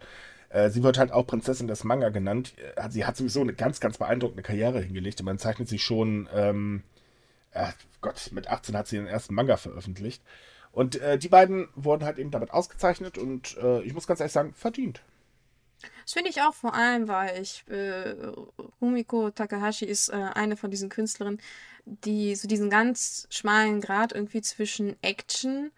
Äh, 0.48 0.70
sie 0.70 0.82
wird 0.82 0.98
halt 0.98 1.12
auch 1.12 1.26
Prinzessin 1.26 1.68
des 1.68 1.84
Manga 1.84 2.08
genannt. 2.08 2.54
Äh, 2.76 2.90
Sie 2.90 3.04
hat 3.04 3.16
sowieso 3.16 3.40
eine 3.40 3.54
ganz, 3.54 3.80
ganz 3.80 3.98
beeindruckende 3.98 4.42
Karriere 4.42 4.80
hingelegt. 4.80 5.22
Man 5.22 5.38
zeichnet 5.38 5.68
sie 5.68 5.78
schon, 5.78 6.28
ähm, 6.34 6.82
äh, 7.52 7.68
Gott, 8.00 8.30
mit 8.32 8.48
18 8.48 8.76
hat 8.76 8.88
sie 8.88 8.96
den 8.96 9.06
ersten 9.06 9.34
Manga 9.34 9.56
veröffentlicht. 9.56 10.22
Und 10.72 10.96
äh, 11.00 11.18
die 11.18 11.28
beiden 11.28 11.68
wurden 11.74 12.04
halt 12.04 12.18
eben 12.18 12.30
damit 12.30 12.52
ausgezeichnet 12.52 13.18
und 13.18 13.56
ich 13.84 13.92
muss 13.92 14.06
ganz 14.06 14.20
ehrlich 14.20 14.32
sagen, 14.32 14.54
verdient. 14.54 15.02
Das 16.04 16.12
finde 16.12 16.30
ich 16.30 16.42
auch 16.42 16.54
vor 16.54 16.74
allem, 16.74 17.08
weil 17.08 17.40
ich, 17.40 17.64
äh, 17.68 18.14
Rumiko 18.80 19.30
Takahashi 19.30 19.84
ist 19.84 20.08
äh, 20.08 20.16
eine 20.34 20.56
von 20.56 20.70
diesen 20.70 20.88
Künstlerinnen, 20.88 21.40
die 22.04 22.34
so 22.36 22.48
diesen 22.48 22.70
ganz 22.70 23.26
schmalen 23.30 23.80
Grad 23.80 24.12
irgendwie 24.12 24.42
zwischen 24.42 24.96
Action 25.02 25.72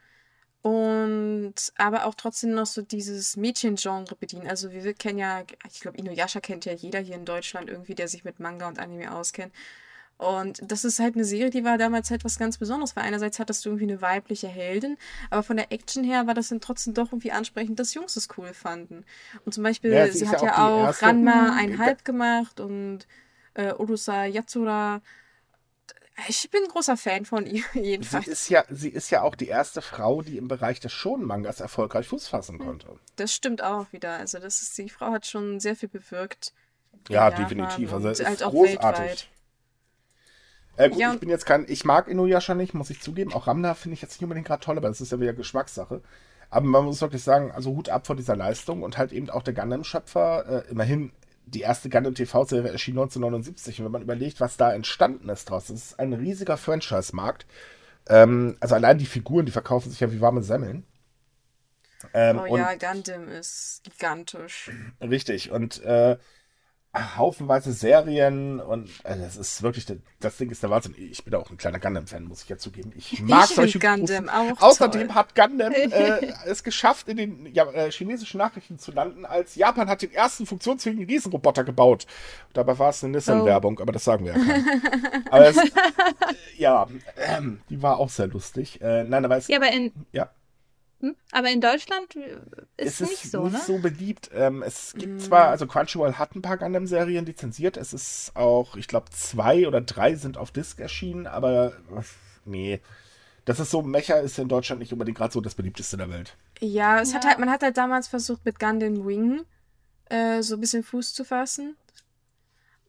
und 0.62 1.54
aber 1.76 2.06
auch 2.06 2.14
trotzdem 2.14 2.52
noch 2.54 2.66
so 2.66 2.82
dieses 2.82 3.36
Mädchengenre 3.36 4.16
bedienen. 4.16 4.46
Also 4.48 4.72
wir 4.72 4.94
kennen 4.94 5.18
ja, 5.18 5.42
ich 5.70 5.80
glaube, 5.80 5.98
Inuyasha 5.98 6.40
kennt 6.40 6.64
ja 6.66 6.72
jeder 6.74 7.00
hier 7.00 7.16
in 7.16 7.24
Deutschland 7.24 7.68
irgendwie, 7.70 7.94
der 7.96 8.08
sich 8.08 8.24
mit 8.24 8.40
Manga 8.40 8.68
und 8.68 8.78
Anime 8.78 9.14
auskennt. 9.14 9.52
Und 10.18 10.60
das 10.70 10.84
ist 10.84 11.00
halt 11.00 11.16
eine 11.16 11.24
Serie, 11.24 11.50
die 11.50 11.64
war 11.64 11.78
damals 11.78 12.10
halt 12.10 12.24
was 12.24 12.38
ganz 12.38 12.56
Besonderes, 12.58 12.94
weil 12.94 13.04
einerseits 13.04 13.40
hattest 13.40 13.64
du 13.64 13.70
irgendwie 13.70 13.86
eine 13.86 14.00
weibliche 14.02 14.46
Heldin, 14.46 14.96
aber 15.30 15.42
von 15.42 15.56
der 15.56 15.72
Action 15.72 16.04
her 16.04 16.28
war 16.28 16.34
das 16.34 16.48
dann 16.48 16.60
trotzdem 16.60 16.94
doch 16.94 17.08
irgendwie 17.12 17.32
ansprechend, 17.32 17.80
dass 17.80 17.94
Jungs 17.94 18.14
es 18.16 18.28
cool 18.36 18.54
fanden. 18.54 19.04
Und 19.44 19.52
zum 19.52 19.64
Beispiel, 19.64 19.90
Ja, 19.90 20.06
sie 20.08 20.28
hat 20.28 20.40
ja 20.40 20.42
ja 20.42 20.52
auch 20.52 20.56
die 20.56 20.62
auch 20.62 21.02
Ranma 21.02 21.54
einhalb 21.56 22.04
gemacht 22.04 22.60
und 22.60 23.06
äh, 23.54 23.74
Urusa 23.74 24.24
Yatsura. 24.26 25.02
Ich 26.28 26.50
bin 26.50 26.62
ein 26.64 26.68
großer 26.68 26.96
Fan 26.96 27.24
von 27.24 27.46
ihr, 27.46 27.64
Sie 27.72 27.80
jedenfalls. 27.80 28.26
ist, 28.28 28.48
ja, 28.50 28.64
sie 28.70 28.90
ist 28.90 29.10
ja 29.10 29.22
auch 29.22 29.34
die 29.34 29.48
erste 29.48 29.80
Frau, 29.82 30.22
die 30.22 30.36
im 30.36 30.46
Bereich 30.48 30.78
des 30.80 30.92
Shonen-Mangas 30.92 31.60
erfolgreich 31.60 32.06
Fuß 32.08 32.28
fassen 32.28 32.58
konnte. 32.58 32.98
Das 33.16 33.34
stimmt 33.34 33.62
auch 33.62 33.90
wieder. 33.92 34.12
Also, 34.18 34.38
das 34.38 34.60
ist, 34.62 34.76
die 34.78 34.88
Frau 34.90 35.10
hat 35.12 35.26
schon 35.26 35.58
sehr 35.58 35.74
viel 35.74 35.88
bewirkt. 35.88 36.52
Ja, 37.08 37.28
Japan 37.30 37.42
definitiv. 37.42 37.92
Also 37.92 38.10
ist 38.10 38.24
halt 38.24 38.42
auch 38.42 38.50
großartig. 38.50 39.00
weltweit. 39.00 39.28
Äh, 40.76 40.88
gut, 40.90 40.98
Ja. 41.00 41.14
ich 41.14 41.20
bin 41.20 41.28
jetzt 41.30 41.46
kein, 41.46 41.66
ich 41.68 41.84
mag 41.84 42.08
Inuyasha 42.08 42.54
nicht, 42.54 42.74
muss 42.74 42.90
ich 42.90 43.00
zugeben. 43.00 43.32
Auch 43.32 43.46
Ramna 43.46 43.74
finde 43.74 43.94
ich 43.94 44.02
jetzt 44.02 44.12
nicht 44.12 44.22
unbedingt 44.22 44.46
gerade 44.46 44.62
toll, 44.64 44.76
aber 44.76 44.88
das 44.88 45.00
ist 45.00 45.12
ja 45.12 45.20
wieder 45.20 45.32
Geschmackssache. 45.32 46.02
Aber 46.50 46.66
man 46.66 46.84
muss 46.84 47.00
wirklich 47.00 47.22
sagen, 47.22 47.50
also 47.52 47.70
Hut 47.70 47.88
ab 47.88 48.06
vor 48.06 48.16
dieser 48.16 48.36
Leistung 48.36 48.82
und 48.82 48.98
halt 48.98 49.12
eben 49.12 49.30
auch 49.30 49.42
der 49.42 49.54
Gundam-Schöpfer, 49.54 50.64
äh, 50.66 50.70
immerhin 50.70 51.12
die 51.46 51.60
erste 51.60 51.88
Gundam 51.88 52.14
TV-Serie 52.14 52.70
erschien 52.70 52.94
1979 52.94 53.80
und 53.80 53.86
wenn 53.86 53.92
man 53.92 54.02
überlegt, 54.02 54.40
was 54.40 54.56
da 54.56 54.72
entstanden 54.72 55.28
ist 55.28 55.50
draus, 55.50 55.66
das 55.66 55.76
ist 55.76 55.98
ein 55.98 56.12
riesiger 56.12 56.56
Franchise-Markt. 56.56 57.46
Ähm, 58.08 58.56
also 58.60 58.74
allein 58.74 58.98
die 58.98 59.06
Figuren, 59.06 59.46
die 59.46 59.52
verkaufen 59.52 59.90
sich 59.90 60.00
ja 60.00 60.12
wie 60.12 60.20
warme 60.20 60.42
Semmeln. 60.42 60.84
Ähm, 62.14 62.40
Oh 62.40 62.56
ja, 62.56 62.74
Gundam 62.74 63.28
ist 63.28 63.82
gigantisch. 63.84 64.70
Richtig. 65.00 65.50
Und 65.50 65.82
äh, 65.82 66.18
haufenweise 66.94 67.72
Serien 67.72 68.60
und 68.60 68.90
äh, 69.04 69.16
das 69.18 69.36
ist 69.38 69.62
wirklich, 69.62 69.86
das 70.20 70.36
Ding 70.36 70.50
ist 70.50 70.62
der 70.62 70.68
Wahnsinn. 70.68 70.94
Ich 70.98 71.24
bin 71.24 71.34
auch 71.34 71.50
ein 71.50 71.56
kleiner 71.56 71.80
Gundam-Fan, 71.80 72.24
muss 72.24 72.42
ich 72.42 72.50
ja 72.50 72.58
zugeben. 72.58 72.92
Ich 72.94 73.22
mag 73.22 73.48
Ich 73.48 73.56
solche 73.56 73.78
Gundam 73.78 74.28
auch 74.28 74.60
Außerdem 74.60 75.08
toll. 75.08 75.14
hat 75.14 75.34
Gundam 75.34 75.72
äh, 75.74 76.32
es 76.44 76.62
geschafft, 76.62 77.08
in 77.08 77.16
den 77.16 77.46
ja, 77.54 77.64
äh, 77.70 77.90
chinesischen 77.90 78.36
Nachrichten 78.38 78.78
zu 78.78 78.92
landen, 78.92 79.24
als 79.24 79.54
Japan 79.54 79.88
hat 79.88 80.02
den 80.02 80.12
ersten 80.12 80.44
funktionsfähigen 80.44 81.06
Riesenroboter 81.06 81.64
gebaut. 81.64 82.06
Dabei 82.52 82.78
war 82.78 82.90
es 82.90 83.02
eine 83.02 83.14
Nissan-Werbung, 83.16 83.80
aber 83.80 83.92
das 83.92 84.04
sagen 84.04 84.26
wir 84.26 84.36
ja 84.36 84.38
keinem. 84.44 85.24
aber 85.30 85.48
es, 85.48 85.56
äh, 85.56 85.70
ja, 86.58 86.86
ähm, 87.16 87.62
die 87.70 87.80
war 87.80 87.98
auch 87.98 88.10
sehr 88.10 88.26
lustig. 88.26 88.82
Äh, 88.82 89.04
nein, 89.04 89.24
aber 89.24 89.38
es, 89.38 89.48
Ja, 89.48 89.56
aber 89.56 89.72
in, 89.72 89.92
ja. 90.12 90.30
Hm? 91.02 91.16
aber 91.32 91.50
in 91.50 91.60
Deutschland 91.60 92.16
äh, 92.16 92.38
es 92.78 93.00
ist 93.00 93.00
ist 93.02 93.10
nicht 93.10 93.30
so, 93.30 93.44
nicht 93.44 93.52
ne? 93.52 93.58
so 93.58 93.78
beliebt. 93.78 94.30
Ähm, 94.32 94.62
es 94.62 94.94
Mm. 94.94 94.98
gibt 94.98 95.20
zwar, 95.22 95.48
also 95.50 95.66
Crunchyroll 95.66 96.14
hat 96.14 96.34
ein 96.34 96.42
paar 96.42 96.56
Gundam-Serien 96.56 97.26
lizenziert. 97.26 97.76
Es 97.76 97.92
ist 97.92 98.32
auch, 98.34 98.76
ich 98.76 98.88
glaube, 98.88 99.10
zwei 99.10 99.66
oder 99.68 99.80
drei 99.82 100.14
sind 100.14 100.38
auf 100.38 100.50
Disc 100.52 100.80
erschienen, 100.80 101.26
aber 101.26 101.72
nee. 102.44 102.80
Das 103.44 103.58
ist 103.58 103.70
so, 103.70 103.82
Mecha 103.82 104.14
ist 104.18 104.38
in 104.38 104.48
Deutschland 104.48 104.78
nicht 104.80 104.92
unbedingt 104.92 105.18
gerade 105.18 105.32
so 105.32 105.40
das 105.40 105.56
beliebteste 105.56 105.96
der 105.96 106.08
Welt. 106.10 106.36
Ja, 106.60 107.00
es 107.00 107.12
hat 107.12 107.24
Ja. 107.24 107.30
halt, 107.30 107.40
man 107.40 107.50
hat 107.50 107.62
halt 107.62 107.76
damals 107.76 108.06
versucht, 108.06 108.44
mit 108.44 108.58
Gundam 108.60 109.04
Wing 109.04 109.42
äh, 110.10 110.42
so 110.42 110.54
ein 110.54 110.60
bisschen 110.60 110.84
Fuß 110.84 111.12
zu 111.14 111.24
fassen. 111.24 111.76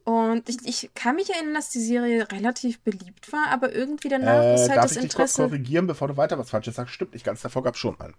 Und 0.06 0.50
ich, 0.50 0.58
ich 0.66 0.90
kann 0.96 1.16
mich 1.16 1.30
erinnern, 1.30 1.54
dass 1.54 1.70
die 1.70 1.80
Serie 1.80 2.30
relativ 2.32 2.82
beliebt 2.82 3.32
war, 3.32 3.48
aber 3.52 3.74
irgendwie 3.74 4.10
danach 4.10 4.44
Äh, 4.44 4.56
ist 4.56 4.68
halt 4.70 4.78
darf 4.78 4.84
das 4.84 4.92
ich 4.98 5.02
dich 5.04 5.14
kurz 5.16 5.32
Interesse. 5.32 5.44
korrigieren, 5.50 5.88
bevor 5.88 6.10
du 6.10 6.18
weiter 6.18 6.38
was 6.38 6.50
Falsches 6.50 6.76
sagst? 6.76 6.94
Stimmt 6.94 7.14
nicht 7.14 7.26
ganz, 7.26 7.42
davor 7.42 7.64
gab 7.64 7.76
es 7.76 7.80
schon 7.80 8.00
einen. 8.02 8.14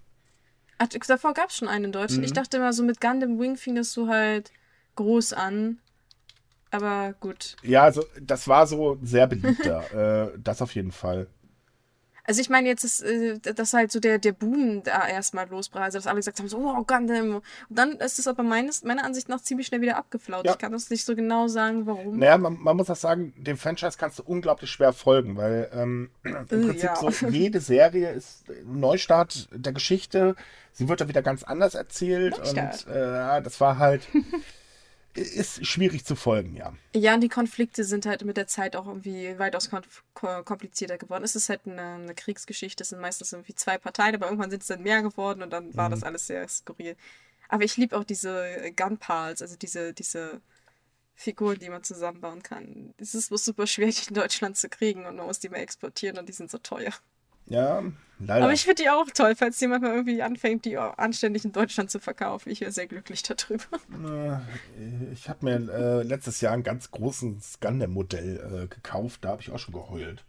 Ach, 0.78 0.88
davor 0.88 1.34
gab 1.34 1.50
es 1.50 1.56
schon 1.56 1.68
einen 1.68 1.86
in 1.86 1.92
Deutschland. 1.92 2.20
Mhm. 2.20 2.24
Ich 2.24 2.32
dachte 2.32 2.56
immer, 2.56 2.72
so 2.72 2.82
mit 2.82 3.00
Gundam 3.00 3.38
Wing 3.38 3.56
fing 3.56 3.74
das 3.74 3.92
so 3.92 4.08
halt 4.08 4.50
groß 4.96 5.34
an. 5.34 5.78
Aber 6.70 7.14
gut. 7.20 7.54
Ja, 7.62 7.82
also 7.84 8.04
das 8.20 8.48
war 8.48 8.66
so 8.66 8.98
sehr 9.02 9.26
beliebter. 9.26 10.32
äh, 10.34 10.38
das 10.42 10.60
auf 10.62 10.74
jeden 10.74 10.90
Fall. 10.90 11.28
Also 12.26 12.40
ich 12.40 12.48
meine, 12.48 12.68
jetzt 12.68 12.84
ist 12.84 13.02
äh, 13.02 13.38
das 13.38 13.74
halt 13.74 13.92
so 13.92 14.00
der, 14.00 14.18
der 14.18 14.32
Boom 14.32 14.82
da 14.82 15.06
erstmal 15.06 15.46
losbrach. 15.48 15.82
Also 15.82 15.98
dass 15.98 16.06
alle 16.06 16.16
gesagt 16.16 16.38
haben, 16.38 16.48
so, 16.48 16.56
oh, 16.58 16.82
Gundam. 16.84 17.36
Und 17.36 17.42
dann 17.68 17.92
ist 17.92 18.18
es 18.18 18.26
aber 18.26 18.42
meines, 18.42 18.82
meiner 18.82 19.04
Ansicht 19.04 19.28
nach 19.28 19.42
ziemlich 19.42 19.66
schnell 19.66 19.82
wieder 19.82 19.96
abgeflaut. 19.98 20.46
Ja. 20.46 20.52
Ich 20.52 20.58
kann 20.58 20.72
das 20.72 20.88
nicht 20.88 21.04
so 21.04 21.14
genau 21.14 21.48
sagen, 21.48 21.86
warum. 21.86 22.18
Naja, 22.18 22.38
man, 22.38 22.58
man 22.60 22.76
muss 22.76 22.88
auch 22.88 22.96
sagen, 22.96 23.34
dem 23.36 23.58
Franchise 23.58 23.96
kannst 23.98 24.18
du 24.18 24.22
unglaublich 24.24 24.70
schwer 24.70 24.92
folgen, 24.94 25.36
weil 25.36 25.70
ähm, 25.74 26.10
im 26.22 26.34
Äh, 26.34 26.44
Prinzip 26.44 26.82
ja. 26.82 26.96
so 26.96 27.10
jede 27.28 27.60
Serie 27.60 28.10
ist 28.12 28.48
ein 28.48 28.80
Neustart 28.80 29.48
der 29.52 29.72
Geschichte. 29.72 30.34
Sie 30.72 30.88
wird 30.88 31.00
dann 31.02 31.08
wieder 31.08 31.22
ganz 31.22 31.42
anders 31.44 31.74
erzählt 31.74 32.38
Neustart. 32.38 32.86
und 32.86 32.92
äh, 32.92 33.42
das 33.42 33.60
war 33.60 33.78
halt 33.78 34.08
ist 35.16 35.64
schwierig 35.66 36.04
zu 36.04 36.16
folgen, 36.16 36.56
ja. 36.56 36.74
Ja, 36.94 37.14
und 37.14 37.20
die 37.20 37.28
Konflikte 37.28 37.84
sind 37.84 38.06
halt 38.06 38.24
mit 38.24 38.36
der 38.36 38.46
Zeit 38.46 38.76
auch 38.76 38.86
irgendwie 38.86 39.38
weitaus 39.38 39.70
komplizierter 40.12 40.98
geworden. 40.98 41.24
Es 41.24 41.36
ist 41.36 41.48
halt 41.48 41.62
eine, 41.66 41.82
eine 41.82 42.14
Kriegsgeschichte, 42.14 42.82
es 42.82 42.90
sind 42.90 43.00
meistens 43.00 43.32
irgendwie 43.32 43.54
zwei 43.54 43.78
Parteien, 43.78 44.14
aber 44.14 44.26
irgendwann 44.26 44.50
sind 44.50 44.62
es 44.62 44.68
dann 44.68 44.82
mehr 44.82 45.02
geworden 45.02 45.42
und 45.42 45.50
dann 45.50 45.74
war 45.76 45.88
das 45.88 46.02
alles 46.02 46.26
sehr 46.26 46.46
skurril. 46.48 46.96
Aber 47.48 47.64
ich 47.64 47.76
liebe 47.76 47.96
auch 47.96 48.04
diese 48.04 48.72
Gunpals, 48.76 49.42
also 49.42 49.56
diese, 49.56 49.92
diese 49.92 50.40
Figuren, 51.14 51.58
die 51.58 51.68
man 51.68 51.84
zusammenbauen 51.84 52.42
kann. 52.42 52.94
Es 52.96 53.14
ist 53.14 53.28
super 53.28 53.66
schwer, 53.66 53.88
die 53.88 54.08
in 54.08 54.14
Deutschland 54.14 54.56
zu 54.56 54.68
kriegen 54.68 55.06
und 55.06 55.16
man 55.16 55.26
muss 55.26 55.38
die 55.38 55.48
mal 55.48 55.58
exportieren 55.58 56.18
und 56.18 56.28
die 56.28 56.32
sind 56.32 56.50
so 56.50 56.58
teuer. 56.58 56.92
Ja, 57.46 57.82
leider. 58.18 58.44
Aber 58.44 58.52
ich 58.52 58.64
finde 58.64 58.82
die 58.82 58.90
auch 58.90 59.06
toll, 59.12 59.34
falls 59.36 59.60
jemand 59.60 59.82
mal 59.82 59.94
irgendwie 59.94 60.22
anfängt, 60.22 60.64
die 60.64 60.78
anständig 60.78 61.44
in 61.44 61.52
Deutschland 61.52 61.90
zu 61.90 61.98
verkaufen. 62.00 62.50
Ich 62.50 62.60
wäre 62.60 62.72
sehr 62.72 62.86
glücklich 62.86 63.22
darüber. 63.22 63.64
Ich 65.12 65.28
habe 65.28 65.44
mir 65.44 65.72
äh, 65.72 66.02
letztes 66.02 66.40
Jahr 66.40 66.52
ein 66.54 66.62
ganz 66.62 66.90
großes 66.90 67.60
Gundam-Modell 67.60 68.64
äh, 68.64 68.66
gekauft, 68.68 69.24
da 69.24 69.30
habe 69.30 69.42
ich 69.42 69.50
auch 69.50 69.58
schon 69.58 69.74
geheult. 69.74 70.24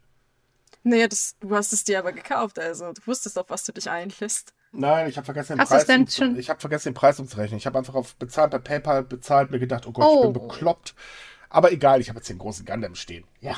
Naja, 0.83 1.07
das, 1.07 1.35
du 1.39 1.55
hast 1.55 1.73
es 1.73 1.83
dir 1.83 1.97
aber 1.99 2.11
gekauft, 2.11 2.59
also 2.59 2.91
du 2.93 3.01
wusstest 3.05 3.39
auf 3.39 3.49
was 3.49 3.63
du 3.63 3.71
dich 3.71 3.89
einlässt. 3.89 4.53
Nein, 4.71 5.09
ich 5.09 5.15
habe 5.17 5.25
vergessen 5.25 5.57
den 5.57 5.65
Preis. 5.65 5.87
um- 5.89 6.07
schon- 6.07 6.37
Ich 6.37 6.49
habe 6.49 6.59
vergessen 6.59 6.89
den 6.89 6.93
Preis 6.95 7.19
umzurechnen. 7.19 7.57
Ich 7.57 7.65
habe 7.65 7.77
einfach 7.79 7.95
auf 7.95 8.15
bezahlt 8.17 8.51
bei 8.51 8.59
PayPal 8.59 9.03
bezahlt, 9.03 9.49
mir 9.49 9.59
gedacht, 9.59 9.87
oh 9.87 9.91
Gott, 9.93 10.05
Oh. 10.05 10.15
ich 10.27 10.33
bin 10.33 10.47
bekloppt. 10.47 10.93
Aber 11.49 11.71
egal, 11.71 12.01
ich 12.01 12.09
habe 12.09 12.19
jetzt 12.19 12.27
den 12.29 12.37
großen 12.37 12.65
Gundam 12.65 12.93
stehen. 12.95 13.23
Ja, 13.39 13.55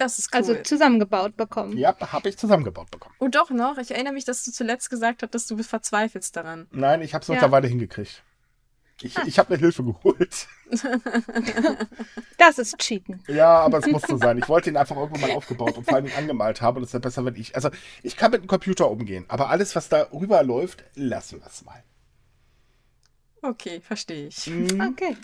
Das 0.00 0.18
ist 0.18 0.30
cool. 0.32 0.38
Also 0.38 0.54
zusammengebaut 0.62 1.36
bekommen. 1.36 1.76
ja, 1.76 1.94
habe 2.00 2.30
ich 2.30 2.38
zusammengebaut 2.38 2.90
bekommen. 2.90 3.14
oh 3.18 3.28
doch 3.28 3.50
noch, 3.50 3.76
ich 3.76 3.90
erinnere 3.90 4.14
mich, 4.14 4.24
dass 4.24 4.42
du 4.44 4.50
zuletzt 4.50 4.88
gesagt 4.88 5.22
hast, 5.22 5.34
dass 5.34 5.46
du 5.46 5.62
verzweifelst 5.62 6.34
daran. 6.34 6.66
Nein, 6.70 7.02
ich 7.02 7.12
habe 7.12 7.20
es 7.22 7.28
Ja. 7.28 7.34
mittlerweile 7.34 7.68
hingekriegt. 7.68 8.22
Ich, 9.02 9.16
ich 9.18 9.38
habe 9.38 9.52
mir 9.52 9.58
Hilfe 9.58 9.84
geholt. 9.84 10.48
Das 12.38 12.58
ist 12.58 12.78
Cheaten. 12.78 13.22
Ja, 13.28 13.58
aber 13.60 13.78
es 13.78 13.86
musste 13.86 14.16
sein. 14.16 14.38
Ich 14.38 14.48
wollte 14.48 14.70
ihn 14.70 14.76
einfach 14.78 14.96
irgendwann 14.96 15.20
mal 15.28 15.36
aufgebaut 15.36 15.76
und 15.76 15.84
vor 15.84 15.94
allem 15.96 16.10
angemalt 16.16 16.62
haben. 16.62 16.78
Und 16.78 16.84
es 16.84 16.92
wäre 16.94 17.00
besser, 17.02 17.24
wenn 17.26 17.34
ich. 17.36 17.54
Also, 17.54 17.68
ich 18.02 18.16
kann 18.16 18.30
mit 18.30 18.42
dem 18.42 18.46
Computer 18.46 18.90
umgehen, 18.90 19.26
aber 19.28 19.50
alles, 19.50 19.76
was 19.76 19.90
da 19.90 20.06
rüber 20.12 20.42
läuft, 20.42 20.84
lassen 20.94 21.40
wir 21.40 21.46
es 21.46 21.62
mal. 21.64 21.82
Okay, 23.42 23.80
verstehe 23.82 24.28
ich. 24.28 24.46
Mhm. 24.46 24.80
Okay. 24.92 25.16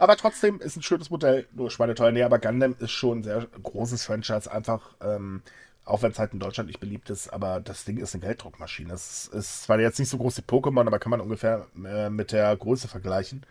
Aber 0.00 0.16
trotzdem 0.16 0.62
ist 0.62 0.76
ein 0.76 0.82
schönes 0.82 1.10
Modell, 1.10 1.46
nur 1.52 1.70
schweineteuer. 1.70 2.10
Nee, 2.10 2.22
aber 2.22 2.38
Gundam 2.38 2.74
ist 2.78 2.90
schon 2.90 3.18
ein 3.18 3.22
sehr 3.22 3.46
großes 3.62 4.02
Franchise, 4.06 4.50
einfach, 4.50 4.94
ähm, 5.02 5.42
auch 5.84 6.00
wenn 6.00 6.10
es 6.10 6.18
halt 6.18 6.32
in 6.32 6.38
Deutschland 6.38 6.68
nicht 6.68 6.80
beliebt 6.80 7.10
ist, 7.10 7.28
aber 7.28 7.60
das 7.60 7.84
Ding 7.84 7.98
ist 7.98 8.14
eine 8.14 8.22
Gelddruckmaschine. 8.22 8.94
Es 8.94 9.28
ist 9.28 9.64
zwar 9.64 9.78
jetzt 9.78 9.98
nicht 9.98 10.08
so 10.08 10.16
groß 10.16 10.38
wie 10.38 10.42
Pokémon, 10.42 10.86
aber 10.86 10.98
kann 10.98 11.10
man 11.10 11.20
ungefähr 11.20 11.66
äh, 11.84 12.08
mit 12.08 12.32
der 12.32 12.56
Größe 12.56 12.88
vergleichen. 12.88 13.44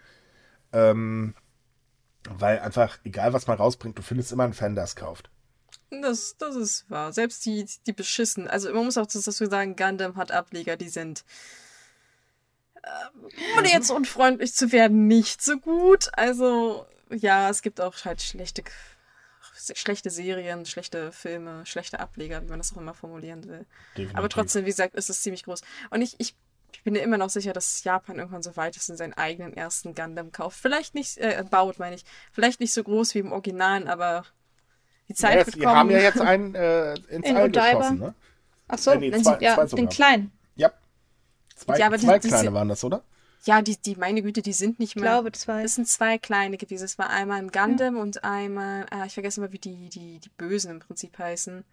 Ähm, 0.73 1.35
weil 2.27 2.57
einfach, 2.57 2.97
egal 3.03 3.31
was 3.33 3.45
man 3.45 3.57
rausbringt, 3.57 3.99
du 3.99 4.01
findest 4.01 4.31
immer 4.31 4.43
einen 4.45 4.53
Fan, 4.53 4.73
der 4.73 4.85
es 4.85 4.95
kauft. 4.95 5.29
Das, 5.91 6.35
das 6.39 6.55
ist 6.55 6.89
wahr. 6.89 7.13
Selbst 7.13 7.45
die, 7.45 7.67
die 7.85 7.93
beschissen. 7.93 8.47
Also 8.47 8.73
man 8.73 8.85
muss 8.85 8.97
auch 8.97 9.05
dazu 9.05 9.19
sagen, 9.19 9.75
Gundam 9.75 10.15
hat 10.15 10.31
Ableger, 10.31 10.77
die 10.77 10.89
sind. 10.89 11.23
Äh, 12.89 13.57
ohne 13.57 13.69
jetzt 13.69 13.89
unfreundlich 13.91 14.53
zu 14.53 14.71
werden, 14.71 15.07
nicht 15.07 15.41
so 15.41 15.57
gut. 15.57 16.09
Also, 16.13 16.85
ja, 17.09 17.49
es 17.49 17.61
gibt 17.61 17.81
auch 17.81 17.93
halt 18.05 18.21
schlechte, 18.21 18.63
schlechte 19.73 20.09
Serien, 20.09 20.65
schlechte 20.65 21.11
Filme, 21.11 21.65
schlechte 21.65 21.99
Ableger, 21.99 22.41
wie 22.41 22.47
man 22.49 22.59
das 22.59 22.73
auch 22.73 22.77
immer 22.77 22.93
formulieren 22.93 23.43
will. 23.47 23.65
Definitiv. 23.95 24.17
Aber 24.17 24.29
trotzdem, 24.29 24.63
wie 24.65 24.69
gesagt, 24.69 24.95
ist 24.95 25.09
es 25.09 25.21
ziemlich 25.21 25.43
groß. 25.43 25.61
Und 25.89 26.01
ich, 26.01 26.15
ich, 26.19 26.35
ich 26.71 26.83
bin 26.83 26.93
mir 26.93 27.01
immer 27.01 27.17
noch 27.17 27.29
sicher, 27.29 27.53
dass 27.53 27.83
Japan 27.83 28.17
irgendwann 28.17 28.43
so 28.43 28.55
weit 28.55 28.75
ist 28.77 28.89
und 28.89 28.97
seinen 28.97 29.13
eigenen 29.13 29.53
ersten 29.55 29.93
Gundam 29.95 30.31
kauft. 30.31 30.59
Vielleicht 30.59 30.95
nicht, 30.95 31.17
äh, 31.17 31.43
baut, 31.49 31.79
meine 31.79 31.95
ich. 31.95 32.05
Vielleicht 32.31 32.59
nicht 32.59 32.73
so 32.73 32.83
groß 32.83 33.15
wie 33.15 33.19
im 33.19 33.31
Original, 33.31 33.87
aber 33.87 34.23
die 35.09 35.13
Zeit 35.15 35.39
Ja, 35.39 35.45
wird 35.45 35.55
die 35.55 35.59
kommen. 35.61 35.75
haben 35.75 35.91
ja 35.91 35.99
jetzt 35.99 36.21
einen 36.21 36.55
äh, 36.55 36.93
ins 37.09 37.27
In 37.27 37.35
All 37.37 37.45
Odaiba. 37.45 37.77
geschossen, 37.79 37.99
ne? 37.99 38.13
Ach 38.67 38.77
so, 38.77 38.91
Äh, 38.91 38.97
nee, 38.97 39.11
zwei- 39.11 39.39
sie, 39.39 39.43
ja, 39.45 39.65
den 39.65 39.89
kleinen. 39.89 40.31
Ja. 41.59 41.65
Zwei, 41.65 41.77
Ja, 41.79 41.85
aber 41.87 41.97
die- 41.97 42.05
zwei 42.05 42.19
die 42.19 42.27
kleine 42.27 42.43
sind- 42.43 42.53
waren 42.53 42.67
das, 42.69 42.83
oder? 42.83 43.03
Ja, 43.45 43.61
die, 43.61 43.77
die, 43.77 43.95
meine 43.95 44.21
Güte, 44.21 44.41
die 44.41 44.51
sind 44.53 44.79
nicht 44.79 44.89
Ich 44.91 44.95
mehr. 44.95 45.03
glaube 45.11 45.31
zwei. 45.31 45.63
Es 45.63 45.75
sind 45.75 45.87
zwei 45.87 46.17
kleine 46.17 46.57
gewesen. 46.57 46.83
Es 46.83 46.97
war 46.97 47.09
einmal 47.09 47.37
ein 47.39 47.49
Gundam 47.51 47.95
und 47.97 48.23
einmal, 48.25 48.85
ah, 48.91 49.05
ich 49.05 49.13
vergesse 49.13 49.39
immer, 49.39 49.51
wie 49.53 49.59
die, 49.59 49.87
die, 49.89 50.19
die 50.19 50.29
Bösen 50.37 50.71
im 50.71 50.79
Prinzip 50.79 51.17
heißen. 51.17 51.63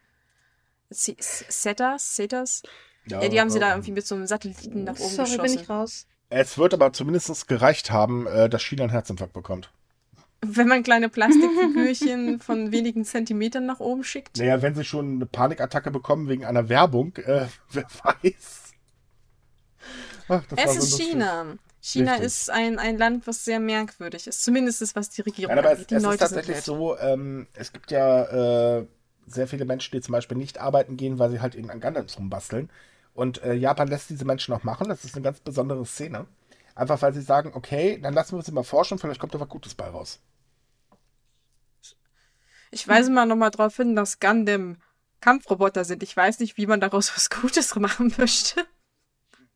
Se- 0.91 1.17
Setas? 1.19 2.15
Setas? 2.15 2.63
Ja, 3.09 3.27
die 3.29 3.41
haben 3.41 3.51
sie 3.51 3.59
da 3.59 3.71
irgendwie 3.71 3.93
mit 3.93 4.07
so 4.07 4.15
einem 4.15 4.27
Satelliten 4.27 4.85
nach 4.85 4.99
oben 4.99 5.11
Sorry, 5.15 5.31
bin 5.31 5.43
geschossen. 5.43 5.61
ich 5.63 5.69
raus. 5.71 6.07
Es 6.29 6.57
wird 6.59 6.75
aber 6.75 6.93
zumindest 6.93 7.49
gereicht 7.49 7.91
haben, 7.91 8.27
äh, 8.27 8.49
dass 8.49 8.63
China 8.63 8.85
einen 8.85 8.91
Herzinfarkt 8.93 9.33
bekommt. 9.33 9.71
Wenn 10.43 10.69
man 10.69 10.83
kleine 10.85 11.09
Plastikfigürchen 11.09 12.39
von 12.41 12.71
wenigen 12.73 13.05
Zentimetern 13.05 13.67
nach 13.67 13.81
oben 13.81 14.05
schickt. 14.05 14.37
Naja, 14.39 14.61
wenn 14.63 14.75
sie 14.75 14.85
schon 14.85 15.17
eine 15.17 15.27
Panikattacke 15.27 15.91
bekommen 15.91 16.29
wegen 16.29 16.45
einer 16.45 16.69
Werbung, 16.69 17.17
äh, 17.17 17.47
wer 17.71 17.87
weiß. 18.03 18.66
Ach, 20.29 20.43
Es 20.57 20.77
ist. 20.77 21.01
China. 21.01 21.57
China 21.81 22.13
Richtig. 22.13 22.27
ist 22.27 22.51
ein, 22.51 22.79
ein 22.81 22.99
Land, 22.99 23.27
was 23.29 23.45
sehr 23.45 23.61
merkwürdig 23.61 24.27
ist. 24.27 24.43
Zumindest 24.43 24.83
ist, 24.83 24.97
was 24.97 25.09
die 25.11 25.21
Regierung 25.23 25.55
Ja, 25.55 25.59
aber 25.63 25.71
es, 25.71 25.79
angeht. 25.79 25.91
Die 25.93 25.95
es 25.95 26.05
ist 26.05 26.19
tatsächlich 26.19 26.61
so, 26.63 26.99
ähm, 26.99 27.47
es 27.55 27.73
gibt 27.73 27.93
ja 27.93 28.79
äh, 28.79 28.87
sehr 29.27 29.47
viele 29.47 29.65
Menschen, 29.65 29.93
die 29.93 30.01
zum 30.01 30.13
Beispiel 30.13 30.37
nicht 30.37 30.59
arbeiten 30.59 30.97
gehen, 30.97 31.19
weil 31.21 31.31
sie 31.31 31.41
halt 31.41 31.55
irgendein 31.55 31.81
Gundams 31.81 32.19
rumbasteln. 32.19 32.71
Und 33.15 33.41
äh, 33.43 33.55
Japan 33.55 33.87
lässt 33.89 34.11
diese 34.11 34.25
Menschen 34.25 34.53
auch 34.53 34.65
machen. 34.65 34.89
Das 34.89 35.05
ist 35.05 35.15
eine 35.15 35.23
ganz 35.23 35.39
besondere 35.41 35.87
Szene. 35.87 36.27
Einfach 36.75 37.01
weil 37.03 37.15
sie 37.15 37.23
sagen, 37.23 37.53
okay, 37.55 37.99
dann 38.03 38.13
lassen 38.15 38.33
wir 38.33 38.39
uns 38.39 38.51
mal 38.51 38.65
forschen, 38.65 38.99
vielleicht 38.99 39.21
kommt 39.21 39.35
da 39.35 39.41
was 39.41 39.49
Gutes 39.49 39.75
bei 39.75 39.87
raus. 39.89 40.21
Ich 42.71 42.87
weise 42.89 43.11
mal 43.11 43.27
nochmal 43.27 43.51
darauf 43.51 43.77
hin, 43.77 43.95
dass 43.97 44.19
Gundam 44.21 44.79
Kampfroboter 45.21 45.85
sind. 45.85 46.03
Ich 46.03 46.17
weiß 46.17 46.41
nicht, 46.41 46.57
wie 46.57 46.67
man 46.67 46.81
daraus 46.81 47.13
was 47.15 47.31
Gutes 47.31 47.75
machen 47.77 48.13
möchte. 48.19 48.67
Wer 48.67 48.67
will 48.67 48.67
nicht 48.67 48.67
ein, 48.67 48.67
Ga- 48.67 49.41
ähm, 49.43 49.56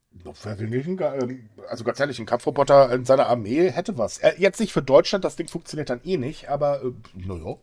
also 1.69 1.85
ganz 1.85 2.01
ehrlich, 2.01 2.19
ein 2.19 2.27
Kampfroboter 2.27 2.93
in 2.93 3.05
seiner 3.05 3.27
Armee 3.27 3.71
hätte 3.71 3.97
was. 3.97 4.19
Äh, 4.19 4.35
jetzt 4.39 4.61
nicht 4.61 4.73
für 4.73 4.83
Deutschland, 4.83 5.25
das 5.25 5.37
Ding 5.37 5.49
funktioniert 5.49 5.91
dann 5.91 6.01
eh 6.05 6.17
nicht, 6.17 6.49
aber 6.49 6.83
äh, 6.83 6.93
naja. 7.15 7.57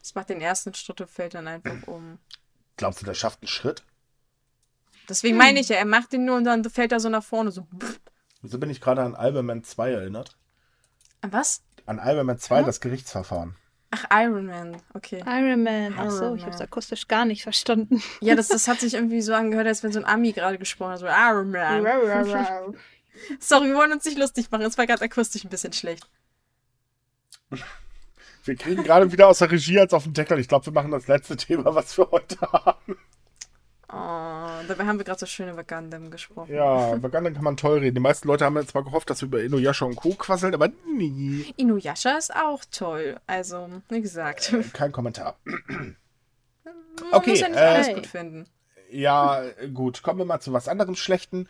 Das 0.00 0.14
macht 0.14 0.28
den 0.28 0.40
ersten 0.40 0.74
Schritt 0.74 1.00
und 1.00 1.10
fällt 1.10 1.34
dann 1.34 1.48
einfach 1.48 1.86
um. 1.86 2.18
Glaubst 2.76 3.00
du, 3.00 3.06
der 3.06 3.14
schafft 3.14 3.42
einen 3.42 3.48
Schritt? 3.48 3.82
Deswegen 5.08 5.36
meine 5.36 5.60
ich 5.60 5.68
ja, 5.68 5.76
er 5.76 5.84
macht 5.84 6.12
den 6.12 6.24
nur 6.24 6.36
und 6.36 6.44
dann 6.44 6.64
fällt 6.64 6.92
er 6.92 7.00
so 7.00 7.08
nach 7.08 7.24
vorne. 7.24 7.50
So. 7.50 7.66
Wieso 8.42 8.58
bin 8.58 8.70
ich 8.70 8.80
gerade 8.80 9.02
an 9.02 9.14
Alberman 9.14 9.64
2 9.64 9.92
erinnert? 9.92 10.36
An 11.20 11.32
Was? 11.32 11.62
An 11.86 11.98
Alberman 11.98 12.38
2, 12.38 12.64
das 12.64 12.80
Gerichtsverfahren. 12.80 13.56
Ach, 13.90 14.04
Iron 14.10 14.46
Man. 14.46 14.76
Okay. 14.94 15.22
Iron 15.26 15.62
Man. 15.62 15.94
Ach 15.98 16.10
so, 16.10 16.34
ich 16.34 16.44
hab's 16.44 16.58
Man. 16.58 16.66
akustisch 16.66 17.08
gar 17.08 17.24
nicht 17.24 17.42
verstanden. 17.42 18.02
Ja, 18.20 18.34
das, 18.34 18.48
das 18.48 18.68
hat 18.68 18.80
sich 18.80 18.94
irgendwie 18.94 19.20
so 19.22 19.34
angehört, 19.34 19.66
als 19.66 19.82
wenn 19.82 19.92
so 19.92 20.00
ein 20.00 20.04
Ami 20.04 20.32
gerade 20.32 20.58
gesprochen 20.58 20.92
hat. 20.92 21.00
So, 21.00 21.06
Iron 21.06 21.50
Man. 21.50 21.84
Sorry, 23.40 23.68
wir 23.68 23.76
wollen 23.76 23.92
uns 23.92 24.04
nicht 24.04 24.18
lustig 24.18 24.50
machen. 24.50 24.62
Es 24.62 24.76
war 24.76 24.86
gerade 24.86 25.02
akustisch 25.02 25.44
ein 25.44 25.50
bisschen 25.50 25.72
schlecht. 25.72 26.06
Wir 28.44 28.56
kriegen 28.56 28.82
gerade 28.84 29.10
wieder 29.10 29.28
aus 29.28 29.38
der 29.38 29.50
Regie 29.50 29.80
als 29.80 29.94
auf 29.94 30.04
den 30.04 30.12
Deckel. 30.12 30.38
Ich 30.38 30.48
glaube, 30.48 30.66
wir 30.66 30.72
machen 30.72 30.90
das 30.90 31.08
letzte 31.08 31.36
Thema, 31.36 31.74
was 31.74 31.96
wir 31.96 32.10
heute 32.10 32.40
haben. 32.40 32.96
Oh, 33.88 34.64
dabei 34.66 34.84
haben 34.84 34.98
wir 34.98 35.04
gerade 35.04 35.20
so 35.20 35.26
schön 35.26 35.48
über 35.48 35.62
Gundam 35.62 36.10
gesprochen. 36.10 36.52
Ja, 36.52 36.94
über 36.94 37.08
Gundam 37.08 37.34
kann 37.34 37.44
man 37.44 37.56
toll 37.56 37.78
reden. 37.78 37.94
Die 37.94 38.00
meisten 38.00 38.26
Leute 38.26 38.44
haben 38.44 38.56
jetzt 38.56 38.74
mal 38.74 38.82
gehofft, 38.82 39.08
dass 39.10 39.22
wir 39.22 39.28
über 39.28 39.42
Inuyasha 39.42 39.84
und 39.84 39.94
Co. 39.94 40.10
quasseln, 40.10 40.54
aber 40.54 40.70
nie. 40.92 41.54
Inuyasha 41.56 42.16
ist 42.18 42.34
auch 42.34 42.64
toll. 42.70 43.20
Also, 43.26 43.68
wie 43.88 44.00
gesagt. 44.00 44.52
Kein 44.72 44.90
Kommentar. 44.90 45.36
Okay, 47.12 47.30
muss 47.30 47.40
ja 47.40 47.48
nicht 47.48 47.58
äh, 47.58 47.64
alles 47.64 47.94
gut 47.94 48.06
finden. 48.06 48.46
Ja, 48.90 49.44
gut. 49.72 50.02
Kommen 50.02 50.18
wir 50.18 50.24
mal 50.24 50.40
zu 50.40 50.52
was 50.52 50.66
anderem 50.66 50.96
Schlechten. 50.96 51.48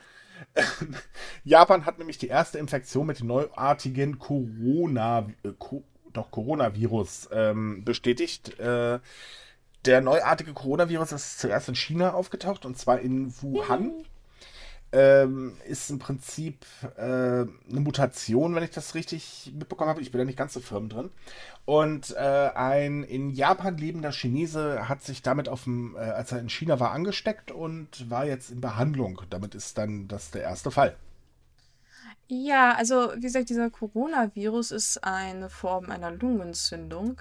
Japan 1.44 1.86
hat 1.86 1.98
nämlich 1.98 2.18
die 2.18 2.28
erste 2.28 2.58
Infektion 2.58 3.06
mit 3.06 3.20
dem 3.20 3.28
neuartigen 3.28 4.18
Corona, 4.18 5.26
äh, 5.42 5.52
Co 5.58 5.84
doch, 6.12 6.30
Coronavirus 6.30 7.28
ähm, 7.32 7.84
bestätigt. 7.84 8.58
Äh, 8.58 9.00
der 9.86 10.00
neuartige 10.00 10.52
Coronavirus 10.52 11.12
ist 11.12 11.38
zuerst 11.38 11.68
in 11.68 11.74
China 11.74 12.14
aufgetaucht 12.14 12.64
und 12.64 12.78
zwar 12.78 13.00
in 13.00 13.32
Wuhan. 13.42 13.92
Ähm, 14.92 15.56
ist 15.66 15.90
im 15.90 15.98
Prinzip 15.98 16.64
äh, 16.96 17.02
eine 17.02 17.50
Mutation, 17.68 18.54
wenn 18.54 18.62
ich 18.62 18.70
das 18.70 18.94
richtig 18.94 19.52
mitbekommen 19.52 19.90
habe. 19.90 20.00
Ich 20.00 20.12
bin 20.12 20.20
da 20.20 20.24
nicht 20.24 20.38
ganz 20.38 20.54
so 20.54 20.60
firm 20.60 20.88
drin. 20.88 21.10
Und 21.64 22.14
äh, 22.16 22.50
ein 22.54 23.02
in 23.02 23.30
Japan 23.30 23.76
lebender 23.76 24.12
Chinese 24.12 24.88
hat 24.88 25.02
sich 25.02 25.22
damit 25.22 25.48
auf 25.48 25.64
dem, 25.64 25.96
äh, 25.96 25.98
als 25.98 26.30
er 26.30 26.38
in 26.38 26.48
China 26.48 26.78
war, 26.78 26.92
angesteckt 26.92 27.50
und 27.50 28.08
war 28.08 28.26
jetzt 28.26 28.50
in 28.50 28.60
Behandlung. 28.60 29.20
Damit 29.28 29.56
ist 29.56 29.76
dann 29.76 30.06
das 30.06 30.30
der 30.30 30.42
erste 30.42 30.70
Fall. 30.70 30.96
Ja, 32.28 32.74
also 32.74 33.12
wie 33.16 33.20
gesagt, 33.20 33.50
dieser 33.50 33.70
Coronavirus 33.70 34.70
ist 34.70 35.04
eine 35.04 35.50
Form 35.50 35.90
einer 35.90 36.12
Lungenentzündung. 36.12 37.20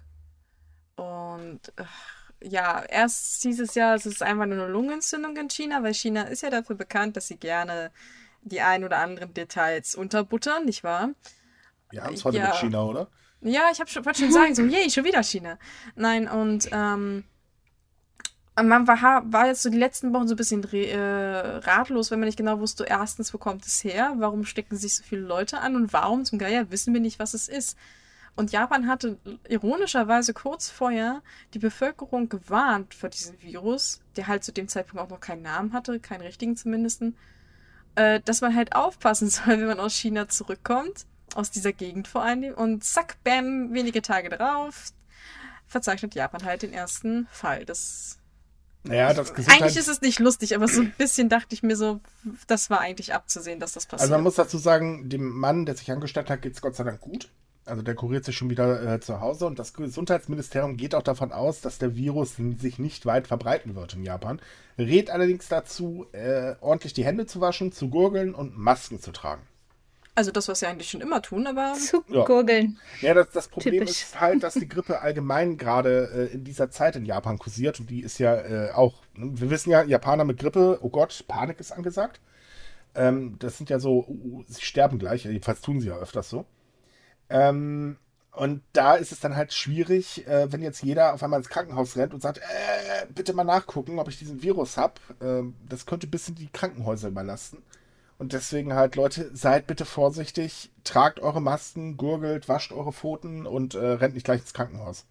Und 0.95 1.73
ach, 1.75 2.14
ja, 2.47 2.83
erst 2.83 3.41
hieß 3.43 3.59
es 3.59 3.75
ja, 3.75 3.95
es 3.95 4.05
ist 4.05 4.21
einfach 4.21 4.45
nur 4.45 4.55
eine 4.63 4.67
Lungenentzündung 4.67 5.35
in 5.37 5.49
China, 5.49 5.83
weil 5.83 5.93
China 5.93 6.23
ist 6.23 6.41
ja 6.43 6.49
dafür 6.49 6.75
bekannt, 6.75 7.17
dass 7.17 7.27
sie 7.27 7.37
gerne 7.37 7.91
die 8.41 8.61
ein 8.61 8.83
oder 8.83 8.99
anderen 8.99 9.33
Details 9.33 9.95
unterbuttern, 9.95 10.65
nicht 10.65 10.83
wahr? 10.83 11.09
Wir 11.89 12.03
haben 12.03 12.13
es 12.13 12.23
heute 12.23 12.37
Ja. 12.37 12.47
mit 12.47 12.55
China, 12.55 12.83
oder? 12.83 13.07
Ja, 13.41 13.63
ich 13.71 13.79
hab 13.79 13.89
schon, 13.89 14.05
wollte 14.05 14.19
schon 14.19 14.31
sagen, 14.31 14.55
so, 14.55 14.61
yay, 14.65 14.89
schon 14.89 15.03
wieder 15.03 15.23
China. 15.23 15.57
Nein, 15.95 16.27
und 16.27 16.69
ähm, 16.71 17.23
man 18.55 18.87
war, 18.87 19.23
war 19.31 19.47
jetzt 19.47 19.63
so 19.63 19.69
die 19.69 19.77
letzten 19.77 20.13
Wochen 20.13 20.27
so 20.27 20.33
ein 20.33 20.37
bisschen 20.37 20.63
äh, 20.73 20.97
ratlos, 20.97 22.11
wenn 22.11 22.19
man 22.19 22.27
nicht 22.27 22.37
genau 22.37 22.59
wusste, 22.59 22.85
erstens, 22.85 23.33
wo 23.33 23.37
kommt 23.37 23.65
es 23.65 23.83
her, 23.83 24.13
warum 24.17 24.45
stecken 24.45 24.77
sich 24.77 24.95
so 24.95 25.03
viele 25.03 25.21
Leute 25.21 25.59
an 25.59 25.75
und 25.75 25.91
warum 25.91 26.23
zum 26.23 26.39
Geier 26.39 26.71
wissen 26.71 26.93
wir 26.93 27.01
nicht, 27.01 27.19
was 27.19 27.33
es 27.33 27.47
ist. 27.47 27.77
Und 28.35 28.51
Japan 28.51 28.87
hatte 28.87 29.17
ironischerweise 29.47 30.33
kurz 30.33 30.69
vorher 30.69 31.21
die 31.53 31.59
Bevölkerung 31.59 32.27
gewarnt 32.27 32.93
vor 32.93 33.09
diesem 33.09 33.41
Virus, 33.41 34.01
der 34.17 34.27
halt 34.27 34.43
zu 34.43 34.51
dem 34.51 34.67
Zeitpunkt 34.67 35.05
auch 35.05 35.09
noch 35.09 35.21
keinen 35.21 35.41
Namen 35.41 35.71
hatte, 35.71 35.99
keinen 36.01 36.21
richtigen 36.21 36.57
zumindest, 36.57 37.03
äh, 37.95 38.19
dass 38.25 38.41
man 38.41 38.55
halt 38.55 38.75
aufpassen 38.75 39.29
soll, 39.29 39.59
wenn 39.59 39.67
man 39.67 39.79
aus 39.79 39.95
China 39.95 40.27
zurückkommt, 40.27 41.05
aus 41.33 41.49
dieser 41.49 41.71
Gegend 41.71 42.07
vor 42.09 42.23
allem. 42.23 42.53
Und 42.53 42.83
zack, 42.83 43.17
bam, 43.23 43.73
wenige 43.73 44.01
Tage 44.01 44.29
darauf 44.29 44.91
verzeichnet 45.67 46.15
Japan 46.15 46.43
halt 46.43 46.61
den 46.61 46.73
ersten 46.73 47.27
Fall. 47.31 47.65
Das 47.65 48.19
Naja, 48.83 49.13
das 49.13 49.33
eigentlich 49.47 49.77
ist 49.77 49.87
es 49.87 50.01
nicht 50.01 50.19
lustig, 50.19 50.55
aber 50.55 50.67
so 50.67 50.81
ein 50.81 50.93
bisschen 50.97 51.29
dachte 51.29 51.55
ich 51.55 51.63
mir 51.63 51.75
so, 51.75 52.01
das 52.47 52.69
war 52.69 52.79
eigentlich 52.79 53.13
abzusehen, 53.13 53.59
dass 53.59 53.73
das 53.73 53.85
passiert. 53.85 54.01
Also 54.01 54.13
man 54.13 54.23
muss 54.23 54.35
dazu 54.35 54.57
sagen, 54.57 55.09
dem 55.09 55.29
Mann, 55.29 55.65
der 55.65 55.75
sich 55.75 55.91
angesteckt 55.91 56.29
hat, 56.29 56.41
geht 56.41 56.53
es 56.53 56.61
Gott 56.61 56.75
sei 56.75 56.83
Dank 56.83 57.01
gut. 57.01 57.29
Also 57.65 57.81
der 57.81 57.95
kuriert 57.95 58.23
sich 58.25 58.37
schon 58.37 58.49
wieder 58.51 58.93
äh, 58.93 58.99
zu 58.99 59.21
Hause 59.21 59.47
und 59.47 59.57
das 59.57 59.73
Gesundheitsministerium 59.73 60.77
geht 60.77 60.93
auch 60.93 61.01
davon 61.01 61.31
aus, 61.31 61.61
dass 61.61 61.79
der 61.79 61.95
Virus 61.95 62.35
sich 62.59 62.77
nicht 62.77 63.05
weit 63.07 63.27
verbreiten 63.27 63.75
wird 63.75 63.95
in 63.95 64.03
Japan. 64.03 64.39
Rät 64.77 65.09
allerdings 65.09 65.47
dazu, 65.47 66.05
äh, 66.11 66.55
ordentlich 66.61 66.93
die 66.93 67.03
Hände 67.05 67.25
zu 67.25 67.41
waschen, 67.41 67.71
zu 67.71 67.89
gurgeln 67.89 68.35
und 68.35 68.55
Masken 68.57 68.99
zu 68.99 69.11
tragen. 69.11 69.41
also 70.13 70.31
das, 70.31 70.47
was 70.47 70.59
sie 70.59 70.67
eigentlich 70.67 70.89
schon 70.91 71.01
immer 71.01 71.21
tun, 71.21 71.47
aber 71.47 71.73
Zu 71.79 72.03
Ja. 72.07 72.23
gurgeln. 72.23 72.79
Ja, 73.01 73.13
das, 73.15 73.31
das 73.31 73.47
Problem 73.47 73.85
Typisch. 73.85 74.03
ist 74.03 74.19
halt, 74.21 74.43
dass 74.43 74.57
die 74.57 74.67
Grippe 74.69 75.01
allgemein 75.01 75.57
gerade 75.57 76.29
äh, 76.31 76.33
in 76.33 76.43
dieser 76.43 76.69
Zeit 76.69 76.95
in 76.95 77.05
Japan 77.05 77.37
kursiert 77.39 77.79
und 77.79 77.89
die 77.89 78.01
ist 78.01 78.19
ja 78.19 78.35
äh, 78.35 78.71
auch, 78.73 79.01
wir 79.15 79.49
wissen 79.49 79.71
ja, 79.71 79.83
Japaner 79.83 80.23
mit 80.23 80.37
Grippe, 80.39 80.79
oh 80.81 80.89
Gott, 80.89 81.25
Panik 81.27 81.59
ist 81.59 81.71
angesagt. 81.71 82.21
Ähm, 82.95 83.37
das 83.39 83.57
sind 83.57 83.69
ja 83.69 83.79
so, 83.79 84.05
uh, 84.07 84.43
sie 84.47 84.61
sterben 84.61 84.99
gleich, 84.99 85.25
jedenfalls 85.25 85.61
tun 85.61 85.81
sie 85.81 85.87
ja 85.89 85.97
öfters 85.97 86.29
so. 86.29 86.45
Ähm, 87.29 87.97
und 88.31 88.61
da 88.73 88.95
ist 88.95 89.11
es 89.11 89.21
dann 89.21 89.35
halt 89.35 89.53
schwierig, 89.53 90.27
äh, 90.27 90.51
wenn 90.51 90.61
jetzt 90.61 90.83
jeder 90.83 91.13
auf 91.13 91.23
einmal 91.23 91.39
ins 91.39 91.49
Krankenhaus 91.49 91.95
rennt 91.95 92.13
und 92.13 92.21
sagt, 92.21 92.39
äh, 92.39 93.05
bitte 93.13 93.33
mal 93.33 93.45
nachgucken, 93.45 93.97
ob 93.97 94.09
ich 94.09 94.19
diesen 94.19 94.41
Virus 94.41 94.77
habe. 94.77 94.95
Ähm, 95.21 95.55
das 95.69 95.85
könnte 95.85 96.07
ein 96.07 96.11
bisschen 96.11 96.35
die 96.35 96.49
Krankenhäuser 96.51 97.07
überlasten. 97.07 97.59
Und 98.17 98.33
deswegen 98.33 98.73
halt, 98.73 98.95
Leute, 98.95 99.29
seid 99.33 99.67
bitte 99.67 99.85
vorsichtig, 99.85 100.71
tragt 100.83 101.19
eure 101.19 101.41
Masken, 101.41 101.97
gurgelt, 101.97 102.47
wascht 102.47 102.71
eure 102.71 102.93
Pfoten 102.93 103.45
und 103.45 103.75
äh, 103.75 103.85
rennt 103.85 104.15
nicht 104.15 104.25
gleich 104.25 104.41
ins 104.41 104.53
Krankenhaus. 104.53 105.05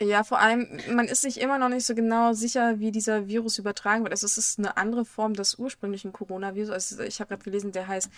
Ja, 0.00 0.24
vor 0.24 0.40
allem, 0.40 0.66
man 0.90 1.06
ist 1.06 1.22
sich 1.22 1.40
immer 1.40 1.58
noch 1.58 1.68
nicht 1.68 1.86
so 1.86 1.94
genau 1.94 2.32
sicher, 2.32 2.80
wie 2.80 2.90
dieser 2.90 3.28
Virus 3.28 3.58
übertragen 3.58 4.02
wird. 4.02 4.12
Also 4.12 4.26
es 4.26 4.36
ist 4.36 4.58
eine 4.58 4.76
andere 4.76 5.04
Form 5.04 5.34
des 5.34 5.54
ursprünglichen 5.56 6.12
Coronavirus. 6.12 6.70
Also 6.70 7.02
ich 7.02 7.20
habe 7.20 7.28
gerade 7.28 7.44
gelesen, 7.44 7.70
der 7.70 7.86
heißt 7.86 8.10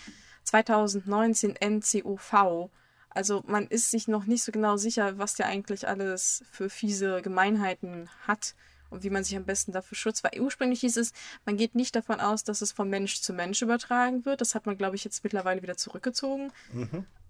2019 0.43 1.55
NCOV. 1.59 2.69
Also 3.09 3.43
man 3.47 3.67
ist 3.67 3.91
sich 3.91 4.07
noch 4.07 4.25
nicht 4.25 4.43
so 4.43 4.51
genau 4.51 4.77
sicher, 4.77 5.17
was 5.19 5.35
der 5.35 5.47
eigentlich 5.47 5.87
alles 5.87 6.43
für 6.51 6.69
fiese 6.69 7.21
Gemeinheiten 7.21 8.09
hat 8.25 8.55
und 8.89 9.03
wie 9.03 9.09
man 9.11 9.23
sich 9.23 9.35
am 9.35 9.45
besten 9.45 9.71
dafür 9.71 9.97
schützt. 9.97 10.23
Weil 10.23 10.39
ursprünglich 10.39 10.79
hieß 10.79 10.97
es, 10.97 11.13
man 11.45 11.57
geht 11.57 11.75
nicht 11.75 11.95
davon 11.95 12.19
aus, 12.19 12.43
dass 12.43 12.61
es 12.61 12.71
von 12.71 12.89
Mensch 12.89 13.21
zu 13.21 13.33
Mensch 13.33 13.61
übertragen 13.61 14.25
wird. 14.25 14.41
Das 14.41 14.55
hat 14.55 14.65
man, 14.65 14.77
glaube 14.77 14.95
ich, 14.95 15.03
jetzt 15.03 15.23
mittlerweile 15.23 15.61
wieder 15.61 15.77
zurückgezogen. 15.77 16.51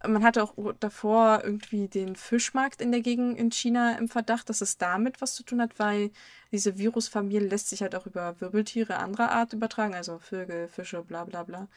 Man 0.05 0.23
hatte 0.23 0.43
auch 0.43 0.53
davor 0.79 1.41
irgendwie 1.43 1.87
den 1.87 2.15
Fischmarkt 2.15 2.81
in 2.81 2.91
der 2.91 3.01
Gegend 3.01 3.37
in 3.37 3.51
China 3.51 3.97
im 3.97 4.07
Verdacht, 4.07 4.49
dass 4.49 4.61
es 4.61 4.77
damit 4.77 5.21
was 5.21 5.33
zu 5.33 5.43
tun 5.43 5.59
hat, 5.59 5.79
weil 5.79 6.11
diese 6.51 6.77
Virusfamilie 6.77 7.47
lässt 7.47 7.69
sich 7.69 7.81
halt 7.81 7.95
auch 7.95 8.05
über 8.05 8.39
Wirbeltiere 8.39 8.97
anderer 8.97 9.31
Art 9.31 9.53
übertragen, 9.53 9.95
also 9.95 10.19
Vögel, 10.19 10.67
Fische, 10.67 11.01
bla 11.01 11.25
bla 11.25 11.43
bla. 11.43 11.67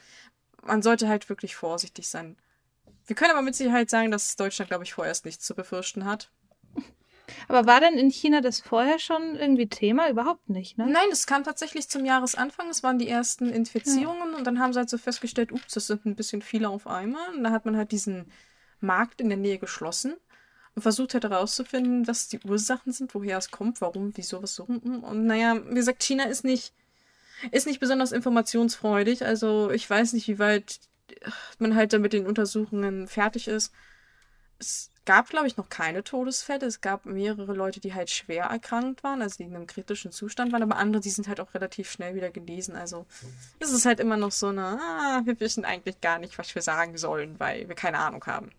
Man 0.63 0.83
sollte 0.83 1.09
halt 1.09 1.29
wirklich 1.29 1.57
vorsichtig 1.57 2.09
sein. 2.09 2.37
Wir 3.07 3.17
können 3.17 3.31
aber 3.31 3.43
mit 3.43 3.55
Sicherheit 3.55 3.89
sagen, 3.89 4.11
dass 4.11 4.37
Deutschland, 4.37 4.69
glaube 4.69 4.85
ich, 4.85 4.93
vorerst 4.93 5.25
nichts 5.25 5.45
zu 5.47 5.55
befürchten 5.55 6.05
hat. 6.05 6.31
Aber 7.49 7.67
war 7.67 7.81
denn 7.81 7.95
in 7.95 8.11
China 8.11 8.41
das 8.41 8.61
vorher 8.61 8.99
schon 8.99 9.37
irgendwie 9.37 9.69
Thema? 9.69 10.09
Überhaupt 10.09 10.49
nicht, 10.49 10.79
ne? 10.79 10.87
Nein, 10.87 11.09
es 11.13 11.27
kam 11.27 11.45
tatsächlich 11.45 11.89
zum 11.89 12.05
Jahresanfang. 12.05 12.69
Es 12.69 12.83
waren 12.83 12.99
die 12.99 13.09
ersten 13.09 13.51
Infizierungen 13.51 14.35
und 14.35 14.47
dann 14.47 14.59
haben 14.59 14.73
sie 14.73 14.79
halt 14.79 14.91
so 14.91 14.99
festgestellt, 14.99 15.53
ups, 15.53 15.75
das 15.75 15.87
sind 15.87 16.07
ein 16.07 16.17
bisschen 16.17 16.43
viele 16.43 16.69
auf 16.69 16.87
einmal. 16.87 17.35
Und 17.35 17.45
da 17.45 17.51
hat 17.51 17.65
man 17.65 17.77
halt 17.77 17.93
diesen 17.93 18.31
Markt 18.81 19.21
in 19.21 19.29
der 19.29 19.39
Nähe 19.39 19.59
geschlossen 19.59 20.15
und 20.75 20.83
versucht 20.83 21.15
halt 21.15 21.25
herauszufinden, 21.25 22.07
was 22.07 22.29
die 22.29 22.41
Ursachen 22.41 22.93
sind, 22.93 23.15
woher 23.15 23.39
es 23.39 23.51
kommt, 23.51 23.81
warum, 23.81 24.13
wieso, 24.17 24.43
was 24.43 24.55
so. 24.55 24.65
Und 24.65 25.27
naja, 25.27 25.61
wie 25.69 25.75
gesagt, 25.75 26.03
China 26.03 26.25
ist 26.25 26.45
nicht, 26.45 26.73
ist 27.51 27.67
nicht 27.67 27.81
besonders 27.81 28.13
informationsfreudig. 28.13 29.25
Also 29.25 29.71
ich 29.71 29.89
weiß 29.89 30.13
nicht, 30.13 30.29
wie 30.29 30.39
weit 30.39 30.81
man 31.59 31.75
halt 31.75 31.93
dann 31.93 32.03
mit 32.03 32.13
den 32.13 32.27
Untersuchungen 32.27 33.09
fertig 33.09 33.49
ist. 33.49 33.73
Es 34.59 34.90
gab, 35.11 35.29
glaube 35.29 35.49
ich, 35.49 35.57
noch 35.57 35.69
keine 35.69 36.05
Todesfälle. 36.05 36.67
Es 36.67 36.81
gab 36.81 37.05
mehrere 37.05 37.53
Leute, 37.53 37.81
die 37.81 37.95
halt 37.95 38.11
schwer 38.11 38.45
erkrankt 38.45 39.03
waren, 39.03 39.21
also 39.23 39.39
die 39.39 39.43
in 39.43 39.57
einem 39.57 39.67
kritischen 39.67 40.13
Zustand 40.13 40.53
waren, 40.53 40.63
aber 40.63 40.77
andere, 40.77 41.03
die 41.03 41.11
sind 41.11 41.27
halt 41.27 41.41
auch 41.41 41.53
relativ 41.53 41.91
schnell 41.91 42.15
wieder 42.15 42.31
genesen. 42.31 42.77
Also 42.77 43.07
es 43.59 43.73
ist 43.73 43.87
halt 43.87 43.99
immer 43.99 44.17
noch 44.17 44.31
so 44.31 44.47
eine, 44.47 44.79
ah, 44.81 45.23
wir 45.25 45.41
wissen 45.41 45.65
eigentlich 45.65 46.01
gar 46.01 46.21
nicht, 46.21 46.39
was 46.39 46.55
wir 46.55 46.63
sagen 46.63 46.97
sollen, 46.97 47.41
weil 47.41 47.67
wir 47.67 47.75
keine 47.75 47.99
Ahnung 47.99 48.25
haben. 48.25 48.53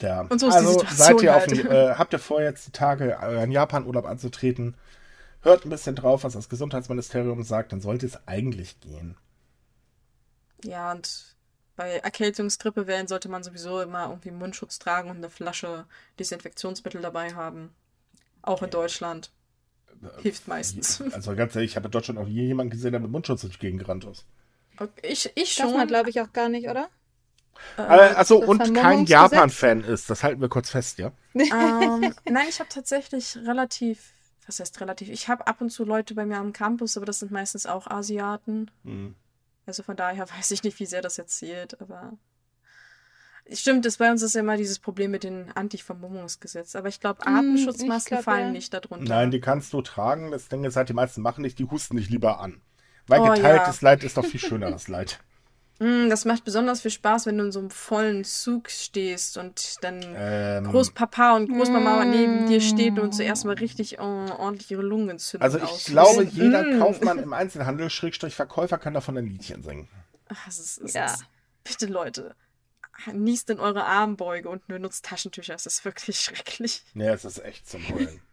Ja. 0.00 0.22
Und 0.22 0.38
so 0.38 0.48
ist 0.48 0.54
die 0.54 0.58
also 0.60 0.70
Situation 0.70 0.96
seid 0.96 1.22
ihr 1.22 1.36
auf 1.36 1.46
halt. 1.46 1.50
dem, 1.50 1.70
äh, 1.70 1.94
habt 1.94 2.14
ihr 2.14 2.18
vor, 2.18 2.40
jetzt 2.40 2.68
die 2.68 2.72
Tage 2.72 3.18
euren 3.20 3.52
Japan-Urlaub 3.52 4.06
anzutreten? 4.06 4.76
Hört 5.42 5.66
ein 5.66 5.70
bisschen 5.70 5.94
drauf, 5.94 6.24
was 6.24 6.32
das 6.32 6.48
Gesundheitsministerium 6.48 7.42
sagt, 7.42 7.72
dann 7.72 7.82
sollte 7.82 8.06
es 8.06 8.26
eigentlich 8.26 8.80
gehen. 8.80 9.18
Ja, 10.64 10.90
und 10.92 11.36
bei 11.78 11.98
Erkältungsgrippe 11.98 12.88
wählen 12.88 13.06
sollte 13.06 13.28
man 13.28 13.44
sowieso 13.44 13.80
immer 13.80 14.08
irgendwie 14.08 14.32
Mundschutz 14.32 14.80
tragen 14.80 15.10
und 15.10 15.18
eine 15.18 15.30
Flasche 15.30 15.86
Desinfektionsmittel 16.18 17.00
dabei 17.00 17.34
haben. 17.34 17.70
Auch 18.42 18.62
in 18.64 18.70
Deutschland. 18.70 19.30
Hilft 20.20 20.48
meistens. 20.48 21.00
Also 21.12 21.36
ganz 21.36 21.54
ehrlich, 21.54 21.70
ich 21.70 21.76
habe 21.76 21.86
in 21.86 21.92
Deutschland 21.92 22.18
noch 22.18 22.26
nie 22.26 22.46
jemanden 22.46 22.70
gesehen, 22.70 22.90
der 22.90 23.00
mit 23.00 23.12
Mundschutz 23.12 23.42
durch 23.42 23.54
die 23.54 23.60
Gegend 23.60 23.80
gerannt 23.80 24.04
ist. 24.04 24.26
Ich, 25.02 25.30
ich 25.36 25.52
schon. 25.52 25.72
man, 25.72 25.86
glaube 25.86 26.10
ich, 26.10 26.20
auch 26.20 26.32
gar 26.32 26.48
nicht, 26.48 26.68
oder? 26.68 26.88
Äh, 27.76 27.82
also 27.82 28.40
das 28.40 28.48
und 28.48 28.74
kein? 28.74 29.06
Japan-Fan 29.06 29.84
ist, 29.84 30.10
das 30.10 30.24
halten 30.24 30.40
wir 30.40 30.48
kurz 30.48 30.70
fest, 30.70 30.98
ja? 30.98 31.12
ähm, 31.34 32.12
nein, 32.24 32.46
ich 32.48 32.58
habe 32.58 32.68
tatsächlich 32.68 33.36
relativ, 33.46 34.14
was 34.46 34.58
heißt 34.58 34.80
relativ? 34.80 35.10
Ich 35.10 35.28
habe 35.28 35.46
ab 35.46 35.60
und 35.60 35.70
zu 35.70 35.84
Leute 35.84 36.14
bei 36.14 36.26
mir 36.26 36.38
am 36.38 36.52
Campus, 36.52 36.96
aber 36.96 37.06
das 37.06 37.20
sind 37.20 37.30
meistens 37.30 37.66
auch 37.66 37.86
Asiaten. 37.86 38.68
Hm. 38.84 39.14
Also 39.68 39.82
von 39.82 39.96
daher 39.96 40.28
weiß 40.38 40.50
ich 40.50 40.64
nicht, 40.64 40.80
wie 40.80 40.86
sehr 40.86 41.02
das 41.02 41.16
jetzt 41.16 41.38
zählt, 41.38 41.80
aber. 41.80 42.14
Stimmt, 43.50 43.86
es 43.86 43.96
bei 43.96 44.10
uns 44.10 44.20
ist 44.20 44.34
ja 44.34 44.40
immer 44.40 44.58
dieses 44.58 44.78
Problem 44.78 45.10
mit 45.10 45.24
dem 45.24 45.46
Anti-Vermummungsgesetz. 45.54 46.76
Aber 46.76 46.88
ich 46.88 47.00
glaube, 47.00 47.24
Hm, 47.24 47.34
Atemschutzmasken 47.34 48.18
ich 48.18 48.24
glaub, 48.24 48.34
fallen 48.34 48.46
ja. 48.46 48.52
nicht 48.52 48.74
darunter. 48.74 49.08
Nein, 49.08 49.30
die 49.30 49.40
kannst 49.40 49.72
du 49.72 49.80
tragen. 49.80 50.32
Das 50.32 50.48
Ding 50.48 50.64
ist 50.64 50.76
halt, 50.76 50.90
die 50.90 50.94
meisten 50.94 51.22
machen 51.22 51.42
nicht, 51.42 51.58
die 51.58 51.64
husten 51.64 51.96
dich 51.96 52.10
lieber 52.10 52.40
an. 52.40 52.60
Weil 53.06 53.20
Oh, 53.20 53.32
geteiltes 53.32 53.80
Leid 53.80 54.04
ist 54.04 54.18
doch 54.18 54.24
viel 54.24 54.40
schöneres 54.40 54.88
Leid. 54.88 55.20
Mm, 55.80 56.08
das 56.08 56.24
macht 56.24 56.44
besonders 56.44 56.80
viel 56.80 56.90
Spaß, 56.90 57.26
wenn 57.26 57.38
du 57.38 57.44
in 57.44 57.52
so 57.52 57.60
einem 57.60 57.70
vollen 57.70 58.24
Zug 58.24 58.68
stehst 58.68 59.38
und 59.38 59.76
dann 59.84 60.00
Ähm, 60.16 60.64
Großpapa 60.64 61.36
und 61.36 61.48
Großmama 61.48 62.04
neben 62.04 62.46
dir 62.46 62.60
steht 62.60 62.98
und 62.98 63.14
zuerst 63.14 63.44
mal 63.44 63.54
richtig 63.54 63.98
äh, 63.98 64.00
ordentlich 64.00 64.70
ihre 64.72 64.82
Lungenentzündung 64.82 65.44
also 65.44 65.58
ich 65.58 65.64
auslösen. 65.64 65.92
glaube, 65.92 66.24
jeder 66.24 66.62
Mm. 66.64 66.78
Kaufmann 66.80 67.18
im 67.18 67.32
Einzelhandel, 67.32 67.90
Schrägstrich 67.90 68.34
Verkäufer, 68.34 68.78
kann 68.78 68.94
davon 68.94 69.16
ein 69.18 69.26
Liedchen 69.26 69.62
singen. 69.62 69.88
Ach, 70.28 70.48
es 70.48 70.58
ist, 70.58 70.78
es 70.78 70.94
Ja. 70.94 71.06
ist, 71.06 71.24
bitte 71.62 71.86
Leute, 71.86 72.34
niest 73.12 73.48
in 73.48 73.60
eure 73.60 73.84
Armbeuge 73.84 74.48
und 74.48 74.66
benutzt 74.66 75.04
Taschentücher. 75.04 75.54
Es 75.54 75.66
ist 75.66 75.84
wirklich 75.84 76.18
schrecklich. 76.22 76.82
Nee, 76.94 77.08
es 77.08 77.24
ist 77.24 77.38
echt 77.44 77.68
zum 77.68 77.88
Heulen. 77.88 78.20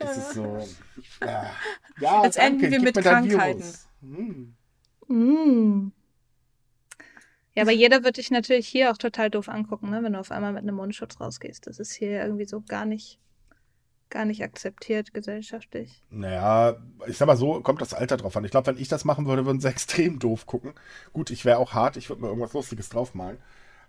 Es 0.00 0.16
ist 0.16 0.32
so. 0.32 0.68
Ja, 1.20 1.50
ja 2.00 2.20
Als 2.22 2.34
enden 2.36 2.60
wir 2.60 2.70
gib 2.70 2.82
mit 2.82 2.96
Krankheiten. 2.96 3.72
Hm. 4.00 4.56
Mm. 5.06 5.92
Ja, 7.54 7.62
aber 7.62 7.72
jeder 7.72 8.04
wird 8.04 8.16
dich 8.16 8.30
natürlich 8.30 8.68
hier 8.68 8.90
auch 8.90 8.96
total 8.96 9.28
doof 9.28 9.48
angucken, 9.48 9.90
ne, 9.90 10.02
wenn 10.02 10.12
du 10.12 10.20
auf 10.20 10.30
einmal 10.30 10.52
mit 10.52 10.62
einem 10.62 10.76
Mundschutz 10.76 11.20
rausgehst. 11.20 11.66
Das 11.66 11.78
ist 11.80 11.92
hier 11.92 12.22
irgendwie 12.22 12.44
so 12.44 12.60
gar 12.60 12.84
nicht, 12.84 13.18
gar 14.08 14.24
nicht 14.24 14.42
akzeptiert 14.42 15.12
gesellschaftlich. 15.12 16.02
Naja, 16.10 16.76
ich 17.06 17.18
sag 17.18 17.26
mal 17.26 17.36
so, 17.36 17.60
kommt 17.60 17.80
das 17.80 17.92
Alter 17.92 18.16
drauf 18.16 18.36
an. 18.36 18.44
Ich 18.44 18.52
glaube, 18.52 18.68
wenn 18.68 18.78
ich 18.78 18.88
das 18.88 19.04
machen 19.04 19.26
würde, 19.26 19.46
würden 19.46 19.60
sie 19.60 19.68
extrem 19.70 20.18
doof 20.20 20.46
gucken. 20.46 20.74
Gut, 21.12 21.30
ich 21.30 21.44
wäre 21.44 21.58
auch 21.58 21.72
hart, 21.74 21.96
ich 21.96 22.08
würde 22.08 22.22
mir 22.22 22.28
irgendwas 22.28 22.52
Lustiges 22.52 22.88
draufmalen. 22.88 23.38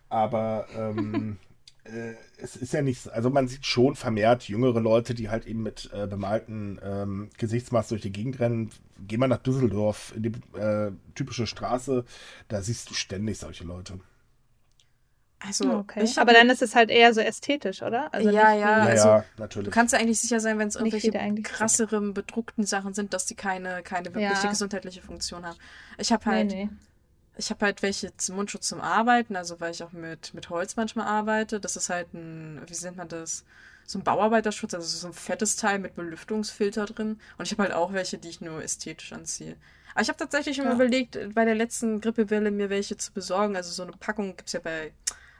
Aber 0.09 0.65
ähm, 0.75 1.37
äh, 1.83 2.13
es 2.37 2.55
ist 2.55 2.73
ja 2.73 2.81
nichts, 2.81 3.07
also 3.07 3.29
man 3.29 3.47
sieht 3.47 3.65
schon 3.65 3.95
vermehrt 3.95 4.47
jüngere 4.47 4.79
Leute, 4.79 5.13
die 5.13 5.29
halt 5.29 5.45
eben 5.45 5.63
mit 5.63 5.89
äh, 5.93 6.07
bemalten 6.07 6.79
ähm, 6.83 7.29
Gesichtsmaß 7.37 7.89
durch 7.89 8.01
die 8.01 8.11
Gegend 8.11 8.39
rennen. 8.39 8.69
Geh 8.99 9.17
mal 9.17 9.27
nach 9.27 9.37
Düsseldorf 9.41 10.13
in 10.15 10.23
die 10.23 10.57
äh, 10.57 10.91
typische 11.15 11.47
Straße, 11.47 12.05
da 12.47 12.61
siehst 12.61 12.89
du 12.89 12.93
ständig 12.93 13.39
solche 13.39 13.63
Leute. 13.63 13.99
Also, 15.43 15.71
okay. 15.73 16.03
ich 16.03 16.19
Aber 16.19 16.33
dann 16.33 16.51
ist 16.51 16.61
es 16.61 16.75
halt 16.75 16.91
eher 16.91 17.15
so 17.15 17.19
ästhetisch, 17.19 17.81
oder? 17.81 18.13
Also 18.13 18.29
Ja, 18.29 18.51
nicht 18.51 18.61
ja, 18.61 18.73
also, 18.75 19.07
ja, 19.07 19.25
natürlich. 19.37 19.65
Du 19.69 19.71
kannst 19.73 19.93
ja 19.93 19.99
eigentlich 19.99 20.19
sicher 20.21 20.39
sein, 20.39 20.59
wenn 20.59 20.67
es 20.67 20.75
irgendwelche 20.75 21.11
krasseren, 21.41 22.13
bedruckten 22.13 22.63
Sachen 22.63 22.93
sind, 22.93 23.13
dass 23.15 23.25
die 23.25 23.33
keine, 23.33 23.81
keine 23.81 24.13
wirkliche 24.13 24.43
Ja. 24.43 24.49
gesundheitliche 24.51 25.01
Funktion 25.01 25.43
haben. 25.43 25.57
Ich 25.97 26.11
habe 26.11 26.29
Nee, 26.29 26.35
halt, 26.35 26.51
nee. 26.51 26.69
Ich 27.37 27.49
habe 27.49 27.65
halt 27.65 27.81
welche 27.81 28.15
zum 28.17 28.35
Mundschutz 28.35 28.67
zum 28.67 28.81
Arbeiten, 28.81 29.35
also 29.35 29.59
weil 29.59 29.71
ich 29.71 29.83
auch 29.83 29.91
mit, 29.93 30.33
mit 30.33 30.49
Holz 30.49 30.75
manchmal 30.75 31.07
arbeite. 31.07 31.59
Das 31.59 31.75
ist 31.75 31.89
halt 31.89 32.13
ein, 32.13 32.61
wie 32.67 32.83
nennt 32.85 32.97
man 32.97 33.07
das? 33.07 33.45
So 33.85 33.99
ein 33.99 34.03
Bauarbeiterschutz, 34.03 34.73
also 34.73 34.85
so 34.87 35.07
ein 35.07 35.13
fettes 35.13 35.55
Teil 35.55 35.79
mit 35.79 35.95
Belüftungsfilter 35.95 36.85
drin. 36.85 37.19
Und 37.37 37.45
ich 37.45 37.51
habe 37.51 37.63
halt 37.63 37.73
auch 37.73 37.93
welche, 37.93 38.17
die 38.17 38.29
ich 38.29 38.41
nur 38.41 38.63
ästhetisch 38.63 39.11
anziehe. 39.13 39.57
Aber 39.93 40.01
ich 40.01 40.07
habe 40.07 40.17
tatsächlich 40.17 40.55
schon 40.55 40.65
Ja. 40.65 40.73
überlegt, 40.73 41.17
bei 41.33 41.43
der 41.45 41.55
letzten 41.55 41.99
Grippewelle 41.99 42.51
mir 42.51 42.69
welche 42.69 42.95
zu 42.97 43.11
besorgen. 43.11 43.55
Also 43.55 43.71
so 43.71 43.83
eine 43.83 43.91
Packung 43.93 44.35
gibt 44.37 44.47
es 44.47 44.53
ja 44.53 44.59
bei 44.61 44.93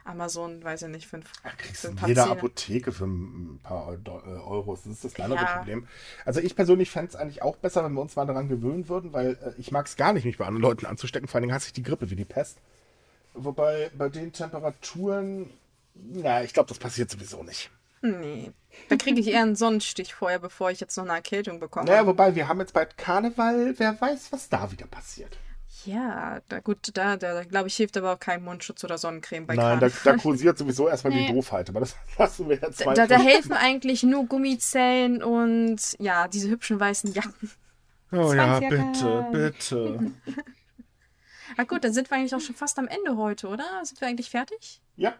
Amazon, 0.04 0.62
weiß 0.62 0.82
ich 0.82 0.88
nicht, 0.88 1.06
fünf. 1.06 1.30
Ja, 1.44 1.50
kriegst 1.56 1.84
du 1.84 1.88
in 1.88 1.96
jeder 2.06 2.24
Zähne. 2.24 2.36
Apotheke 2.36 2.92
für 2.92 3.04
ein 3.06 3.60
paar 3.62 3.92
äh, 3.92 4.08
Euros. 4.08 4.82
Das 4.82 4.92
ist 4.92 5.04
das 5.04 5.14
kleinere 5.14 5.38
Ja. 5.40 5.56
Problem. 5.58 5.86
Also 6.24 6.40
ich 6.40 6.56
persönlich 6.56 6.90
fände 6.90 7.10
es 7.10 7.16
eigentlich 7.16 7.42
auch 7.42 7.56
besser, 7.56 7.84
wenn 7.84 7.92
wir 7.92 8.00
uns 8.00 8.16
mal 8.16 8.26
daran 8.26 8.48
gewöhnen 8.48 8.88
würden, 8.88 9.12
weil 9.12 9.38
äh, 9.42 9.60
ich 9.60 9.70
mag 9.70 9.86
es 9.86 9.96
gar 9.96 10.12
nicht, 10.12 10.24
mich 10.24 10.38
bei 10.38 10.46
anderen 10.46 10.62
Leuten 10.62 10.86
anzustecken. 10.86 11.28
Vor 11.28 11.36
allen 11.36 11.42
Dingen 11.42 11.54
hasse 11.54 11.68
ich 11.68 11.72
die 11.72 11.82
Grippe 11.82 12.10
wie 12.10 12.16
die 12.16 12.24
Pest. 12.24 12.58
Wobei 13.34 13.90
bei 13.96 14.08
den 14.08 14.32
Temperaturen, 14.32 15.48
na, 15.94 16.42
ich 16.42 16.52
glaube, 16.52 16.68
das 16.68 16.78
passiert 16.78 17.10
sowieso 17.10 17.42
nicht. 17.42 17.70
Nee. 18.02 18.52
Da 18.88 18.96
kriege 18.96 19.20
ich 19.20 19.28
eher 19.28 19.42
einen 19.42 19.54
Sonnenstich 19.54 20.12
vorher, 20.14 20.40
bevor 20.40 20.70
ich 20.70 20.80
jetzt 20.80 20.96
noch 20.96 21.04
eine 21.04 21.14
Erkältung 21.14 21.60
bekomme. 21.60 21.86
Naja, 21.86 22.06
wobei 22.06 22.34
wir 22.34 22.48
haben 22.48 22.58
jetzt 22.58 22.72
bald 22.74 22.98
Karneval, 22.98 23.74
wer 23.78 24.00
weiß, 24.00 24.32
was 24.32 24.48
da 24.48 24.72
wieder 24.72 24.86
passiert. 24.86 25.36
Ja, 25.84 26.40
da, 26.48 26.60
gut, 26.60 26.78
da, 26.94 27.16
da 27.16 27.44
glaube 27.44 27.68
ich, 27.68 27.76
hilft 27.76 27.96
aber 27.96 28.12
auch 28.12 28.18
kein 28.20 28.42
Mundschutz 28.44 28.84
oder 28.84 28.98
Sonnencreme 28.98 29.46
bei 29.46 29.54
Nein, 29.56 29.80
da, 29.80 29.88
da 30.04 30.16
kursiert 30.16 30.58
sowieso 30.58 30.88
erstmal 30.88 31.12
Nee. 31.12 31.26
die 31.26 31.32
Doofheit, 31.32 31.68
aber 31.68 31.80
das 31.80 31.96
lassen 32.18 32.48
wir 32.48 32.56
jetzt 32.56 32.80
Da, 32.80 32.84
mal. 32.86 32.94
da, 32.94 33.06
da 33.06 33.18
helfen 33.18 33.52
eigentlich 33.52 34.02
nur 34.02 34.26
Gummizellen 34.26 35.22
und 35.22 35.78
ja, 35.98 36.28
diese 36.28 36.48
hübschen 36.48 36.78
weißen 36.78 37.12
Jacken. 37.12 37.50
Oh 38.12 38.32
ja, 38.32 38.60
bitte, 38.60 39.26
bitte. 39.32 40.12
Na 41.56 41.64
gut, 41.64 41.82
dann 41.84 41.92
sind 41.92 42.10
wir 42.10 42.16
eigentlich 42.16 42.34
auch 42.34 42.40
schon 42.40 42.54
fast 42.54 42.78
am 42.78 42.88
Ende 42.88 43.16
heute, 43.16 43.48
oder? 43.48 43.64
Sind 43.84 44.00
wir 44.00 44.08
eigentlich 44.08 44.30
fertig? 44.30 44.80
Ja, 44.96 45.14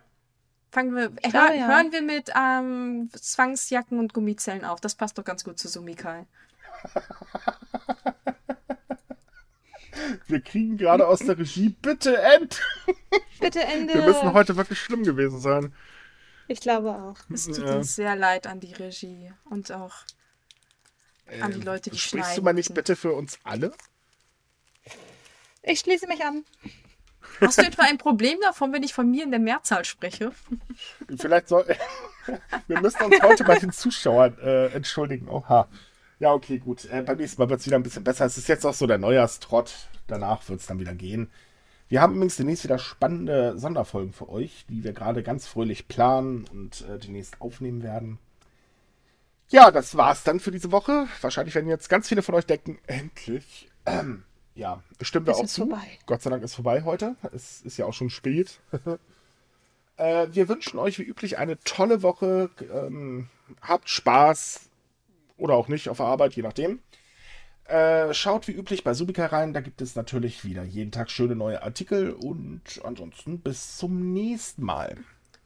Fangen 0.70 0.94
wir, 0.96 1.12
äh, 1.20 1.28
glaube, 1.28 1.48
hör, 1.48 1.54
ja. 1.54 1.66
hören 1.66 1.92
wir 1.92 2.00
mit 2.00 2.30
ähm, 2.34 3.10
Zwangsjacken 3.12 3.98
und 3.98 4.14
Gummizellen 4.14 4.64
auf. 4.64 4.80
Das 4.80 4.94
passt 4.94 5.18
doch 5.18 5.24
ganz 5.24 5.44
gut 5.44 5.58
zu 5.58 5.68
Sumikai. 5.68 6.24
wir 10.26 10.40
kriegen 10.40 10.76
gerade 10.76 11.06
aus 11.06 11.20
der 11.20 11.38
Regie, 11.38 11.70
bitte 11.70 12.16
end. 12.20 12.60
Bitte 13.40 13.60
Ende. 13.60 13.94
Wir 13.94 14.02
müssen 14.02 14.32
heute 14.32 14.56
wirklich 14.56 14.78
schlimm 14.80 15.02
gewesen 15.02 15.40
sein. 15.40 15.74
Ich 16.48 16.60
glaube 16.60 16.90
auch. 16.94 17.16
Es 17.32 17.46
tut 17.46 17.58
Ja. 17.58 17.76
uns 17.76 17.96
sehr 17.96 18.14
leid 18.16 18.46
an 18.46 18.60
die 18.60 18.72
Regie 18.72 19.32
und 19.50 19.72
auch 19.72 19.92
an 21.40 21.52
die 21.52 21.60
Leute, 21.60 21.90
die 21.90 21.96
Ähm, 21.96 21.98
Sprichst 21.98 22.08
schneiden. 22.10 22.36
du 22.36 22.42
mal 22.42 22.52
nicht 22.52 22.72
bitte 22.74 22.94
für 22.96 23.12
uns 23.12 23.38
alle? 23.44 23.72
Ich 25.62 25.80
schließe 25.80 26.06
mich 26.06 26.24
an. 26.24 26.44
Hast 27.40 27.58
du 27.58 27.62
etwa 27.62 27.82
ein 27.84 27.98
Problem 27.98 28.38
davon, 28.42 28.72
wenn 28.72 28.82
ich 28.82 28.92
von 28.94 29.10
mir 29.10 29.24
in 29.24 29.30
der 29.30 29.40
Mehrzahl 29.40 29.84
spreche? 29.84 30.32
Vielleicht 31.16 31.48
soll. 31.48 31.64
wir 32.68 32.80
müssen 32.80 33.02
uns 33.02 33.20
heute 33.22 33.44
bei 33.44 33.58
den 33.58 33.72
Zuschauern 33.72 34.36
äh, 34.38 34.66
entschuldigen. 34.68 35.28
Oha. 35.28 35.68
Ja, 36.22 36.32
okay, 36.34 36.58
gut. 36.60 36.84
Äh, 36.84 37.02
beim 37.02 37.16
nächsten 37.16 37.42
Mal 37.42 37.50
wird 37.50 37.58
es 37.58 37.66
wieder 37.66 37.74
ein 37.74 37.82
bisschen 37.82 38.04
besser. 38.04 38.24
Es 38.24 38.38
ist 38.38 38.46
jetzt 38.46 38.64
auch 38.64 38.74
so 38.74 38.86
der 38.86 38.96
Neujahrstrott. 38.96 39.88
Danach 40.06 40.48
wird 40.48 40.60
es 40.60 40.66
dann 40.66 40.78
wieder 40.78 40.94
gehen. 40.94 41.32
Wir 41.88 42.00
haben 42.00 42.14
übrigens 42.14 42.36
demnächst 42.36 42.62
wieder 42.62 42.78
spannende 42.78 43.58
Sonderfolgen 43.58 44.12
für 44.12 44.28
euch, 44.28 44.64
die 44.68 44.84
wir 44.84 44.92
gerade 44.92 45.24
ganz 45.24 45.48
fröhlich 45.48 45.88
planen 45.88 46.44
und 46.52 46.82
äh, 46.82 47.00
demnächst 47.00 47.40
aufnehmen 47.40 47.82
werden. 47.82 48.20
Ja, 49.48 49.72
das 49.72 49.96
war's 49.96 50.22
dann 50.22 50.38
für 50.38 50.52
diese 50.52 50.70
Woche. 50.70 51.08
Wahrscheinlich 51.22 51.56
werden 51.56 51.68
jetzt 51.68 51.88
ganz 51.88 52.08
viele 52.08 52.22
von 52.22 52.36
euch 52.36 52.46
denken, 52.46 52.78
endlich. 52.86 53.68
Ähm, 53.84 54.22
ja, 54.54 54.80
wir 55.00 55.26
Es 55.26 55.38
auch 55.38 55.42
ist 55.42 55.54
zu. 55.54 55.62
vorbei. 55.62 55.98
Gott 56.06 56.22
sei 56.22 56.30
Dank 56.30 56.44
ist 56.44 56.54
vorbei 56.54 56.84
heute. 56.84 57.16
Es 57.34 57.62
ist 57.62 57.78
ja 57.78 57.86
auch 57.86 57.94
schon 57.94 58.10
spät. 58.10 58.60
äh, 59.96 60.28
wir 60.30 60.48
wünschen 60.48 60.78
euch 60.78 61.00
wie 61.00 61.02
üblich 61.02 61.38
eine 61.38 61.58
tolle 61.64 62.04
Woche. 62.04 62.48
Ähm, 62.72 63.28
habt 63.60 63.88
Spaß 63.88 64.68
oder 65.42 65.54
auch 65.54 65.68
nicht 65.68 65.88
auf 65.88 65.98
der 65.98 66.06
Arbeit, 66.06 66.34
je 66.34 66.42
nachdem. 66.42 66.80
Äh, 67.64 68.12
schaut 68.14 68.48
wie 68.48 68.52
üblich 68.52 68.84
bei 68.84 68.94
Subika 68.94 69.26
rein. 69.26 69.52
Da 69.52 69.60
gibt 69.60 69.80
es 69.80 69.96
natürlich 69.96 70.44
wieder 70.44 70.62
jeden 70.62 70.90
Tag 70.92 71.10
schöne 71.10 71.36
neue 71.36 71.62
Artikel. 71.62 72.12
Und 72.12 72.80
ansonsten 72.84 73.40
bis 73.40 73.76
zum 73.76 74.12
nächsten 74.12 74.64
Mal. 74.64 74.96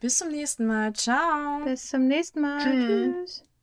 Bis 0.00 0.18
zum 0.18 0.28
nächsten 0.28 0.66
Mal. 0.66 0.92
Ciao. 0.92 1.64
Bis 1.64 1.88
zum 1.88 2.06
nächsten 2.06 2.40
Mal. 2.40 2.58
Tschüss. 2.58 3.40
Tschüss. 3.40 3.55